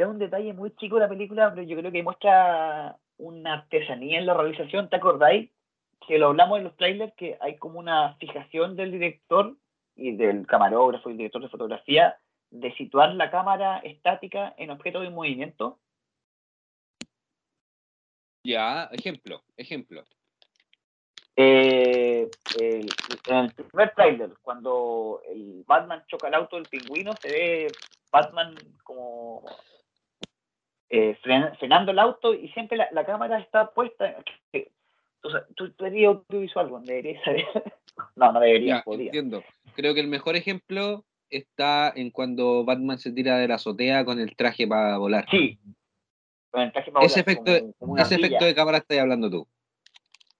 es 0.02 0.08
un 0.08 0.18
detalle 0.18 0.52
muy 0.52 0.74
chico 0.76 0.96
de 0.96 1.02
la 1.02 1.08
película, 1.08 1.50
pero 1.50 1.62
yo 1.62 1.76
creo 1.76 1.92
que 1.92 2.02
muestra 2.02 2.96
una 3.18 3.54
artesanía 3.54 4.18
en 4.18 4.26
la 4.26 4.34
realización. 4.34 4.88
¿Te 4.88 4.96
acordáis? 4.96 5.50
Que 6.06 6.18
lo 6.18 6.28
hablamos 6.28 6.58
en 6.58 6.64
los 6.64 6.76
trailers, 6.76 7.14
que 7.14 7.36
hay 7.40 7.56
como 7.56 7.78
una 7.78 8.14
fijación 8.14 8.76
del 8.76 8.92
director 8.92 9.56
y 9.96 10.16
del 10.16 10.46
camarógrafo 10.46 11.10
y 11.10 11.16
director 11.16 11.42
de 11.42 11.48
fotografía 11.48 12.16
de 12.50 12.74
situar 12.74 13.14
la 13.14 13.30
cámara 13.30 13.78
estática 13.78 14.54
en 14.56 14.70
objetos 14.70 15.02
de 15.02 15.10
movimiento 15.10 15.78
ya, 18.42 18.84
ejemplo, 18.92 19.42
ejemplo. 19.56 20.04
Eh, 21.36 22.28
en 22.58 22.86
el 23.36 23.52
primer 23.52 23.94
trailer, 23.94 24.30
cuando 24.42 25.22
el 25.28 25.64
Batman 25.66 26.04
choca 26.06 26.28
el 26.28 26.34
auto 26.34 26.56
del 26.56 26.66
pingüino, 26.66 27.12
se 27.20 27.28
ve 27.28 27.68
Batman 28.10 28.54
como 28.82 29.44
eh, 30.90 31.16
frenando 31.22 31.92
el 31.92 31.98
auto 31.98 32.34
y 32.34 32.48
siempre 32.48 32.76
la, 32.76 33.04
cámara 33.04 33.38
está 33.38 33.70
puesta. 33.70 34.16
Entonces, 34.52 35.42
tú, 35.54 35.70
tú 35.72 35.84
eres 35.86 36.06
audiovisual, 36.06 36.68
deberías 36.84 37.24
saber. 37.24 37.46
no, 38.16 38.32
no 38.32 38.40
debería. 38.40 38.82
entiendo. 38.86 39.42
Creo 39.74 39.94
que 39.94 40.00
el 40.00 40.08
mejor 40.08 40.36
ejemplo 40.36 41.04
está 41.30 41.92
en 41.94 42.10
cuando 42.10 42.64
Batman 42.64 42.98
se 42.98 43.12
tira 43.12 43.38
de 43.38 43.46
la 43.46 43.54
azotea 43.54 44.04
con 44.04 44.18
el 44.18 44.34
traje 44.34 44.66
para 44.66 44.98
volar. 44.98 45.26
Sí, 45.30 45.58
ese 47.02 47.20
efecto, 47.20 47.52
ese 47.98 48.14
efecto 48.16 48.44
de 48.44 48.54
cámara 48.54 48.78
estás 48.78 48.98
hablando 48.98 49.30
tú. 49.30 49.46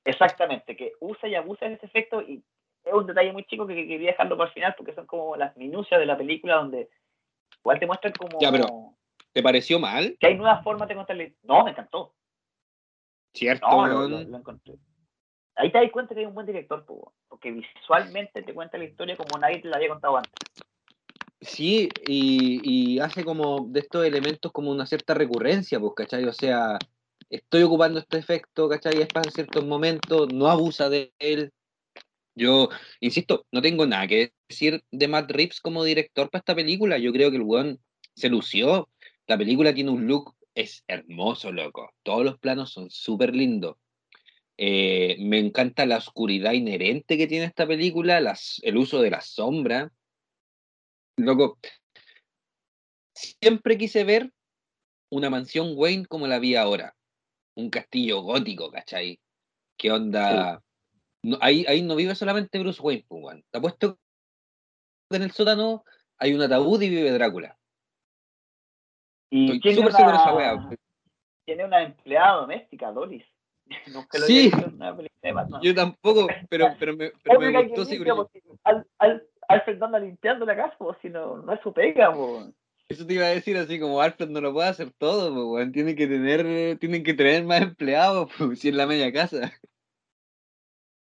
Exactamente, 0.05 0.77
que 0.77 0.93
usa 0.99 1.29
y 1.29 1.35
abusa 1.35 1.67
de 1.67 1.75
ese 1.75 1.87
efecto 1.87 2.23
y 2.23 2.43
es 2.85 2.93
un 2.93 3.07
detalle 3.07 3.33
muy 3.33 3.45
chico 3.45 3.67
que, 3.67 3.75
quería 3.75 4.11
dejarlo 4.11 4.37
para 4.37 4.49
el 4.49 4.55
final 4.55 4.75
porque 4.77 4.95
son 4.95 5.07
como 5.07 5.37
las 5.37 5.57
minucias 5.57 6.01
de 6.01 6.07
la 6.07 6.17
película 6.17 6.57
donde 6.57 6.89
igual 7.59 7.79
te 7.79 7.87
muestran 7.87 8.15
como... 8.15 8.41
Ya, 8.41 8.51
pero 8.51 8.67
¿te 9.33 9.43
pareció 9.43 9.79
mal? 9.79 10.17
Que 10.19 10.29
hay 10.29 10.37
nuevas 10.37 10.63
formas 10.63 10.89
de 10.89 10.95
contarle... 10.95 11.37
No, 11.43 11.65
me 11.65 11.71
encantó. 11.71 12.15
Cierto. 13.33 13.67
Ahí 15.57 15.71
te 15.71 15.79
das 15.79 15.91
cuenta 15.93 16.15
que 16.15 16.21
hay 16.21 16.27
un 16.27 16.35
buen 16.35 16.47
director, 16.47 16.85
porque 17.29 17.53
visualmente 17.53 18.43
te 18.43 18.55
cuenta 18.55 18.79
la 18.79 18.85
historia 18.85 19.17
como 19.17 19.39
nadie 19.39 19.61
te 19.61 19.69
la 19.69 19.77
había 19.77 19.91
contado 19.91 20.17
antes. 20.17 20.33
Sí, 21.41 21.89
y, 22.07 22.99
hace 22.99 23.25
como 23.25 23.67
de 23.69 23.81
estos 23.81 24.05
elementos 24.05 24.53
como 24.53 24.71
una 24.71 24.87
cierta 24.87 25.15
recurrencia, 25.15 25.81
pues, 25.81 25.93
¿cachai? 25.97 26.25
O 26.25 26.33
sea, 26.33 26.79
estoy 27.31 27.63
ocupando 27.63 27.99
este 27.99 28.19
efecto, 28.19 28.69
¿cachai? 28.69 29.01
Es 29.01 29.09
para 29.09 29.31
ciertos 29.31 29.65
momentos, 29.65 30.33
no 30.33 30.49
abusa 30.49 30.91
de 30.91 31.13
él. 31.19 31.53
Yo, 32.35 32.69
insisto, 33.01 33.47
no 33.53 33.63
tengo 33.63 33.87
nada 33.87 34.07
que 34.07 34.33
decir 34.49 34.83
de 34.91 35.09
Matt 35.09 35.31
Reeves 35.31 35.61
como 35.61 35.85
director 35.85 36.31
para 36.31 36.41
esta 36.41 36.55
película. 36.55 36.99
Yo 36.99 37.13
creo 37.13 37.31
que 37.31 37.37
el 37.37 37.43
weón 37.43 37.79
se 38.15 38.29
lució. 38.29 38.89
La 39.31 39.39
película 39.39 39.73
tiene 39.73 39.93
un 39.93 40.09
look, 40.09 40.35
es 40.57 40.83
hermoso, 40.89 41.53
loco. 41.53 41.95
Todos 42.03 42.25
los 42.25 42.37
planos 42.41 42.73
son 42.73 42.91
súper 42.91 43.33
lindos. 43.33 43.77
Eh, 44.57 45.19
me 45.21 45.39
encanta 45.39 45.87
la 45.87 45.99
oscuridad 45.99 46.51
inherente 46.51 47.17
que 47.17 47.29
tiene 47.29 47.45
esta 47.45 47.65
película, 47.65 48.21
las, 48.21 48.61
el 48.65 48.77
uso 48.77 49.01
de 49.01 49.11
la 49.11 49.21
sombra. 49.21 49.93
Loco, 51.17 51.61
siempre 53.15 53.79
quise 53.79 54.03
ver 54.03 54.33
una 55.11 55.31
mansión 55.31 55.75
Wayne 55.77 56.07
como 56.07 56.27
la 56.27 56.41
vi 56.41 56.57
ahora. 56.57 56.97
Un 57.55 57.71
castillo 57.71 58.23
gótico, 58.23 58.69
¿cachai? 58.73 59.21
¿Qué 59.77 59.93
onda? 59.93 60.61
ahí, 61.41 61.65
ahí 61.69 61.83
no 61.83 61.95
vive 61.95 62.17
solamente 62.17 62.59
Bruce 62.59 62.83
Wayne, 62.83 63.05
pues, 63.07 63.45
Te 63.49 63.59
apuesto 63.59 63.97
que 65.09 65.19
en 65.19 65.23
el 65.23 65.31
sótano 65.31 65.85
hay 66.19 66.35
un 66.35 66.43
ataúd 66.43 66.83
y 66.83 66.89
vive 66.89 67.13
Drácula. 67.13 67.60
Y 69.31 69.61
tiene 69.61 69.81
una, 69.81 70.69
Tiene 71.45 71.65
una 71.65 71.83
empleada 71.83 72.41
doméstica, 72.41 72.91
Doris. 72.91 73.25
Nunca 73.95 74.19
lo 74.19 74.27
sí. 74.27 74.51
una 74.75 74.97
película 74.97 75.21
de 75.23 75.33
Batman. 75.33 75.61
Yo 75.63 75.75
tampoco, 75.75 76.27
pero, 76.49 76.67
pero 76.79 76.97
me, 76.97 77.13
pero 77.23 77.41
me 77.41 77.69
gustó. 77.69 78.31
Al, 78.65 78.87
al, 78.99 79.27
Alfred 79.51 79.83
anda 79.83 79.99
limpiando 79.99 80.47
la 80.47 80.57
casa, 80.57 80.77
pues, 80.79 80.97
si 81.03 81.09
no, 81.09 81.39
no 81.39 81.53
es 81.53 81.61
su 81.61 81.73
pega, 81.73 82.13
pues. 82.13 82.53
Eso 82.89 83.07
te 83.07 83.15
iba 83.15 83.27
a 83.27 83.31
decir 83.31 83.57
así 83.57 83.79
como 83.79 84.01
Alfred 84.01 84.29
no 84.29 84.41
lo 84.41 84.53
puede 84.53 84.69
hacer 84.69 84.91
todo, 84.93 85.33
pues, 85.51 85.73
tienen 85.73 85.97
que 85.97 86.07
tener, 86.07 86.79
tienen 86.79 87.03
que 87.03 87.15
tener 87.15 87.45
más 87.45 87.63
empleados, 87.63 88.31
pues, 88.39 88.61
si 88.61 88.69
es 88.69 88.75
la 88.75 88.87
media 88.87 89.13
casa. 89.13 89.53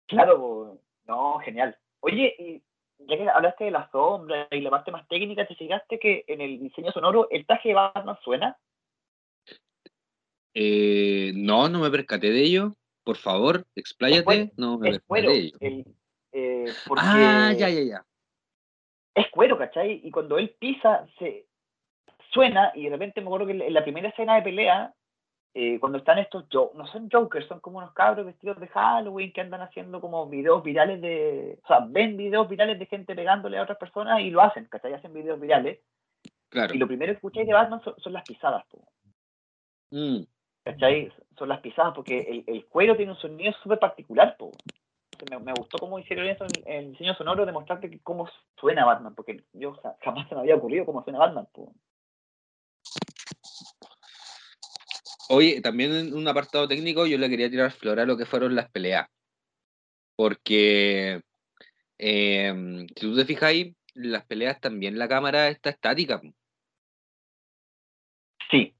Claro, 0.06 0.38
pues, 0.38 0.80
no, 1.06 1.38
genial. 1.38 1.76
Oye, 2.00 2.34
y 2.38 2.62
ya 3.08 3.16
que 3.16 3.28
hablaste 3.28 3.64
de 3.64 3.70
la 3.70 3.88
sombra 3.90 4.48
y 4.50 4.60
la 4.60 4.70
parte 4.70 4.90
más 4.90 5.06
técnica, 5.08 5.46
¿te 5.46 5.54
fijaste 5.54 5.98
que 5.98 6.24
en 6.26 6.40
el 6.40 6.60
diseño 6.60 6.92
sonoro 6.92 7.28
el 7.30 7.46
traje 7.46 7.70
de 7.70 7.74
Batman 7.74 8.18
suena? 8.22 8.56
Eh, 10.54 11.32
no, 11.34 11.68
no 11.68 11.80
me 11.80 11.90
percaté 11.90 12.30
de 12.30 12.42
ello. 12.42 12.72
Por 13.04 13.16
favor, 13.16 13.64
expláyate. 13.76 14.52
no 14.56 14.78
me 14.78 14.90
percaté 14.90 15.28
de 15.28 15.36
ello. 15.36 15.58
Eh, 16.32 16.66
ah, 16.96 17.52
ya, 17.56 17.68
ya, 17.68 17.82
ya. 17.82 18.04
Es 19.14 19.30
cuero, 19.30 19.56
¿cachai? 19.56 20.00
Y 20.04 20.10
cuando 20.10 20.38
él 20.38 20.54
pisa, 20.58 21.06
se 21.18 21.46
suena, 22.30 22.72
y 22.74 22.84
de 22.84 22.90
repente 22.90 23.20
me 23.20 23.28
acuerdo 23.28 23.46
que 23.46 23.52
en 23.52 23.72
la 23.72 23.84
primera 23.84 24.08
escena 24.08 24.34
de 24.34 24.42
pelea, 24.42 24.92
eh, 25.58 25.80
cuando 25.80 25.96
están 25.96 26.18
estos, 26.18 26.44
no 26.74 26.86
son 26.88 27.08
jokers, 27.10 27.46
son 27.46 27.60
como 27.60 27.78
unos 27.78 27.94
cabros 27.94 28.26
vestidos 28.26 28.60
de 28.60 28.68
Halloween 28.68 29.32
que 29.32 29.40
andan 29.40 29.62
haciendo 29.62 30.02
como 30.02 30.28
videos 30.28 30.62
virales 30.62 31.00
de, 31.00 31.58
o 31.64 31.66
sea, 31.66 31.78
ven 31.88 32.18
videos 32.18 32.46
virales 32.46 32.78
de 32.78 32.84
gente 32.84 33.14
pegándole 33.14 33.56
a 33.56 33.62
otras 33.62 33.78
personas 33.78 34.20
y 34.20 34.28
lo 34.28 34.42
hacen, 34.42 34.66
¿cachai? 34.66 34.92
Hacen 34.92 35.14
videos 35.14 35.40
virales. 35.40 35.80
Claro. 36.50 36.74
Y 36.74 36.76
lo 36.76 36.86
primero 36.86 37.10
que 37.10 37.16
escucháis 37.16 37.46
de 37.46 37.54
Batman 37.54 37.80
son, 37.80 38.12
las 38.12 38.22
pisadas, 38.24 38.66
mm. 39.92 40.24
¿cachai? 40.62 41.10
Son 41.38 41.48
las 41.48 41.60
pisadas, 41.60 41.94
porque 41.94 42.44
el, 42.46 42.66
cuero 42.66 42.94
tiene 42.94 43.12
un 43.12 43.18
sonido 43.18 43.54
súper 43.62 43.78
particular, 43.78 44.36
po. 44.36 44.52
Me, 45.40 45.54
gustó 45.54 45.78
cómo 45.78 45.98
hicieron 45.98 46.26
eso 46.26 46.44
en, 46.44 46.70
el 46.70 46.90
diseño 46.90 47.14
sonoro, 47.14 47.46
demostrarte 47.46 47.88
que 47.88 48.00
cómo 48.00 48.28
suena 48.60 48.84
Batman, 48.84 49.14
porque 49.14 49.42
yo 49.54 49.74
jamás 50.02 50.28
se 50.28 50.34
me 50.34 50.42
había 50.42 50.56
ocurrido 50.56 50.84
cómo 50.84 51.02
suena 51.02 51.18
Batman. 51.18 51.48
Po. 51.50 51.72
Oye, 55.28 55.60
también 55.60 55.92
en 55.92 56.14
un 56.14 56.28
apartado 56.28 56.68
técnico 56.68 57.06
yo 57.06 57.18
le 57.18 57.28
quería 57.28 57.50
tirar 57.50 57.72
flor 57.72 57.98
a 58.00 58.06
lo 58.06 58.16
que 58.16 58.26
fueron 58.26 58.54
las 58.54 58.70
peleas. 58.70 59.08
Porque 60.16 61.20
em, 61.98 62.86
si 62.88 62.94
tú 62.94 63.16
te 63.16 63.24
fijáis, 63.24 63.74
las 63.94 64.24
peleas 64.26 64.60
también 64.60 64.98
la 64.98 65.08
cámara 65.08 65.48
está 65.48 65.70
estática. 65.70 66.20
Sí. 68.50 68.74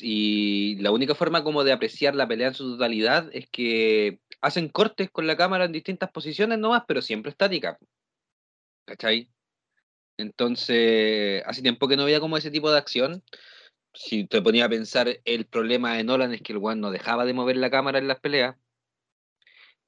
Y 0.00 0.76
la 0.76 0.90
única 0.90 1.14
forma 1.14 1.42
como 1.42 1.64
de 1.64 1.72
apreciar 1.72 2.14
la 2.14 2.28
pelea 2.28 2.48
en 2.48 2.54
su 2.54 2.72
totalidad 2.72 3.30
es 3.32 3.48
que 3.48 4.20
hacen 4.42 4.68
cortes 4.68 5.10
con 5.10 5.26
la 5.26 5.36
cámara 5.36 5.64
en 5.64 5.72
distintas 5.72 6.10
posiciones 6.10 6.58
nomás, 6.58 6.84
pero 6.86 7.00
siempre 7.00 7.30
estática. 7.30 7.78
¿Cachai? 8.84 9.30
Entonces, 10.18 11.42
hace 11.46 11.62
tiempo 11.62 11.88
que 11.88 11.96
no 11.96 12.04
veía 12.04 12.20
como 12.20 12.36
ese 12.36 12.50
tipo 12.50 12.70
de 12.70 12.78
acción 12.78 13.22
si 13.96 14.26
te 14.26 14.42
ponía 14.42 14.66
a 14.66 14.68
pensar, 14.68 15.08
el 15.24 15.46
problema 15.46 15.94
de 15.94 16.04
Nolan 16.04 16.34
es 16.34 16.42
que 16.42 16.52
el 16.52 16.60
One 16.62 16.80
no 16.80 16.90
dejaba 16.90 17.24
de 17.24 17.32
mover 17.32 17.56
la 17.56 17.70
cámara 17.70 17.98
en 17.98 18.08
las 18.08 18.20
peleas. 18.20 18.56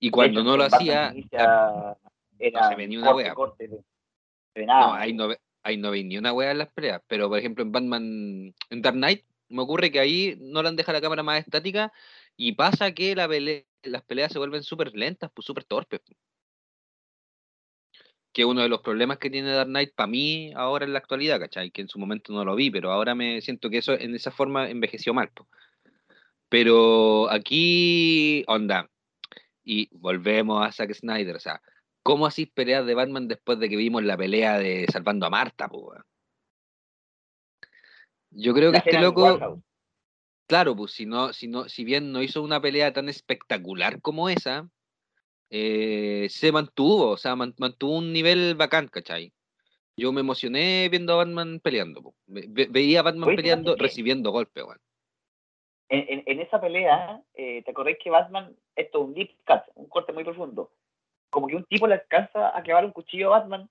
Y 0.01 0.11
cuando 0.11 0.43
no 0.43 0.57
lo 0.57 0.65
hacía, 0.65 1.13
no 1.13 2.69
se 2.69 2.75
ve 2.77 2.89
ni 2.89 2.97
una 2.97 3.15
wea. 3.15 3.35
no, 3.35 4.95
ahí 4.95 5.13
no, 5.13 5.29
ahí 5.63 5.77
no 5.77 5.91
ve 5.91 6.05
ni 6.05 6.17
una 6.17 6.33
wea 6.33 6.53
en 6.53 6.59
las 6.59 6.73
peleas. 6.73 7.03
Pero, 7.07 7.29
por 7.29 7.39
ejemplo, 7.39 7.65
en 7.65 7.73
Batman, 7.73 8.55
en 8.71 8.83
Dark 8.83 8.97
Knight, 8.97 9.25
me 9.49 9.63
ocurre 9.63 9.91
que 9.91 10.01
ahí 10.01 10.37
Nolan 10.41 10.77
deja 10.77 10.93
la 10.93 11.01
cámara 11.01 11.23
más 11.23 11.41
estática 11.41 11.93
y 12.37 12.53
pasa 12.53 12.93
que 12.93 13.15
la 13.15 13.29
las 13.83 14.03
peleas 14.03 14.33
se 14.33 14.39
vuelven 14.39 14.63
súper 14.63 14.95
lentas, 14.95 15.31
pues 15.35 15.47
súper 15.47 15.65
torpes 15.65 16.01
que 18.39 18.45
uno 18.45 18.63
de 18.63 18.69
los 18.69 18.83
problemas 18.83 19.19
que 19.19 19.31
tiene 19.31 19.51
Dark 19.51 19.69
Knight 19.69 19.97
para 19.97 20.07
mí 20.07 20.53
ahora 20.55 20.85
en 20.85 20.93
la 20.93 21.01
actualidad, 21.01 21.41
¿cachai? 21.41 21.73
Que 21.73 21.81
en 21.81 21.89
su 21.89 21.99
momento 21.99 22.33
no 22.33 22.45
lo 22.45 22.55
vi, 22.55 22.71
pero 22.71 22.93
ahora 22.93 23.17
me 23.17 23.41
siento 23.41 23.69
que 23.69 23.79
eso 23.79 23.95
en 23.95 24.15
esa 24.15 24.31
forma 24.31 24.71
envejeció 24.71 25.13
mal. 25.13 25.33
Pero 26.49 27.29
aquí, 27.33 28.45
onda, 28.47 28.89
y 29.65 29.89
volvemos 29.91 30.65
a 30.65 30.71
Zack 30.71 30.95
Snyder, 30.95 31.35
o 31.35 31.41
sea, 31.41 31.61
¿cómo 32.05 32.27
así 32.27 32.47
peleas 32.47 32.87
de 32.87 32.95
Batman 32.95 33.27
después 33.27 33.59
de 33.59 33.69
que 33.69 33.75
vimos 33.75 34.05
la 34.05 34.17
pelea 34.17 34.57
de 34.57 34.87
Salvando 34.87 35.27
a 35.27 35.31
Marta, 35.31 35.69
Yo 38.31 38.55
creo 38.55 38.71
que 38.71 38.79
este 38.79 39.01
loco, 39.01 39.61
claro, 40.47 40.77
pues 40.77 40.93
si 40.93 41.07
no, 41.07 41.33
si 41.33 41.49
no, 41.49 41.69
si 41.69 41.83
bien 41.83 42.13
no 42.13 42.23
hizo 42.23 42.41
una 42.41 42.61
pelea 42.61 42.93
tan 42.93 43.09
espectacular 43.09 44.01
como 44.01 44.29
esa, 44.29 44.71
eh, 45.51 46.27
se 46.31 46.53
mantuvo, 46.53 47.11
o 47.11 47.17
sea, 47.17 47.37
mantuvo 47.37 47.97
un 47.97 48.13
nivel 48.13 48.55
bacán, 48.55 48.89
¿cachai? 48.89 49.33
Yo 49.97 50.13
me 50.13 50.21
emocioné 50.21 50.89
viendo 50.91 51.15
a 51.15 51.17
Batman 51.17 51.61
peleando. 51.61 52.15
veía 52.27 53.01
a 53.01 53.03
Batman 53.03 53.35
peleando, 53.35 53.75
recibiendo 53.77 54.31
golpes, 54.31 54.65
weón. 54.65 54.79
En, 55.91 56.41
esa 56.41 56.61
pelea, 56.61 57.23
eh, 57.35 57.63
¿te 57.63 57.71
acordás 57.71 57.97
que 58.03 58.11
Batman, 58.11 58.55
esto 58.77 59.01
un 59.01 59.15
deep 59.15 59.31
cut, 59.47 59.63
un 59.75 59.89
corte 59.89 60.13
muy 60.13 60.23
profundo? 60.23 60.71
Como 61.31 61.47
que 61.47 61.57
un 61.57 61.65
tipo 61.65 61.87
le 61.87 61.95
alcanza 61.95 62.57
a 62.57 62.63
clavar 62.63 62.85
un 62.85 62.93
cuchillo 62.93 63.33
a 63.35 63.39
Batman 63.39 63.71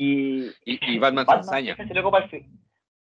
y, 0.00 0.50
y, 0.64 0.98
Batman, 0.98 1.26
se 1.26 1.34
ensaña. 1.34 1.76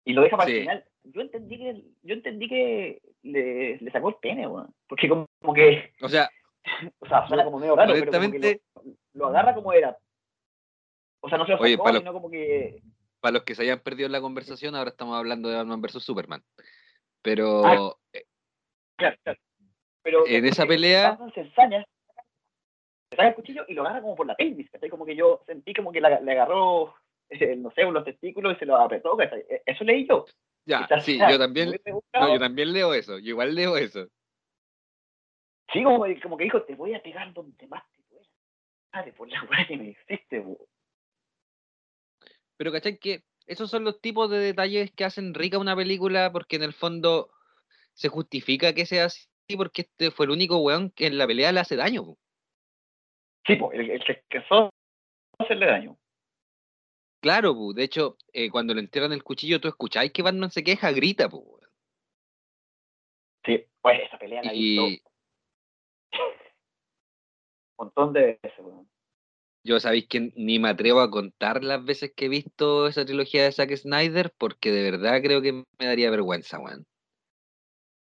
y 0.04 0.12
lo 0.12 0.22
deja 0.22 0.36
para 0.36 0.50
el 0.50 0.60
final. 0.60 0.84
Yo 1.04 1.20
entendí 1.20 1.58
que, 1.58 1.82
yo 2.02 2.14
entendí 2.14 2.48
que 2.48 3.02
le, 3.22 3.78
le 3.78 3.90
sacó 3.90 4.10
el 4.10 4.14
pene, 4.16 4.46
weón. 4.46 4.74
Porque 4.86 5.08
como, 5.08 5.26
como 5.40 5.54
que. 5.54 5.92
O 6.00 6.08
sea, 6.08 6.30
o 7.00 7.06
sea, 7.06 7.26
suena 7.26 7.44
como 7.44 7.58
medio 7.58 7.76
raro, 7.76 7.92
pero 7.92 8.12
como 8.12 8.30
que 8.32 8.60
lo, 9.14 9.26
agarra 9.26 9.54
como 9.54 9.72
era. 9.72 9.96
O 11.20 11.28
sea, 11.28 11.38
no 11.38 11.46
se 11.46 11.52
lo 11.52 11.58
sacó, 11.58 11.98
sino 11.98 12.12
como 12.12 12.30
que... 12.30 12.80
Para 13.20 13.32
los 13.32 13.42
que 13.42 13.54
se 13.54 13.62
hayan 13.62 13.80
perdido 13.80 14.06
en 14.06 14.12
la 14.12 14.20
conversación, 14.20 14.76
ahora 14.76 14.90
estamos 14.90 15.16
hablando 15.16 15.48
de 15.48 15.56
Batman 15.56 15.82
vs 15.82 16.02
Superman. 16.02 16.42
Pero... 17.22 17.64
Ah, 17.64 17.96
eh, 18.12 18.24
claro, 18.96 19.16
claro. 19.24 19.40
Pero 20.02 20.26
en 20.26 20.46
esa 20.46 20.66
pelea... 20.66 21.10
Batman 21.10 21.32
se 21.34 21.40
ensaña, 21.40 21.84
se 23.10 23.16
saca 23.16 23.28
el 23.28 23.34
cuchillo 23.34 23.64
y 23.66 23.74
lo 23.74 23.82
agarra 23.82 24.02
como 24.02 24.14
por 24.14 24.26
la 24.26 24.36
pelvis, 24.36 24.70
Como 24.90 25.04
que 25.04 25.16
yo 25.16 25.42
sentí 25.46 25.74
como 25.74 25.90
que 25.90 26.00
le 26.00 26.06
agarró, 26.06 26.94
eh, 27.30 27.56
no 27.56 27.72
sé, 27.72 27.82
los 27.82 28.04
testículos 28.04 28.56
y 28.56 28.58
se 28.60 28.66
los 28.66 28.78
apretó, 28.78 29.20
e, 29.20 29.62
Eso 29.66 29.84
leí 29.84 30.06
yo. 30.06 30.24
Ya, 30.64 30.86
sí, 31.00 31.18
yo 31.18 31.38
también, 31.38 31.80
no, 32.12 32.34
yo 32.34 32.38
también 32.38 32.74
leo 32.74 32.92
eso, 32.92 33.18
yo 33.18 33.30
igual 33.30 33.54
leo 33.54 33.78
eso. 33.78 34.06
Sí, 35.78 35.84
como, 35.84 36.04
como 36.20 36.36
que 36.36 36.44
dijo, 36.44 36.62
te 36.62 36.74
voy 36.74 36.94
a 36.94 37.02
pegar 37.02 37.32
donde 37.32 37.66
más 37.68 37.84
te 37.92 38.02
puedas. 38.08 38.28
Dale, 38.92 39.12
por 39.12 39.28
la 39.28 39.44
weá 39.44 39.64
que 39.64 39.76
me 39.76 39.90
hiciste, 39.90 40.44
Pero 42.56 42.72
¿cachai? 42.72 42.98
Que 42.98 43.22
esos 43.46 43.70
son 43.70 43.84
los 43.84 44.00
tipos 44.00 44.28
de 44.28 44.38
detalles 44.38 44.90
que 44.90 45.04
hacen 45.04 45.34
rica 45.34 45.56
una 45.56 45.76
película 45.76 46.32
porque 46.32 46.56
en 46.56 46.64
el 46.64 46.72
fondo 46.72 47.30
se 47.94 48.08
justifica 48.08 48.74
que 48.74 48.86
sea 48.86 49.04
así 49.04 49.28
porque 49.56 49.82
este 49.82 50.10
fue 50.10 50.26
el 50.26 50.32
único 50.32 50.58
weón 50.58 50.90
que 50.90 51.06
en 51.06 51.16
la 51.16 51.28
pelea 51.28 51.52
le 51.52 51.60
hace 51.60 51.76
daño. 51.76 52.16
Sí, 53.46 53.54
pues, 53.54 53.78
el, 53.78 54.02
que 54.28 54.44
no 54.50 54.70
hacerle 55.38 55.66
daño. 55.66 55.96
Claro, 57.20 57.54
de 57.72 57.84
hecho, 57.84 58.16
eh, 58.32 58.50
cuando 58.50 58.74
le 58.74 58.80
entierran 58.80 59.12
el 59.12 59.22
cuchillo, 59.22 59.60
tú 59.60 59.68
escucháis 59.68 60.12
que 60.12 60.22
Batman 60.22 60.50
se 60.50 60.64
queja, 60.64 60.90
grita, 60.90 61.28
pues. 61.28 61.44
Sí, 63.44 63.64
pues 63.80 64.00
esa 64.02 64.18
pelea 64.18 64.42
la 64.42 64.52
y 64.52 65.00
montón 67.78 68.12
de 68.12 68.38
veces, 68.42 68.52
Yo 69.64 69.80
sabéis 69.80 70.08
que 70.08 70.32
ni 70.36 70.58
me 70.58 70.68
atrevo 70.68 71.00
a 71.00 71.10
contar 71.10 71.64
las 71.64 71.84
veces 71.84 72.12
que 72.14 72.26
he 72.26 72.28
visto 72.28 72.86
esa 72.86 73.04
trilogía 73.04 73.44
de 73.44 73.52
Zack 73.52 73.74
Snyder 73.76 74.32
porque 74.36 74.70
de 74.70 74.90
verdad 74.90 75.22
creo 75.22 75.40
que 75.40 75.52
me 75.52 75.86
daría 75.86 76.10
vergüenza, 76.10 76.58
weón. 76.58 76.86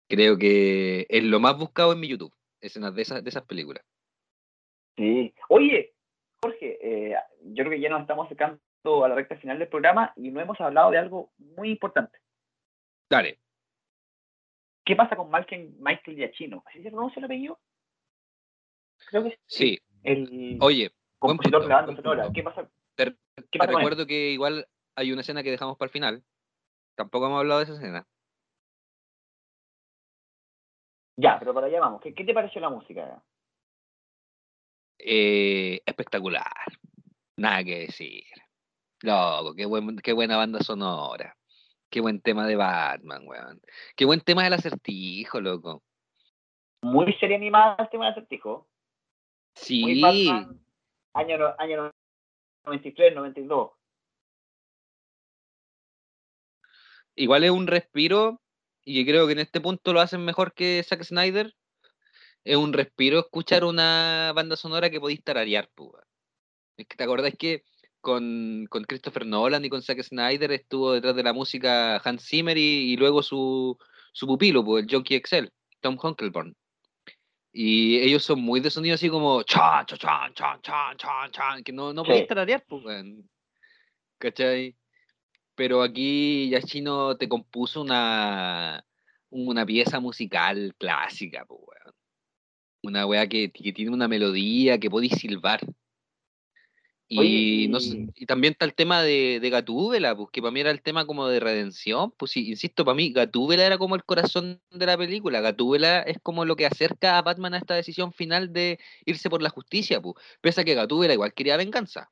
Creo 0.10 0.38
que 0.38 1.06
es 1.10 1.24
lo 1.24 1.40
más 1.40 1.58
buscado 1.58 1.94
en 1.94 2.00
mi 2.02 2.10
YouTube, 2.10 2.34
escenas 2.60 2.94
de 2.96 3.02
esas, 3.02 3.24
de 3.24 3.30
esas 3.30 3.46
películas. 3.46 3.84
Sí. 4.98 5.34
Oye, 5.48 5.94
Jorge, 6.44 6.78
eh, 6.82 7.16
yo 7.44 7.64
creo 7.64 7.72
que 7.72 7.80
ya 7.80 7.90
nos 7.90 8.02
estamos 8.02 8.26
acercando 8.26 8.60
a 9.04 9.08
la 9.08 9.16
recta 9.16 9.38
final 9.38 9.60
del 9.60 9.70
programa 9.70 10.12
y 10.16 10.32
no 10.32 10.42
hemos 10.42 10.60
hablado 10.60 10.92
de 10.92 10.98
algo 10.98 11.32
muy 11.38 11.70
importante. 11.70 12.18
Dale. 13.10 13.40
¿Qué 14.84 14.96
pasa 14.96 15.16
con 15.16 15.30
Michael, 15.32 15.76
Michael 15.80 16.18
Giacchino? 16.18 16.64
¿Así 16.66 16.82
se 16.82 16.90
pronuncia 16.90 17.20
el 17.20 17.26
apellido? 17.26 17.60
Creo 19.12 19.26
que 19.26 19.38
sí. 19.46 19.78
El 20.04 20.58
Oye, 20.62 20.92
compositor 21.20 21.64
de 21.64 21.68
la 21.68 21.82
banda 21.82 21.96
sonora. 21.96 22.30
¿Qué 22.34 22.42
pasa? 22.42 22.68
Te, 22.96 23.14
recuerdo 23.60 24.08
que 24.08 24.32
igual 24.32 24.68
hay 24.96 25.12
una 25.12 25.22
escena 25.22 25.44
que 25.44 25.52
dejamos 25.52 25.78
para 25.78 25.88
el 25.88 25.92
final. 25.92 26.24
Tampoco 26.96 27.28
hemos 27.28 27.40
hablado 27.40 27.60
de 27.60 27.66
esa 27.66 27.74
escena. 27.74 28.08
Ya, 31.18 31.38
pero 31.38 31.54
para 31.54 31.68
allá 31.68 31.82
vamos. 31.82 32.02
¿Qué, 32.02 32.14
te 32.14 32.34
pareció 32.34 32.62
la 32.62 32.70
música? 32.70 33.22
Eh, 34.98 35.82
espectacular. 35.86 36.46
Nada 37.36 37.64
que 37.66 37.80
decir. 37.80 38.24
Loco, 39.02 39.54
qué, 39.56 39.66
buen, 39.66 39.98
qué 39.98 40.14
buena 40.14 40.38
banda 40.38 40.62
sonora. 40.62 41.36
Qué 41.90 42.00
buen 42.00 42.22
tema 42.22 42.48
de 42.48 42.56
Batman, 42.56 43.28
weón. 43.28 43.60
Qué 43.98 44.06
buen 44.06 44.22
tema 44.22 44.46
del 44.46 44.54
acertijo, 44.54 45.42
loco. 45.42 45.84
muy 46.82 47.12
serie 47.16 47.36
animada 47.36 47.76
el 47.80 47.90
tema 47.90 48.06
de 48.06 48.12
acertijo. 48.12 48.70
Sí. 49.62 50.02
año, 51.14 51.56
año 51.58 51.92
93, 52.66 53.16
92. 53.16 53.72
Igual 57.16 57.44
es 57.44 57.52
un 57.52 57.68
respiro, 57.68 58.42
y 58.84 59.06
creo 59.06 59.28
que 59.28 59.34
en 59.34 59.40
este 59.40 59.62
punto 59.62 59.94
lo 59.94 60.02
hacen 60.02 60.26
mejor 60.26 60.54
que 60.54 60.84
Zack 60.84 61.04
Snyder. 61.04 61.54
Es 62.44 62.58
un 62.58 62.74
respiro 62.74 63.20
escuchar 63.20 63.64
una 63.64 64.32
banda 64.36 64.56
sonora 64.56 64.90
que 64.90 65.00
podéis 65.00 65.24
tararear, 65.24 65.70
pues. 65.76 65.92
Es 66.78 66.88
que 66.88 66.98
te 66.98 67.04
acordás 67.04 67.36
que 67.38 67.64
con, 68.00 68.66
con, 68.70 68.84
Christopher 68.86 69.28
Nolan 69.28 69.64
y 69.64 69.70
con 69.70 69.84
Zack 69.84 70.02
Snyder 70.02 70.52
estuvo 70.52 70.94
detrás 70.94 71.16
de 71.16 71.24
la 71.24 71.34
música 71.34 71.98
Hans 71.98 72.26
Zimmer 72.26 72.58
y, 72.58 72.98
luego 72.98 73.22
su, 73.22 73.78
su 74.12 74.26
pupilo, 74.26 74.66
pues, 74.66 74.86
el 74.86 74.92
Junkie 74.92 75.16
Excel, 75.16 75.52
Tom 75.82 75.98
Hunkelborn. 76.02 76.56
Y 77.54 78.00
ellos 78.00 78.24
son 78.24 78.42
muy 78.42 78.62
de 78.62 78.70
sonido 78.70 78.96
así 78.96 79.10
como 79.10 79.44
chan, 79.44 79.86
chan, 79.86 79.98
chan, 80.00 80.34
chan, 80.34 80.62
chan, 80.62 80.98
chan, 80.98 81.32
chan, 81.32 81.64
que 81.64 81.74
no, 81.74 81.92
no 81.92 82.04
podéis 82.04 82.28
tararear, 82.28 82.64
pues, 82.68 83.06
¿cachai? 84.18 84.76
Pero 85.56 85.82
aquí 85.82 86.50
Yashino 86.50 87.18
te 87.18 87.28
compuso 87.28 87.82
una, 87.82 88.86
una 89.30 89.66
pieza 89.66 90.00
musical 90.00 90.74
clásica, 90.78 91.46
pues. 91.46 91.80
Una 92.84 93.06
weá 93.06 93.28
que, 93.28 93.52
que 93.52 93.74
tiene 93.74 93.92
una 93.92 94.08
melodía 94.08 94.80
que 94.80 94.90
podéis 94.90 95.14
silbar. 95.14 95.60
Y, 97.14 97.68
no, 97.68 97.80
y 98.16 98.26
también 98.26 98.54
está 98.54 98.64
el 98.64 98.74
tema 98.74 99.04
de, 99.04 99.40
de 99.42 99.50
Gatúbela, 99.50 100.16
pues, 100.16 100.30
que 100.32 100.42
para 100.42 100.52
mí 100.52 100.62
era 100.62 100.72
el 100.72 100.82
tema 100.82 101.06
como 101.06 101.28
de 101.28 101.42
redención. 101.42 102.12
Pues 102.12 102.32
sí, 102.32 102.50
insisto, 102.50 102.86
para 102.86 102.96
mí 102.96 103.12
Gatúbela 103.12 103.66
era 103.66 103.78
como 103.78 103.96
el 103.96 104.06
corazón 104.06 104.62
de 104.72 104.86
la 104.86 104.98
película. 104.98 105.42
Gatúbela 105.42 106.00
es 106.00 106.20
como 106.24 106.46
lo 106.46 106.56
que 106.56 106.66
acerca 106.66 107.18
a 107.18 107.22
Batman 107.22 107.54
a 107.54 107.58
esta 107.58 107.76
decisión 107.76 108.14
final 108.14 108.54
de 108.54 108.80
irse 109.06 109.30
por 109.30 109.42
la 109.42 109.50
justicia, 109.50 110.02
pues. 110.02 110.16
Pese 110.40 110.62
a 110.62 110.64
que 110.64 110.74
Gatúbela 110.74 111.14
igual 111.14 111.34
quería 111.34 111.58
venganza. 111.58 112.10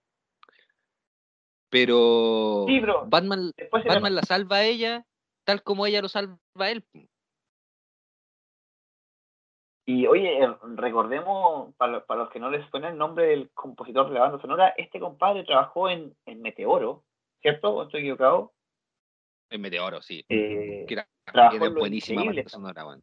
Pero 1.70 2.66
Batman, 3.08 3.54
Batman 3.72 4.16
la 4.16 4.24
salva 4.24 4.58
a 4.58 4.66
ella 4.66 5.06
tal 5.50 5.64
como 5.64 5.88
ella 5.88 6.02
lo 6.02 6.10
salva 6.10 6.38
a 6.58 6.70
él. 6.70 6.86
Y 9.90 10.06
oye, 10.06 10.44
eh, 10.44 10.56
recordemos, 10.76 11.74
para, 11.74 12.04
los 12.16 12.30
que 12.30 12.40
no 12.40 12.52
les 12.52 12.70
suena 12.70 12.90
el 12.90 12.98
nombre 13.00 13.26
del 13.26 13.50
compositor 13.56 14.08
de 14.08 14.14
la 14.14 14.20
banda 14.20 14.40
sonora, 14.40 14.72
este 14.78 15.00
compadre 15.00 15.44
trabajó 15.46 15.90
en, 15.90 16.16
en 16.28 16.44
Meteoro, 16.44 17.04
¿cierto? 17.42 17.74
¿O 17.74 17.82
estoy 17.82 18.02
equivocado? 18.02 18.54
En 19.50 19.62
Meteoro, 19.62 20.00
sí. 20.04 20.24
Eh, 20.30 20.86
que 20.88 20.94
era, 20.94 21.10
buenísima 21.72 22.24
banda 22.24 22.48
sonora, 22.48 22.84
bueno. 22.84 23.02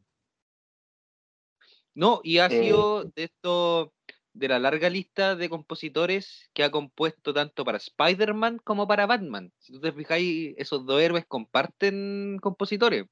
No, 1.92 2.20
y 2.22 2.38
ha 2.38 2.46
eh, 2.46 2.50
sido 2.50 3.02
de 3.02 3.24
esto, 3.24 3.92
de 4.32 4.46
la 4.46 4.60
larga 4.60 4.88
lista 4.88 5.34
de 5.34 5.48
compositores 5.48 6.48
que 6.54 6.62
ha 6.62 6.70
compuesto 6.70 7.34
tanto 7.34 7.64
para 7.64 7.78
Spider-Man 7.78 8.60
como 8.62 8.86
para 8.86 9.06
Batman. 9.06 9.52
Si 9.58 9.72
tú 9.72 9.80
te 9.80 9.90
fijáis, 9.90 10.54
esos 10.56 10.86
dos 10.86 11.02
héroes 11.02 11.26
comparten 11.26 12.38
compositores 12.40 13.06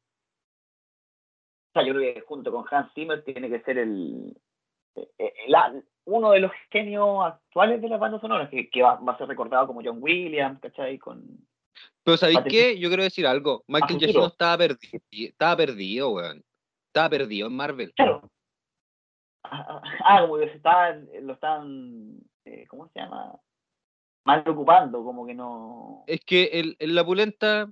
yo 1.82 1.94
creo 1.94 2.14
que 2.14 2.20
junto 2.22 2.52
con 2.52 2.64
Hans 2.70 2.92
Zimmer 2.94 3.24
tiene 3.24 3.48
que 3.48 3.60
ser 3.60 3.78
el, 3.78 4.34
eh, 4.96 5.08
eh, 5.18 5.82
uno 6.06 6.30
de 6.32 6.40
los 6.40 6.52
genios 6.70 7.24
actuales 7.24 7.80
de 7.80 7.88
las 7.88 7.98
bandas 7.98 8.20
sonoras, 8.20 8.50
que, 8.50 8.82
va, 8.82 9.00
a 9.06 9.18
ser 9.18 9.26
recordado 9.26 9.66
como 9.66 9.82
John 9.82 9.98
Williams, 10.00 10.60
¿cachai? 10.60 10.98
Con, 10.98 11.24
Pero 12.02 12.16
¿sabéis 12.16 12.40
qué? 12.48 12.78
Yo 12.78 12.88
quiero 12.88 13.02
decir 13.02 13.26
algo. 13.26 13.64
Michael 13.66 13.98
Jackson 13.98 14.24
estaba 14.24 14.58
perdido, 14.58 15.00
estaba 15.10 15.56
perdido, 15.56 16.10
weón. 16.10 16.44
Estaba 16.88 17.08
perdido 17.08 17.48
en 17.48 17.56
Marvel. 17.56 17.92
Claro. 17.94 18.30
Ah, 19.42 19.66
ah, 19.68 19.82
ah 20.04 20.20
como 20.22 20.38
que 20.38 20.48
se 20.48 20.56
estaban, 20.56 21.08
lo 21.22 21.34
están, 21.34 22.18
eh, 22.44 22.66
¿cómo 22.68 22.88
se 22.88 23.00
llama? 23.00 23.38
Mal 24.24 24.42
ocupando, 24.46 25.04
como 25.04 25.26
que 25.26 25.34
no... 25.34 26.04
Es 26.06 26.20
que 26.24 26.76
el, 26.78 26.94
la 26.94 27.04
pulenta, 27.04 27.70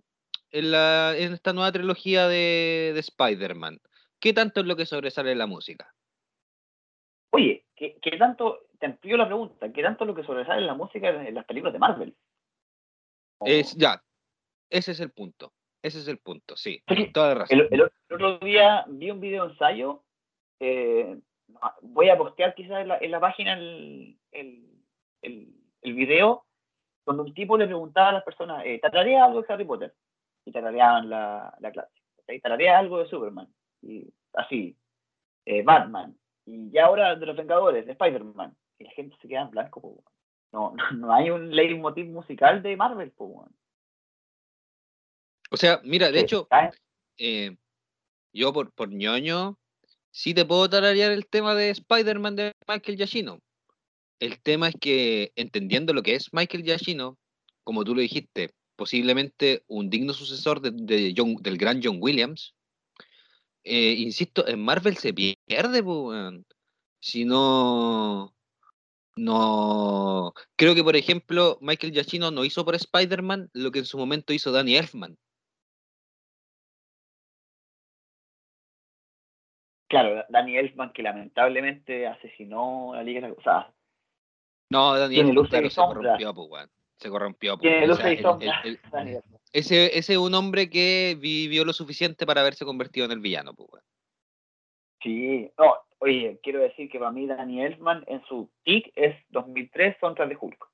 en, 0.51 0.71
la, 0.71 1.17
en 1.17 1.33
esta 1.33 1.55
nueva 1.55 1.73
trilogía 1.73 2.29
de, 2.29 2.91
de 2.93 3.01
Spider-Man, 3.01 3.81
¿Qué 4.23 4.33
tanto 4.33 4.61
es 4.61 4.67
lo 4.67 4.77
que 4.77 4.87
sobresale 4.87 5.33
en 5.33 5.39
la 5.39 5.49
música? 5.49 5.93
Oye, 7.31 7.67
¿qué, 7.75 7.99
tanto, 8.17 8.69
te 8.79 8.87
amplío 8.87 9.17
la 9.17 9.27
pregunta, 9.27 9.73
¿qué 9.73 9.83
tanto 9.83 10.05
es 10.05 10.09
lo 10.09 10.15
que 10.15 10.23
sobresale 10.23 10.61
en 10.61 10.69
la 10.69 10.75
música 10.75 11.09
en 11.09 11.35
las 11.35 11.45
películas 11.45 11.73
de 11.73 11.81
Marvel? 11.81 12.17
Es, 13.41 13.75
ya, 13.75 14.01
ese 14.71 14.93
es 14.93 15.01
el 15.01 15.11
punto, 15.11 15.53
ese 15.83 15.99
es 15.99 16.07
el 16.07 16.19
punto, 16.19 16.57
sí, 16.57 16.85
toda 17.13 17.35
razón. 17.35 17.67
El, 17.69 17.83
otro 17.83 18.39
día 18.39 18.85
vi 18.87 19.11
un 19.11 19.19
video 19.19 19.47
ensayo, 19.47 20.05
eh, 20.61 21.19
voy 21.81 22.09
a 22.09 22.17
postear 22.17 22.55
quizás 22.55 22.87
en 23.01 23.11
la, 23.11 23.21
página 23.21 23.55
el, 23.55 24.17
el, 24.31 25.55
video, 25.83 26.45
donde 27.05 27.25
un 27.25 27.35
tipo 27.35 27.59
le 27.59 27.67
preguntaba 27.67 28.11
a 28.11 28.13
las 28.13 28.23
personas, 28.23 28.63
eh, 28.67 28.79
¿tararía 28.79 29.25
algo 29.25 29.43
de 29.43 29.53
Harry 29.53 29.65
Potter? 29.65 29.93
Y 30.45 30.53
tarareaban 30.53 31.11
la, 31.11 31.53
la 31.59 31.73
clase. 31.73 31.91
¿Tararía 32.41 32.79
algo 32.79 33.01
de 33.01 33.07
Superman? 33.07 33.53
Y 33.83 34.13
así, 34.35 34.77
eh, 35.45 35.63
Batman, 35.63 36.17
y 36.47 36.71
ya 36.71 36.87
ahora 36.87 37.17
de 37.17 37.27
los 37.27 37.37
Vengadores, 37.37 37.87
de 37.87 37.93
Spider-Man, 37.93 38.57
y 38.79 38.85
la 38.85 38.91
gente 38.93 39.17
se 39.21 39.29
queda 39.29 39.43
en 39.43 39.51
blanco, 39.51 40.03
no, 40.53 40.75
no, 40.95 41.13
hay 41.13 41.31
un 41.31 41.55
leitmotiv 41.55 42.07
musical 42.07 42.63
de 42.63 42.77
Marvel, 42.77 43.13
O 43.19 43.49
sea, 45.55 45.81
mira, 45.85 46.11
de 46.11 46.21
hecho, 46.21 46.49
eh, 47.19 47.57
yo 48.33 48.53
por, 48.53 48.73
por 48.73 48.91
ñoño, 48.91 49.59
sí 50.11 50.35
te 50.35 50.45
puedo 50.45 50.69
tararear 50.69 51.13
el 51.13 51.27
tema 51.27 51.55
de 51.55 51.71
Spider-Man 51.71 52.37
de 52.37 52.53
Michael 52.69 52.97
Giacchino. 52.97 53.41
El 54.21 54.41
tema 54.41 54.69
es 54.69 54.77
que, 54.81 55.33
entendiendo 55.35 55.93
lo 55.93 56.03
que 56.03 56.15
es 56.15 56.33
Michael 56.33 56.63
Giacchino, 56.63 57.19
como 57.65 57.83
tú 57.85 57.95
lo 57.95 58.01
dijiste, 58.01 58.55
posiblemente 58.77 59.65
un 59.67 59.91
digno 59.91 60.13
sucesor 60.13 60.61
de, 60.61 60.71
del 60.73 61.59
gran 61.59 61.81
John 61.83 61.99
Williams, 62.01 62.55
eh, 63.65 63.95
insisto, 63.99 64.47
en 64.47 64.65
Marvel 64.65 64.97
se 64.97 65.13
pierde, 65.13 65.83
pues, 65.83 66.35
Si 67.01 67.25
no. 67.25 68.35
No. 69.17 70.33
Creo 70.57 70.75
que, 70.75 70.83
por 70.83 70.97
ejemplo, 70.97 71.59
Michael 71.61 71.93
Giacchino 71.93 72.31
no 72.31 72.45
hizo 72.45 72.65
por 72.65 72.75
Spider-Man 72.75 73.51
lo 73.53 73.71
que 73.71 73.81
en 73.81 73.85
su 73.85 73.99
momento 73.99 74.33
hizo 74.33 74.53
Danny 74.53 74.77
Elfman. 74.77 75.19
Claro, 79.89 80.25
Danny 80.31 80.57
Elfman, 80.57 80.93
que 80.95 81.03
lamentablemente 81.03 82.07
asesinó 82.07 82.95
a 82.95 82.97
la 82.97 83.03
Liga 83.03 83.21
de 83.21 83.37
la 83.45 83.75
No, 84.71 84.99
Danny 84.99 85.21
Elfman 85.21 85.71
se 85.71 85.77
corrompió, 85.77 86.33
pues, 86.33 86.69
Se 87.03 87.11
corrompió. 87.11 87.59
Ese, 89.53 89.99
ese 89.99 90.13
es 90.15 90.19
un 90.19 90.33
hombre 90.33 90.71
que 90.71 91.15
vivió 91.21 91.67
lo 91.67 91.75
suficiente 91.75 92.25
para 92.25 92.41
haberse 92.41 92.65
convertido 92.65 93.05
en 93.05 93.13
el 93.13 93.21
villano, 93.21 93.53
pues, 93.53 93.69
Sí, 95.03 95.51
no, 95.59 95.75
oye, 95.99 96.41
quiero 96.43 96.61
decir 96.61 96.89
que 96.89 96.99
para 96.99 97.11
mí 97.11 97.27
Danny 97.27 97.63
Elfman 97.63 98.03
en 98.07 98.25
su 98.25 98.49
peak 98.65 98.93
es 98.95 99.15
2003 99.29 99.99
contra 100.01 100.27
de 100.27 100.39
Hulk. 100.41 100.71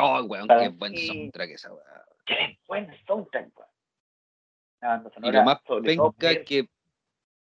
Oh, 0.00 0.20
weón, 0.22 0.48
qué 0.48 0.68
buen 0.70 0.96
soundtrack 0.96 1.50
esa 1.50 1.72
weón. 1.72 1.84
Qué 2.26 2.58
buen 2.66 2.90
soundtrack, 3.06 3.50
weón. 3.56 5.12
Y 5.22 5.30
lo 5.30 5.44
más 5.44 5.60
penca 5.84 6.44
que 6.44 6.68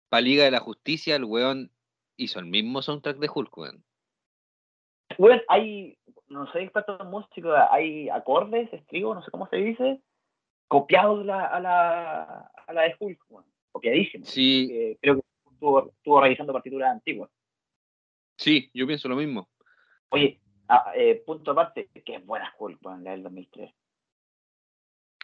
para 0.08 0.22
Liga 0.22 0.44
de 0.44 0.50
la 0.50 0.60
Justicia 0.60 1.14
el 1.14 1.24
weón 1.24 1.70
hizo 2.16 2.40
el 2.40 2.46
mismo 2.46 2.82
soundtrack 2.82 3.18
de 3.18 3.30
Hulk, 3.32 3.56
weón. 3.56 3.84
Weón, 5.18 5.40
hay 5.46 5.98
no 6.28 6.50
soy 6.52 6.64
experto 6.64 6.98
en 7.00 7.08
música, 7.08 7.72
hay 7.72 8.08
acordes, 8.08 8.72
estribos, 8.72 9.16
no 9.16 9.22
sé 9.22 9.30
cómo 9.30 9.48
se 9.48 9.56
dice, 9.56 10.00
copiados 10.68 11.20
a, 11.28 11.60
la, 11.60 12.50
a 12.66 12.72
la 12.72 12.82
de 12.82 12.94
Hulk, 12.98 13.20
copiadísimo. 13.72 14.24
Sí. 14.24 14.96
creo 15.00 15.16
que 15.16 15.22
estuvo, 15.52 15.88
estuvo, 15.90 16.20
revisando 16.20 16.52
partituras 16.52 16.92
antiguas. 16.92 17.30
Sí, 18.36 18.70
yo 18.72 18.86
pienso 18.86 19.08
lo 19.08 19.16
mismo. 19.16 19.48
Oye, 20.10 20.40
ah, 20.68 20.92
eh, 20.94 21.22
punto 21.26 21.50
aparte, 21.52 21.88
que 22.04 22.18
buena 22.18 22.52
Hulk, 22.58 22.78
en 22.84 23.04
la 23.04 23.10
del 23.12 23.22
2003. 23.22 23.72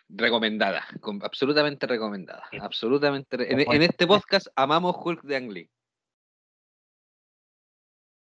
Recomendada, 0.09 0.85
absolutamente 1.23 1.87
recomendada. 1.87 2.45
Absolutamente. 2.61 3.37
En, 3.53 3.61
en, 3.61 3.83
este 3.83 4.07
podcast 4.07 4.49
amamos 4.55 4.97
Hulk 5.03 5.23
de 5.23 5.37
Ang 5.37 5.51
Lee. 5.51 5.71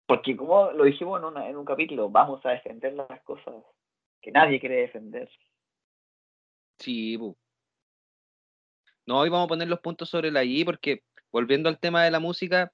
Porque 0.06 0.36
como 0.36 0.70
lo 0.72 0.84
dijimos 0.84 1.20
en, 1.36 1.56
un 1.56 1.64
capítulo, 1.64 2.08
vamos 2.08 2.44
a 2.46 2.50
defender 2.50 2.92
las 2.94 3.20
cosas 3.22 3.54
que 4.22 4.30
nadie 4.30 4.60
quiere 4.60 4.76
defender. 4.76 5.28
Sí, 6.78 7.18
no, 9.06 9.20
hoy 9.20 9.28
vamos 9.28 9.46
a 9.46 9.48
poner 9.48 9.68
los 9.68 9.80
puntos 9.80 10.10
sobre 10.10 10.32
la 10.32 10.42
I 10.42 10.64
porque 10.64 11.04
volviendo 11.30 11.68
al 11.68 11.78
tema 11.78 12.04
de 12.04 12.10
la 12.10 12.18
música, 12.18 12.72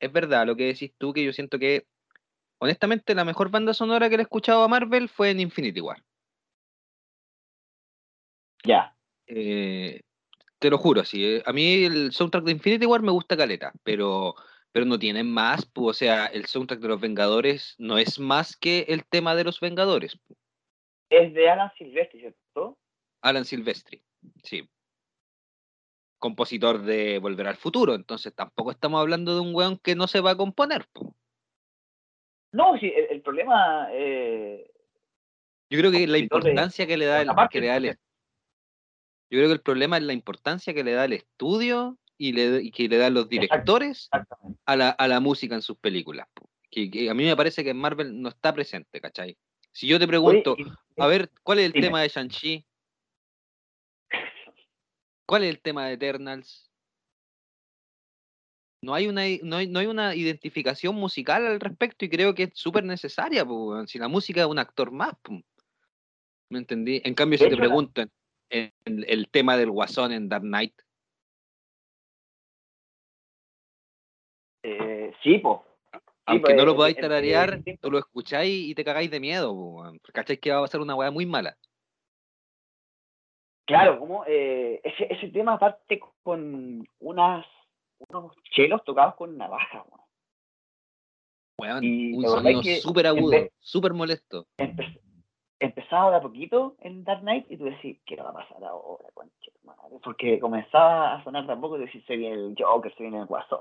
es 0.00 0.10
verdad 0.10 0.46
lo 0.46 0.56
que 0.56 0.66
decís 0.66 0.94
tú, 0.96 1.12
que 1.12 1.22
yo 1.22 1.32
siento 1.34 1.58
que 1.58 1.86
honestamente 2.58 3.14
la 3.14 3.26
mejor 3.26 3.50
banda 3.50 3.74
sonora 3.74 4.08
que 4.08 4.16
le 4.16 4.22
he 4.22 4.24
escuchado 4.24 4.62
a 4.62 4.68
Marvel 4.68 5.08
fue 5.08 5.30
en 5.30 5.40
Infinity 5.40 5.80
War. 5.80 6.02
Ya. 8.64 8.94
Eh, 9.26 10.00
Te 10.58 10.70
lo 10.70 10.78
juro, 10.78 11.04
sí. 11.04 11.24
Eh, 11.24 11.42
a 11.44 11.52
mí 11.52 11.84
el 11.84 12.12
soundtrack 12.12 12.44
de 12.44 12.52
Infinity 12.52 12.86
War 12.86 13.02
me 13.02 13.12
gusta 13.12 13.36
caleta, 13.36 13.72
pero, 13.82 14.34
pero 14.72 14.86
no 14.86 14.98
tienen 14.98 15.30
más. 15.30 15.70
O 15.74 15.92
sea, 15.92 16.26
el 16.26 16.46
soundtrack 16.46 16.80
de 16.80 16.88
los 16.88 17.00
Vengadores 17.00 17.74
no 17.78 17.98
es 17.98 18.18
más 18.18 18.56
que 18.56 18.86
el 18.88 19.04
tema 19.04 19.34
de 19.34 19.44
los 19.44 19.60
Vengadores. 19.60 20.18
Es 21.10 21.34
de 21.34 21.50
Alan 21.50 21.72
Silvestri, 21.76 22.20
¿cierto? 22.20 22.78
Alan 23.22 23.44
Silvestri, 23.44 24.02
sí. 24.42 24.68
Compositor 26.18 26.82
de 26.82 27.18
Volver 27.18 27.48
al 27.48 27.56
Futuro, 27.56 27.94
entonces 27.94 28.34
tampoco 28.34 28.70
estamos 28.70 29.00
hablando 29.00 29.34
de 29.34 29.40
un 29.40 29.54
weón 29.54 29.78
que 29.78 29.94
no 29.94 30.06
se 30.06 30.20
va 30.20 30.32
a 30.32 30.36
componer. 30.36 30.86
No, 32.52 32.78
sí, 32.78 32.92
el, 33.10 33.22
problema. 33.22 33.88
Eh, 33.92 34.70
Yo 35.70 35.78
creo 35.78 35.90
que 35.90 36.06
la 36.06 36.18
importancia 36.18 36.86
que 36.86 36.96
le 36.96 37.06
da 37.06 37.22
el, 37.22 37.30
que 37.50 37.60
le 37.60 37.66
da 37.68 37.76
el, 37.76 37.84
yo 39.30 39.38
creo 39.38 39.46
que 39.46 39.54
el 39.54 39.62
problema 39.62 39.96
es 39.96 40.02
la 40.02 40.12
importancia 40.12 40.74
que 40.74 40.82
le 40.84 40.92
da 40.92 41.04
el 41.04 41.12
estudio 41.12 41.96
y, 42.20 42.32
le, 42.32 42.70
que 42.70 42.86
le 42.86 42.98
dan 42.98 43.14
los 43.14 43.30
directores 43.30 44.10
a 44.66 44.76
la, 44.76 44.90
a 44.90 45.08
la, 45.08 45.20
música 45.20 45.54
en 45.54 45.62
sus 45.62 45.78
películas. 45.78 46.28
Que, 46.70 47.08
a 47.08 47.14
mí 47.14 47.24
me 47.24 47.34
parece 47.34 47.64
que 47.64 47.70
en 47.70 47.78
Marvel 47.78 48.20
no 48.20 48.28
está 48.28 48.52
presente, 48.52 49.00
¿cachai? 49.00 49.38
Si 49.72 49.86
yo 49.86 49.98
te 49.98 50.06
pregunto, 50.06 50.54
a 50.98 51.06
ver, 51.06 51.30
¿cuál 51.42 51.60
es 51.60 51.64
el 51.64 51.80
tema 51.80 52.02
de 52.02 52.08
Shang-Chi? 52.08 52.66
¿Cuál 55.24 55.44
es 55.44 55.50
el 55.50 55.60
tema 55.62 55.86
de 55.86 55.94
Eternals? 55.94 56.70
No 58.82 58.92
hay, 58.92 59.06
una, 59.06 59.22
no, 59.42 59.56
hay, 59.56 59.68
no 59.68 59.78
hay 59.78 59.86
una 59.86 60.14
identificación 60.14 60.96
musical 60.96 61.46
al 61.46 61.58
respecto 61.58 62.04
y 62.04 62.10
creo 62.10 62.34
que 62.34 62.44
es 62.44 62.50
súper 62.52 62.84
necesaria, 62.84 63.46
si 63.86 63.98
la 63.98 64.08
música 64.08 64.42
es 64.42 64.46
un 64.46 64.58
actor 64.58 64.90
más. 64.90 65.14
¿Me 66.50 66.58
entendí? 66.58 67.00
En 67.02 67.14
cambio, 67.14 67.38
si 67.38 67.48
te 67.48 67.56
preguntan, 67.56 68.10
el, 68.50 69.28
tema 69.30 69.56
del 69.56 69.70
guasón 69.70 70.12
en 70.12 70.28
Dark 70.28 70.42
Knight? 70.42 70.74
Eh, 74.62 75.12
sí, 75.22 75.38
po. 75.38 75.64
Aunque 76.26 76.54
no 76.54 76.64
lo 76.64 76.76
podáis 76.76 76.96
tararear, 76.96 77.60
lo 77.82 77.98
escucháis 77.98 78.68
y 78.68 78.74
te 78.74 78.84
cagáis 78.84 79.10
de 79.10 79.20
miedo, 79.20 79.52
porque 80.00 80.12
¿cacháis 80.12 80.40
que 80.40 80.52
va 80.52 80.58
a 80.58 80.62
pasar 80.62 80.80
una 80.80 80.94
weá 80.94 81.10
muy 81.10 81.26
mala? 81.26 81.56
Claro, 83.66 83.98
como 83.98 84.24
eh, 84.26 84.80
ese, 84.84 85.12
ese 85.12 85.28
tema 85.28 85.58
parte 85.58 86.00
con 86.22 86.86
unas 87.00 87.46
unos 88.08 88.34
chelos 88.50 88.82
tocados 88.84 89.14
con 89.16 89.36
navaja, 89.36 89.84
weón. 91.58 91.84
un 92.14 92.24
sonido 92.24 92.62
súper 92.62 93.06
agudo, 93.06 93.48
súper 93.58 93.92
molesto 93.92 94.46
empezaba 95.60 96.10
de 96.10 96.16
a 96.16 96.22
poquito 96.22 96.74
en 96.80 97.04
Dark 97.04 97.20
Knight 97.20 97.46
y 97.50 97.56
tú 97.56 97.64
decís, 97.64 97.98
¿qué 98.06 98.16
va 98.16 98.30
a 98.30 98.32
pasar 98.32 98.64
ahora, 98.64 99.04
conche, 99.14 99.52
madre? 99.62 99.98
Porque 100.02 100.40
comenzaba 100.40 101.14
a 101.14 101.22
sonar 101.22 101.46
tampoco 101.46 101.76
y 101.76 101.80
decís, 101.80 102.02
se 102.06 102.16
viene 102.16 102.34
el 102.34 102.54
Joker, 102.58 102.92
se 102.96 103.02
viene 103.02 103.18
el 103.18 103.26
Guasón. 103.26 103.60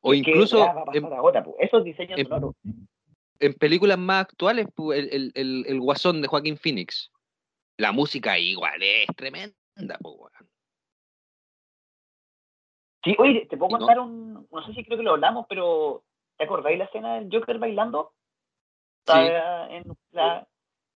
O 0.00 0.14
incluso. 0.14 0.58
En, 0.92 1.04
ahora, 1.04 1.44
Esos 1.58 1.84
diseños 1.84 2.18
en, 2.18 2.28
En 3.40 3.54
películas 3.54 3.98
más 3.98 4.22
actuales, 4.22 4.66
el, 4.94 5.08
el, 5.12 5.32
el, 5.34 5.64
el, 5.66 5.80
Guasón 5.80 6.22
de 6.22 6.28
Joaquín 6.28 6.56
Phoenix. 6.56 7.10
La 7.76 7.92
música 7.92 8.38
igual 8.38 8.82
es 8.82 9.06
tremenda, 9.16 9.54
pues, 10.02 10.32
Sí, 13.04 13.14
oye, 13.18 13.46
te 13.46 13.56
puedo 13.56 13.78
contar 13.78 14.00
un. 14.00 14.48
No 14.50 14.66
sé 14.66 14.74
si 14.74 14.84
creo 14.84 14.98
que 14.98 15.04
lo 15.04 15.12
hablamos, 15.12 15.46
pero 15.48 16.02
¿te 16.36 16.44
acordáis 16.44 16.78
la 16.78 16.84
escena 16.84 17.14
del 17.14 17.30
Joker 17.32 17.58
bailando? 17.58 18.12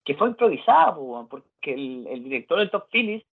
que 0.03 0.15
fue 0.15 0.30
improvisada, 0.30 0.95
porque 1.30 1.73
el, 1.73 2.23
director 2.23 2.57
del 2.60 2.72
Top 2.72 2.88
Phillips 2.91 3.26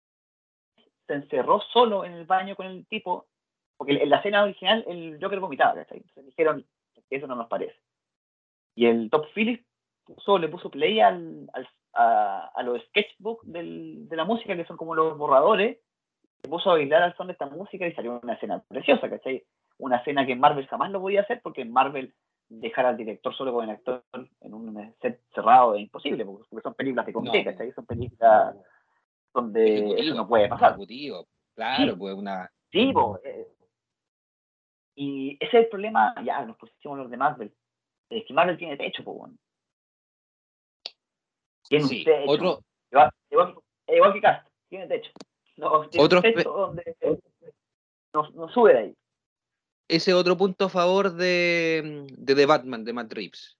se 1.07 1.15
encerró 1.15 1.61
solo 1.73 2.05
en 2.05 2.15
el 2.15 2.25
baño 2.25 2.57
con 2.57 2.67
el 2.67 2.87
tipo, 2.87 3.27
porque 3.77 3.95
en 3.95 4.11
la 4.11 4.19
escena 4.19 4.43
original 4.43 4.85
el 4.87 5.19
Joker 5.21 5.41
vomitaba, 5.41 5.81
Entonces 5.81 6.25
dijeron, 6.27 6.65
eso 7.11 7.27
no 7.27 7.35
nos 7.35 7.49
parece. 7.49 7.77
Y 8.75 8.87
el 8.87 9.11
Top 9.11 9.27
Phillips 9.35 9.65
puso, 10.05 10.39
le 10.39 10.49
puso 10.49 10.71
play 10.71 11.01
al, 11.01 11.51
a, 11.95 12.63
los 12.65 12.83
sketchbooks 12.89 13.51
de 13.51 14.17
la 14.17 14.25
música, 14.25 14.57
que 14.57 14.65
son 14.65 14.77
como 14.77 14.95
los 14.95 15.17
borradores, 15.17 15.79
se 16.43 16.49
puso 16.49 16.71
a 16.71 16.75
bailar 16.75 17.03
al 17.03 17.17
son 17.17 17.29
de 17.29 17.33
esta 17.33 17.47
música 17.47 17.87
y 17.87 17.95
salió 17.95 18.21
una 18.23 18.35
escena 18.35 18.63
preciosa, 18.69 19.09
¿cachai? 19.09 19.45
Una 19.79 19.97
escena 19.97 20.27
que 20.27 20.37
Marvel 20.37 20.67
jamás 20.67 20.91
lo 20.91 21.01
podía 21.01 21.23
hacer, 21.23 21.41
porque 21.43 21.65
Marvel 21.65 22.15
dejar 22.49 22.87
al 22.87 22.97
director 22.97 23.35
solo 23.35 23.53
con 23.53 23.65
el 23.65 23.71
actor 23.71 24.05
en 24.41 24.55
un 24.55 24.95
set 25.01 25.21
cerrado 25.35 25.75
es 25.75 25.83
imposible, 25.83 26.25
porque 26.25 26.47
son 26.63 26.75
películas 26.75 27.07
de 27.07 27.13
comité, 27.13 27.45
¿cachai? 27.45 27.73
Son 27.73 27.87
películas 27.87 28.55
donde 29.33 29.95
eso 29.99 30.15
no 30.15 30.29
puede 30.29 30.49
pasar. 30.49 30.77
Claro, 31.55 31.97
pues 31.97 32.15
una... 32.15 32.51
Sí, 32.71 32.93
eh, 33.25 33.49
y 34.95 35.37
ese 35.41 35.59
es 35.59 35.65
el 35.65 35.69
problema, 35.69 36.15
ya 36.25 36.45
nos 36.45 36.57
pusimos 36.57 36.99
los 36.99 37.11
de 37.11 37.17
Marvel. 37.17 37.53
Es 38.11 38.25
que 38.27 38.35
Marvel 38.35 38.59
tiene 38.59 38.77
techo, 38.77 39.03
pues 39.03 39.17
bueno. 39.17 39.35
Tiene 41.69 41.85
un 41.85 41.91
techo. 41.91 42.11
Otro... 42.27 42.61
Igual, 43.91 44.13
que 44.13 44.21
Cast, 44.21 44.49
tiene 44.69 44.87
techo. 44.87 45.11
No, 45.57 45.89
tiene 45.89 46.05
un 46.05 46.23
techo 46.23 46.51
donde 46.53 46.97
no 48.13 48.49
sube 48.49 48.73
de 48.73 48.79
ahí 48.79 48.97
ese 49.89 50.15
otro 50.15 50.37
punto 50.37 50.67
a 50.67 50.71
favor 50.71 51.13
de, 51.15 52.07
de 52.11 52.35
The 52.35 52.47
Batman 52.47 52.85
de 52.85 52.93
Matt 52.93 53.13
Reeves, 53.13 53.59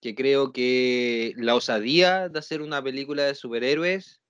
que 0.00 0.14
creo 0.14 0.52
que 0.52 1.34
la 1.36 1.54
osadía 1.54 2.28
de 2.28 2.38
hacer 2.38 2.62
una 2.62 2.82
película 2.82 3.24
de 3.24 3.34
superhéroes, 3.34 4.20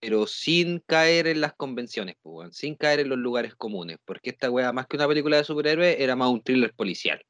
pero 0.00 0.26
sin 0.26 0.80
caer 0.80 1.26
en 1.26 1.40
las 1.40 1.54
convenciones, 1.54 2.16
sin 2.50 2.74
caer 2.74 3.00
en 3.00 3.08
los 3.08 3.18
lugares 3.18 3.54
comunes, 3.54 3.98
porque 4.04 4.30
esta 4.30 4.50
wea, 4.50 4.72
más 4.72 4.86
que 4.86 4.96
una 4.96 5.08
película 5.08 5.36
de 5.36 5.44
superhéroes, 5.44 5.96
era 5.98 6.16
más 6.16 6.30
un 6.30 6.42
thriller 6.42 6.74
policial. 6.74 7.22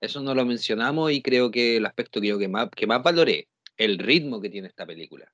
Eso 0.00 0.20
no 0.20 0.34
lo 0.34 0.44
mencionamos 0.44 1.10
y 1.12 1.22
creo 1.22 1.50
que 1.50 1.76
el 1.76 1.86
aspecto 1.86 2.20
que, 2.20 2.36
que, 2.38 2.48
más, 2.48 2.68
que 2.70 2.86
más 2.86 3.02
valoré, 3.02 3.48
el 3.76 3.98
ritmo 3.98 4.40
que 4.40 4.50
tiene 4.50 4.68
esta 4.68 4.86
película. 4.86 5.32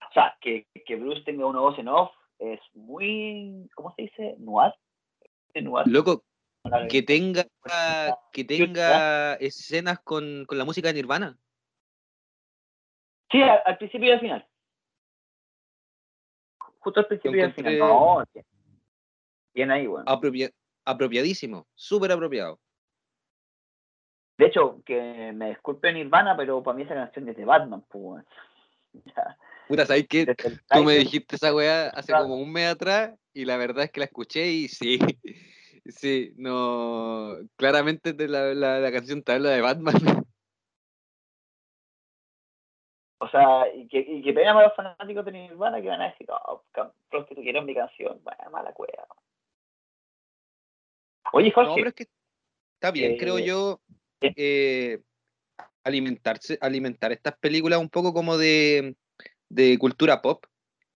O 0.00 0.12
sea, 0.12 0.36
que, 0.40 0.66
que 0.86 0.96
Bruce 0.96 1.22
tenga 1.24 1.46
una 1.46 1.60
voz 1.60 1.78
en 1.78 1.88
off 1.88 2.10
es 2.38 2.60
muy, 2.74 3.68
¿cómo 3.74 3.94
se 3.96 4.02
dice? 4.02 4.36
Noir. 4.38 4.72
Loco, 5.86 6.24
que 6.90 7.02
tenga, 7.02 7.46
que 8.32 8.44
tenga 8.44 9.34
escenas 9.34 10.00
con, 10.00 10.44
con 10.46 10.58
la 10.58 10.64
música 10.64 10.88
de 10.88 10.94
Nirvana. 10.94 11.38
Sí, 13.30 13.42
al, 13.42 13.78
principio 13.78 14.08
y 14.08 14.12
al 14.12 14.20
final. 14.20 14.46
Justo 16.78 17.00
al 17.00 17.06
principio 17.06 17.38
y 17.38 17.42
al 17.42 17.52
final. 17.52 17.78
No, 17.78 18.24
bien 19.54 19.70
ahí, 19.70 19.86
bueno. 19.86 20.04
apropiadísimo, 20.84 21.66
súper 21.74 22.12
apropiado. 22.12 22.60
De 24.38 24.46
hecho, 24.46 24.82
que 24.84 25.32
me 25.34 25.48
disculpe 25.48 25.92
Nirvana, 25.92 26.36
pero 26.36 26.62
para 26.62 26.76
mí 26.76 26.82
esa 26.82 26.94
canción 26.94 27.28
es 27.28 27.36
de 27.36 27.44
Batman, 27.44 27.84
pues. 27.88 28.24
Puta, 29.68 29.86
¿sabes 29.86 30.06
qué? 30.08 30.26
Tú 30.68 30.84
me 30.84 30.94
dijiste 30.94 31.36
esa 31.36 31.54
weá 31.54 31.88
hace 31.88 32.12
como 32.12 32.36
un 32.36 32.52
mes 32.52 32.68
atrás 32.68 33.14
y 33.32 33.44
la 33.44 33.56
verdad 33.56 33.84
es 33.84 33.90
que 33.90 34.00
la 34.00 34.06
escuché 34.06 34.46
y 34.48 34.68
sí, 34.68 34.98
sí, 35.86 36.32
no, 36.36 37.34
claramente 37.56 38.12
de 38.12 38.28
la, 38.28 38.54
la, 38.54 38.92
canción 38.92 39.22
te 39.22 39.32
habla 39.32 39.50
de 39.50 39.60
Batman. 39.60 39.94
O 43.18 43.28
sea, 43.28 43.72
y 43.74 43.88
que, 43.88 43.98
y 43.98 44.22
que 44.22 44.32
pena 44.32 44.52
para 44.52 44.68
los 44.68 44.76
fanáticos 44.76 45.24
de 45.24 45.32
Nirvana 45.32 45.80
que 45.80 45.88
van 45.88 46.02
a 46.02 46.10
decir, 46.10 46.26
oh, 46.30 46.62
prostituyeron 47.10 47.64
mi 47.64 47.74
canción, 47.74 48.20
vaya 48.22 48.50
mala 48.50 48.72
cueva. 48.72 49.06
Oye, 51.32 51.50
Jorge. 51.50 51.70
No, 51.70 51.76
pero 51.76 51.88
es 51.88 51.94
que 51.94 52.08
está 52.74 52.90
bien, 52.90 53.16
creo 53.16 53.38
eh, 53.38 53.44
yo, 53.46 53.80
eh, 54.20 55.00
alimentarse, 55.82 56.58
alimentar 56.60 57.10
estas 57.12 57.36
películas 57.38 57.80
un 57.80 57.88
poco 57.88 58.12
como 58.12 58.36
de 58.36 58.96
de 59.48 59.78
cultura 59.78 60.22
pop 60.22 60.44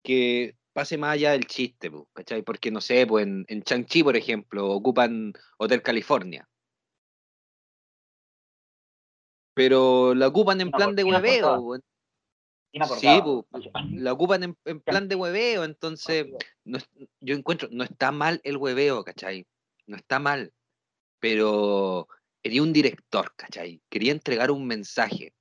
que 0.03 0.57
pase 0.73 0.97
más 0.97 1.15
allá 1.15 1.33
del 1.33 1.47
chiste, 1.47 1.91
¿cachai? 2.13 2.43
Porque 2.43 2.71
no 2.71 2.81
sé, 2.81 3.07
pues 3.07 3.27
en, 3.27 3.45
en 3.49 3.63
Chang-Chi, 3.63 4.03
por 4.03 4.17
ejemplo, 4.17 4.71
ocupan 4.71 5.33
Hotel 5.59 5.83
California. 5.83 6.49
Pero 9.55 10.15
la 10.15 10.29
ocupan 10.29 10.61
en 10.61 10.71
plan 10.71 10.95
de 10.95 11.03
hueveo. 11.03 11.81
Sí, 12.73 13.09
la 13.93 14.13
ocupan 14.13 14.57
en, 14.65 14.81
plan 14.81 15.09
de 15.09 15.15
hueveo, 15.15 15.65
entonces 15.65 16.27
yo 16.65 17.35
encuentro, 17.35 17.69
no 17.73 17.83
está 17.83 18.13
mal 18.13 18.41
el 18.45 18.59
hueveo, 18.59 19.05
¿cachai? 19.05 19.47
No 19.87 19.97
está 19.97 20.19
mal, 20.19 20.53
pero 21.19 22.09
quería 22.43 22.63
un 22.63 22.73
director, 22.73 23.33
¿cachai? 23.37 23.81
Quería 23.89 24.13
entregar 24.13 24.51
un 24.51 24.67
mensaje 24.67 25.33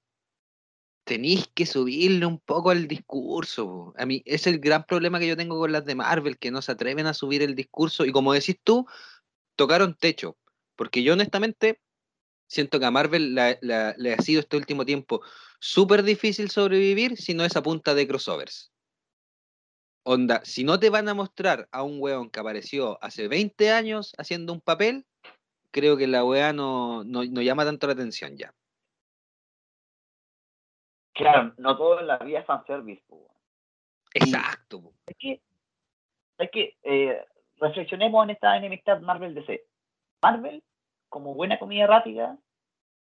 tenéis 1.08 1.48
que 1.56 1.66
subirle 1.66 2.26
un 2.26 2.38
poco 2.38 2.70
al 2.70 2.86
discurso. 2.86 3.94
A 3.98 4.06
mí 4.06 4.22
es 4.26 4.46
el 4.46 4.60
gran 4.60 4.84
problema 4.86 5.20
que 5.20 5.28
yo 5.28 5.38
tengo 5.38 5.58
con 5.58 5.72
las 5.72 5.86
de 5.86 5.96
Marvel, 5.96 6.38
que 6.38 6.52
no 6.52 6.62
se 6.62 6.74
atreven 6.74 7.08
a 7.08 7.14
subir 7.14 7.42
el 7.42 7.56
discurso 7.56 8.06
y 8.06 8.12
como 8.12 8.34
decís 8.34 8.58
tú, 8.62 8.86
tocaron 9.56 9.96
techo. 9.96 10.38
Porque 10.76 11.04
yo 11.04 11.14
honestamente 11.14 11.80
siento 12.48 12.78
que 12.80 12.86
a 12.86 12.92
Marvel 12.92 13.36
le 13.36 14.14
ha 14.14 14.22
sido 14.22 14.42
este 14.42 14.58
último 14.58 14.86
tiempo 14.86 15.22
súper 15.60 16.04
difícil 16.04 16.50
sobrevivir 16.50 17.18
si 17.18 17.34
no 17.34 17.44
es 17.44 17.56
a 17.56 17.64
punta 17.64 17.94
de 17.94 18.08
crossovers. 18.08 18.72
Onda, 20.04 20.46
si 20.46 20.64
no 20.64 20.80
te 20.80 20.90
van 20.90 21.10
a 21.10 21.14
mostrar 21.14 21.68
a 21.72 21.84
un 21.84 21.98
weón 22.00 22.30
que 22.30 22.40
apareció 22.40 22.98
hace 23.04 23.28
20 23.28 23.72
años 23.72 24.14
haciendo 24.18 24.54
un 24.54 24.62
papel, 24.62 25.06
creo 25.72 25.98
que 25.98 26.08
la 26.08 26.24
weá 26.24 26.54
no, 26.54 27.04
no, 27.04 27.24
llama 27.24 27.66
tanto 27.66 27.88
la 27.88 27.94
atención 27.94 28.38
ya. 28.38 28.54
Claro, 31.14 31.54
no 31.58 31.76
todo 31.76 32.00
en 32.00 32.08
la 32.08 32.18
vida 32.20 32.40
es 32.40 32.46
fanservice. 32.46 33.04
Exacto. 34.14 34.94
Es 35.08 35.18
que, 35.20 35.42
es 36.38 36.52
que 36.52 36.78
eh, 36.84 37.26
reflexionemos 37.58 38.24
en 38.24 38.30
esta 38.30 38.56
enemistad 38.56 39.02
Marvel-DC. 39.02 39.62
Marvel, 40.22 40.64
como 41.10 41.34
buena 41.34 41.60
comida 41.60 41.86
rápida, 41.86 42.38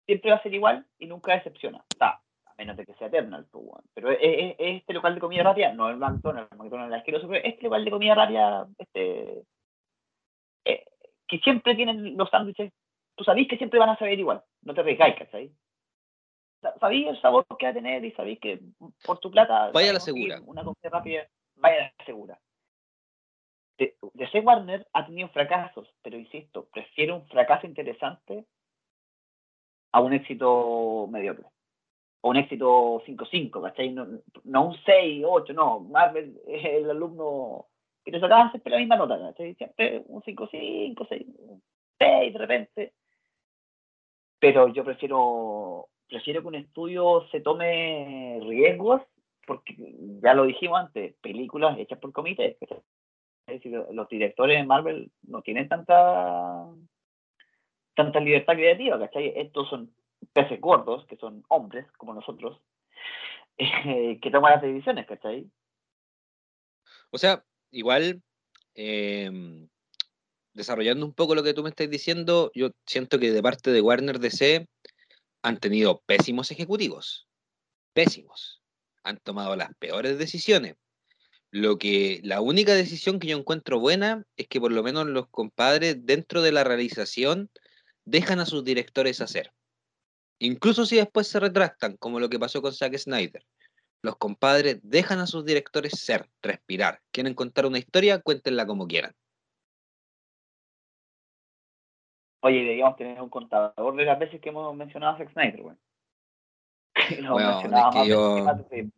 siempre 0.06 0.30
va 0.30 0.36
a 0.36 0.42
ser 0.42 0.54
igual 0.54 0.86
y 0.98 1.06
nunca 1.06 1.34
decepciona. 1.34 1.84
Está, 1.90 2.22
menos 2.58 2.76
de 2.76 2.84
que 2.84 2.94
sea 2.94 3.06
Eternal, 3.06 3.46
pues, 3.50 3.66
pero 3.94 4.10
es, 4.10 4.54
este 4.58 4.92
local 4.92 5.14
de 5.14 5.20
comida 5.20 5.44
rápida, 5.44 5.72
no 5.72 5.88
el 5.88 5.96
McDonald's, 5.96 6.50
el 6.52 6.58
McDonald's 6.58 6.92
es 6.92 6.98
asqueroso, 6.98 7.28
pero 7.28 7.44
este 7.44 7.62
local 7.64 7.84
de 7.84 7.90
comida 7.90 8.14
rápida, 8.14 8.68
este, 8.76 9.44
eh, 10.64 10.84
que 11.26 11.38
siempre 11.38 11.76
tienen 11.76 12.16
los 12.16 12.28
sándwiches, 12.30 12.72
tú 13.16 13.24
sabés 13.24 13.46
que 13.48 13.56
siempre 13.56 13.78
van 13.78 13.90
a 13.90 13.98
saber 13.98 14.18
igual, 14.18 14.42
no 14.62 14.74
te 14.74 14.80
arriesgáis, 14.80 15.16
¿cachai? 15.16 15.52
Sabéis 16.80 17.06
el 17.06 17.20
sabor 17.20 17.46
que 17.56 17.66
va 17.66 17.70
a 17.70 17.74
tener 17.74 18.04
y 18.04 18.10
sabéis 18.12 18.40
que 18.40 18.60
por 19.04 19.20
tu 19.20 19.30
plata... 19.30 19.70
Vaya 19.70 19.90
a 19.90 19.94
la 19.94 20.00
segura. 20.00 20.40
Una 20.44 20.64
comida 20.64 20.90
rápida, 20.90 21.28
vaya 21.54 21.76
a 21.76 21.92
la 21.96 22.04
segura. 22.04 22.40
DC 23.78 24.40
Warner 24.40 24.88
ha 24.92 25.06
tenido 25.06 25.28
fracasos, 25.28 25.88
pero 26.02 26.18
insisto, 26.18 26.66
prefiero 26.72 27.14
un 27.14 27.28
fracaso 27.28 27.68
interesante 27.68 28.44
a 29.92 30.00
un 30.00 30.12
éxito 30.12 31.06
mediocre. 31.08 31.46
Un 32.20 32.36
éxito 32.36 33.02
5-5, 33.06 33.62
¿cachai? 33.62 33.90
No, 33.90 34.64
un 34.64 34.76
6, 34.84 35.24
8, 35.26 35.52
no. 35.52 35.80
Marvel 35.80 36.40
es 36.46 36.64
el 36.64 36.90
alumno 36.90 37.66
que 38.04 38.10
te 38.10 38.20
sacaba 38.20 38.50
siempre 38.50 38.72
la 38.72 38.78
misma 38.78 38.96
nota, 38.96 39.18
¿cachai? 39.18 39.54
Siempre 39.54 40.02
un 40.06 40.22
5-5, 40.22 41.06
6, 41.08 41.26
6 41.98 42.32
de 42.32 42.38
repente. 42.38 42.92
Pero 44.40 44.68
yo 44.68 44.84
prefiero, 44.84 45.88
prefiero 46.08 46.42
que 46.42 46.48
un 46.48 46.54
estudio 46.56 47.26
se 47.30 47.40
tome 47.40 48.40
riesgos, 48.42 49.02
porque 49.46 49.74
ya 50.22 50.34
lo 50.34 50.44
dijimos 50.44 50.80
antes, 50.80 51.14
películas 51.20 51.78
hechas 51.78 51.98
por 51.98 52.12
comités. 52.12 52.56
Es 52.60 53.62
decir, 53.62 53.80
los 53.92 54.08
directores 54.08 54.58
de 54.58 54.66
Marvel 54.66 55.10
no 55.22 55.40
tienen 55.42 55.68
tanta 55.68 56.66
tanta 57.98 58.20
libertad 58.20 58.54
creativa, 58.54 58.96
¿cachai? 58.96 59.32
Estos 59.34 59.68
son 59.68 59.92
peces 60.32 60.60
gordos, 60.60 61.06
que 61.06 61.16
son 61.16 61.44
hombres 61.48 61.86
como 61.96 62.14
nosotros, 62.14 62.60
eh, 63.58 64.18
que 64.20 64.30
toman 64.30 64.52
las 64.52 64.62
decisiones, 64.62 65.06
¿cachai? 65.06 65.50
O 67.10 67.18
sea, 67.18 67.44
igual, 67.70 68.22
em, 68.74 69.68
desarrollando 70.52 71.06
un 71.06 71.14
poco 71.14 71.34
lo 71.34 71.42
que 71.42 71.54
tú 71.54 71.62
me 71.62 71.70
estás 71.70 71.88
diciendo, 71.88 72.50
yo 72.54 72.70
siento 72.86 73.18
que 73.18 73.32
de 73.32 73.42
parte 73.42 73.70
de 73.70 73.80
Warner 73.80 74.18
DC 74.18 74.66
han 75.42 75.58
tenido 75.58 76.02
pésimos 76.06 76.50
ejecutivos, 76.50 77.26
pésimos, 77.94 78.62
han 79.04 79.18
tomado 79.18 79.56
las 79.56 79.74
peores 79.78 80.18
decisiones. 80.18 80.76
Lo 81.50 81.78
que 81.78 82.20
la 82.24 82.42
única 82.42 82.74
decisión 82.74 83.18
que 83.18 83.28
yo 83.28 83.38
encuentro 83.38 83.80
buena 83.80 84.24
es 84.36 84.48
que 84.48 84.60
por 84.60 84.70
lo 84.70 84.82
menos 84.82 85.06
los 85.06 85.28
compadres 85.28 86.04
dentro 86.04 86.42
de 86.42 86.52
la 86.52 86.62
realización 86.62 87.50
dejan 88.04 88.40
a 88.40 88.46
sus 88.46 88.64
directores 88.64 89.22
hacer. 89.22 89.52
Incluso 90.40 90.86
si 90.86 90.96
después 90.96 91.26
se 91.28 91.40
retractan, 91.40 91.96
como 91.96 92.20
lo 92.20 92.28
que 92.28 92.38
pasó 92.38 92.62
con 92.62 92.72
Zack 92.72 92.96
Snyder. 92.96 93.44
Los 94.02 94.16
compadres 94.16 94.78
dejan 94.82 95.18
a 95.18 95.26
sus 95.26 95.44
directores 95.44 95.92
ser, 95.98 96.28
respirar. 96.40 97.00
Quieren 97.10 97.34
contar 97.34 97.66
una 97.66 97.78
historia, 97.78 98.20
cuéntenla 98.20 98.66
como 98.66 98.86
quieran. 98.86 99.12
Oye, 102.40 102.60
deberíamos 102.60 102.96
tener 102.96 103.20
un 103.20 103.28
contador 103.28 103.96
de 103.96 104.04
las 104.04 104.18
veces 104.18 104.40
que 104.40 104.50
hemos 104.50 104.74
mencionado 104.76 105.14
a 105.14 105.18
Zack 105.18 105.32
Snyder, 105.32 105.62
güey. 105.62 105.76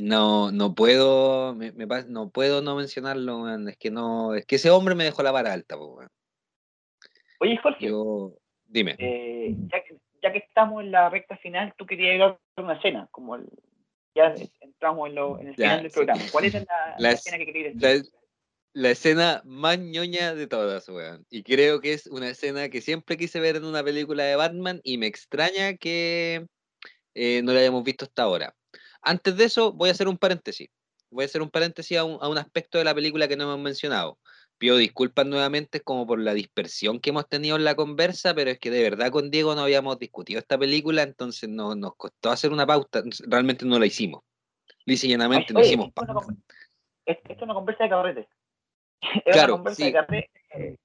No, 0.00 0.50
no 0.50 0.74
puedo, 0.74 1.54
me, 1.54 1.72
no 2.08 2.30
puedo 2.30 2.62
no 2.62 2.74
mencionarlo, 2.74 3.68
Es 3.68 3.76
que 3.76 3.90
no, 3.90 4.34
es 4.34 4.46
que 4.46 4.56
ese 4.56 4.70
hombre 4.70 4.94
me 4.94 5.04
dejó 5.04 5.22
la 5.22 5.30
vara 5.30 5.52
alta, 5.52 5.76
güey. 5.76 6.08
Oye, 7.40 7.58
Jorge. 7.58 7.90
dime. 8.66 8.96
Eh, 8.98 9.54
ya, 9.70 9.84
que, 9.84 9.98
estamos 10.28 10.82
en 10.82 10.90
la 10.90 11.08
recta 11.08 11.36
final, 11.36 11.74
tú 11.76 11.86
querías 11.86 12.14
ir 12.16 12.22
a 12.22 12.38
una 12.56 12.74
escena, 12.74 13.08
como 13.10 13.38
ya 14.14 14.34
entramos 14.60 15.08
en, 15.08 15.14
lo, 15.14 15.40
en 15.40 15.48
el 15.48 15.54
final 15.54 15.82
del 15.82 15.90
programa. 15.90 16.22
¿Cuál 16.30 16.44
es 16.44 16.66
la, 16.98 17.10
escena 17.12 17.38
que 17.38 17.46
querías 17.46 17.76
decir? 17.76 18.10
La, 18.72 18.90
escena 18.90 19.42
más 19.44 19.78
ñoña 19.78 20.34
de 20.34 20.46
todas, 20.46 20.88
weón. 20.88 21.26
Y 21.30 21.42
creo 21.42 21.80
que 21.80 21.92
es 21.92 22.06
una 22.06 22.28
escena 22.28 22.68
que 22.68 22.80
siempre 22.80 23.16
quise 23.16 23.40
ver 23.40 23.56
en 23.56 23.64
una 23.64 23.82
película 23.82 24.24
de 24.24 24.36
Batman 24.36 24.80
y 24.84 24.98
me 24.98 25.06
extraña 25.06 25.76
que 25.76 26.46
eh, 27.14 27.42
no 27.42 27.52
la 27.52 27.60
hayamos 27.60 27.82
visto 27.82 28.04
hasta 28.04 28.22
ahora. 28.22 28.54
Antes 29.02 29.36
de 29.36 29.44
eso, 29.44 29.72
voy 29.72 29.88
a 29.88 29.92
hacer 29.92 30.08
un 30.08 30.18
paréntesis. 30.18 30.68
Voy 31.10 31.24
a 31.24 31.26
hacer 31.26 31.42
un 31.42 31.50
paréntesis 31.50 31.98
a 31.98 32.04
un 32.04 32.38
aspecto 32.38 32.78
de 32.78 32.84
la 32.84 32.94
película 32.94 33.26
que 33.26 33.36
no 33.36 33.44
hemos 33.44 33.58
mencionado 33.58 34.18
pido 34.60 34.76
disculpas 34.76 35.26
nuevamente 35.26 35.80
como 35.80 36.06
por 36.06 36.20
la 36.20 36.34
dispersión 36.34 37.00
que 37.00 37.10
hemos 37.10 37.26
tenido 37.26 37.56
en 37.56 37.64
la 37.64 37.74
conversa, 37.74 38.34
pero 38.34 38.50
es 38.50 38.58
que 38.58 38.70
de 38.70 38.82
verdad 38.82 39.10
con 39.10 39.30
Diego 39.30 39.54
no 39.54 39.62
habíamos 39.62 39.98
discutido 39.98 40.38
esta 40.38 40.58
película, 40.58 41.02
entonces 41.02 41.48
no, 41.48 41.74
nos 41.74 41.96
costó 41.96 42.30
hacer 42.30 42.52
una 42.52 42.66
pauta, 42.66 43.02
realmente 43.26 43.64
no 43.64 43.78
la 43.78 43.86
hicimos. 43.86 44.22
Y 44.84 44.96
llanamente 44.96 45.54
no 45.54 45.60
hicimos 45.60 45.90
pauta. 45.92 46.12
Esto 47.06 47.32
es 47.32 47.42
una 47.42 47.54
conversa 47.54 47.84
de 47.84 47.90
carrete. 47.90 48.28
claro, 49.32 49.64
sí. 49.74 49.92
Eh, 50.54 50.76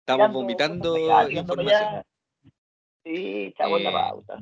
Estamos 0.00 0.32
vomitando 0.32 0.98
información. 1.30 2.04
Sí, 3.04 3.54
chavo 3.56 3.78
la 3.78 3.88
eh, 3.88 3.92
pauta. 3.92 4.38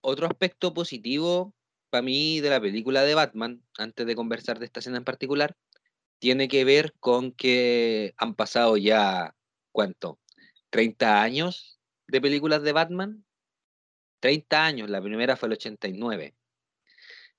Otro 0.00 0.26
aspecto 0.26 0.72
positivo 0.72 1.52
para 1.90 2.00
mí 2.00 2.40
de 2.40 2.48
la 2.48 2.60
película 2.60 3.02
de 3.02 3.14
Batman, 3.14 3.62
antes 3.76 4.06
de 4.06 4.16
conversar 4.16 4.58
de 4.58 4.64
esta 4.64 4.80
escena 4.80 4.96
en 4.96 5.04
particular, 5.04 5.54
tiene 6.24 6.48
que 6.48 6.64
ver 6.64 6.94
con 7.00 7.32
que 7.32 8.14
han 8.16 8.34
pasado 8.34 8.78
ya, 8.78 9.36
¿cuánto? 9.72 10.18
¿30 10.70 11.20
años 11.20 11.78
de 12.06 12.18
películas 12.18 12.62
de 12.62 12.72
Batman? 12.72 13.26
30 14.20 14.64
años, 14.64 14.88
la 14.88 15.02
primera 15.02 15.36
fue 15.36 15.48
el 15.48 15.52
89. 15.52 16.34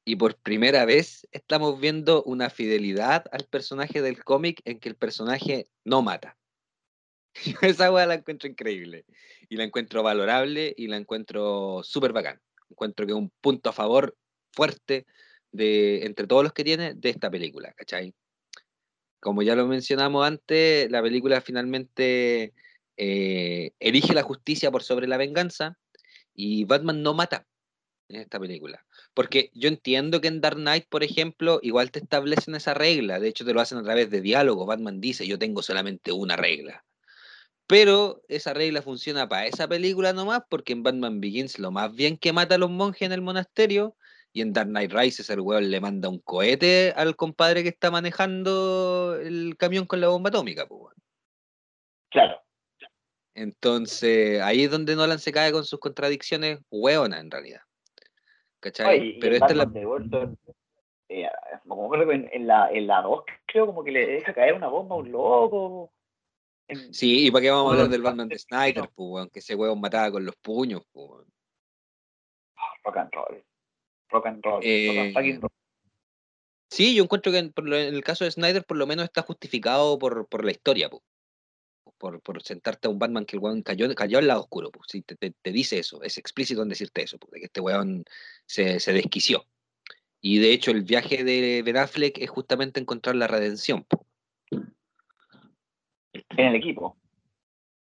Y 0.05 0.17
por 0.17 0.37
primera 0.37 0.85
vez 0.85 1.27
estamos 1.31 1.79
viendo 1.79 2.21
una 2.25 2.51
fidelidad 2.51 3.25
al 3.31 3.47
personaje 3.47 4.03
del 4.03 4.23
cómic 4.23 4.61
en 4.65 4.79
que 4.79 4.89
el 4.89 4.95
personaje 4.95 5.67
no 5.83 6.03
mata. 6.03 6.37
Esa 7.63 7.91
hueá 7.91 8.05
la 8.05 8.13
encuentro 8.13 8.47
increíble. 8.47 9.07
Y 9.49 9.55
la 9.55 9.63
encuentro 9.63 10.03
valorable 10.03 10.75
y 10.77 10.89
la 10.89 10.97
encuentro 10.97 11.81
súper 11.81 12.13
bacán. 12.13 12.39
Encuentro 12.69 13.07
que 13.07 13.13
es 13.13 13.17
un 13.17 13.31
punto 13.41 13.71
a 13.71 13.73
favor 13.73 14.15
fuerte 14.51 15.07
de, 15.51 16.05
entre 16.05 16.27
todos 16.27 16.43
los 16.43 16.53
que 16.53 16.63
tiene 16.63 16.93
de 16.93 17.09
esta 17.09 17.31
película, 17.31 17.73
¿cachai? 17.73 18.13
Como 19.25 19.41
ya 19.41 19.55
lo 19.55 19.65
mencionamos 19.65 20.23
antes, 20.23 20.91
la 20.91 21.01
película 21.01 21.41
finalmente 21.41 22.53
eh, 22.95 23.73
la 24.13 24.21
justicia 24.21 24.69
por 24.69 24.83
sobre 24.83 25.07
la 25.07 25.17
venganza 25.17 25.79
y 26.35 26.65
Batman 26.65 27.01
no 27.01 27.15
mata 27.15 27.47
en 28.07 28.21
esta 28.21 28.39
película. 28.39 28.85
Porque 29.15 29.49
yo 29.55 29.67
entiendo 29.67 30.21
que 30.21 30.27
en 30.27 30.41
Dark 30.41 30.57
Knight, 30.57 30.85
por 30.89 31.03
ejemplo, 31.03 31.59
igual 31.63 31.89
te 31.89 31.97
establecen 31.97 32.53
esa 32.53 32.75
regla, 32.75 33.19
de 33.19 33.29
hecho 33.29 33.43
te 33.43 33.55
lo 33.55 33.61
hacen 33.61 33.79
a 33.79 33.83
través 33.83 34.11
de 34.11 34.21
diálogo, 34.21 34.67
Batman 34.67 35.01
dice, 35.01 35.25
yo 35.25 35.39
tengo 35.39 35.63
solamente 35.63 36.11
una 36.11 36.35
regla. 36.35 36.85
Pero 37.65 38.21
esa 38.27 38.53
regla 38.53 38.83
funciona 38.83 39.27
para 39.27 39.47
esa 39.47 39.67
película 39.67 40.13
nomás, 40.13 40.41
porque 40.47 40.73
en 40.73 40.83
Batman 40.83 41.19
Begins 41.19 41.57
lo 41.57 41.71
más 41.71 41.91
bien 41.95 42.19
que 42.19 42.31
mata 42.31 42.53
a 42.55 42.59
los 42.59 42.69
monjes 42.69 43.07
en 43.07 43.11
el 43.11 43.23
monasterio 43.23 43.95
y 44.35 44.41
en 44.41 44.51
Dark 44.51 44.67
Knight 44.67 44.91
Rises 44.91 45.29
el 45.29 45.39
weón 45.39 45.71
le 45.71 45.79
manda 45.79 46.09
un 46.09 46.19
cohete 46.19 46.91
al 46.97 47.15
compadre 47.15 47.63
que 47.63 47.69
está 47.69 47.89
manejando 47.89 49.15
el 49.15 49.55
camión 49.57 49.85
con 49.85 50.01
la 50.01 50.09
bomba 50.09 50.27
atómica, 50.27 50.67
pues, 50.67 50.93
Claro. 52.09 52.41
Entonces, 53.33 54.41
ahí 54.41 54.65
es 54.65 54.71
donde 54.71 54.93
Nolan 54.97 55.19
se 55.19 55.31
cae 55.31 55.53
con 55.53 55.63
sus 55.63 55.79
contradicciones 55.79 56.59
hueonas, 56.69 57.21
en 57.21 57.31
realidad. 57.31 57.61
¿Cachai? 58.59 59.17
Pero 59.19 59.35
esta 59.35 59.47
es 59.47 59.55
la... 59.55 59.65
De 59.65 59.85
Burton, 59.85 60.37
eh, 61.07 61.29
en, 62.33 62.47
la, 62.47 62.69
en 62.71 62.87
la 62.87 63.01
2 63.03 63.23
creo 63.45 63.67
como 63.67 63.85
que 63.85 63.91
le 63.91 64.05
deja 64.05 64.33
caer 64.33 64.53
una 64.53 64.67
bomba 64.67 64.95
a 64.95 64.99
un 64.99 65.11
loco. 65.13 65.93
Sí, 66.91 67.27
¿y 67.27 67.31
para 67.31 67.41
qué 67.41 67.51
vamos 67.51 67.71
a 67.71 67.73
hablar 67.75 67.89
del 67.89 68.01
Batman 68.01 68.27
de 68.27 68.37
Snyder, 68.37 68.89
pues, 68.93 69.21
aunque 69.21 69.39
ese 69.39 69.55
hueón 69.55 69.79
mataba 69.79 70.11
con 70.11 70.25
los 70.25 70.35
puños, 70.35 70.83
pues. 70.91 71.25
Rock 72.83 72.97
and 72.97 73.13
roll 73.13 73.45
rock 74.09 74.27
and 74.27 74.43
roll. 74.43 74.61
Eh, 74.63 75.13
sí, 76.69 76.95
yo 76.95 77.03
encuentro 77.03 77.31
que 77.31 77.39
en, 77.39 77.53
el 77.73 78.03
caso 78.03 78.23
de 78.23 78.31
Snyder 78.31 78.63
por 78.65 78.77
lo 78.77 78.87
menos 78.87 79.05
está 79.05 79.21
justificado 79.21 79.97
por, 79.99 80.43
la 80.43 80.51
historia, 80.51 80.89
por, 81.97 82.21
por, 82.21 82.43
sentarte 82.43 82.87
a 82.87 82.91
un 82.91 82.99
Batman 82.99 83.25
que 83.25 83.35
el 83.35 83.41
weón 83.41 83.61
cayó, 83.61 83.93
cayó 83.95 84.17
al 84.17 84.27
lado 84.27 84.41
oscuro. 84.41 84.71
Pues, 84.71 85.03
te, 85.05 85.15
te, 85.15 85.51
dice 85.51 85.79
eso, 85.79 86.01
es 86.03 86.17
explícito 86.17 86.61
en 86.61 86.69
decirte 86.69 87.03
eso, 87.03 87.17
porque 87.17 87.39
que 87.39 87.45
este 87.45 87.61
weón 87.61 88.03
se, 88.45 88.79
se, 88.79 88.93
desquició. 88.93 89.45
Y 90.21 90.39
de 90.39 90.51
hecho, 90.51 90.71
el 90.71 90.83
viaje 90.83 91.23
de 91.23 91.61
Ben 91.63 91.77
Affleck 91.77 92.17
es 92.17 92.29
justamente 92.29 92.79
encontrar 92.79 93.15
la 93.15 93.27
redención. 93.27 93.85
En 96.11 96.47
el 96.47 96.55
equipo. 96.55 96.97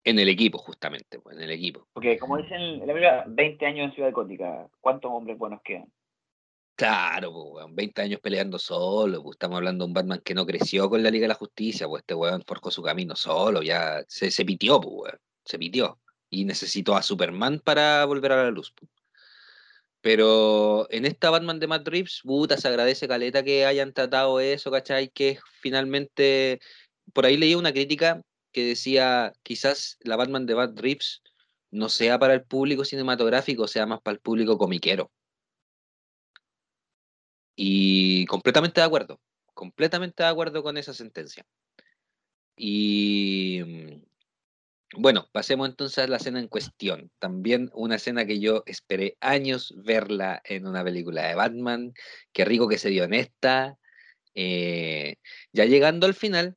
En 0.04 0.18
el 0.18 0.28
equipo, 0.28 0.58
justamente, 0.58 1.20
pues, 1.20 1.36
en 1.36 1.42
el 1.42 1.50
equipo. 1.50 1.86
Porque, 1.92 2.18
como 2.18 2.38
dicen 2.38 2.60
en 2.60 2.86
la 2.86 2.92
Biblia, 2.92 3.24
20 3.26 3.66
años 3.66 3.88
en 3.88 3.94
Ciudad 3.94 4.12
Gótica. 4.12 4.68
¿Cuántos 4.80 5.10
hombres 5.10 5.36
buenos 5.36 5.60
quedan? 5.62 5.92
Claro, 6.80 7.30
pues, 7.52 7.66
20 7.74 8.00
años 8.00 8.20
peleando 8.22 8.58
solo, 8.58 9.22
estamos 9.30 9.56
hablando 9.58 9.84
de 9.84 9.88
un 9.88 9.92
Batman 9.92 10.22
que 10.24 10.32
no 10.32 10.46
creció 10.46 10.88
con 10.88 11.02
la 11.02 11.10
Liga 11.10 11.24
de 11.24 11.28
la 11.28 11.34
Justicia, 11.34 11.86
pues 11.86 12.00
este 12.00 12.14
weón 12.14 12.42
forjó 12.46 12.70
su 12.70 12.82
camino 12.82 13.14
solo, 13.16 13.60
ya 13.62 14.02
se, 14.08 14.30
se 14.30 14.46
pitió, 14.46 14.80
se 15.44 15.58
pitió. 15.58 16.00
Y 16.30 16.46
necesitó 16.46 16.96
a 16.96 17.02
Superman 17.02 17.60
para 17.60 18.06
volver 18.06 18.32
a 18.32 18.44
la 18.44 18.50
luz. 18.50 18.72
Pero 20.00 20.86
en 20.90 21.04
esta 21.04 21.28
Batman 21.28 21.60
de 21.60 21.66
Matt 21.66 21.86
Reeves, 21.86 22.22
puta, 22.24 22.56
se 22.56 22.68
agradece 22.68 23.06
caleta 23.06 23.42
que 23.42 23.66
hayan 23.66 23.92
tratado 23.92 24.40
eso, 24.40 24.70
¿cachai? 24.70 25.10
Que 25.10 25.38
finalmente, 25.60 26.60
por 27.12 27.26
ahí 27.26 27.36
leí 27.36 27.54
una 27.54 27.72
crítica 27.72 28.22
que 28.52 28.64
decía, 28.64 29.34
quizás 29.42 29.98
la 30.00 30.16
Batman 30.16 30.46
de 30.46 30.54
Matt 30.54 30.78
Reeves 30.80 31.22
no 31.70 31.90
sea 31.90 32.18
para 32.18 32.32
el 32.32 32.42
público 32.44 32.86
cinematográfico, 32.86 33.68
sea 33.68 33.84
más 33.84 34.00
para 34.00 34.14
el 34.14 34.20
público 34.20 34.56
comiquero. 34.56 35.10
Y 37.62 38.24
completamente 38.24 38.80
de 38.80 38.86
acuerdo, 38.86 39.20
completamente 39.52 40.22
de 40.22 40.30
acuerdo 40.30 40.62
con 40.62 40.78
esa 40.78 40.94
sentencia. 40.94 41.44
Y 42.56 43.60
mm, 43.62 45.00
bueno, 45.02 45.28
pasemos 45.30 45.68
entonces 45.68 45.98
a 45.98 46.06
la 46.06 46.16
escena 46.16 46.40
en 46.40 46.48
cuestión. 46.48 47.10
También 47.18 47.70
una 47.74 47.96
escena 47.96 48.24
que 48.24 48.40
yo 48.40 48.62
esperé 48.64 49.18
años 49.20 49.74
verla 49.76 50.40
en 50.46 50.66
una 50.66 50.82
película 50.82 51.28
de 51.28 51.34
Batman. 51.34 51.92
Qué 52.32 52.46
rico 52.46 52.66
que 52.66 52.78
se 52.78 52.88
dio 52.88 53.04
en 53.04 53.12
esta. 53.12 53.76
Eh, 54.34 55.16
ya 55.52 55.66
llegando 55.66 56.06
al 56.06 56.14
final, 56.14 56.56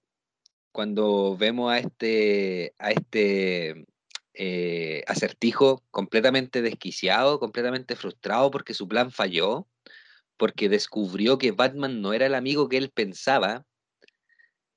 cuando 0.71 1.35
vemos 1.35 1.69
a 1.69 1.79
este, 1.79 2.75
a 2.79 2.91
este 2.91 3.87
eh, 4.35 5.03
acertijo 5.07 5.83
completamente 5.91 6.61
desquiciado, 6.61 7.41
completamente 7.41 7.97
frustrado 7.97 8.51
porque 8.51 8.73
su 8.73 8.87
plan 8.87 9.11
falló, 9.11 9.67
porque 10.37 10.69
descubrió 10.69 11.37
que 11.37 11.51
Batman 11.51 12.01
no 12.01 12.13
era 12.13 12.25
el 12.25 12.35
amigo 12.35 12.69
que 12.69 12.77
él 12.77 12.89
pensaba, 12.89 13.65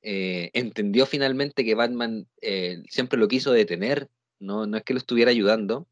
eh, 0.03 0.51
entendió 0.53 1.07
finalmente 1.07 1.65
que 1.65 1.75
Batman 1.75 2.29
eh, 2.41 2.83
siempre 2.89 3.19
lo 3.19 3.29
quiso 3.29 3.53
detener, 3.53 4.09
no, 4.39 4.67
no 4.67 4.77
es 4.77 4.85
que 4.85 4.95
lo 4.95 4.99
estuviera 4.99 5.31
ayudando, 5.31 5.89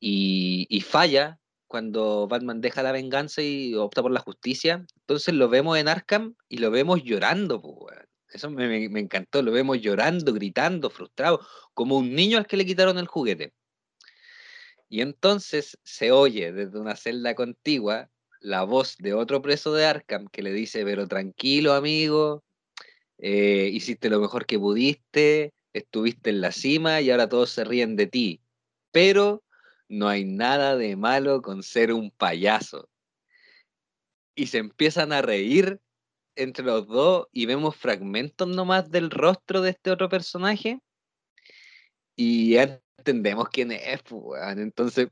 y, 0.00 0.80
falla 0.80 1.38
cuando 1.66 2.28
Batman 2.28 2.60
deja 2.60 2.82
la 2.82 2.92
venganza 2.92 3.42
y 3.42 3.74
opta 3.74 4.02
por 4.02 4.10
la 4.10 4.20
justicia. 4.20 4.86
Entonces 5.00 5.34
lo 5.34 5.48
vemos 5.48 5.78
en 5.78 5.88
Arkham 5.88 6.34
y 6.48 6.58
lo 6.58 6.70
vemos 6.70 7.02
llorando, 7.04 7.62
Eso 8.30 8.50
me, 8.50 8.84
encantó, 8.84 9.42
lo 9.42 9.52
vemos 9.52 9.80
llorando, 9.80 10.32
gritando, 10.32 10.90
frustrado, 10.90 11.46
como 11.74 11.98
un 11.98 12.14
niño 12.14 12.38
al 12.38 12.46
que 12.46 12.56
le 12.56 12.66
quitaron 12.66 12.98
el 12.98 13.06
juguete. 13.06 13.52
Y 14.88 15.02
entonces 15.02 15.78
se 15.84 16.12
oye 16.12 16.52
desde 16.52 16.78
una 16.78 16.96
celda 16.96 17.34
contigua 17.34 18.10
la 18.40 18.64
voz 18.64 18.96
de 18.98 19.14
otro 19.14 19.42
preso 19.42 19.72
de 19.72 19.86
Arkham 19.86 20.28
que 20.28 20.42
le 20.42 20.52
dice, 20.52 20.84
pero 20.84 21.06
tranquilo 21.06 21.74
amigo, 21.74 22.44
eh, 23.18 23.70
hiciste 23.72 24.10
lo 24.10 24.20
mejor 24.20 24.46
que 24.46 24.58
pudiste, 24.58 25.52
estuviste 25.72 26.30
en 26.30 26.40
la 26.40 26.52
cima 26.52 27.00
y 27.00 27.10
ahora 27.10 27.28
todos 27.28 27.50
se 27.50 27.64
ríen 27.64 27.96
de 27.96 28.06
ti, 28.06 28.40
pero 28.92 29.44
no 29.88 30.08
hay 30.08 30.24
nada 30.24 30.76
de 30.76 30.96
malo 30.96 31.42
con 31.42 31.62
ser 31.62 31.92
un 31.92 32.10
payaso. 32.10 32.88
Y 34.34 34.46
se 34.46 34.58
empiezan 34.58 35.12
a 35.12 35.22
reír 35.22 35.80
entre 36.36 36.64
los 36.64 36.86
dos 36.86 37.26
y 37.32 37.46
vemos 37.46 37.74
fragmentos 37.76 38.46
nomás 38.46 38.90
del 38.90 39.10
rostro 39.10 39.60
de 39.60 39.70
este 39.70 39.90
otro 39.90 40.08
personaje 40.08 40.80
y 42.14 42.50
ya 42.50 42.80
entendemos 42.96 43.48
quién 43.48 43.70
es, 43.70 44.02
pues, 44.02 44.42
entonces 44.56 45.08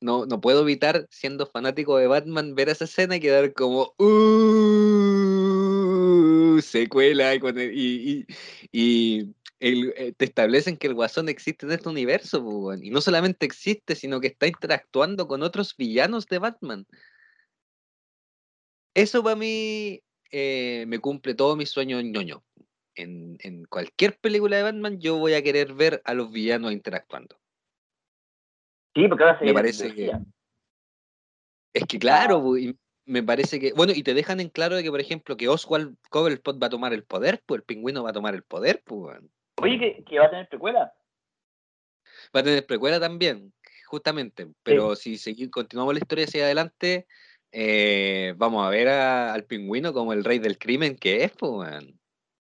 no, 0.00 0.26
no 0.26 0.40
puedo 0.40 0.62
evitar, 0.62 1.06
siendo 1.10 1.46
fanático 1.46 1.96
de 1.96 2.06
Batman, 2.06 2.54
ver 2.54 2.68
esa 2.68 2.84
escena 2.84 3.16
y 3.16 3.20
quedar 3.20 3.52
como, 3.54 3.94
uh, 3.98 4.96
secuela, 6.60 7.34
y, 7.34 7.40
y, 7.72 8.26
y, 8.72 9.34
eh, 9.60 10.12
te 10.16 10.24
establecen 10.24 10.76
que 10.76 10.86
el 10.86 10.94
Guasón 10.94 11.28
existe 11.28 11.66
en 11.66 11.72
este 11.72 11.88
universo, 11.88 12.74
y 12.80 12.90
no 12.90 13.00
solamente 13.00 13.46
existe, 13.46 13.94
sino 13.94 14.20
que 14.20 14.28
está 14.28 14.46
interactuando 14.46 15.26
con 15.28 15.42
otros 15.42 15.74
villanos 15.76 16.26
de 16.26 16.38
Batman. 16.38 16.86
Eso 18.94 19.22
para 19.22 19.36
mí 19.36 20.02
eh, 20.30 20.84
me 20.88 20.98
cumple 20.98 21.34
todo 21.34 21.56
mi 21.56 21.66
sueño 21.66 22.00
ñoño. 22.00 22.42
En 22.94 23.66
cualquier 23.68 24.18
película 24.18 24.56
de 24.56 24.62
Batman 24.62 24.98
yo 24.98 25.18
voy 25.18 25.34
a 25.34 25.42
querer 25.42 25.74
ver 25.74 26.00
a 26.06 26.14
los 26.14 26.32
villanos 26.32 26.72
interactuando. 26.72 27.38
Sí, 28.96 29.06
porque 29.08 29.24
ahora 29.24 29.38
se 29.38 29.44
me 29.44 29.52
parece 29.52 29.94
que. 29.94 30.10
Es 31.74 31.84
que 31.84 31.98
claro, 31.98 32.42
me 33.04 33.22
parece 33.22 33.60
que. 33.60 33.74
Bueno, 33.74 33.92
y 33.94 34.02
te 34.02 34.14
dejan 34.14 34.40
en 34.40 34.48
claro 34.48 34.74
de 34.74 34.82
que, 34.82 34.90
por 34.90 35.00
ejemplo, 35.00 35.36
que 35.36 35.48
Oswald 35.48 35.98
Cobblepot 36.08 36.60
va 36.60 36.68
a 36.68 36.70
tomar 36.70 36.94
el 36.94 37.04
poder, 37.04 37.42
pues 37.44 37.58
el 37.58 37.64
pingüino 37.64 38.02
va 38.02 38.10
a 38.10 38.14
tomar 38.14 38.34
el 38.34 38.42
poder, 38.42 38.82
pues. 38.86 39.18
Oye, 39.60 40.02
que, 40.08 40.18
va 40.18 40.24
a 40.24 40.30
tener 40.30 40.48
precuela. 40.48 40.94
Va 42.34 42.40
a 42.40 42.42
tener 42.42 42.64
precuela 42.64 42.98
también, 42.98 43.52
justamente. 43.84 44.48
Pero 44.62 44.96
si 44.96 45.18
seguimos, 45.18 45.50
continuamos 45.50 45.92
la 45.92 46.00
historia 46.00 46.24
hacia 46.24 46.44
adelante, 46.44 47.06
eh, 47.52 48.32
vamos 48.38 48.66
a 48.66 48.70
ver 48.70 48.88
al 48.88 49.44
pingüino 49.44 49.92
como 49.92 50.14
el 50.14 50.24
rey 50.24 50.38
del 50.38 50.56
crimen 50.56 50.96
que 50.96 51.22
es, 51.22 51.32
pues. 51.32 51.84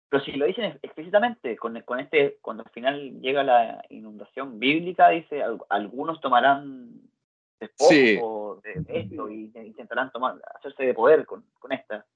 Pero 0.09 0.25
si 0.25 0.33
lo 0.33 0.47
dicen 0.47 0.79
explícitamente, 0.83 1.57
con, 1.57 1.79
con 1.83 2.01
este, 2.01 2.39
cuando 2.41 2.63
al 2.65 2.71
final 2.71 3.21
llega 3.21 3.43
la 3.43 3.85
inundación 3.91 4.59
bíblica, 4.59 5.11
dice, 5.11 5.43
algunos 5.69 6.21
tomarán 6.21 7.03
despojo 7.61 8.61
de, 8.63 8.85
esto 8.89 9.29
y 9.29 9.53
intentarán 9.55 10.11
tomar, 10.11 10.41
hacerse 10.57 10.85
de 10.85 10.95
poder 10.95 11.27
con, 11.27 11.45
con 11.59 11.73
esta. 11.73 12.07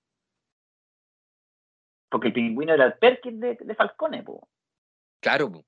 Porque 2.08 2.28
el 2.28 2.32
pingüino 2.32 2.72
era 2.72 2.86
el 2.86 2.94
Perkin 2.94 3.40
de, 3.40 3.58
de 3.60 3.74
Falcone, 3.74 4.22
po. 4.22 4.48
Claro, 5.20 5.52
po. 5.52 5.64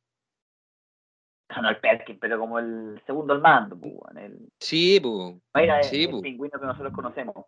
no 1.61 1.69
el 1.69 1.81
Perkin, 1.81 2.19
pero 2.19 2.39
como 2.39 2.59
el 2.59 3.03
segundo 3.05 3.35
al 3.35 3.43
mando, 3.43 3.79
po. 3.79 4.09
El, 4.17 4.49
sí, 4.61 4.99
po. 4.99 5.41
sí, 5.83 6.05
el 6.05 6.21
pingüino 6.23 6.59
que 6.59 6.67
nosotros 6.67 6.93
conocemos. 6.95 7.47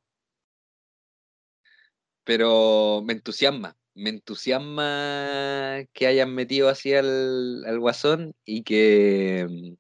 Pero 2.25 3.03
me 3.03 3.15
entusiasma 3.15 3.75
me 3.97 4.11
entusiasma 4.11 5.85
que 5.95 6.07
hayan 6.07 6.35
metido 6.35 6.69
así 6.69 6.95
al, 6.95 7.79
guasón 7.81 8.35
y 8.45 8.63
que, 8.63 9.75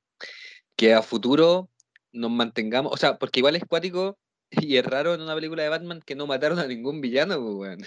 que 0.76 0.94
a 0.94 1.02
futuro 1.02 1.70
nos 2.12 2.30
mantengamos, 2.30 2.92
o 2.92 2.96
sea, 2.96 3.18
porque 3.18 3.40
igual 3.40 3.56
es 3.56 3.64
cuático 3.66 4.18
y 4.50 4.76
es 4.78 4.86
raro 4.86 5.14
en 5.14 5.22
una 5.22 5.34
película 5.34 5.62
de 5.62 5.68
Batman 5.68 6.00
que 6.04 6.14
no 6.16 6.26
mataron 6.26 6.58
a 6.58 6.66
ningún 6.66 7.00
villano, 7.00 7.40
pues, 7.58 7.78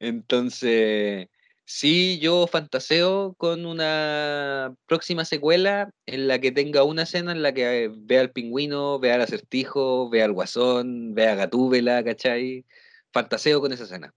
Entonces, 0.00 1.28
sí, 1.64 2.18
yo 2.20 2.46
fantaseo 2.46 3.34
con 3.34 3.66
una 3.66 4.74
próxima 4.86 5.24
secuela 5.24 5.90
en 6.06 6.28
la 6.28 6.40
que 6.40 6.52
tenga 6.52 6.84
una 6.84 7.02
escena 7.04 7.32
en 7.32 7.42
la 7.42 7.52
que 7.54 7.90
vea 7.94 8.20
al 8.22 8.32
pingüino, 8.32 8.98
vea 8.98 9.16
al 9.16 9.22
acertijo, 9.22 10.08
vea 10.10 10.24
al 10.24 10.32
guasón, 10.32 11.14
vea 11.14 11.32
a 11.32 11.36
Gatúbela, 11.36 12.02
¿cachai? 12.04 12.64
Fantaseo 13.12 13.60
con 13.60 13.72
esa 13.72 13.84
escena. 13.84 14.14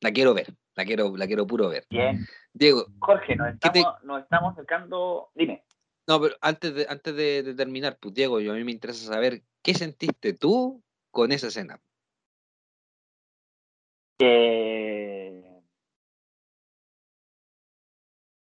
La 0.00 0.12
quiero 0.12 0.32
ver, 0.32 0.46
la 0.74 0.84
quiero, 0.84 1.16
la 1.16 1.26
quiero 1.26 1.46
puro 1.46 1.68
ver. 1.68 1.84
Bien. 1.90 2.26
Diego. 2.52 2.86
Jorge, 3.00 3.36
nos 3.36 3.48
estamos, 3.54 4.04
nos 4.04 4.22
estamos 4.22 4.52
acercando. 4.54 5.30
Dime. 5.34 5.64
No, 6.08 6.20
pero 6.20 6.36
antes 6.40 6.74
de, 6.74 6.86
antes 6.88 7.14
de, 7.14 7.54
terminar, 7.54 7.98
pues 8.00 8.14
Diego, 8.14 8.40
yo, 8.40 8.52
a 8.52 8.56
mí 8.56 8.64
me 8.64 8.72
interesa 8.72 9.12
saber 9.12 9.42
qué 9.62 9.74
sentiste 9.74 10.32
tú 10.32 10.82
con 11.10 11.32
esa 11.32 11.48
escena. 11.48 11.80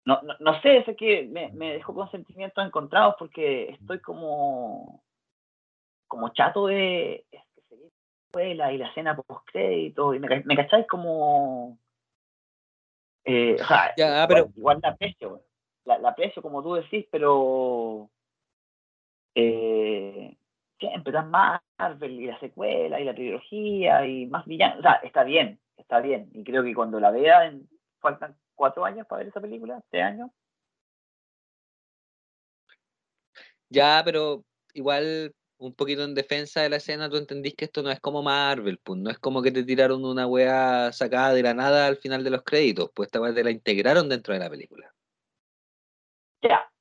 no, 0.06 0.22
no, 0.24 0.34
no, 0.40 0.62
sé, 0.62 0.78
es 0.78 0.98
que 0.98 1.28
me, 1.28 1.52
me 1.52 1.74
dejó 1.74 1.94
con 1.94 2.10
sentimientos 2.10 2.66
encontrados 2.66 3.14
porque 3.20 3.70
estoy 3.70 4.00
como, 4.00 5.04
como 6.08 6.30
chato 6.30 6.66
de, 6.66 7.28
y 8.34 8.54
la 8.56 8.88
escena 8.88 9.16
post 9.16 9.48
crédito 9.52 10.14
y 10.14 10.20
me, 10.20 10.44
me 10.46 10.56
cacháis 10.56 10.88
como 10.88 11.78
eh, 13.26 13.58
o 13.60 13.66
sea, 13.66 13.94
igual, 13.96 14.28
pero... 14.28 14.50
igual, 14.56 14.80
la 14.82 14.90
aprecio 14.90 15.42
la, 15.86 15.98
la, 15.98 16.10
aprecio 16.10 16.42
como 16.42 16.62
tú 16.62 16.76
decís 16.76 17.06
pero 17.12 18.10
eh, 19.36 20.38
siempre 20.80 21.12
dan 21.12 21.32
Marvel 21.32 22.20
y 22.20 22.28
la 22.28 22.40
secuela 22.40 23.00
y 23.00 23.04
la 23.04 23.16
trilogía 23.16 24.06
y 24.06 24.26
más 24.28 24.46
villanos 24.46 24.80
o 24.80 24.82
sea 24.82 25.00
está 25.04 25.24
bien 25.24 25.60
está 25.78 26.00
bien 26.00 26.30
y 26.34 26.44
creo 26.44 26.64
que 26.64 26.76
cuando 26.76 27.00
la 27.00 27.12
vea 27.12 27.52
faltan 28.00 28.38
cuatro 28.60 28.84
años 28.84 29.08
para 29.08 29.20
ver 29.20 29.30
esa 29.30 29.40
película, 29.40 29.80
este 29.80 30.02
año. 30.02 30.34
Ya, 33.70 34.02
pero 34.04 34.44
igual 34.74 35.34
un 35.60 35.74
poquito 35.74 36.04
en 36.04 36.16
defensa 36.16 36.62
de 36.62 36.70
la 36.70 36.78
escena, 36.78 37.10
tú 37.10 37.18
entendís 37.18 37.54
que 37.54 37.66
esto 37.66 37.84
no 37.84 37.92
es 37.92 38.00
como 38.00 38.24
Marvel, 38.24 38.80
pues 38.80 38.98
no 38.98 39.10
es 39.10 39.20
como 39.20 39.42
que 39.42 39.52
te 39.52 39.64
tiraron 39.64 40.06
una 40.06 40.26
weá 40.26 40.92
sacada 40.94 41.34
de 41.34 41.44
la 41.44 41.54
nada 41.54 41.88
al 41.88 41.98
final 41.98 42.24
de 42.24 42.30
los 42.30 42.44
créditos, 42.44 42.90
pues 42.96 43.08
esta 43.08 43.20
vez 43.20 43.36
te 43.36 43.44
la 43.44 43.52
integraron 43.52 44.08
dentro 44.08 44.34
de 44.34 44.40
la 44.40 44.50
película. 44.50 44.92
Ya, 46.42 46.72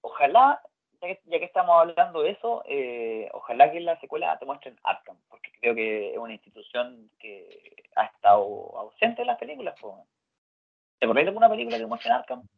ojalá, 0.00 0.60
ya 1.00 1.38
que, 1.38 1.44
estamos 1.44 1.80
hablando 1.80 2.22
de 2.22 2.30
eso, 2.30 2.64
eh, 2.66 3.28
ojalá 3.32 3.70
que 3.70 3.78
en 3.78 3.84
la 3.84 4.00
secuela 4.00 4.36
te 4.38 4.46
muestren 4.46 4.76
Arkham, 4.82 5.16
porque 5.30 5.52
creo 5.60 5.74
que 5.76 6.12
es 6.12 6.18
una 6.18 6.32
institución 6.32 7.08
que 7.20 7.76
ha 7.94 8.06
estado 8.06 8.76
ausente 8.76 9.22
en 9.22 9.28
las 9.28 9.38
películas. 9.38 9.76
¿Te 10.98 11.06
acordáis 11.06 11.26
de 11.26 11.28
alguna 11.28 11.48
película 11.48 11.78
que 11.78 11.86
muestren 11.86 12.14
Arkham? 12.14 12.48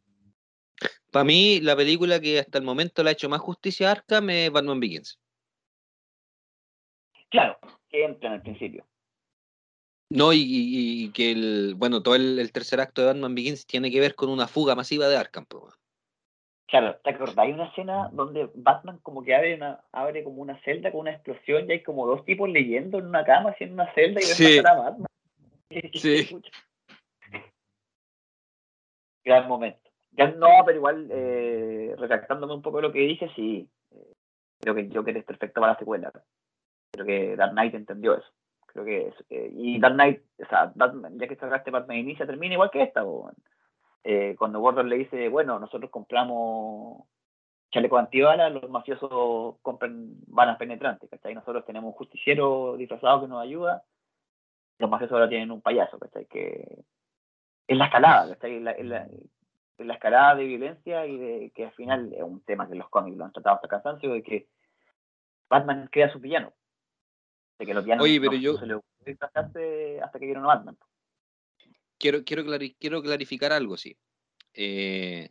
Para 1.11 1.23
mí, 1.23 1.59
la 1.61 1.75
película 1.75 2.19
que 2.19 2.39
hasta 2.39 2.57
el 2.57 2.63
momento 2.63 3.03
le 3.03 3.11
ha 3.11 3.13
hecho 3.13 3.29
más 3.29 3.41
justicia 3.41 3.89
a 3.89 3.91
Arkham 3.91 4.31
es 4.31 4.51
Batman 4.51 4.79
Begins. 4.79 5.19
Claro, 7.29 7.57
que 7.89 8.05
entra 8.05 8.29
en 8.29 8.35
el 8.35 8.41
principio. 8.41 8.85
No, 10.09 10.31
y, 10.33 11.11
que 11.13 11.31
el, 11.31 11.75
bueno, 11.75 12.01
todo 12.01 12.15
el, 12.15 12.51
tercer 12.53 12.79
acto 12.79 13.01
de 13.01 13.07
Batman 13.07 13.35
Begins 13.35 13.65
tiene 13.65 13.91
que 13.91 13.99
ver 13.99 14.15
con 14.15 14.29
una 14.29 14.47
fuga 14.47 14.73
masiva 14.73 15.07
de 15.09 15.17
Arkham. 15.17 15.45
Claro, 16.67 16.97
¿te 17.03 17.09
acordás? 17.09 17.37
Hay 17.37 17.51
una 17.51 17.67
escena 17.67 18.09
donde 18.11 18.49
Batman 18.53 18.99
como 19.01 19.23
que 19.23 19.35
abre 19.35 19.55
una, 19.55 19.81
abre 19.91 20.23
como 20.23 20.41
una 20.41 20.61
celda 20.63 20.91
con 20.91 21.01
una 21.01 21.11
explosión 21.11 21.69
y 21.69 21.73
hay 21.73 21.83
como 21.83 22.05
dos 22.05 22.25
tipos 22.25 22.49
leyendo 22.49 22.99
en 22.99 23.07
una 23.07 23.23
cama 23.23 23.51
haciendo 23.51 23.75
una 23.75 23.93
celda 23.93 24.19
y 24.19 24.23
sí. 24.23 24.59
a 24.59 24.73
Batman. 24.73 25.07
Sí. 25.93 26.41
Gran 29.25 29.49
momento. 29.49 29.91
Ya 30.11 30.31
no, 30.31 30.47
pero 30.65 30.77
igual, 30.77 31.09
eh, 31.11 31.93
retractándome 31.97 32.53
un 32.53 32.61
poco 32.61 32.77
de 32.77 32.83
lo 32.83 32.93
que 32.93 32.99
dije, 32.99 33.29
sí. 33.35 33.69
Eh, 33.91 34.13
creo 34.61 34.73
que 34.73 34.87
yo 34.87 35.03
que 35.03 35.11
eres 35.11 35.25
perfecto 35.25 35.59
para 35.59 35.73
la 35.73 35.79
secuela. 35.79 36.11
Creo 36.97 37.05
que 37.05 37.35
Dark 37.35 37.51
Knight 37.51 37.75
entendió 37.75 38.17
eso. 38.17 38.27
Creo 38.67 38.85
que 38.85 39.13
eh, 39.29 39.49
y 39.53 39.79
Dark 39.79 39.95
Knight, 39.95 40.21
o 40.39 40.45
sea, 40.45 40.73
ya 40.75 41.27
que 41.27 41.35
sacaste 41.35 41.71
Batman 41.71 41.97
Inicia, 41.97 42.25
termina 42.25 42.53
igual 42.53 42.71
que 42.71 42.83
esta. 42.83 43.03
Eh, 44.03 44.35
cuando 44.37 44.59
Gordon 44.59 44.89
le 44.89 44.97
dice, 44.97 45.29
bueno, 45.29 45.59
nosotros 45.59 45.91
compramos 45.91 47.03
chalecos 47.71 47.99
antibalas, 47.99 48.51
los 48.51 48.69
mafiosos 48.69 49.57
compran 49.61 50.13
balas 50.27 50.57
penetrantes, 50.57 51.09
¿cachai? 51.09 51.35
Nosotros 51.35 51.65
tenemos 51.65 51.89
un 51.89 51.97
justiciero 51.97 52.77
disfrazado 52.77 53.21
que 53.21 53.27
nos 53.27 53.41
ayuda, 53.41 53.83
los 54.79 54.89
mafiosos 54.89 55.13
ahora 55.13 55.29
tienen 55.29 55.51
un 55.51 55.61
payaso, 55.61 55.99
¿cachai? 55.99 56.25
Que 56.25 56.83
es 57.67 57.77
la 57.77 57.85
escalada, 57.85 58.33
¿cachai? 58.35 58.59
La, 58.59 58.75
la, 58.79 59.07
la 59.77 59.93
escalada 59.93 60.35
de 60.35 60.45
violencia 60.45 61.05
y 61.05 61.17
de 61.17 61.51
que 61.53 61.65
al 61.65 61.71
final 61.73 62.13
es 62.13 62.23
un 62.23 62.41
tema 62.41 62.67
que 62.67 62.75
los 62.75 62.89
cómics 62.89 63.17
lo 63.17 63.25
han 63.25 63.33
tratado 63.33 63.55
hasta 63.57 63.67
cansancio, 63.67 64.13
de 64.13 64.23
que 64.23 64.47
Batman 65.49 65.89
crea 65.91 66.11
su 66.11 66.19
villano 66.19 66.53
que 67.65 67.73
los 67.73 67.85
Oye, 67.99 68.19
pero 68.21 68.33
yo... 68.33 68.55
hasta 68.55 70.19
que 70.19 70.25
vieron 70.25 70.43
a 70.43 70.47
Batman. 70.47 70.77
Quiero, 71.97 72.23
quiero, 72.23 72.43
quiero 72.79 73.01
clarificar 73.01 73.51
algo, 73.51 73.77
sí. 73.77 73.97
Eh, 74.53 75.29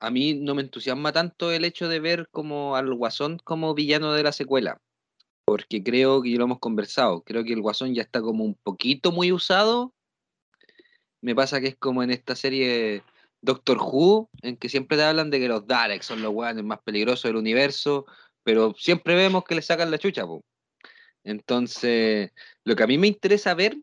a 0.00 0.10
mí 0.10 0.34
no 0.34 0.54
me 0.54 0.62
entusiasma 0.62 1.12
tanto 1.12 1.52
el 1.52 1.64
hecho 1.64 1.88
de 1.88 2.00
ver 2.00 2.28
como 2.30 2.76
al 2.76 2.92
Guasón 2.94 3.38
como 3.42 3.74
villano 3.74 4.12
de 4.12 4.22
la 4.22 4.32
secuela, 4.32 4.80
porque 5.44 5.82
creo 5.82 6.22
que 6.22 6.32
ya 6.32 6.38
lo 6.38 6.44
hemos 6.44 6.58
conversado, 6.58 7.22
creo 7.22 7.44
que 7.44 7.52
el 7.52 7.62
Guasón 7.62 7.94
ya 7.94 8.02
está 8.02 8.20
como 8.20 8.44
un 8.44 8.54
poquito 8.54 9.12
muy 9.12 9.32
usado. 9.32 9.92
Me 11.22 11.34
pasa 11.34 11.60
que 11.60 11.68
es 11.68 11.76
como 11.76 12.02
en 12.02 12.10
esta 12.10 12.36
serie 12.36 13.02
Doctor 13.40 13.78
Who, 13.78 14.28
en 14.42 14.56
que 14.56 14.68
siempre 14.68 14.96
te 14.96 15.04
hablan 15.04 15.30
de 15.30 15.40
que 15.40 15.48
los 15.48 15.66
Daleks 15.66 16.06
son 16.06 16.22
los 16.22 16.32
guanes 16.32 16.64
más 16.64 16.80
peligrosos 16.82 17.24
del 17.24 17.36
universo, 17.36 18.06
pero 18.42 18.74
siempre 18.76 19.14
vemos 19.14 19.44
que 19.44 19.54
le 19.54 19.62
sacan 19.62 19.90
la 19.90 19.98
chucha, 19.98 20.26
po. 20.26 20.44
Entonces, 21.26 22.30
lo 22.62 22.76
que 22.76 22.84
a 22.84 22.86
mí 22.86 22.98
me 22.98 23.08
interesa 23.08 23.52
ver 23.54 23.76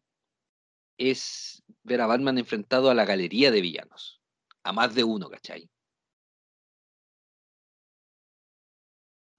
es 0.98 1.62
ver 1.84 2.00
a 2.00 2.08
Batman 2.08 2.38
enfrentado 2.38 2.90
a 2.90 2.94
la 2.94 3.04
galería 3.04 3.52
de 3.52 3.60
villanos, 3.60 4.22
a 4.64 4.72
más 4.72 4.96
de 4.96 5.04
uno, 5.04 5.30
¿cachai? 5.30 5.70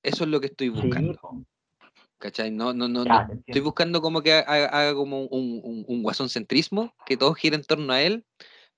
Eso 0.03 0.25
es 0.25 0.31
lo 0.31 0.39
que 0.39 0.49
estoy 0.49 0.69
buscando. 0.69 1.19
¿Cachai? 2.19 2.51
No, 2.51 2.75
no, 2.75 2.89
no, 2.89 3.05
Estoy 3.47 3.63
buscando 3.63 4.03
como 4.03 4.21
que 4.21 4.35
haga, 4.35 4.95
como 4.95 5.23
un, 5.23 5.85
un, 5.87 6.03
guasón 6.03 6.29
centrismo, 6.29 6.95
que 7.07 7.17
todo 7.17 7.33
gire 7.33 7.57
en 7.57 7.65
torno 7.65 7.91
a 7.91 8.03
él, 8.03 8.27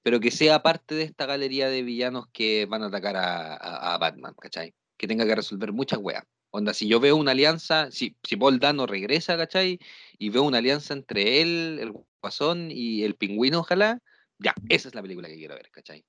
pero 0.03 0.21
que 0.21 0.31
sea 0.31 0.63
parte 0.63 0.95
de 0.95 1.03
esta 1.03 1.27
galería 1.27 1.69
de 1.69 1.83
villanos 1.83 2.29
que 2.33 2.67
van 2.67 2.85
a 2.85 2.87
atacar 2.87 3.17
a, 3.17 3.99
Batman, 3.99 4.35
¿cachai? 4.41 4.73
Que 4.97 5.09
tenga 5.09 5.27
que 5.27 5.35
resolver 5.35 5.73
muchas 5.73 5.99
weas. 5.99 6.25
Onda, 6.51 6.73
si 6.73 6.89
yo 6.89 7.01
veo 7.01 7.17
una 7.17 7.33
alianza, 7.33 7.91
si, 7.91 8.17
si 8.23 8.37
Paul 8.37 8.59
Dano 8.59 8.87
regresa, 8.87 9.37
¿cachai? 9.37 9.79
Y 10.19 10.31
veo 10.31 10.43
una 10.43 10.59
alianza 10.59 10.95
entre 10.95 11.43
él, 11.43 11.79
el 11.81 11.93
Guasón 12.23 12.71
y 12.71 13.03
el 13.03 13.15
Pingüino, 13.15 13.61
ojalá, 13.61 14.01
ya, 14.39 14.55
esa 14.69 14.89
es 14.89 14.95
la 14.95 15.03
película 15.03 15.29
que 15.29 15.37
quiero 15.37 15.55
ver, 15.55 15.71
¿cachai? 15.71 16.05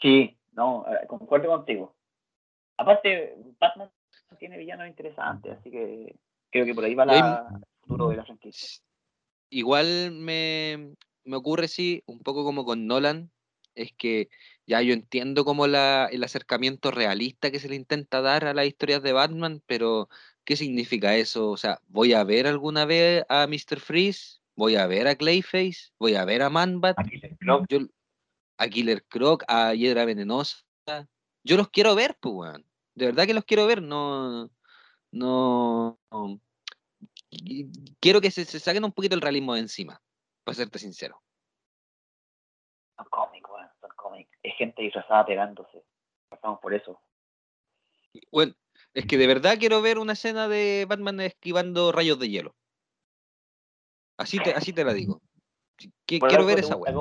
Sí, 0.00 0.38
no, 0.52 0.86
eh, 0.86 1.06
concuerdo 1.06 1.48
contigo. 1.48 1.96
Aparte, 2.76 3.34
Batman 3.58 3.90
tiene 4.38 4.58
villanos 4.58 4.86
interesantes, 4.86 5.58
así 5.58 5.70
que 5.70 6.16
creo 6.50 6.64
que 6.64 6.74
por 6.74 6.84
ahí 6.84 6.94
va 6.94 7.04
el 7.04 7.66
futuro 7.80 8.10
de 8.10 8.16
la 8.16 8.24
franquicia. 8.24 8.80
Igual 9.50 10.12
me, 10.12 10.94
me 11.24 11.36
ocurre, 11.36 11.66
sí, 11.66 12.02
un 12.06 12.20
poco 12.20 12.44
como 12.44 12.64
con 12.64 12.86
Nolan, 12.86 13.30
es 13.74 13.92
que 13.96 14.28
ya 14.68 14.82
yo 14.82 14.92
entiendo 14.92 15.46
como 15.46 15.66
la, 15.66 16.08
el 16.12 16.22
acercamiento 16.22 16.90
realista 16.90 17.50
que 17.50 17.58
se 17.58 17.70
le 17.70 17.74
intenta 17.74 18.20
dar 18.20 18.44
a 18.44 18.52
las 18.52 18.66
historias 18.66 19.02
de 19.02 19.14
Batman, 19.14 19.62
pero 19.66 20.10
¿qué 20.44 20.56
significa 20.56 21.16
eso? 21.16 21.50
O 21.50 21.56
sea, 21.56 21.80
¿voy 21.88 22.12
a 22.12 22.22
ver 22.22 22.46
alguna 22.46 22.84
vez 22.84 23.24
a 23.30 23.46
Mr. 23.46 23.80
Freeze? 23.80 24.40
¿Voy 24.54 24.76
a 24.76 24.86
ver 24.86 25.08
a 25.08 25.16
Clayface? 25.16 25.92
¿Voy 25.98 26.16
a 26.16 26.26
ver 26.26 26.42
a 26.42 26.50
Manbat? 26.50 26.98
A 26.98 27.04
Killer 27.04 27.34
Croc, 27.38 27.66
a, 28.58 28.68
Killer 28.68 29.04
Croc, 29.04 29.44
a 29.48 29.72
Hiedra 29.72 30.04
Venenosa. 30.04 30.62
Yo 31.44 31.56
los 31.56 31.70
quiero 31.70 31.94
ver, 31.94 32.18
pues, 32.20 32.34
weón. 32.34 32.66
De 32.94 33.06
verdad 33.06 33.26
que 33.26 33.34
los 33.34 33.44
quiero 33.44 33.66
ver, 33.66 33.80
no... 33.80 34.50
No... 35.10 35.98
Quiero 38.00 38.20
que 38.20 38.30
se, 38.30 38.44
se 38.44 38.60
saquen 38.60 38.84
un 38.84 38.92
poquito 38.92 39.14
el 39.14 39.22
realismo 39.22 39.54
de 39.54 39.60
encima, 39.60 40.02
para 40.44 40.56
serte 40.56 40.78
sincero 40.78 41.22
es 44.48 44.56
gente 44.56 44.82
disfrazada 44.82 45.26
pegándose. 45.26 45.84
Pasamos 46.28 46.60
por 46.60 46.74
eso. 46.74 47.00
Bueno, 48.30 48.54
es 48.94 49.06
que 49.06 49.16
de 49.16 49.26
verdad 49.26 49.58
quiero 49.58 49.82
ver 49.82 49.98
una 49.98 50.14
escena 50.14 50.48
de 50.48 50.86
Batman 50.88 51.20
esquivando 51.20 51.92
rayos 51.92 52.18
de 52.18 52.28
hielo. 52.28 52.54
Así 54.16 54.38
te, 54.40 54.52
así 54.52 54.72
te 54.72 54.84
la 54.84 54.92
digo. 54.92 55.20
quiero 56.06 56.44
ver 56.44 56.58
esa 56.58 56.76
weá. 56.76 56.92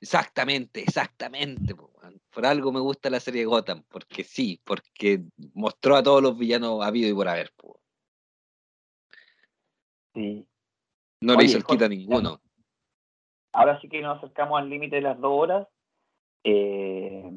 Exactamente, 0.00 0.80
exactamente. 0.80 1.74
Por 1.74 2.46
algo 2.46 2.72
me 2.72 2.80
gusta 2.80 3.10
la 3.10 3.20
serie 3.20 3.44
Gotham, 3.44 3.84
porque 3.88 4.24
sí, 4.24 4.60
porque 4.64 5.22
mostró 5.54 5.96
a 5.96 6.02
todos 6.02 6.22
los 6.22 6.36
villanos 6.36 6.84
habido 6.84 7.08
y 7.08 7.14
por 7.14 7.28
haber. 7.28 7.52
Sí. 10.14 10.46
No 11.20 11.34
le 11.34 11.44
hizo 11.44 11.56
el 11.56 11.64
quita 11.64 11.86
a 11.86 11.88
ninguno. 11.88 12.40
Ahora 13.52 13.80
sí 13.80 13.88
que 13.88 14.00
nos 14.02 14.18
acercamos 14.18 14.60
al 14.60 14.68
límite 14.68 14.96
de 14.96 15.02
las 15.02 15.18
dos 15.20 15.32
horas. 15.32 15.68
Eh, 16.44 17.30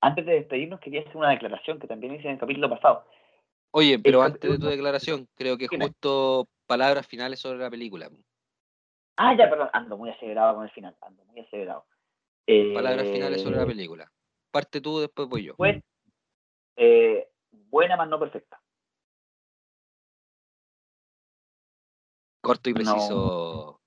antes 0.00 0.26
de 0.26 0.32
despedirnos, 0.32 0.80
quería 0.80 1.02
hacer 1.02 1.16
una 1.16 1.30
declaración 1.30 1.78
que 1.78 1.86
también 1.86 2.14
hice 2.14 2.26
en 2.26 2.34
el 2.34 2.38
capítulo 2.38 2.68
pasado. 2.68 3.06
Oye, 3.70 3.98
pero 3.98 4.22
antes 4.22 4.50
de 4.50 4.58
tu 4.58 4.66
declaración, 4.66 5.28
creo 5.34 5.56
que 5.58 5.68
justo 5.68 6.48
palabras 6.66 7.06
finales 7.06 7.40
sobre 7.40 7.58
la 7.58 7.70
película. 7.70 8.10
Ah, 9.16 9.36
ya, 9.36 9.48
perdón, 9.48 9.68
ando 9.72 9.96
muy 9.96 10.10
acelerado 10.10 10.56
con 10.56 10.64
el 10.64 10.70
final, 10.70 10.96
ando 11.00 11.24
muy 11.24 11.40
acelerado. 11.40 11.86
palabras 12.74 13.08
finales 13.08 13.42
sobre 13.42 13.56
la 13.56 13.62
eh, 13.62 13.66
película. 13.66 14.10
Parte 14.50 14.80
tú, 14.80 15.00
después 15.00 15.28
voy 15.28 15.44
yo. 15.44 15.56
Pues, 15.56 15.82
eh, 16.76 17.28
buena, 17.50 17.96
más 17.96 18.08
no 18.08 18.18
perfecta. 18.18 18.60
Corto 22.40 22.70
y 22.70 22.74
preciso. 22.74 23.80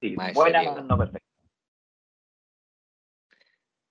Sí, 0.00 0.16
buena, 0.34 0.62
más 0.62 0.84
no 0.84 0.98
perfecta. 0.98 1.23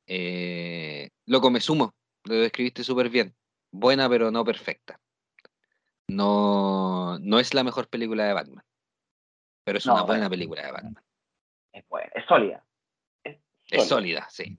Eh, 0.08 1.10
loco, 1.26 1.50
me 1.50 1.60
sumo. 1.60 1.94
Lo 2.26 2.36
describiste 2.36 2.84
súper 2.84 3.10
bien. 3.10 3.36
Buena, 3.72 4.08
pero 4.10 4.32
no 4.32 4.44
perfecta. 4.44 5.00
No, 6.08 7.18
no 7.20 7.40
es 7.40 7.54
la 7.54 7.64
mejor 7.64 7.88
película 7.88 8.26
de 8.26 8.34
Batman. 8.34 8.64
Pero 9.64 9.78
es 9.78 9.86
una 9.86 10.04
buena 10.04 10.30
película 10.30 10.66
de 10.66 10.72
Batman. 10.72 11.04
Es 11.72 11.88
buena, 11.88 12.12
es 12.14 12.26
sólida. 12.26 12.66
Es, 13.24 13.88
sólida. 13.88 14.28
sí. 14.30 14.58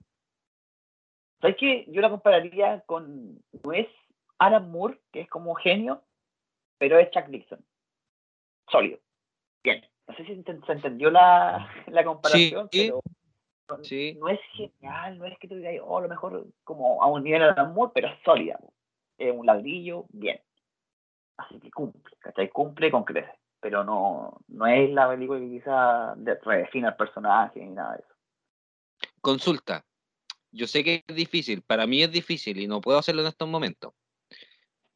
¿Sabes 1.39 1.57
qué? 1.59 1.85
Yo 1.89 2.01
la 2.01 2.09
compararía 2.09 2.81
con. 2.87 3.41
No 3.63 3.71
es 3.71 3.87
Alan 4.39 4.69
Moore, 4.71 4.99
que 5.11 5.21
es 5.21 5.29
como 5.29 5.53
genio, 5.55 6.03
pero 6.77 6.97
es 6.97 7.11
Chuck 7.11 7.27
Dixon. 7.27 7.63
Sólido. 8.69 8.99
Bien. 9.63 9.85
no 10.07 10.15
sé 10.15 10.25
si 10.25 10.43
se 10.43 10.71
entendió 10.71 11.09
la, 11.09 11.69
la 11.87 12.03
comparación, 12.03 12.67
pero 12.71 13.01
no, 13.67 14.29
es 14.29 14.39
genial, 14.53 15.17
no 15.17 15.25
es 15.25 15.37
que 15.39 15.47
tú 15.47 15.55
digas, 15.55 15.75
oh, 15.83 15.97
a 15.97 16.01
lo 16.01 16.09
mejor 16.09 16.45
como 16.63 17.01
a 17.01 17.07
un 17.07 17.23
nivel 17.23 17.41
de 17.41 17.61
amor, 17.61 17.91
pero 17.93 18.07
es 18.07 18.15
sólida. 18.23 18.59
Es 19.17 19.33
un 19.33 19.45
ladrillo, 19.45 20.05
bien. 20.09 20.39
Así 21.37 21.59
que 21.59 21.71
cumple, 21.71 22.15
¿cachai? 22.19 22.49
Cumple 22.49 22.91
con 22.91 23.03
crece. 23.03 23.31
Pero 23.59 23.83
no, 23.83 24.37
no 24.47 24.67
es 24.67 24.89
la 24.91 25.09
película 25.09 25.39
que 25.39 25.49
quizá 25.49 26.15
redefine 26.15 26.87
al 26.87 26.95
personaje 26.95 27.59
ni 27.59 27.71
nada 27.71 27.93
de 27.93 28.03
eso. 28.03 28.13
Consulta. 29.21 29.85
Yo 30.51 30.67
sé 30.67 30.83
que 30.83 31.03
es 31.07 31.15
difícil, 31.15 31.61
para 31.63 31.87
mí 31.87 32.03
es 32.03 32.11
difícil 32.11 32.59
y 32.59 32.67
no 32.67 32.79
puedo 32.79 32.97
hacerlo 32.97 33.21
en 33.21 33.27
estos 33.27 33.49
momentos. 33.49 33.93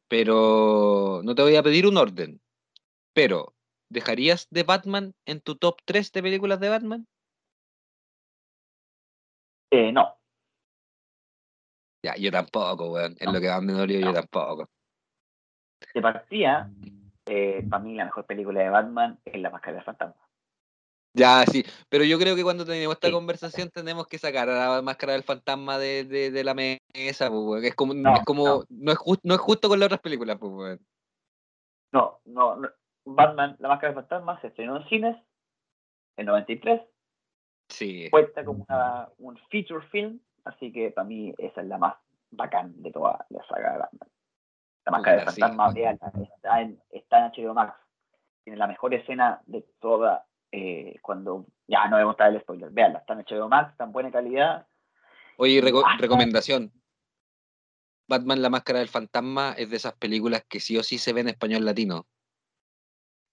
Pero 0.08 1.20
no 1.22 1.34
te 1.34 1.42
voy 1.42 1.56
a 1.56 1.62
pedir 1.62 1.86
un 1.86 1.96
orden. 1.96 2.40
Pero, 3.12 3.54
¿dejarías 3.88 4.48
de 4.50 4.62
Batman 4.62 5.14
en 5.26 5.40
tu 5.40 5.56
top 5.56 5.80
3 5.84 6.12
de 6.12 6.22
películas 6.22 6.60
de 6.60 6.68
Batman? 6.68 7.06
Eh, 9.70 9.92
no. 9.92 10.16
Ya, 12.02 12.16
yo 12.16 12.30
tampoco, 12.30 12.92
weón. 12.92 13.14
Es 13.18 13.30
lo 13.30 13.40
que 13.40 13.48
más 13.48 13.62
me 13.62 13.72
dolió, 13.72 14.00
yo 14.00 14.12
tampoco. 14.12 14.68
De 15.94 16.00
partida, 16.00 16.70
eh, 17.26 17.66
para 17.68 17.82
mí 17.82 17.94
la 17.94 18.06
mejor 18.06 18.26
película 18.26 18.60
de 18.60 18.70
Batman 18.70 19.18
es 19.24 19.40
La 19.40 19.50
Máscara 19.50 19.76
del 19.76 19.84
Fantasma. 19.84 20.30
Ya, 21.12 21.44
sí, 21.44 21.64
pero 21.88 22.04
yo 22.04 22.18
creo 22.18 22.36
que 22.36 22.44
cuando 22.44 22.64
tenemos 22.64 22.94
esta 22.94 23.10
conversación 23.10 23.68
tenemos 23.70 24.06
que 24.06 24.18
sacar 24.18 24.48
a 24.48 24.76
la 24.76 24.82
máscara 24.82 25.14
del 25.14 25.24
fantasma 25.24 25.76
de, 25.76 26.04
de, 26.04 26.44
la 26.44 26.54
mesa, 26.54 27.28
pues, 27.28 27.64
es 27.64 27.74
como, 27.74 27.94
no, 27.94 28.14
es, 28.14 28.24
como 28.24 28.64
no. 28.68 28.92
es, 28.92 28.98
no 29.24 29.34
es 29.34 29.40
justo 29.40 29.68
con 29.68 29.80
las 29.80 29.86
otras 29.86 30.00
películas, 30.00 30.38
pues, 30.38 30.78
no, 31.92 32.20
no, 32.24 32.54
no, 32.56 32.68
Batman, 33.04 33.56
la 33.58 33.68
máscara 33.68 33.92
del 33.92 34.02
fantasma 34.02 34.40
se 34.40 34.48
estrenó 34.48 34.76
en 34.76 34.88
cines 34.88 35.16
en 36.16 36.26
93 36.26 36.80
Sí. 37.70 38.10
Cuenta 38.10 38.44
como 38.44 38.66
una, 38.68 39.08
un 39.18 39.36
feature 39.50 39.86
film, 39.90 40.20
así 40.44 40.72
que 40.72 40.90
para 40.90 41.06
mí 41.06 41.32
esa 41.38 41.62
es 41.62 41.66
la 41.66 41.78
más 41.78 41.94
bacán 42.30 42.80
de 42.82 42.90
toda 42.90 43.24
la 43.30 43.44
saga 43.46 43.72
de 43.72 43.78
Batman. 43.78 44.08
La 44.86 44.92
máscara 44.92 45.16
del 45.16 45.26
fantasma, 45.26 45.72
está, 46.22 46.60
en, 46.60 46.82
está 46.90 47.26
en 47.26 47.32
HBO 47.32 47.54
Max. 47.54 47.76
Tiene 48.44 48.58
la 48.58 48.66
mejor 48.66 48.94
escena 48.94 49.40
de 49.46 49.64
toda, 49.80 50.26
eh, 50.50 50.98
cuando, 51.02 51.46
ya 51.66 51.86
no 51.86 51.96
voy 51.96 52.02
a 52.02 52.06
mostrar 52.06 52.32
el 52.32 52.40
spoiler, 52.40 52.70
veanla, 52.70 53.00
está 53.00 53.12
en 53.12 53.24
HBO 53.24 53.48
Max, 53.48 53.74
en 53.78 53.92
buena 53.92 54.10
calidad. 54.10 54.66
Oye, 55.36 55.60
recomendación. 55.98 56.72
Batman, 58.08 58.42
la 58.42 58.50
máscara 58.50 58.80
del 58.80 58.88
fantasma 58.88 59.54
es 59.56 59.70
de 59.70 59.76
esas 59.76 59.92
películas 59.92 60.44
que 60.48 60.58
sí 60.58 60.76
o 60.76 60.82
sí 60.82 60.98
se 60.98 61.12
ve 61.12 61.20
en 61.20 61.28
español 61.28 61.64
latino. 61.64 62.06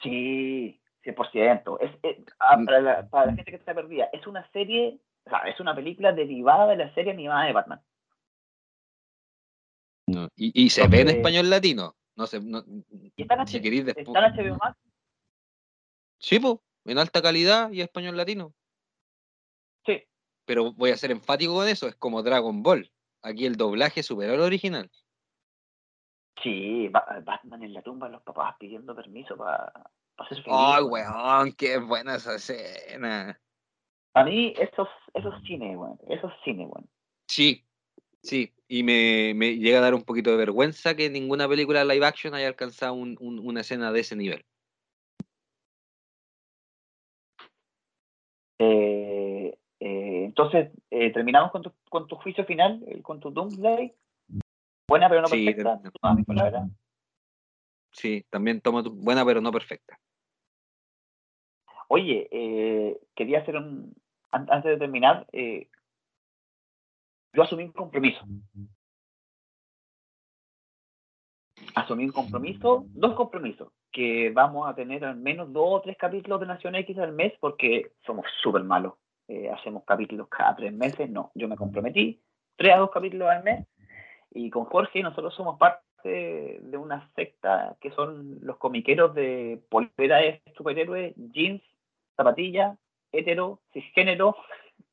Sí, 0.03 0.79
100%. 1.15 1.77
Es, 1.81 1.91
es 2.03 2.25
ah, 2.39 2.57
mm. 2.57 2.65
para, 2.65 2.81
la, 2.81 3.09
para, 3.09 3.25
la, 3.27 3.35
gente 3.35 3.51
que 3.51 3.57
está 3.57 3.73
perdida, 3.73 4.09
es 4.11 4.27
una 4.27 4.49
serie, 4.51 4.99
o 5.25 5.29
sea, 5.29 5.39
es 5.39 5.59
una 5.59 5.75
película 5.75 6.11
derivada 6.11 6.67
de 6.67 6.77
la 6.77 6.93
serie 6.93 7.11
animada 7.11 7.45
de 7.45 7.53
Batman. 7.53 7.81
No, 10.07 10.29
y, 10.35 10.65
y, 10.65 10.69
se 10.69 10.87
ve 10.87 11.01
en 11.01 11.09
español 11.09 11.49
latino. 11.49 11.95
No 12.15 12.25
sé, 12.25 12.39
no, 12.39 12.63
¿Y 13.15 13.21
está 13.21 13.35
en, 13.35 13.47
si 13.47 13.57
¿Está 13.57 14.01
en 14.01 14.35
HBO 14.35 14.57
Max? 14.57 14.77
Sí, 16.19 16.39
pues, 16.39 16.55
en 16.85 16.97
alta 16.97 17.21
calidad 17.21 17.71
y 17.71 17.81
español 17.81 18.15
latino. 18.15 18.53
Sí. 19.85 20.03
Pero 20.45 20.71
voy 20.73 20.91
a 20.91 20.97
ser 20.97 21.11
enfático 21.11 21.53
con 21.53 21.67
eso, 21.67 21.87
es 21.87 21.95
como 21.95 22.23
Dragon 22.23 22.63
Ball. 22.63 22.89
Aquí 23.21 23.45
el 23.45 23.57
doblaje 23.57 24.01
superó 24.01 24.33
al 24.33 24.39
original. 24.39 24.89
Sí, 26.41 26.87
Batman 26.89 27.63
en 27.63 27.73
la 27.73 27.81
tumba, 27.81 28.07
los 28.09 28.23
papás 28.23 28.55
pidiendo 28.59 28.95
permiso 28.95 29.35
para 29.35 29.71
Ay, 30.45 30.83
weón, 30.83 31.53
qué 31.53 31.77
buena 31.77 32.15
esa 32.15 32.35
escena. 32.35 33.39
A 34.13 34.23
mí, 34.23 34.53
eso, 34.57 34.87
eso 35.13 35.33
es 35.33 35.43
cine, 35.43 35.77
weón. 35.77 35.99
Eso 36.09 36.27
es 36.27 36.33
cine, 36.43 36.65
weón. 36.65 36.89
Sí, 37.27 37.65
sí. 38.23 38.53
Y 38.67 38.83
me, 38.83 39.33
me, 39.35 39.57
llega 39.57 39.77
a 39.77 39.81
dar 39.81 39.93
un 39.93 40.03
poquito 40.03 40.31
de 40.31 40.37
vergüenza 40.37 40.95
que 40.95 41.09
ninguna 41.09 41.47
película 41.47 41.85
live 41.85 42.05
action 42.05 42.33
haya 42.33 42.47
alcanzado 42.47 42.93
un, 42.93 43.15
un, 43.19 43.39
una 43.39 43.61
escena 43.61 43.91
de 43.91 43.99
ese 43.99 44.15
nivel. 44.15 44.43
Eh, 48.59 49.57
eh, 49.79 50.23
entonces, 50.25 50.71
eh, 50.89 51.13
terminamos 51.13 51.51
con 51.51 51.61
tu, 51.61 51.71
con 51.89 52.07
tu 52.07 52.15
juicio 52.15 52.43
final, 52.45 52.83
con 53.03 53.19
tu 53.19 53.29
Doomsday. 53.29 53.93
Buena 54.87 55.09
pero 55.09 55.21
no 55.21 55.27
perfecta. 55.29 55.81
Sí, 57.91 58.25
también 58.29 58.61
tomo 58.61 58.83
tu, 58.83 58.91
buena 58.91 59.25
pero 59.25 59.41
no 59.41 59.51
perfecta. 59.51 59.99
Oye, 61.87 62.27
eh, 62.31 62.99
quería 63.15 63.39
hacer 63.39 63.55
un. 63.55 63.95
Antes 64.31 64.65
de 64.65 64.77
terminar, 64.77 65.25
eh, 65.31 65.69
yo 67.33 67.43
asumí 67.43 67.63
un 67.63 67.71
compromiso. 67.71 68.19
Asumí 71.75 72.05
un 72.05 72.11
compromiso, 72.11 72.85
dos 72.89 73.13
compromisos, 73.15 73.71
que 73.91 74.31
vamos 74.31 74.67
a 74.67 74.75
tener 74.75 75.05
al 75.05 75.15
menos 75.15 75.51
dos 75.53 75.65
o 75.67 75.81
tres 75.81 75.95
capítulos 75.97 76.39
de 76.39 76.47
Nación 76.47 76.75
X 76.75 76.97
al 76.97 77.13
mes 77.13 77.33
porque 77.39 77.91
somos 78.05 78.25
súper 78.41 78.63
malos. 78.63 78.93
Eh, 79.27 79.49
hacemos 79.49 79.83
capítulos 79.85 80.27
cada 80.27 80.55
tres 80.55 80.73
meses, 80.73 81.09
no, 81.09 81.31
yo 81.35 81.47
me 81.47 81.55
comprometí, 81.55 82.21
tres 82.55 82.73
a 82.73 82.77
dos 82.77 82.91
capítulos 82.91 83.29
al 83.29 83.43
mes, 83.43 83.65
y 84.31 84.49
con 84.49 84.65
Jorge 84.65 85.03
nosotros 85.03 85.33
somos 85.35 85.57
parte 85.57 85.81
de 86.03 86.77
una 86.77 87.09
secta 87.13 87.75
que 87.81 87.91
son 87.91 88.39
los 88.41 88.57
comiqueros 88.57 89.13
de 89.13 89.61
polvera 89.69 90.17
de 90.17 90.41
superhéroes, 90.55 91.13
jeans 91.15 91.61
zapatilla, 92.17 92.75
hetero, 93.13 93.61
cisgénero, 93.71 94.35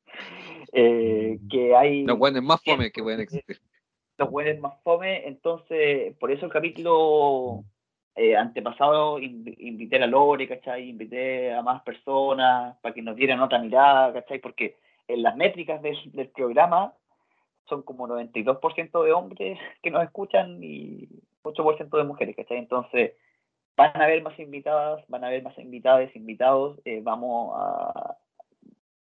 eh, 0.71 1.39
que 1.49 1.75
hay... 1.75 2.05
Los 2.05 2.17
buenos 2.17 2.43
más 2.43 2.63
fome 2.63 2.91
que 2.91 3.03
pueden 3.03 3.19
existir. 3.19 3.57
Los 4.17 4.31
buenos 4.31 4.57
más 4.61 4.81
fome, 4.81 5.27
entonces, 5.27 6.15
por 6.17 6.31
eso 6.31 6.45
el 6.45 6.51
capítulo 6.51 7.65
eh, 8.15 8.37
antepasado 8.37 9.19
invité 9.19 10.01
a 10.01 10.07
Lore, 10.07 10.47
¿cachai? 10.47 10.87
Invité 10.87 11.53
a 11.53 11.61
más 11.61 11.81
personas 11.81 12.77
para 12.77 12.95
que 12.95 13.01
nos 13.01 13.17
dieran 13.17 13.41
otra 13.41 13.59
mirada, 13.59 14.13
¿cachai? 14.13 14.39
Porque 14.39 14.77
en 15.09 15.21
las 15.21 15.35
métricas 15.35 15.81
del, 15.81 15.97
del 16.13 16.29
programa 16.29 16.93
son 17.67 17.81
como 17.81 18.07
92% 18.07 19.03
de 19.03 19.11
hombres 19.11 19.59
que 19.83 19.91
nos 19.91 20.03
escuchan 20.03 20.63
y 20.63 21.09
8% 21.43 21.97
de 21.97 22.03
mujeres, 22.05 22.35
¿cachai? 22.37 22.57
Entonces, 22.57 23.15
Van 23.77 24.01
a 24.01 24.05
haber 24.05 24.23
más 24.23 24.39
invitadas, 24.39 25.03
van 25.07 25.23
a 25.23 25.27
haber 25.27 25.43
más 25.43 25.57
invitadas, 25.57 26.15
invitados. 26.15 26.79
Eh, 26.85 27.01
vamos 27.03 27.53
a 27.57 28.17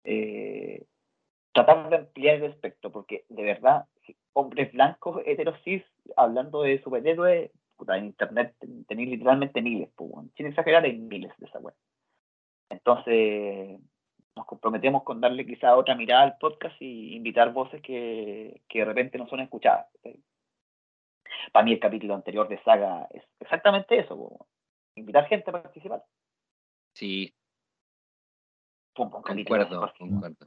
eh, 0.03 0.85
tratar 1.51 1.89
de 1.89 1.95
ampliar 1.97 2.37
el 2.37 2.45
espectro, 2.45 2.91
porque 2.91 3.25
de 3.29 3.43
verdad, 3.43 3.85
hombres 4.33 4.71
blancos, 4.73 5.21
heterosis, 5.25 5.83
hablando 6.17 6.63
de 6.63 6.81
superhéroes, 6.81 7.51
en 7.89 8.05
internet 8.05 8.55
tenéis 8.87 9.09
literalmente 9.09 9.61
miles, 9.61 9.89
pues, 9.95 10.11
sin 10.37 10.45
exagerar, 10.47 10.83
hay 10.85 10.97
miles 10.97 11.31
de 11.37 11.47
esa 11.47 11.59
web. 11.59 11.75
Entonces, 12.69 13.79
nos 14.35 14.45
comprometemos 14.45 15.03
con 15.03 15.21
darle 15.21 15.45
quizá 15.45 15.75
otra 15.75 15.95
mirada 15.95 16.23
al 16.23 16.37
podcast 16.37 16.75
y 16.81 17.15
invitar 17.15 17.53
voces 17.53 17.81
que, 17.81 18.61
que 18.67 18.79
de 18.79 18.85
repente 18.85 19.17
no 19.17 19.27
son 19.27 19.41
escuchadas. 19.41 19.87
Para 21.51 21.65
mí 21.65 21.73
el 21.73 21.79
capítulo 21.79 22.15
anterior 22.15 22.47
de 22.47 22.61
Saga 22.63 23.07
es 23.11 23.23
exactamente 23.39 23.99
eso 23.99 24.47
invitar 24.95 25.27
gente 25.27 25.49
a 25.49 25.53
participar. 25.53 26.03
Sí. 26.93 27.33
Fue 28.95 29.05
un 29.05 29.11
buen 29.11 29.23
capítulo. 29.23 30.37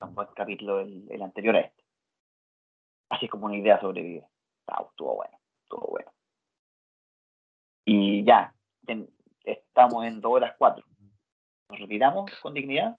Un 0.00 0.14
buen 0.14 0.28
capítulo 0.34 0.80
el, 0.80 1.22
anterior 1.22 1.56
a 1.56 1.60
este. 1.60 1.84
Así 3.10 3.28
como 3.28 3.46
una 3.46 3.56
idea 3.56 3.80
sobrevive. 3.80 4.26
Ah, 4.66 4.84
estuvo 4.88 5.16
bueno, 5.16 5.38
estuvo 5.62 5.86
bueno. 5.88 6.12
Y 7.84 8.24
ya, 8.24 8.54
estamos 9.44 10.04
en 10.04 10.20
dos 10.20 10.32
horas 10.32 10.54
cuatro. 10.58 10.84
¿Nos 11.68 11.80
retiramos 11.80 12.30
con 12.40 12.54
dignidad? 12.54 12.96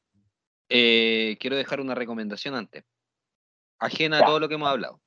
Eh, 0.69 1.37
quiero 1.39 1.55
dejar 1.55 1.79
una 1.79 1.95
recomendación 1.95 2.55
antes. 2.55 2.85
Ajena 3.79 4.19
a 4.19 4.25
todo 4.25 4.39
lo 4.39 4.47
que 4.47 4.55
hemos 4.55 4.69
hablado. 4.69 5.01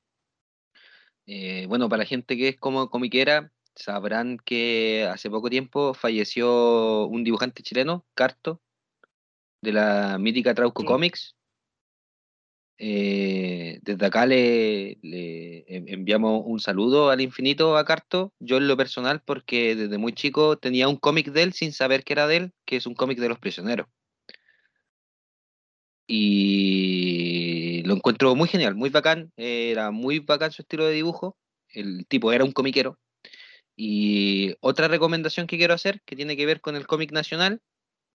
Eh, 1.27 1.65
bueno, 1.67 1.89
para 1.89 2.03
la 2.03 2.05
gente 2.05 2.37
que 2.37 2.49
es 2.49 2.57
como 2.57 2.89
comiquera, 2.89 3.51
sabrán 3.75 4.37
que 4.37 5.07
hace 5.11 5.29
poco 5.29 5.49
tiempo 5.49 5.93
falleció 5.93 7.05
un 7.07 7.23
dibujante 7.23 7.63
chileno, 7.63 8.05
Carto, 8.13 8.61
de 9.61 9.73
la 9.73 10.17
mítica 10.17 10.53
Trauco 10.53 10.85
Comics. 10.85 11.35
Eh, 12.77 13.79
desde 13.83 14.05
acá 14.05 14.25
le, 14.25 14.97
enviamos 15.67 16.43
un 16.45 16.59
saludo 16.59 17.09
al 17.09 17.21
infinito 17.21 17.77
a 17.77 17.85
Carto, 17.85 18.33
yo 18.39 18.57
en 18.57 18.67
lo 18.67 18.77
personal, 18.77 19.21
porque 19.25 19.75
desde 19.75 19.97
muy 19.97 20.13
chico 20.13 20.57
tenía 20.57 20.87
un 20.87 20.97
cómic 20.97 21.31
de 21.31 21.43
él 21.43 21.53
sin 21.53 21.71
saber 21.71 22.03
que 22.03 22.13
era 22.13 22.27
de 22.27 22.37
él, 22.37 22.53
que 22.65 22.77
es 22.77 22.85
un 22.85 22.95
cómic 22.95 23.19
de 23.19 23.29
los 23.29 23.39
prisioneros. 23.39 23.87
Y 26.07 27.81
lo 27.85 27.95
encuentro 27.95 28.35
muy 28.35 28.47
genial, 28.47 28.75
muy 28.75 28.89
bacán, 28.89 29.31
era 29.37 29.91
muy 29.91 30.19
bacán 30.19 30.51
su 30.51 30.61
estilo 30.61 30.85
de 30.85 30.93
dibujo, 30.93 31.37
el 31.69 32.05
tipo 32.07 32.31
era 32.31 32.43
un 32.43 32.51
comiquero, 32.51 32.99
y 33.75 34.55
otra 34.61 34.87
recomendación 34.87 35.47
que 35.47 35.57
quiero 35.57 35.73
hacer, 35.73 36.01
que 36.05 36.15
tiene 36.15 36.37
que 36.37 36.45
ver 36.45 36.61
con 36.61 36.75
el 36.75 36.87
cómic 36.87 37.11
nacional, 37.11 37.61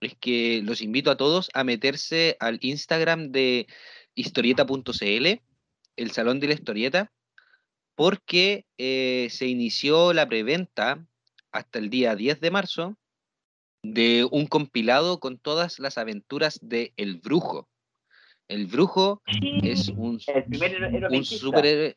es 0.00 0.14
que 0.20 0.60
los 0.62 0.82
invito 0.82 1.10
a 1.10 1.16
todos 1.16 1.48
a 1.54 1.64
meterse 1.64 2.36
al 2.40 2.58
Instagram 2.60 3.32
de 3.32 3.66
historieta.cl, 4.14 5.40
el 5.96 6.10
Salón 6.10 6.40
de 6.40 6.48
la 6.48 6.54
Historieta, 6.54 7.12
porque 7.94 8.66
eh, 8.76 9.28
se 9.30 9.46
inició 9.46 10.12
la 10.12 10.28
preventa 10.28 11.06
hasta 11.50 11.78
el 11.78 11.88
día 11.88 12.14
10 12.14 12.40
de 12.40 12.50
marzo 12.50 12.98
de 13.82 14.28
un 14.30 14.46
compilado 14.46 15.20
con 15.20 15.38
todas 15.38 15.78
las 15.78 15.96
aventuras 15.96 16.58
de 16.60 16.92
El 16.96 17.16
Brujo. 17.16 17.68
El 18.48 18.66
Brujo 18.66 19.22
es 19.62 19.88
un, 19.88 20.20
un 21.10 21.24
superhéroe, 21.24 21.96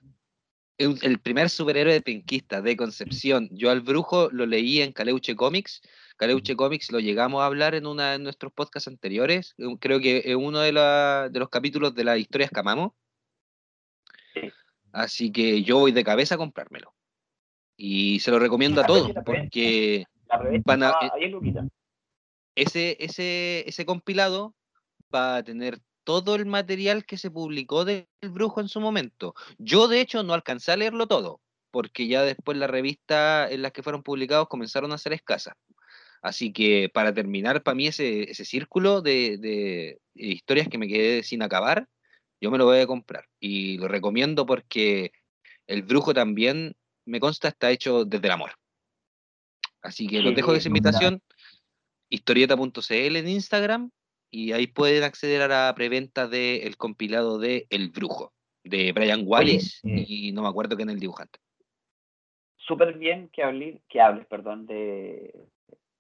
el 0.80 1.20
primer 1.20 1.50
superhéroe 1.50 2.02
penquista 2.02 2.62
de 2.62 2.78
Concepción. 2.78 3.50
Yo 3.52 3.70
al 3.70 3.82
Brujo 3.82 4.30
lo 4.32 4.46
leí 4.46 4.82
en 4.82 4.94
Caleuche 4.94 5.36
Comics. 5.36 5.82
Caleuche 6.18 6.56
Comics 6.56 6.92
lo 6.92 7.00
llegamos 7.00 7.42
a 7.42 7.46
hablar 7.46 7.76
en 7.76 7.86
uno 7.86 8.02
de 8.02 8.18
nuestros 8.18 8.54
podcasts 8.54 8.88
anteriores. 8.88 9.56
Creo 9.80 10.00
que 10.00 10.24
en 10.26 10.38
uno 10.38 10.60
de, 10.60 10.72
de 10.72 11.40
los 11.40 11.50
capítulos 11.50 11.94
de 11.94 12.04
las 12.06 12.18
historias 12.18 12.50
que 12.50 12.60
amamos. 12.60 12.94
Así 14.92 15.32
que 15.32 15.64
yo 15.64 15.80
voy 15.80 15.92
de 15.92 16.04
cabeza 16.04 16.36
a 16.36 16.40
comprármelo. 16.40 16.94
Y 17.76 18.20
se 18.22 18.32
lo 18.32 18.40
recomiendo 18.40 18.82
a 18.82 18.86
todos, 18.86 19.12
porque 19.26 20.06
van 20.66 20.84
a, 20.84 20.94
ese, 22.56 22.98
ese, 23.00 23.64
ese 23.68 23.86
compilado 23.86 24.56
va 25.14 25.38
a 25.38 25.44
tener 25.44 25.80
todo 26.10 26.34
el 26.34 26.48
material 26.48 27.06
que 27.06 27.18
se 27.18 27.30
publicó 27.30 27.86
del 27.86 28.08
brujo 28.20 28.62
en 28.62 28.68
su 28.68 28.82
momento. 28.82 29.36
Yo, 29.60 29.88
de 29.88 30.02
hecho, 30.02 30.24
no 30.24 30.34
alcancé 30.34 30.72
a 30.72 30.76
leerlo 30.76 31.06
todo, 31.06 31.40
porque 31.70 32.08
ya 32.08 32.24
después 32.24 32.58
las 32.58 32.68
revistas 32.68 33.52
en 33.52 33.62
las 33.62 33.72
que 33.72 33.84
fueron 33.84 34.02
publicados 34.02 34.48
comenzaron 34.48 34.92
a 34.92 34.98
ser 34.98 35.14
escasas. 35.14 35.54
Así 36.24 36.52
que 36.52 36.90
para 36.92 37.14
terminar, 37.14 37.62
para 37.62 37.76
mí 37.76 37.86
ese, 37.86 38.24
ese 38.32 38.44
círculo 38.44 39.04
de, 39.04 39.38
de, 39.38 40.00
historias 40.16 40.68
que 40.68 40.80
me 40.80 40.88
quedé 40.88 41.22
sin 41.22 41.44
acabar, 41.44 41.88
yo 42.42 42.50
me 42.50 42.58
lo 42.58 42.66
voy 42.66 42.80
a 42.80 42.88
comprar. 42.88 43.26
Y 43.40 43.78
lo 43.78 43.88
recomiendo 43.88 44.48
porque 44.48 45.12
el 45.68 45.84
brujo 45.84 46.16
también, 46.16 46.76
me 47.06 47.20
consta, 47.20 47.50
está 47.50 47.70
hecho 47.70 48.04
desde 48.04 48.26
el 48.26 48.34
amor. 48.34 48.54
Así 49.84 50.08
que 50.08 50.24
los 50.24 50.34
dejo 50.34 50.54
de 50.54 50.58
esa 50.58 50.70
invitación 50.70 51.22
historieta.cl 52.10 53.16
en 53.16 53.28
Instagram 53.28 53.92
y 54.32 54.52
ahí 54.52 54.68
pueden 54.68 55.04
acceder 55.04 55.42
a 55.42 55.48
la 55.48 55.74
preventa 55.76 56.28
del 56.28 56.78
compilado 56.78 57.40
de 57.40 57.68
El 57.70 57.90
Brujo, 57.90 58.34
de 58.64 58.92
Brian 58.92 59.24
Wallis 59.26 59.82
eh, 59.84 60.06
y 60.08 60.32
no 60.32 60.44
me 60.44 60.50
acuerdo 60.50 60.76
quién 60.76 60.90
es 60.90 60.96
el 60.96 61.02
dibujante. 61.02 61.40
Súper 62.58 62.98
bien 62.98 63.30
que 63.30 63.44
hables, 63.44 63.82
que 63.90 64.00
hables, 64.00 64.28
perdón, 64.28 64.68
de 64.68 65.34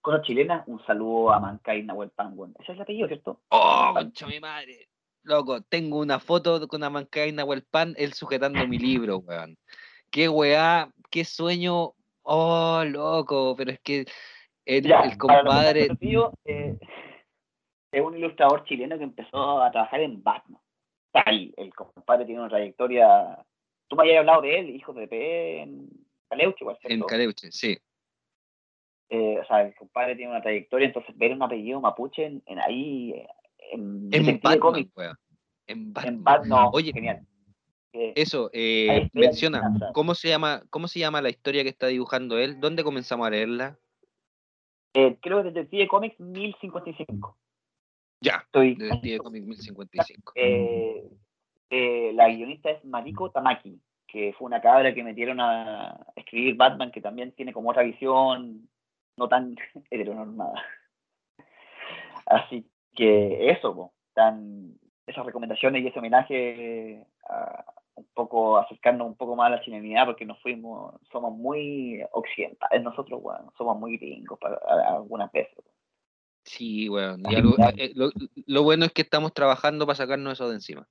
cosa 0.02 0.22
chilena. 0.22 0.64
Un 0.68 0.84
saludo 0.86 1.32
a 1.32 1.40
Mancay 1.40 1.84
Nahuel 1.84 2.12
Panguan. 2.12 2.54
Ese 2.60 2.72
es 2.72 2.78
el 2.78 2.82
apellido, 2.82 3.08
¿cierto? 3.08 3.42
Oh, 3.50 3.92
concha 3.96 4.28
mi 4.28 4.40
madre. 4.40 4.88
Loco, 5.24 5.62
tengo 5.62 6.00
una 6.00 6.20
foto 6.20 6.68
con 6.68 6.84
Amancay 6.84 7.32
Nahuel 7.32 7.64
Pan, 7.64 7.94
él 7.98 8.14
sujetando 8.14 8.66
mi 8.68 8.78
libro, 8.78 9.18
weón. 9.18 9.58
Qué 10.12 10.30
weá, 10.30 10.92
qué 11.10 11.26
sueño. 11.26 11.94
Oh, 12.22 12.84
loco, 12.86 13.56
pero 13.58 13.72
es 13.72 13.80
que 13.80 14.06
el, 14.66 15.18
compadre. 15.18 15.88
Eh, 16.46 16.78
es 17.92 18.02
un 18.02 18.18
ilustrador 18.18 18.64
chileno 18.66 18.98
que 18.98 19.04
empezó 19.04 19.62
a 19.62 19.72
trabajar 19.72 20.02
en 20.02 20.22
Batman. 20.24 20.62
Tal, 21.12 21.54
el 21.58 21.74
compadre 21.74 22.26
tiene 22.26 22.42
una 22.42 22.50
trayectoria. 22.50 23.44
Tú 23.88 23.96
me 23.96 24.04
habías 24.04 24.20
hablado 24.20 24.42
de 24.42 24.60
él, 24.60 24.70
hijo 24.70 24.94
de 24.94 25.08
P 25.08 25.62
en 25.62 25.90
Caleuche, 26.30 26.58
igual, 26.62 26.78
En 26.84 27.02
Caleuche, 27.02 27.52
sí. 27.52 27.78
Eh, 29.10 29.40
o 29.40 29.46
sea, 29.46 29.64
el 29.64 29.74
compadre 29.74 30.16
tiene 30.16 30.32
una 30.32 30.42
trayectoria, 30.42 30.86
entonces 30.86 31.18
ver 31.18 31.34
un 31.34 31.42
apellido 31.42 31.82
mapuche 31.82 32.26
en, 32.26 32.44
en 32.46 32.60
ahí. 32.60 33.26
En, 33.72 34.10
en 34.12 34.40
Batman, 34.40 34.88
En 35.66 35.94
Batman. 36.24 36.70
Oye, 36.72 36.94
genial. 36.94 37.26
Eh, 37.92 38.14
eso, 38.16 38.52
menciona, 39.14 39.64
¿cómo 39.94 40.14
se, 40.14 40.30
llama, 40.30 40.62
¿cómo 40.70 40.88
se 40.88 41.00
llama 41.00 41.24
la 41.24 41.30
historia 41.30 41.64
que 41.64 41.70
está 41.70 41.88
dibujando 41.88 42.38
él? 42.38 42.60
¿Dónde 42.60 42.84
comenzamos 42.84 43.26
a 43.26 43.32
leerla? 43.32 43.80
Eh, 44.94 45.18
creo 45.22 45.40
que 45.40 45.50
Detective 45.50 45.88
Comics 45.88 46.20
1055. 46.20 47.36
Ya, 48.22 48.44
Estoy, 48.46 48.76
Detective 48.76 49.20
Comics 49.20 49.46
1055. 49.46 50.34
Eh, 50.36 51.10
eh, 51.70 52.12
la 52.14 52.28
guionista 52.30 52.70
es 52.70 52.84
Mariko 52.84 53.32
Tamaki, 53.32 53.80
que 54.08 54.34
fue 54.38 54.48
una 54.48 54.62
cabra 54.62 54.94
que 54.94 55.04
metieron 55.04 55.40
a 55.40 56.06
escribir 56.16 56.56
Batman, 56.56 56.92
que 56.92 57.02
también 57.02 57.32
tiene 57.32 57.54
como 57.54 57.70
otra 57.70 57.84
visión 57.84 58.68
no 59.16 59.28
tan 59.28 59.56
heteronormada. 59.90 60.64
Así 62.26 62.70
que 62.96 63.50
eso, 63.52 63.94
tan, 64.14 64.78
esas 65.08 65.26
recomendaciones 65.26 65.84
y 65.84 65.88
ese 65.88 66.00
homenaje 66.00 67.06
a, 67.30 67.66
un 67.96 68.08
poco 68.14 68.58
acercarnos 68.58 69.08
un 69.08 69.16
poco 69.16 69.36
más 69.36 69.48
a 69.48 69.56
la 69.56 69.62
chilenidad 69.62 70.06
porque 70.06 70.26
nos 70.26 70.42
fuimos, 70.42 70.96
somos 71.12 71.34
muy 71.34 72.02
occidentales 72.12 72.84
nosotros, 72.84 73.22
bueno, 73.22 73.52
somos 73.58 73.78
muy 73.78 73.98
gringos 73.98 74.40
para, 74.40 74.58
algunas 74.96 75.32
veces. 75.32 75.64
Sí, 76.44 76.88
bueno, 76.88 77.18
eh, 77.78 77.94
lo, 78.46 78.64
bueno 78.64 78.86
es 78.86 78.92
que 78.92 79.02
estamos 79.02 79.34
trabajando 79.34 79.86
para 79.86 79.98
sacarnos 79.98 80.34
eso 80.34 80.50
de 80.50 80.56
encima. 80.56 80.88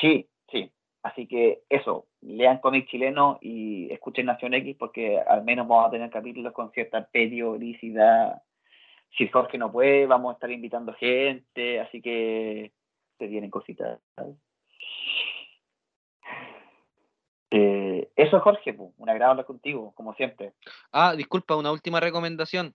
Sí, 0.00 0.28
sí. 0.50 0.70
Así 1.02 1.26
que 1.26 1.62
eso, 1.68 2.06
lean 2.20 2.58
cómic 2.58 2.88
chileno 2.88 3.38
y 3.42 3.92
escuchen 3.92 4.26
Nación 4.26 4.54
X 4.54 4.76
porque 4.78 5.18
al 5.20 5.44
menos 5.44 5.68
vamos 5.68 5.88
a 5.88 5.90
tener 5.90 6.10
capítulos 6.10 6.52
con 6.52 6.70
cierta 6.72 7.06
periodicidad. 7.06 8.42
Si 9.16 9.28
Jorge 9.28 9.58
no 9.58 9.70
puede, 9.70 10.06
vamos 10.06 10.30
a 10.30 10.34
estar 10.34 10.50
invitando 10.50 10.94
gente, 10.94 11.80
así 11.80 12.00
que 12.00 12.72
se 13.18 13.26
vienen 13.26 13.50
cositas. 13.50 14.00
Eh, 17.50 18.08
eso, 18.16 18.40
Jorge, 18.40 18.74
un 18.76 19.08
agrado 19.08 19.32
hablar 19.32 19.46
contigo, 19.46 19.92
como 19.94 20.14
siempre. 20.14 20.54
Ah, 20.90 21.14
disculpa, 21.14 21.54
una 21.54 21.70
última 21.70 22.00
recomendación. 22.00 22.74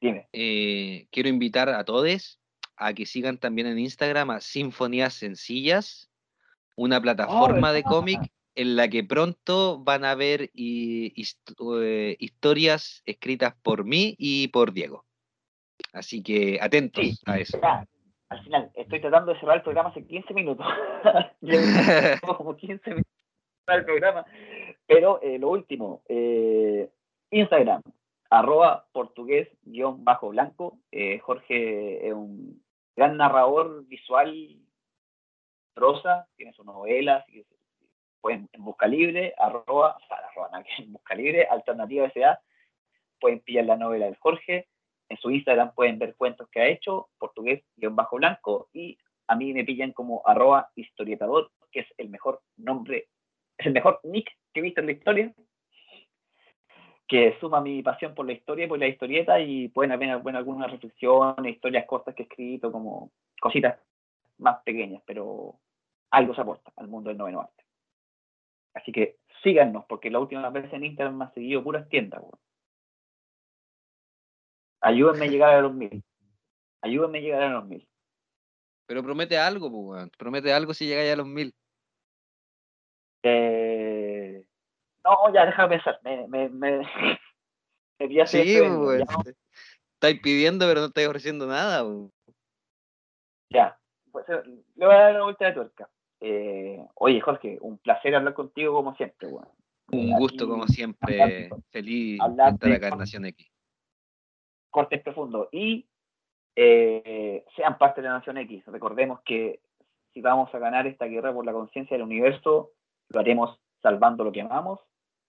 Dime. 0.00 0.28
Eh, 0.32 1.06
quiero 1.10 1.28
invitar 1.28 1.68
a 1.68 1.84
todos 1.84 2.40
a 2.76 2.92
que 2.92 3.06
sigan 3.06 3.38
también 3.38 3.66
en 3.66 3.78
Instagram 3.78 4.30
a 4.30 4.40
Sinfonías 4.40 5.14
Sencillas, 5.14 6.10
una 6.76 7.00
plataforma 7.00 7.72
de 7.72 7.82
cómic 7.82 8.20
en 8.54 8.76
la 8.76 8.88
que 8.88 9.04
pronto 9.04 9.78
van 9.82 10.04
a 10.04 10.14
ver 10.14 10.50
eh, 10.54 11.12
historias 12.18 13.02
escritas 13.06 13.54
por 13.62 13.84
mí 13.84 14.14
y 14.18 14.48
por 14.48 14.72
Diego. 14.72 15.04
Así 15.92 16.22
que 16.22 16.58
atentos 16.60 17.22
a 17.26 17.38
eso 17.38 17.58
al 18.28 18.42
final, 18.42 18.70
estoy 18.74 19.00
tratando 19.00 19.32
de 19.32 19.40
cerrar 19.40 19.56
el 19.56 19.62
programa 19.62 19.90
hace 19.90 20.04
15 20.04 20.34
minutos. 20.34 20.66
como 22.36 22.56
15 22.56 22.90
minutos 22.90 23.12
el 23.68 23.84
programa. 23.84 24.24
Pero 24.86 25.20
eh, 25.22 25.38
lo 25.38 25.50
último, 25.50 26.02
eh, 26.08 26.88
Instagram, 27.30 27.82
arroba 28.30 28.86
portugués 28.92 29.48
guion 29.62 30.04
bajo 30.04 30.30
blanco. 30.30 30.78
Eh, 30.90 31.18
Jorge 31.18 32.06
es 32.08 32.14
un 32.14 32.62
gran 32.96 33.16
narrador 33.16 33.86
visual, 33.86 34.34
prosa, 35.74 36.26
tiene 36.36 36.52
su 36.52 36.64
novela, 36.64 37.16
así 37.16 37.32
que 37.32 37.46
pueden 38.20 38.48
en 38.52 38.64
busca 38.64 38.86
libre, 38.86 39.34
arroba, 39.38 39.96
o 39.96 40.06
sea, 40.06 40.18
arroba, 40.18 40.50
en 40.78 40.92
busca 40.92 41.14
libre, 41.14 41.46
alternativa 41.46 42.10
SA, 42.10 42.40
pueden 43.20 43.40
pillar 43.40 43.66
la 43.66 43.76
novela 43.76 44.06
del 44.06 44.16
Jorge 44.16 44.68
en 45.08 45.16
su 45.18 45.30
Instagram 45.30 45.72
pueden 45.74 45.98
ver 45.98 46.16
cuentos 46.16 46.48
que 46.50 46.60
ha 46.60 46.68
hecho, 46.68 47.08
portugués-blanco, 47.18 48.68
y 48.72 48.98
a 49.28 49.36
mí 49.36 49.52
me 49.52 49.64
pillan 49.64 49.92
como 49.92 50.22
arroba 50.26 50.70
historietador, 50.74 51.50
que 51.70 51.80
es 51.80 51.86
el 51.96 52.08
mejor 52.08 52.42
nombre, 52.56 53.08
es 53.58 53.66
el 53.66 53.72
mejor 53.72 54.00
nick 54.04 54.28
que 54.52 54.60
he 54.60 54.62
visto 54.62 54.80
en 54.80 54.86
la 54.86 54.92
historia, 54.92 55.34
que 57.06 57.36
suma 57.40 57.60
mi 57.60 57.82
pasión 57.82 58.14
por 58.14 58.26
la 58.26 58.32
historia 58.32 58.64
y 58.64 58.68
por 58.68 58.78
la 58.78 58.88
historieta, 58.88 59.40
y 59.40 59.68
pueden 59.68 59.98
ver 59.98 60.18
bueno, 60.18 60.38
algunas 60.38 60.70
reflexiones, 60.70 61.54
historias 61.54 61.86
cortas 61.86 62.14
que 62.14 62.24
he 62.24 62.26
escrito, 62.26 62.72
como 62.72 63.12
cositas 63.40 63.78
más 64.38 64.62
pequeñas, 64.64 65.02
pero 65.06 65.58
algo 66.10 66.34
se 66.34 66.40
aporta 66.40 66.72
al 66.76 66.88
mundo 66.88 67.08
del 67.08 67.18
noveno 67.18 67.40
arte. 67.40 67.64
Así 68.74 68.92
que 68.92 69.18
síganos, 69.42 69.84
porque 69.88 70.10
la 70.10 70.18
última 70.18 70.48
vez 70.50 70.72
en 70.72 70.84
Instagram 70.84 71.16
me 71.16 71.24
ha 71.24 71.30
seguido 71.32 71.62
puras 71.62 71.88
tiendas. 71.88 72.22
Ayúdenme 74.80 75.26
a 75.26 75.28
llegar 75.28 75.54
a 75.54 75.62
los 75.62 75.74
mil. 75.74 76.04
Ayúdenme 76.82 77.18
a 77.18 77.20
llegar 77.20 77.42
a 77.42 77.50
los 77.50 77.66
mil. 77.66 77.88
Pero 78.86 79.02
promete 79.02 79.38
algo, 79.38 79.70
pues, 79.70 80.10
Promete 80.16 80.52
algo 80.52 80.74
si 80.74 80.86
llegáis 80.86 81.12
a 81.12 81.16
los 81.16 81.26
mil. 81.26 81.54
Eh... 83.22 84.15
No, 85.06 85.32
ya 85.32 85.46
deja 85.46 85.62
de 85.62 85.68
pensar. 85.68 86.00
Me, 86.02 86.26
me, 86.26 86.48
me, 86.48 86.78
me 88.00 88.26
sí, 88.26 88.58
pues, 88.76 89.04
Estáis 89.94 90.20
pidiendo, 90.20 90.66
pero 90.66 90.80
no 90.80 90.86
estáis 90.86 91.06
ofreciendo 91.06 91.46
nada. 91.46 91.84
Ya. 93.50 93.78
Pues, 94.10 94.28
eh, 94.28 94.42
le 94.74 94.86
voy 94.86 94.94
a 94.94 94.98
dar 94.98 95.14
una 95.14 95.24
vuelta 95.24 95.46
de 95.46 95.52
tuerca. 95.52 95.88
Eh, 96.20 96.84
oye, 96.94 97.20
Jorge, 97.20 97.58
un 97.60 97.78
placer 97.78 98.16
hablar 98.16 98.34
contigo 98.34 98.74
como 98.74 98.96
siempre. 98.96 99.28
Un 99.92 100.10
gusto 100.18 100.48
como 100.48 100.66
siempre. 100.66 101.50
Feliz 101.70 102.18
de 102.18 102.48
estar 102.48 102.72
acá 102.72 102.88
en 102.88 102.98
Nación 102.98 103.26
X 103.26 103.48
cortes 104.76 105.00
profundos 105.00 105.48
y 105.52 105.86
eh, 106.54 107.46
sean 107.56 107.78
parte 107.78 108.02
de 108.02 108.08
la 108.08 108.18
Nación 108.18 108.36
X. 108.36 108.62
Recordemos 108.66 109.20
que 109.24 109.60
si 110.12 110.20
vamos 110.20 110.54
a 110.54 110.58
ganar 110.58 110.86
esta 110.86 111.06
guerra 111.06 111.32
por 111.32 111.46
la 111.46 111.54
conciencia 111.54 111.96
del 111.96 112.04
universo, 112.04 112.72
lo 113.08 113.20
haremos 113.20 113.58
salvando 113.80 114.22
lo 114.22 114.32
que 114.32 114.42
amamos 114.42 114.80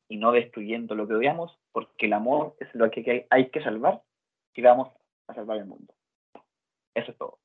y 0.09 0.17
no 0.17 0.31
destruyendo 0.31 0.95
lo 0.95 1.07
que 1.07 1.15
odiamos, 1.15 1.57
porque 1.71 2.05
el 2.05 2.13
amor 2.13 2.55
es 2.59 2.73
lo 2.73 2.89
que 2.89 3.27
hay 3.29 3.49
que 3.49 3.61
salvar 3.61 4.01
si 4.53 4.61
vamos 4.61 4.89
a 5.27 5.33
salvar 5.33 5.57
el 5.57 5.65
mundo. 5.65 5.93
Eso 6.95 7.11
es 7.11 7.17
todo. 7.17 7.39